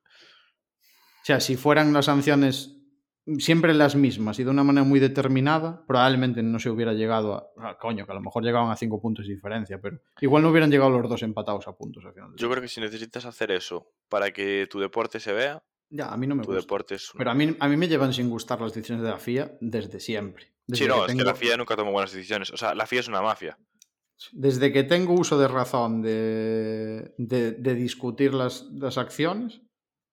O 0.04 1.24
sea, 1.24 1.40
si 1.40 1.56
fueran 1.56 1.94
las 1.94 2.04
sanciones 2.04 2.76
siempre 3.38 3.72
las 3.74 3.96
mismas 3.96 4.38
y 4.38 4.44
de 4.44 4.50
una 4.50 4.64
manera 4.64 4.84
muy 4.84 5.00
determinada, 5.00 5.84
probablemente 5.86 6.42
no 6.42 6.58
se 6.58 6.70
hubiera 6.70 6.92
llegado 6.92 7.34
a. 7.56 7.70
a- 7.70 7.78
coño, 7.78 8.04
que 8.06 8.12
a 8.12 8.14
lo 8.14 8.20
mejor 8.20 8.42
llegaban 8.44 8.70
a 8.70 8.76
cinco 8.76 9.00
puntos 9.00 9.26
de 9.26 9.34
diferencia, 9.34 9.80
pero 9.80 9.98
igual 10.20 10.42
no 10.42 10.50
hubieran 10.50 10.70
llegado 10.70 10.90
los 10.90 11.08
dos 11.08 11.22
empatados 11.22 11.66
a 11.68 11.72
puntos 11.76 12.04
al 12.04 12.12
final. 12.14 12.30
Yo 12.36 12.50
creo 12.50 12.60
que 12.62 12.68
si 12.68 12.80
necesitas 12.80 13.24
hacer 13.24 13.50
eso 13.50 13.90
para 14.08 14.30
que 14.32 14.66
tu 14.70 14.78
deporte 14.80 15.20
se 15.20 15.32
vea, 15.32 15.62
Ya, 15.90 16.08
a 16.12 16.16
mí 16.16 16.26
no 16.26 16.34
me 16.34 16.42
tu 16.42 16.48
gusta. 16.48 16.60
deporte 16.62 16.94
es... 16.96 17.10
Pero 17.16 17.30
a 17.30 17.34
mí, 17.34 17.56
a 17.58 17.68
mí 17.68 17.76
me 17.76 17.88
llevan 17.88 18.12
sin 18.12 18.28
gustar 18.28 18.60
las 18.60 18.72
decisiones 18.74 19.02
de 19.04 19.10
la 19.10 19.18
FIA 19.18 19.56
desde 19.60 20.00
siempre. 20.00 20.52
Desde 20.66 20.84
Sí, 20.84 20.88
no, 20.88 21.04
que 21.06 21.12
es 21.12 21.18
que 21.18 21.24
la 21.24 21.34
FIA 21.34 21.56
nunca 21.56 21.76
toma 21.76 21.90
buenas 21.90 22.12
decisiones. 22.12 22.50
O 22.52 22.56
sea, 22.56 22.74
la 22.74 22.86
FIA 22.86 23.00
es 23.00 23.08
una 23.08 23.22
mafia. 23.22 23.58
Desde 24.32 24.72
que 24.72 24.84
tengo 24.84 25.12
uso 25.12 25.38
de 25.38 25.48
razón 25.48 26.00
de, 26.02 27.14
de, 27.18 27.52
de 27.52 27.74
discutir 27.74 28.32
las, 28.32 28.62
las 28.72 28.96
acciones, 28.96 29.60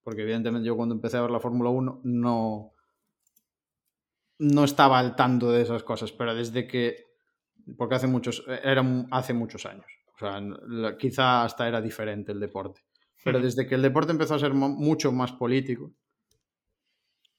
porque 0.03 0.23
evidentemente 0.23 0.67
yo 0.67 0.75
cuando 0.75 0.95
empecé 0.95 1.17
a 1.17 1.21
ver 1.21 1.31
la 1.31 1.39
Fórmula 1.39 1.69
1 1.69 2.01
no, 2.03 2.73
no 4.41 4.63
estaba 4.63 4.97
al 4.97 5.15
tanto 5.15 5.51
de 5.51 5.61
esas 5.61 5.83
cosas, 5.83 6.11
pero 6.11 6.33
desde 6.33 6.67
que, 6.67 7.05
porque 7.77 7.95
hace 7.95 8.07
muchos, 8.07 8.43
era 8.63 8.83
hace 9.11 9.33
muchos 9.33 9.67
años, 9.67 9.85
o 10.15 10.17
sea, 10.17 10.97
quizá 10.97 11.43
hasta 11.43 11.67
era 11.67 11.79
diferente 11.79 12.31
el 12.31 12.39
deporte, 12.39 12.81
pero 13.23 13.39
desde 13.39 13.67
que 13.67 13.75
el 13.75 13.83
deporte 13.83 14.11
empezó 14.11 14.33
a 14.33 14.39
ser 14.39 14.53
mucho 14.55 15.11
más 15.11 15.31
político, 15.33 15.93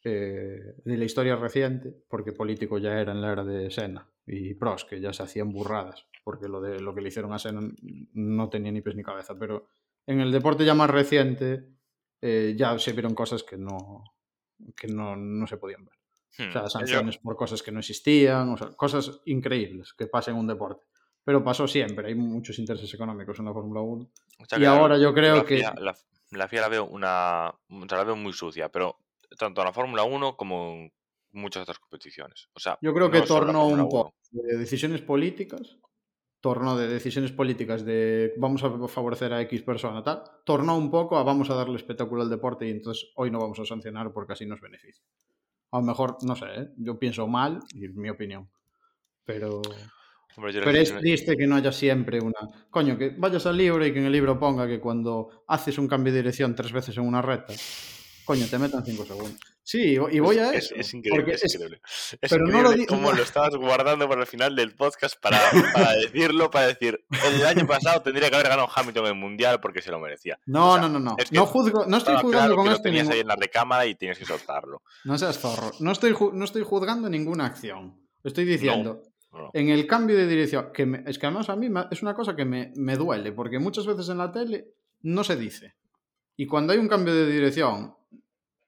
eh, 0.04 0.74
de 0.84 0.96
la 0.96 1.04
historia 1.04 1.34
reciente, 1.34 1.92
porque 2.08 2.32
político 2.32 2.78
ya 2.78 3.00
era 3.00 3.12
en 3.12 3.20
la 3.20 3.32
era 3.32 3.44
de 3.44 3.70
Senna 3.70 4.08
y 4.26 4.54
Prost, 4.54 4.88
que 4.88 5.00
ya 5.00 5.12
se 5.12 5.24
hacían 5.24 5.52
burradas, 5.52 6.06
porque 6.22 6.48
lo, 6.48 6.60
de, 6.60 6.80
lo 6.80 6.94
que 6.94 7.00
le 7.00 7.08
hicieron 7.08 7.32
a 7.32 7.38
Senna 7.38 7.68
no 8.14 8.48
tenía 8.48 8.70
ni 8.70 8.80
pies 8.80 8.94
ni 8.94 9.02
cabeza, 9.02 9.36
pero 9.36 9.68
en 10.06 10.20
el 10.20 10.30
deporte 10.30 10.64
ya 10.64 10.74
más 10.74 10.90
reciente 10.90 11.68
eh, 12.20 12.54
ya 12.56 12.78
se 12.78 12.92
vieron 12.92 13.14
cosas 13.14 13.42
que 13.42 13.56
no, 13.56 14.04
que 14.76 14.86
no, 14.86 15.16
no 15.16 15.46
se 15.48 15.56
podían 15.56 15.84
ver. 15.84 16.01
Hmm. 16.38 16.48
O 16.48 16.52
sea, 16.52 16.62
Yo- 16.62 16.68
sanciones 16.68 17.18
por 17.18 17.36
cosas 17.36 17.62
que 17.62 17.72
no 17.72 17.80
existían, 17.80 18.48
o 18.50 18.56
sea, 18.56 18.68
cosas 18.72 19.20
increíbles 19.26 19.92
que 19.92 20.06
pasan 20.06 20.34
en 20.34 20.40
un 20.40 20.46
deporte. 20.46 20.84
Pero 21.24 21.44
pasó 21.44 21.68
siempre, 21.68 22.08
hay 22.08 22.14
muchos 22.16 22.58
intereses 22.58 22.92
económicos 22.94 23.38
en 23.38 23.44
la 23.44 23.52
Fórmula 23.52 23.80
1. 23.80 24.02
o 24.40 24.44
sea, 24.44 24.58
y 24.58 24.64
ahora 24.64 24.98
yo 24.98 25.14
creo 25.14 25.36
la 25.36 25.44
que... 25.44 25.58
FIA 25.58 25.74
la, 25.78 25.96
la 26.32 26.48
FIA 26.48 26.60
la 26.62 26.68
veo 26.68 26.86
una... 26.86 27.48
O 27.48 27.88
sea, 27.88 27.98
la 27.98 28.04
veo 28.04 28.16
muy 28.16 28.32
sucia, 28.32 28.68
pero 28.70 28.96
tanto 29.38 29.60
en 29.60 29.66
la 29.66 29.72
Fórmula 29.72 30.02
1 30.02 30.36
como 30.36 30.72
en 30.72 30.92
muchas 31.32 31.62
otras 31.62 31.78
competiciones. 31.78 32.48
O 32.54 32.60
sea, 32.60 32.76
Yo 32.82 32.92
creo 32.92 33.10
que 33.10 33.20
no 33.20 33.26
solo 33.26 33.46
la 33.46 33.52
tornó 33.52 33.60
Fórmula 33.60 33.82
un 33.84 33.88
1. 33.88 33.88
poco 33.88 34.14
de 34.32 34.56
decisiones 34.58 35.00
políticas, 35.02 35.76
tornó 36.40 36.76
de 36.76 36.88
decisiones 36.88 37.30
políticas 37.30 37.84
de 37.84 38.34
vamos 38.36 38.64
a 38.64 38.88
favorecer 38.88 39.32
a 39.32 39.40
X 39.42 39.62
persona, 39.62 40.02
tal, 40.02 40.24
tornó 40.44 40.76
un 40.76 40.90
poco 40.90 41.16
a 41.16 41.22
vamos 41.22 41.48
a 41.50 41.54
darle 41.54 41.76
espectáculo 41.76 42.22
al 42.22 42.30
deporte 42.30 42.66
y 42.66 42.70
entonces 42.70 43.10
hoy 43.14 43.30
no 43.30 43.38
vamos 43.38 43.60
a 43.60 43.64
sancionar 43.64 44.12
porque 44.12 44.32
así 44.32 44.44
nos 44.44 44.60
beneficia. 44.60 45.04
A 45.72 45.78
lo 45.78 45.82
mejor, 45.82 46.18
no 46.22 46.36
sé, 46.36 46.46
¿eh? 46.54 46.68
yo 46.76 46.98
pienso 46.98 47.26
mal 47.26 47.60
y 47.74 47.86
es 47.86 47.94
mi 47.94 48.08
opinión. 48.10 48.48
Pero, 49.24 49.62
Hombre, 50.36 50.52
Pero 50.64 50.78
es 50.78 50.96
triste 50.96 51.36
que 51.36 51.46
no 51.46 51.56
haya 51.56 51.72
siempre 51.72 52.18
una. 52.18 52.38
Coño, 52.70 52.96
que 52.96 53.10
vayas 53.10 53.44
al 53.46 53.56
libro 53.56 53.84
y 53.84 53.92
que 53.92 53.98
en 53.98 54.06
el 54.06 54.12
libro 54.12 54.38
ponga 54.38 54.66
que 54.66 54.80
cuando 54.80 55.44
haces 55.48 55.76
un 55.78 55.88
cambio 55.88 56.12
de 56.12 56.20
dirección 56.20 56.54
tres 56.54 56.72
veces 56.72 56.96
en 56.96 57.06
una 57.06 57.20
recta, 57.20 57.52
coño, 58.24 58.46
te 58.46 58.58
metan 58.58 58.84
cinco 58.84 59.04
segundos. 59.04 59.40
Sí, 59.64 59.96
y 60.10 60.18
voy 60.18 60.38
a 60.38 60.52
es, 60.54 60.64
eso. 60.66 60.74
es 60.74 60.92
increíble, 60.92 61.20
porque 61.22 61.36
es, 61.36 61.44
es- 61.44 61.54
increíble. 61.54 61.80
Es 62.20 62.30
pero 62.30 62.46
no 62.46 62.52
lo 62.52 62.58
increíble 62.70 62.86
cómo 62.86 63.12
lo 63.12 63.22
estabas 63.22 63.54
guardando 63.54 64.08
para 64.08 64.22
el 64.22 64.26
final 64.26 64.56
del 64.56 64.74
podcast 64.74 65.14
para, 65.20 65.38
para 65.72 65.92
decirlo, 65.92 66.50
para 66.50 66.66
decir, 66.66 67.04
el 67.32 67.46
año 67.46 67.66
pasado 67.66 68.02
tendría 68.02 68.28
que 68.28 68.34
haber 68.34 68.48
ganado 68.48 68.68
Hamilton 68.74 69.06
el 69.06 69.14
Mundial 69.14 69.60
porque 69.60 69.80
se 69.80 69.90
lo 69.92 70.00
merecía. 70.00 70.38
No, 70.46 70.72
o 70.72 70.78
sea, 70.78 70.82
no, 70.82 70.88
no, 70.88 70.98
no. 70.98 71.16
es 71.16 71.30
que 71.30 71.36
No, 71.36 71.46
juzgo, 71.46 71.86
no 71.86 71.96
estoy 71.96 72.14
juzgando 72.16 72.30
claro 72.38 72.56
con 72.56 72.64
que 72.64 72.70
lo 72.70 72.76
esto. 72.76 72.82
tenías 72.82 73.02
ningún- 73.04 73.14
ahí 73.14 73.20
en 73.20 73.28
la 73.28 73.36
recámara 73.36 73.86
y 73.86 73.94
tienes 73.94 74.18
que 74.18 74.24
soltarlo. 74.24 74.82
No 75.04 75.16
seas 75.16 75.38
zorro. 75.38 75.70
No 75.78 75.92
estoy, 75.92 76.14
no 76.32 76.44
estoy 76.44 76.62
juzgando 76.64 77.08
ninguna 77.08 77.46
acción. 77.46 78.00
Estoy 78.24 78.44
diciendo, 78.44 79.02
No, 79.32 79.38
no. 79.38 79.50
en 79.54 79.68
el 79.68 79.86
cambio 79.86 80.16
de 80.16 80.26
dirección, 80.26 80.70
que 80.74 80.86
me- 80.86 81.04
es 81.06 81.18
que 81.20 81.26
además 81.26 81.48
a 81.50 81.56
mí 81.56 81.68
es 81.92 82.02
una 82.02 82.14
cosa 82.14 82.34
que 82.34 82.44
me, 82.44 82.72
me 82.74 82.96
duele, 82.96 83.30
porque 83.30 83.60
muchas 83.60 83.86
veces 83.86 84.08
en 84.08 84.18
la 84.18 84.32
tele 84.32 84.66
no 85.02 85.22
se 85.22 85.36
dice. 85.36 85.74
Y 86.36 86.46
cuando 86.46 86.72
hay 86.72 86.80
un 86.80 86.88
cambio 86.88 87.14
de 87.14 87.26
dirección 87.30 87.94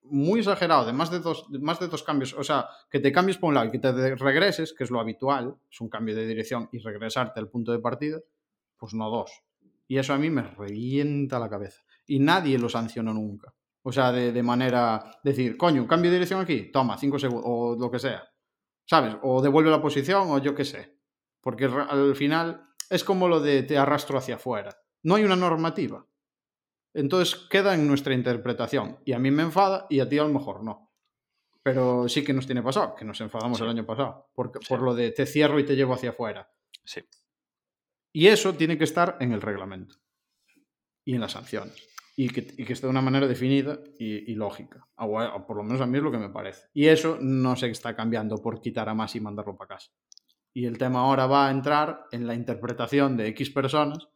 muy 0.05 0.41
exagerado, 0.41 0.87
de 0.87 0.93
más 0.93 1.11
de 1.11 1.21
dos, 1.21 1.47
más 1.51 1.81
de 1.81 1.89
dos 1.89 2.03
cambios, 2.03 2.35
o 2.35 2.45
sea, 2.45 2.69
que 2.91 3.01
te 3.01 3.13
cambies 3.13 3.39
por 3.39 3.49
un 3.49 3.55
lado 3.55 3.67
y 3.67 3.71
que 3.71 3.79
te 3.79 4.15
regreses, 4.17 4.75
que 4.75 4.85
es 4.85 4.91
lo 4.91 5.01
habitual, 5.01 5.57
es 5.71 5.81
un 5.81 5.89
cambio 5.89 6.15
de 6.15 6.27
dirección 6.27 6.69
y 6.73 6.79
regresarte 6.79 7.41
al 7.41 7.49
punto 7.49 7.73
de 7.73 7.79
partida, 7.79 8.21
pues 8.77 8.95
no 8.95 9.09
dos. 9.11 9.43
Y 9.87 9.99
eso 9.99 10.13
a 10.15 10.19
mí 10.19 10.31
me 10.31 10.43
revienta 10.43 11.39
la 11.39 11.49
cabeza. 11.49 11.83
Y 12.07 12.19
nadie 12.19 12.59
lo 12.59 12.69
sancionó 12.69 13.13
nunca. 13.13 13.55
O 13.83 13.93
sea, 13.93 14.13
de, 14.13 14.33
de 14.33 14.43
manera, 14.43 15.19
decir, 15.23 15.57
coño, 15.57 15.87
cambio 15.87 16.11
de 16.11 16.17
dirección 16.17 16.41
aquí, 16.41 16.71
toma, 16.71 16.97
cinco 16.97 17.19
segundos, 17.19 17.45
o 17.47 17.77
lo 17.79 17.91
que 17.91 17.99
sea. 17.99 18.25
¿Sabes? 18.87 19.17
O 19.23 19.43
devuelve 19.43 19.71
la 19.71 19.81
posición 19.81 20.31
o 20.31 20.39
yo 20.39 20.55
qué 20.55 20.65
sé. 20.65 20.99
Porque 21.41 21.67
al 21.67 22.17
final 22.17 22.69
es 22.89 23.05
como 23.05 23.29
lo 23.29 23.41
de 23.41 23.63
te 23.63 23.77
arrastro 23.77 24.19
hacia 24.19 24.37
afuera. 24.37 24.75
No 25.03 25.17
hay 25.17 25.25
una 25.25 25.37
normativa. 25.37 26.07
Entonces 26.95 27.35
queda 27.51 27.75
en 27.75 27.87
nuestra 27.87 28.15
interpretación. 28.15 28.99
Y 29.05 29.13
a 29.13 29.19
mí 29.19 29.31
me 29.31 29.43
enfada 29.43 29.87
y 29.91 30.01
a 30.01 30.09
ti 30.09 30.19
a 30.19 30.23
lo 30.23 30.31
mejor 30.31 30.63
no. 30.63 30.93
Pero 31.63 32.09
sí 32.09 32.23
que 32.25 32.33
nos 32.33 32.47
tiene 32.47 32.63
pasado, 32.63 32.95
que 32.95 33.05
nos 33.05 33.21
enfadamos 33.21 33.59
Sí. 33.59 33.65
el 33.65 33.71
año 33.71 33.85
pasado. 33.87 34.31
Porque, 34.35 34.61
Sí. 34.61 34.67
Por 34.69 34.83
lo 34.83 34.95
de 34.95 35.11
te 35.11 35.27
cierro 35.27 35.59
y 35.59 35.65
te 35.65 35.75
llevo 35.77 35.95
hacia 35.95 36.11
afuera. 36.11 36.51
Sí. 36.85 37.01
Y 38.13 38.29
eso 38.29 38.55
tiene 38.55 38.79
que 38.79 38.85
estar 38.85 39.17
en 39.21 39.33
el 39.33 39.41
reglamento. 39.43 39.97
Y 41.05 41.15
en 41.15 41.21
las 41.21 41.33
sanciones. 41.33 41.75
Y 42.17 42.29
que, 42.29 42.41
y 42.57 42.65
que 42.65 42.73
esté 42.75 42.87
de 42.87 42.91
una 42.93 43.01
manera 43.03 43.27
definida 43.27 43.81
y, 43.99 44.31
y 44.31 44.37
lógica. 44.37 44.87
O, 44.97 45.21
o 45.21 45.47
por 45.47 45.57
lo 45.57 45.65
menos 45.65 45.81
a 45.81 45.87
mí 45.87 45.99
es 45.99 46.05
lo 46.05 46.13
que 46.13 46.19
me 46.19 46.29
parece. 46.29 46.69
Y 46.73 46.87
eso 46.87 47.19
no 47.21 47.57
se 47.57 47.69
está 47.71 47.97
cambiando 47.97 48.37
por 48.41 48.61
quitar 48.61 48.89
a 48.89 48.95
más 48.95 49.17
y 49.17 49.21
mandarlo 49.21 49.57
para 49.57 49.75
casa. 49.77 49.91
Y 50.53 50.67
el 50.67 50.79
tema 50.79 51.01
ahora 51.01 51.27
va 51.27 51.49
a 51.49 51.51
entrar 51.51 52.05
en 52.13 52.29
la 52.29 52.35
interpretación 52.35 53.17
de 53.17 53.27
X 53.29 53.51
personas 53.51 54.09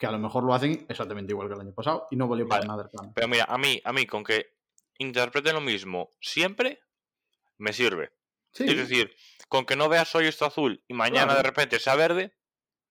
que 0.00 0.06
a 0.06 0.10
lo 0.10 0.18
mejor 0.18 0.42
lo 0.44 0.54
hacen 0.54 0.86
exactamente 0.88 1.30
igual 1.32 1.46
que 1.48 1.54
el 1.54 1.60
año 1.60 1.74
pasado 1.74 2.06
y 2.10 2.16
no 2.16 2.26
valió 2.26 2.48
para 2.48 2.60
Vale. 2.60 2.68
nada 2.68 2.82
el 2.84 2.88
plan. 2.90 3.12
Pero 3.14 3.28
mira, 3.28 3.44
a 3.44 3.58
mí, 3.58 3.80
a 3.84 3.92
mí 3.92 4.06
con 4.06 4.24
que 4.24 4.46
interpreten 4.98 5.54
lo 5.54 5.60
mismo 5.60 6.08
siempre, 6.20 6.80
me 7.58 7.72
sirve. 7.74 8.10
Sí, 8.52 8.64
Es 8.66 8.76
decir, 8.76 9.12
con 9.48 9.64
que 9.66 9.76
no 9.76 9.88
veas 9.90 10.12
hoy 10.14 10.26
esto 10.26 10.46
azul 10.46 10.82
y 10.88 10.94
mañana 10.94 11.26
Claro. 11.26 11.36
de 11.36 11.42
repente 11.42 11.78
sea 11.78 11.94
verde, 11.96 12.34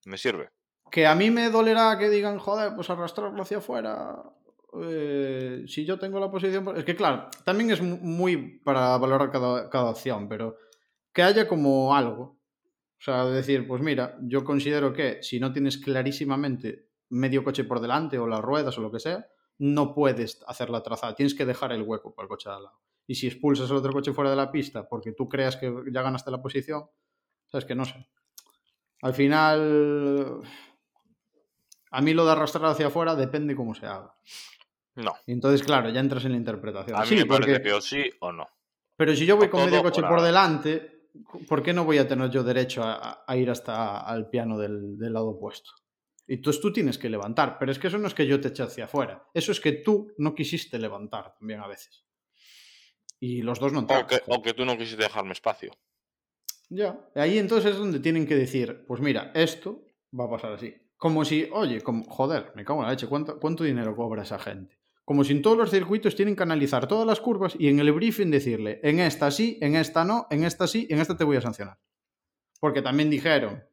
me 0.05 0.17
sirve. 0.17 0.51
que 0.91 1.05
a 1.07 1.13
mí 1.15 1.29
me 1.31 1.49
dolerá 1.49 1.97
que 1.99 2.09
digan, 2.09 2.37
joder, 2.39 2.73
pues 2.75 2.89
arrastrarlo 2.89 3.41
hacia 3.41 3.57
afuera. 3.57 4.23
eh, 4.81 5.63
si 5.67 5.83
yo 5.85 5.97
tengo 5.97 6.19
la 6.19 6.29
posición. 6.29 6.77
Es 6.77 6.83
que, 6.83 6.95
claro, 6.95 7.27
también 7.43 7.71
es 7.71 7.81
mu- 7.81 7.97
muy 7.97 8.59
para 8.59 8.95
valorar 8.99 9.31
cada, 9.31 9.67
cada 9.69 9.85
opción, 9.89 10.29
pero 10.29 10.57
que 11.11 11.23
haya 11.23 11.47
como 11.47 11.95
algo. 11.95 12.39
O 12.99 13.01
sea, 13.01 13.25
decir, 13.25 13.67
pues 13.67 13.81
mira, 13.81 14.17
yo 14.21 14.43
considero 14.43 14.93
que 14.93 15.23
si 15.23 15.39
no 15.39 15.51
tienes 15.53 15.77
clarísimamente 15.79 16.88
medio 17.09 17.43
coche 17.43 17.63
por 17.63 17.79
delante 17.79 18.17
o 18.19 18.27
las 18.27 18.41
ruedas 18.41 18.77
o 18.77 18.81
lo 18.81 18.91
que 18.91 18.99
sea, 18.99 19.25
no 19.57 19.93
puedes 19.93 20.41
hacer 20.47 20.69
la 20.69 20.81
trazada. 20.83 21.15
Tienes 21.15 21.33
que 21.35 21.45
dejar 21.45 21.71
el 21.73 21.81
hueco 21.83 22.13
para 22.15 22.25
el 22.25 22.29
coche 22.29 22.49
de 22.49 22.55
al 22.55 22.63
lado. 22.63 22.79
Y 23.07 23.15
si 23.15 23.27
expulsas 23.27 23.69
al 23.71 23.77
otro 23.77 23.91
coche 23.91 24.13
fuera 24.13 24.29
de 24.29 24.35
la 24.35 24.51
pista 24.51 24.87
porque 24.87 25.11
tú 25.13 25.27
creas 25.27 25.57
que 25.57 25.73
ya 25.91 26.01
ganaste 26.01 26.31
la 26.31 26.41
posición, 26.41 26.85
sabes 27.47 27.65
que 27.65 27.75
no 27.75 27.83
sé. 27.85 28.07
Al 29.01 29.13
final, 29.13 30.41
a 31.91 32.01
mí 32.01 32.13
lo 32.13 32.25
de 32.25 32.31
arrastrar 32.31 32.65
hacia 32.65 32.87
afuera 32.87 33.15
depende 33.15 33.55
cómo 33.55 33.73
se 33.73 33.85
haga. 33.85 34.13
No. 34.95 35.13
Entonces, 35.25 35.63
claro, 35.63 35.89
ya 35.89 35.99
entras 36.01 36.25
en 36.25 36.31
la 36.33 36.37
interpretación. 36.37 36.97
A 36.97 37.01
mí 37.01 37.07
Sí, 37.07 37.15
me 37.15 37.25
parece 37.25 37.51
porque- 37.53 37.63
que 37.69 37.73
o 37.73 37.81
sí 37.81 38.03
o 38.19 38.31
no. 38.31 38.47
Pero 38.97 39.15
si 39.15 39.25
yo 39.25 39.37
voy 39.37 39.47
o 39.47 39.49
con 39.49 39.65
medio 39.65 39.81
coche 39.81 40.01
por 40.03 40.21
delante, 40.21 41.07
¿por 41.47 41.63
qué 41.63 41.71
no 41.73 41.85
voy 41.85 41.97
a 41.99 42.07
tener 42.07 42.29
yo 42.29 42.43
derecho 42.43 42.83
a, 42.83 43.23
a 43.25 43.37
ir 43.37 43.49
hasta 43.49 43.99
al 44.01 44.29
piano 44.29 44.57
del, 44.57 44.97
del 44.97 45.13
lado 45.13 45.29
opuesto? 45.29 45.71
Y 46.29 46.35
entonces 46.35 46.61
tú 46.61 46.71
tienes 46.71 46.99
que 46.99 47.09
levantar, 47.09 47.57
pero 47.57 47.71
es 47.71 47.79
que 47.79 47.87
eso 47.87 47.97
no 47.97 48.07
es 48.07 48.13
que 48.13 48.27
yo 48.27 48.39
te 48.39 48.49
eche 48.49 48.61
hacia 48.61 48.85
afuera, 48.85 49.27
eso 49.33 49.51
es 49.51 49.59
que 49.59 49.71
tú 49.71 50.13
no 50.19 50.35
quisiste 50.35 50.77
levantar 50.77 51.33
también 51.33 51.59
a 51.59 51.67
veces. 51.67 52.05
Y 53.19 53.41
los 53.41 53.59
dos 53.59 53.73
no 53.73 53.79
entraron. 53.79 54.07
o 54.27 54.39
que 54.39 54.53
tú 54.53 54.63
no 54.63 54.77
quisiste 54.77 55.01
dejarme 55.01 55.31
espacio. 55.31 55.71
Ya. 56.69 56.99
Ahí 57.15 57.39
entonces 57.39 57.71
es 57.71 57.77
donde 57.79 57.99
tienen 57.99 58.27
que 58.27 58.35
decir, 58.35 58.85
pues 58.87 59.01
mira, 59.01 59.31
esto 59.33 59.83
va 60.17 60.25
a 60.25 60.29
pasar 60.29 60.53
así. 60.53 60.75
Como 60.97 61.25
si, 61.25 61.49
oye, 61.51 61.81
como, 61.81 62.03
joder, 62.03 62.51
me 62.53 62.63
cago 62.63 62.81
en 62.81 62.85
la 62.85 62.91
leche, 62.91 63.07
¿cuánto, 63.07 63.39
¿cuánto 63.39 63.63
dinero 63.63 63.95
cobra 63.95 64.21
esa 64.21 64.37
gente? 64.37 64.77
Como 65.03 65.23
si 65.23 65.31
en 65.31 65.41
todos 65.41 65.57
los 65.57 65.71
circuitos 65.71 66.15
tienen 66.15 66.35
que 66.35 66.43
analizar 66.43 66.87
todas 66.87 67.07
las 67.07 67.19
curvas 67.21 67.55
y 67.57 67.69
en 67.69 67.79
el 67.79 67.91
briefing 67.91 68.29
decirle, 68.29 68.79
en 68.83 68.99
esta 68.99 69.31
sí, 69.31 69.57
en 69.61 69.75
esta 69.75 70.05
no, 70.05 70.27
en 70.29 70.43
esta 70.43 70.67
sí, 70.67 70.85
en 70.91 70.99
esta 70.99 71.17
te 71.17 71.23
voy 71.23 71.37
a 71.37 71.41
sancionar. 71.41 71.79
Porque 72.59 72.83
también 72.83 73.09
dijeron, 73.09 73.63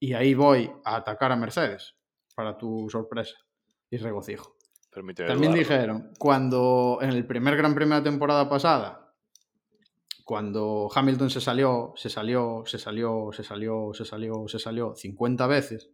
y 0.00 0.14
ahí 0.14 0.34
voy 0.34 0.72
a 0.84 0.96
atacar 0.96 1.30
a 1.30 1.36
Mercedes, 1.36 1.94
para 2.34 2.56
tu 2.56 2.88
sorpresa 2.88 3.36
y 3.90 3.98
regocijo. 3.98 4.56
Permíteme 4.90 5.28
También 5.28 5.52
dudarlo. 5.52 5.68
dijeron, 5.68 6.12
cuando 6.18 6.98
en 7.02 7.10
el 7.10 7.26
primer 7.26 7.56
Gran 7.56 7.74
Premio 7.74 7.94
de 7.94 8.00
la 8.00 8.10
temporada 8.10 8.48
pasada, 8.48 9.14
cuando 10.24 10.88
Hamilton 10.92 11.28
se 11.28 11.40
salió, 11.40 11.92
se 11.96 12.08
salió, 12.08 12.62
se 12.64 12.78
salió, 12.78 13.30
se 13.32 13.44
salió, 13.44 13.90
se 13.92 14.04
salió, 14.04 14.48
se 14.48 14.58
salió 14.58 14.94
50 14.96 15.46
veces, 15.46 15.90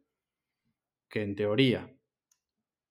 que 1.08 1.22
en 1.22 1.34
teoría, 1.34 1.92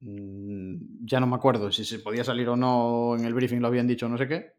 mm, 0.02 1.06
ya 1.06 1.20
no 1.20 1.28
me 1.28 1.36
acuerdo 1.36 1.72
si 1.72 1.86
se 1.86 2.00
podía 2.00 2.24
salir 2.24 2.50
o 2.50 2.58
no, 2.58 3.16
en 3.18 3.26
el 3.26 3.34
briefing 3.34 3.62
lo 3.62 3.68
habían 3.68 3.88
dicho, 3.88 4.10
no 4.10 4.18
sé 4.18 4.28
qué, 4.28 4.54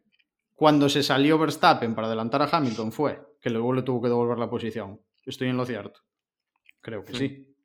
cuando 0.55 0.89
se 0.89 1.03
salió 1.03 1.37
Verstappen 1.37 1.93
para 1.93 2.07
adelantar 2.07 2.41
a 2.41 2.49
Hamilton 2.51 2.91
fue 2.91 3.21
que 3.39 3.51
luego 3.51 3.73
le 3.73 3.83
tuvo 3.83 4.01
que 4.01 4.07
devolver 4.07 4.39
la 4.39 4.49
posición. 4.49 4.99
Estoy 5.23 5.49
en 5.49 5.57
lo 5.57 5.65
cierto. 5.65 6.06
Creo 6.81 7.03
que 7.03 7.13
sí. 7.13 7.55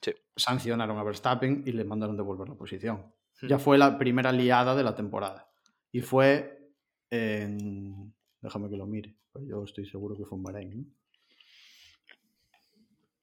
Sí. 0.00 0.12
Sancionaron 0.36 0.98
a 0.98 1.02
Verstappen 1.02 1.62
y 1.66 1.72
le 1.72 1.84
mandaron 1.84 2.16
devolver 2.16 2.48
la 2.48 2.54
posición. 2.54 3.12
Mm. 3.42 3.46
Ya 3.48 3.58
fue 3.58 3.76
la 3.78 3.98
primera 3.98 4.30
liada 4.32 4.74
de 4.74 4.82
la 4.84 4.94
temporada. 4.94 5.48
Y 5.92 6.00
fue 6.00 6.70
en... 7.10 8.12
Déjame 8.40 8.68
que 8.68 8.76
lo 8.76 8.86
mire. 8.86 9.16
pero 9.32 9.44
yo 9.46 9.64
estoy 9.64 9.86
seguro 9.86 10.16
que 10.16 10.24
fue 10.24 10.36
en 10.38 10.42
Bahrein. 10.44 10.70
¿no? 10.78 10.84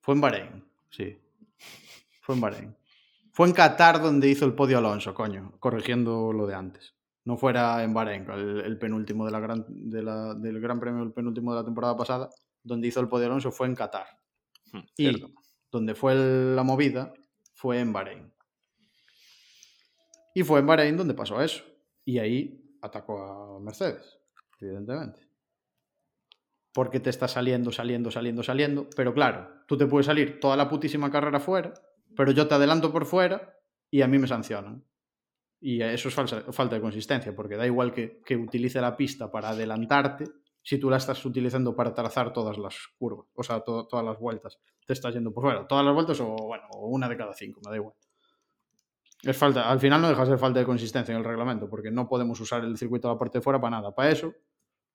Fue 0.01 0.15
en 0.15 0.21
Bahrein, 0.21 0.65
sí. 0.89 1.17
Fue 2.21 2.35
en 2.35 2.41
Bahrein. 2.41 2.75
Fue 3.31 3.47
en 3.47 3.53
Qatar 3.53 4.01
donde 4.01 4.27
hizo 4.29 4.45
el 4.45 4.53
podio 4.53 4.77
Alonso, 4.77 5.13
coño, 5.13 5.53
corrigiendo 5.59 6.33
lo 6.33 6.45
de 6.45 6.55
antes. 6.55 6.93
No 7.25 7.37
fuera 7.37 7.81
en 7.83 7.93
Bahrein, 7.93 8.29
el, 8.29 8.59
el 8.61 8.77
penúltimo 8.77 9.25
de 9.25 9.31
la 9.31 9.39
gran, 9.39 9.65
de 9.69 10.03
la- 10.03 10.33
del 10.35 10.59
Gran 10.59 10.79
Premio, 10.79 11.03
el 11.03 11.13
penúltimo 11.13 11.53
de 11.53 11.61
la 11.61 11.65
temporada 11.65 11.95
pasada, 11.95 12.29
donde 12.63 12.87
hizo 12.89 12.99
el 12.99 13.07
podio 13.07 13.27
Alonso 13.27 13.51
fue 13.51 13.67
en 13.67 13.75
Qatar. 13.75 14.07
Mm, 14.73 14.77
Y 14.97 15.03
cierto. 15.09 15.31
donde 15.71 15.95
fue 15.95 16.13
la 16.15 16.63
movida 16.63 17.13
fue 17.53 17.79
en 17.79 17.93
Bahrein. 17.93 18.33
Y 20.35 20.43
fue 20.43 20.59
en 20.59 20.67
Bahrein 20.67 20.97
donde 20.97 21.13
pasó 21.13 21.41
eso. 21.41 21.63
Y 22.05 22.17
ahí 22.19 22.59
atacó 22.81 23.21
a 23.23 23.59
Mercedes, 23.59 24.19
evidentemente. 24.59 25.27
Porque 26.73 26.99
te 26.99 27.09
está 27.11 27.27
saliendo, 27.27 27.71
saliendo, 27.71 28.09
saliendo, 28.11 28.41
saliendo. 28.43 28.87
Pero 28.95 29.13
claro, 29.13 29.63
tú 29.67 29.77
te 29.77 29.85
puedes 29.85 30.07
salir 30.07 30.39
toda 30.39 30.57
la 30.57 30.67
putísima 30.67 31.11
carrera 31.11 31.39
fuera, 31.39 31.73
pero 32.15 32.31
yo 32.31 32.47
te 32.47 32.55
adelanto 32.55 32.91
por 32.91 33.05
fuera 33.05 33.55
y 33.91 34.01
a 34.01 34.07
mí 34.07 34.17
me 34.17 34.27
sancionan. 34.27 34.83
Y 35.61 35.81
eso 35.81 36.09
es 36.09 36.15
falsa- 36.17 36.51
falta 36.51 36.75
de 36.75 36.81
consistencia, 36.81 37.33
porque 37.35 37.55
da 37.55 37.65
igual 37.65 37.93
que, 37.93 38.19
que 38.25 38.35
utilice 38.35 38.81
la 38.81 38.97
pista 38.97 39.31
para 39.31 39.49
adelantarte 39.49 40.25
si 40.63 40.79
tú 40.79 40.89
la 40.89 40.97
estás 40.97 41.23
utilizando 41.25 41.75
para 41.75 41.93
trazar 41.93 42.33
todas 42.33 42.57
las 42.57 42.75
curvas, 42.97 43.27
o 43.35 43.43
sea, 43.43 43.59
to- 43.59 43.85
todas 43.85 44.03
las 44.05 44.17
vueltas. 44.17 44.59
Te 44.85 44.93
estás 44.93 45.13
yendo 45.13 45.31
por 45.33 45.43
fuera. 45.43 45.67
Todas 45.67 45.85
las 45.85 45.93
vueltas 45.93 46.19
o, 46.21 46.35
bueno, 46.35 46.63
una 46.71 47.07
de 47.07 47.17
cada 47.17 47.33
cinco, 47.33 47.59
me 47.63 47.69
da 47.69 47.75
igual. 47.77 47.93
Es 49.21 49.37
falta, 49.37 49.69
al 49.69 49.79
final 49.79 50.01
no 50.01 50.09
deja 50.09 50.21
de 50.21 50.27
ser 50.31 50.37
falta 50.39 50.59
de 50.59 50.65
consistencia 50.65 51.13
en 51.13 51.19
el 51.19 51.23
reglamento, 51.25 51.69
porque 51.69 51.91
no 51.91 52.07
podemos 52.09 52.39
usar 52.39 52.63
el 52.63 52.77
circuito 52.77 53.07
de 53.07 53.13
la 53.13 53.19
parte 53.19 53.37
de 53.37 53.41
fuera 53.41 53.59
para 53.61 53.77
nada. 53.77 53.93
Para 53.93 54.09
eso, 54.09 54.33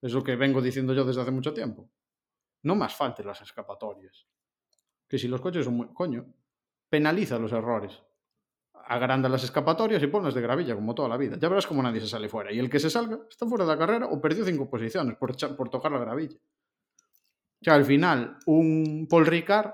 es 0.03 0.12
lo 0.12 0.23
que 0.23 0.36
vengo 0.36 0.61
diciendo 0.61 0.93
yo 0.93 1.05
desde 1.05 1.23
hace 1.23 1.31
mucho 1.31 1.55
tiempo. 1.55 1.89
No 2.62 2.74
más 2.74 2.95
falten 2.95 3.27
las 3.27 3.40
escapatorias. 3.40 4.27
Que 5.07 5.19
si 5.19 5.28
los 5.28 5.40
coches 5.40 5.65
son 5.65 5.74
muy... 5.77 5.86
Coño, 5.95 6.27
penaliza 6.90 7.39
los 7.39 7.53
errores. 7.53 8.03
Agranda 8.90 9.28
las 9.28 9.44
escapatorias 9.44 10.02
y 10.02 10.06
ponlas 10.06 10.32
de 10.35 10.40
gravilla, 10.40 10.74
como 10.74 10.94
toda 10.94 11.09
la 11.09 11.16
vida. 11.19 11.36
Ya 11.39 11.48
verás 11.48 11.66
como 11.66 11.82
nadie 11.82 12.01
se 12.01 12.09
sale 12.09 12.28
fuera. 12.28 12.51
Y 12.52 12.59
el 12.59 12.70
que 12.70 12.81
se 12.81 12.89
salga 12.89 13.19
está 13.31 13.47
fuera 13.47 13.65
de 13.65 13.70
la 13.73 13.78
carrera 13.78 14.06
o 14.06 14.20
perdió 14.20 14.44
cinco 14.47 14.69
posiciones 14.70 15.16
por, 15.16 15.36
por 15.56 15.69
tocar 15.69 15.93
la 15.93 15.98
gravilla. 15.98 16.36
que 17.60 17.70
al 17.70 17.85
final 17.85 18.39
un 18.47 19.06
Paul 19.10 19.27
Ricard 19.27 19.73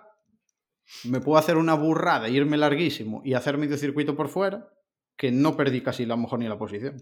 me 1.04 1.20
puedo 1.20 1.38
hacer 1.38 1.56
una 1.56 1.74
burrada, 1.74 2.28
irme 2.28 2.56
larguísimo 2.56 3.22
y 3.24 3.34
hacer 3.34 3.56
medio 3.56 3.76
circuito 3.76 4.16
por 4.16 4.28
fuera, 4.28 4.68
que 5.16 5.30
no 5.30 5.56
perdí 5.56 5.80
casi 5.80 6.04
la 6.06 6.16
mejor 6.16 6.40
ni 6.40 6.48
la 6.48 6.58
posición. 6.58 6.96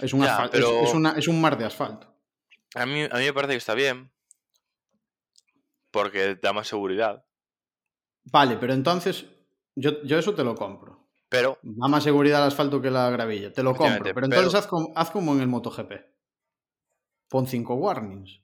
Es 0.00 0.12
un, 0.14 0.22
Ya, 0.22 0.32
asfalto, 0.32 0.56
es- 0.56 0.64
pero- 0.64 0.82
es, 0.82 0.94
una- 0.94 1.12
es 1.12 1.28
un 1.28 1.40
mar 1.42 1.58
de 1.58 1.66
asfalto. 1.66 2.10
A 2.74 2.86
mí, 2.86 3.02
a 3.02 3.16
mí 3.18 3.24
me 3.24 3.32
parece 3.34 3.52
que 3.52 3.58
está 3.58 3.74
bien. 3.74 4.10
Porque 5.90 6.36
da 6.36 6.54
más 6.54 6.68
seguridad. 6.68 7.25
Vale, 8.30 8.56
pero 8.56 8.72
entonces 8.72 9.26
yo, 9.74 10.02
yo 10.02 10.18
eso 10.18 10.34
te 10.34 10.44
lo 10.44 10.54
compro. 10.54 11.06
Pero, 11.28 11.58
Da 11.62 11.88
más 11.88 12.04
seguridad 12.04 12.42
al 12.42 12.48
asfalto 12.48 12.80
que 12.80 12.90
la 12.90 13.10
gravilla. 13.10 13.52
Te 13.52 13.62
lo 13.62 13.74
compro. 13.74 14.02
Pero 14.02 14.14
pero- 14.14 14.26
entonces 14.26 14.54
haz 14.54 14.66
como, 14.66 14.92
haz 14.94 15.10
como 15.10 15.32
en 15.32 15.40
el 15.40 15.48
MotoGP. 15.48 15.92
Pon 17.28 17.46
cinco 17.46 17.74
warnings. 17.74 18.40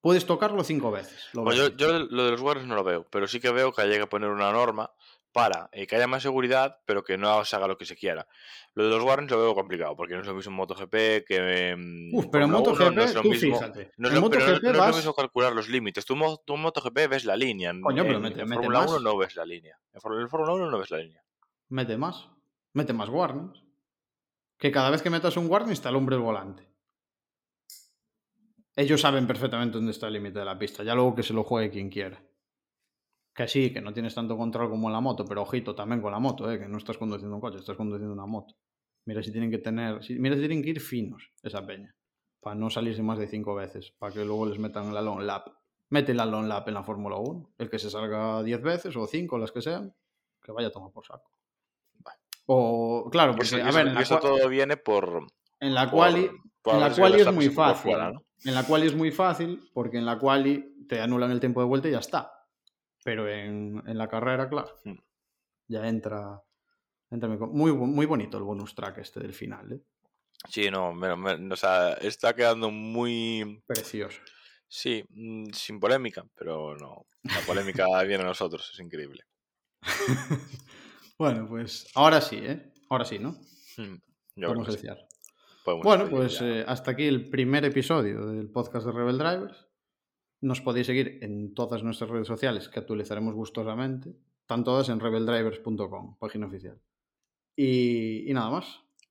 Puedes 0.00 0.26
tocarlo 0.26 0.62
cinco 0.64 0.90
veces. 0.90 1.28
lo 1.32 1.42
bueno, 1.44 1.62
yo, 1.62 1.70
ves. 1.70 1.76
yo 1.78 1.92
lo 2.10 2.24
de 2.24 2.30
los 2.32 2.40
guardias 2.42 2.66
no 2.66 2.74
lo 2.74 2.84
veo. 2.84 3.06
Pero 3.10 3.26
sí 3.28 3.40
que 3.40 3.50
veo 3.52 3.72
que 3.72 3.82
haya 3.82 3.98
que 3.98 4.06
poner 4.06 4.30
una 4.30 4.52
norma 4.52 4.92
para 5.34 5.68
eh, 5.72 5.86
que 5.86 5.96
haya 5.96 6.06
más 6.06 6.22
seguridad, 6.22 6.78
pero 6.86 7.02
que 7.02 7.18
no 7.18 7.44
se 7.44 7.56
haga 7.56 7.66
lo 7.66 7.76
que 7.76 7.84
se 7.84 7.96
quiera. 7.96 8.26
Lo 8.74 8.84
de 8.84 8.90
los 8.90 9.02
warnings 9.02 9.32
lo 9.32 9.38
veo 9.42 9.54
complicado, 9.54 9.96
porque 9.96 10.14
no 10.14 10.20
es 10.20 10.26
lo 10.26 10.34
mismo 10.34 10.50
en 10.52 10.56
MotoGP 10.56 10.94
que 11.26 11.68
en 11.70 12.10
Uf, 12.14 12.26
pero 12.30 12.44
en 12.44 12.50
Fórmula 12.52 12.70
1, 12.70 12.74
MotoGP, 12.90 12.94
no 12.96 13.02
es 13.02 13.14
lo 13.14 13.22
tú 13.22 13.28
mismo- 13.30 13.56
fíjate. 13.58 13.90
No 13.96 14.08
es, 14.08 14.14
lo, 14.14 14.30
pero 14.30 14.40
no- 14.40 14.46
MotoGP 14.46 14.62
no 14.62 14.70
es 14.70 14.76
lo 14.76 14.82
vas- 14.82 14.96
mismo 14.96 15.14
calcular 15.14 15.52
los 15.52 15.68
límites. 15.68 16.04
Tú, 16.06 16.14
en 16.14 16.60
MotoGP 16.60 17.08
ves 17.08 17.24
la 17.24 17.36
línea. 17.36 17.70
En, 17.70 17.82
pero 17.82 18.20
mete- 18.20 18.40
en 18.40 18.48
Fórmula 18.48 18.78
más. 18.80 18.90
1 18.90 19.00
no 19.00 19.16
ves 19.18 19.34
la 19.36 19.44
línea. 19.44 19.76
En 19.92 20.00
Fórmula 20.00 20.22
en 20.22 20.28
Fórmula 20.30 20.52
1 20.54 20.70
no 20.70 20.78
ves 20.78 20.90
la 20.92 20.98
línea. 20.98 21.22
Mete 21.68 21.96
más. 21.98 22.28
Mete 22.72 22.92
más 22.92 23.08
warnings. 23.08 23.62
Que 24.56 24.70
cada 24.70 24.90
vez 24.90 25.02
que 25.02 25.10
metas 25.10 25.36
un 25.36 25.50
warning 25.50 25.72
está 25.72 25.88
el 25.90 25.96
hombre 25.96 26.14
el 26.16 26.22
volante. 26.22 26.68
Ellos 28.76 29.00
saben 29.00 29.26
perfectamente 29.26 29.76
dónde 29.76 29.92
está 29.92 30.06
el 30.08 30.14
límite 30.14 30.38
de 30.38 30.44
la 30.44 30.58
pista. 30.58 30.82
Ya 30.82 30.94
luego 30.94 31.14
que 31.14 31.22
se 31.22 31.32
lo 31.32 31.44
juegue 31.44 31.70
quien 31.70 31.90
quiera. 31.90 32.22
Que 33.34 33.48
sí, 33.48 33.72
que 33.72 33.80
no 33.80 33.92
tienes 33.92 34.14
tanto 34.14 34.36
control 34.36 34.70
como 34.70 34.88
en 34.88 34.92
la 34.92 35.00
moto, 35.00 35.24
pero 35.24 35.42
ojito 35.42 35.74
también 35.74 36.00
con 36.00 36.12
la 36.12 36.18
moto, 36.20 36.50
¿eh? 36.50 36.58
que 36.58 36.68
no 36.68 36.78
estás 36.78 36.96
conduciendo 36.98 37.34
un 37.34 37.40
coche, 37.40 37.58
estás 37.58 37.76
conduciendo 37.76 38.12
una 38.14 38.26
moto. 38.26 38.54
Mira 39.06 39.22
si 39.22 39.32
tienen 39.32 39.50
que 39.50 39.58
tener, 39.58 40.02
si- 40.04 40.18
mira 40.18 40.34
si 40.36 40.40
tienen 40.40 40.62
que 40.62 40.70
ir 40.70 40.80
finos 40.80 41.30
esa 41.42 41.66
peña, 41.66 41.94
para 42.40 42.54
no 42.54 42.70
salirse 42.70 43.02
más 43.02 43.18
de 43.18 43.26
cinco 43.26 43.54
veces, 43.54 43.92
para 43.98 44.12
que 44.14 44.24
luego 44.24 44.46
les 44.46 44.58
metan 44.58 44.94
la 44.94 45.02
long 45.02 45.20
lap. 45.22 45.48
Mete 45.90 46.14
la 46.14 46.24
long 46.26 46.46
lap 46.46 46.66
en 46.68 46.74
la 46.74 46.82
Fórmula 46.84 47.16
1, 47.16 47.50
el 47.58 47.68
que 47.68 47.78
se 47.78 47.90
salga 47.90 48.42
10 48.42 48.62
veces 48.62 48.96
o 48.96 49.06
5, 49.06 49.36
las 49.36 49.50
que 49.52 49.62
sean, 49.62 49.92
que 50.42 50.52
vaya 50.52 50.68
a 50.68 50.70
tomar 50.70 50.90
por 50.92 51.04
saco. 51.04 51.30
O, 52.46 53.08
claro, 53.10 53.32
porque, 53.32 53.46
eso, 53.46 53.56
a 53.56 53.70
ver, 53.72 53.88
eso 53.98 54.18
todo 54.18 54.48
viene 54.48 54.76
por. 54.76 55.26
en 55.60 55.74
la 55.74 55.90
quali, 55.90 56.24
en 56.66 56.80
la 56.80 56.94
quali 56.94 57.20
es 57.20 57.32
muy 57.32 57.48
fácil. 57.48 57.90
fuera, 57.92 58.12
¿no? 58.12 58.22
En 58.44 58.54
la 58.54 58.64
quali 58.66 58.86
es 58.86 58.94
muy 58.94 59.10
fácil 59.10 59.70
porque 59.72 59.96
en 59.98 60.04
la 60.04 60.18
quali 60.18 60.84
te 60.88 61.00
anulan 61.00 61.30
el 61.30 61.40
tiempo 61.40 61.60
de 61.60 61.66
vuelta 61.66 61.88
y 61.88 61.92
ya 61.92 62.00
está. 62.00 62.32
Pero 63.04 63.28
en, 63.28 63.80
en 63.86 63.96
la 63.98 64.08
carrera, 64.08 64.48
claro, 64.48 64.74
Hmm. 64.84 64.96
ya 65.68 65.86
entra. 65.86 66.42
entra 67.10 67.28
muy, 67.28 67.72
muy, 67.72 68.06
bonito 68.06 68.36
el 68.38 68.42
bonus 68.44 68.74
track 68.74 68.98
este 68.98 69.20
del 69.20 69.32
final, 69.34 69.72
¿eh? 69.72 69.80
Sí, 70.48 70.70
no, 70.70 70.92
me- 70.92 71.14
me- 71.16 71.52
o 71.52 71.56
sea, 71.56 71.92
está 71.94 72.34
quedando 72.34 72.70
muy. 72.70 73.62
Precioso. 73.66 74.20
Sí, 74.66 75.04
mm, 75.10 75.50
sin 75.52 75.78
polémica, 75.78 76.26
pero 76.34 76.76
no. 76.76 77.06
La 77.22 77.40
polémica 77.46 77.86
viene 78.08 78.24
a 78.24 78.26
nosotros, 78.26 78.68
es 78.72 78.80
increíble. 78.80 79.24
Bueno, 81.16 81.46
pues 81.48 81.86
ahora 81.94 82.20
sí, 82.20 82.36
¿eh? 82.42 82.72
Ahora 82.90 83.04
sí, 83.04 83.20
¿no? 83.20 83.30
Mm, 83.76 83.94
Yo 84.36 84.52
creo 84.52 84.64
que 84.64 84.72
sí. 84.72 84.86
Podemos 85.64 85.84
Bueno, 85.84 86.04
despedir 86.06 86.20
pues 86.26 86.40
eh, 86.42 86.64
hasta 86.66 86.90
aquí 86.90 87.04
el 87.04 87.30
primer 87.30 87.64
episodio 87.64 88.26
del 88.26 88.50
podcast 88.50 88.84
de 88.86 88.92
Rebel 88.92 89.16
Drivers. 89.18 89.66
Nos 90.44 90.60
podéis 90.60 90.86
seguir 90.88 91.20
en 91.22 91.54
todas 91.54 91.82
nuestras 91.82 92.10
redes 92.10 92.26
sociales 92.28 92.68
que 92.68 92.78
actualizaremos 92.78 93.34
gustosamente. 93.34 94.14
Están 94.42 94.62
todas 94.62 94.90
en 94.90 95.00
rebeldrivers.com, 95.00 96.18
página 96.18 96.46
oficial. 96.46 96.78
Y, 97.56 98.30
y 98.30 98.34
nada 98.34 98.50
más. 98.50 98.66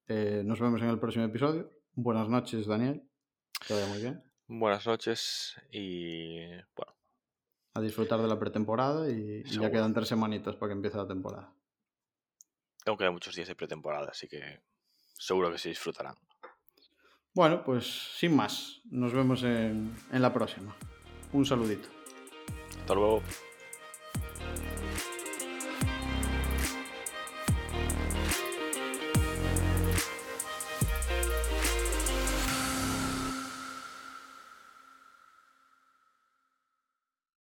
Eh, 0.08 0.44
nos 0.46 0.60
vemos 0.60 0.80
en 0.84 0.90
el 0.90 1.00
próximo 1.00 1.26
episodio. 1.26 1.72
Buenas 1.94 2.30
noches, 2.30 2.68
Daniel. 2.68 3.02
Que 3.66 3.74
vaya 3.74 3.88
muy 3.88 4.00
bien. 4.00 4.24
Buenas 4.48 4.86
noches 4.86 5.56
y. 5.72 6.38
Bueno, 6.76 6.94
A 7.74 7.82
disfrutar 7.82 8.22
de 8.22 8.28
la 8.28 8.38
pretemporada 8.38 9.10
y, 9.10 9.42
y 9.44 9.60
ya 9.60 9.72
quedan 9.72 9.96
tres 9.96 10.10
semanitas 10.10 10.56
para 10.56 10.70
que 10.70 10.74
empiece 10.76 10.98
la 10.98 11.08
temporada. 11.08 11.52
tengo 12.86 12.96
que 12.96 13.10
muchos 13.10 13.34
días 13.34 13.48
de 13.48 13.56
pretemporada, 13.56 14.10
así 14.12 14.28
que 14.28 14.62
seguro 15.18 15.52
que 15.52 15.58
se 15.58 15.70
disfrutarán. 15.70 16.16
Bueno, 17.34 17.64
pues 17.64 17.88
sin 18.20 18.36
más. 18.36 18.82
Nos 18.86 19.14
vemos 19.14 19.42
en, 19.42 19.96
en 20.12 20.22
la 20.22 20.32
próxima. 20.32 20.76
Un 21.34 21.46
saludito. 21.46 21.90
Hasta 22.80 22.94
luego. 22.94 23.22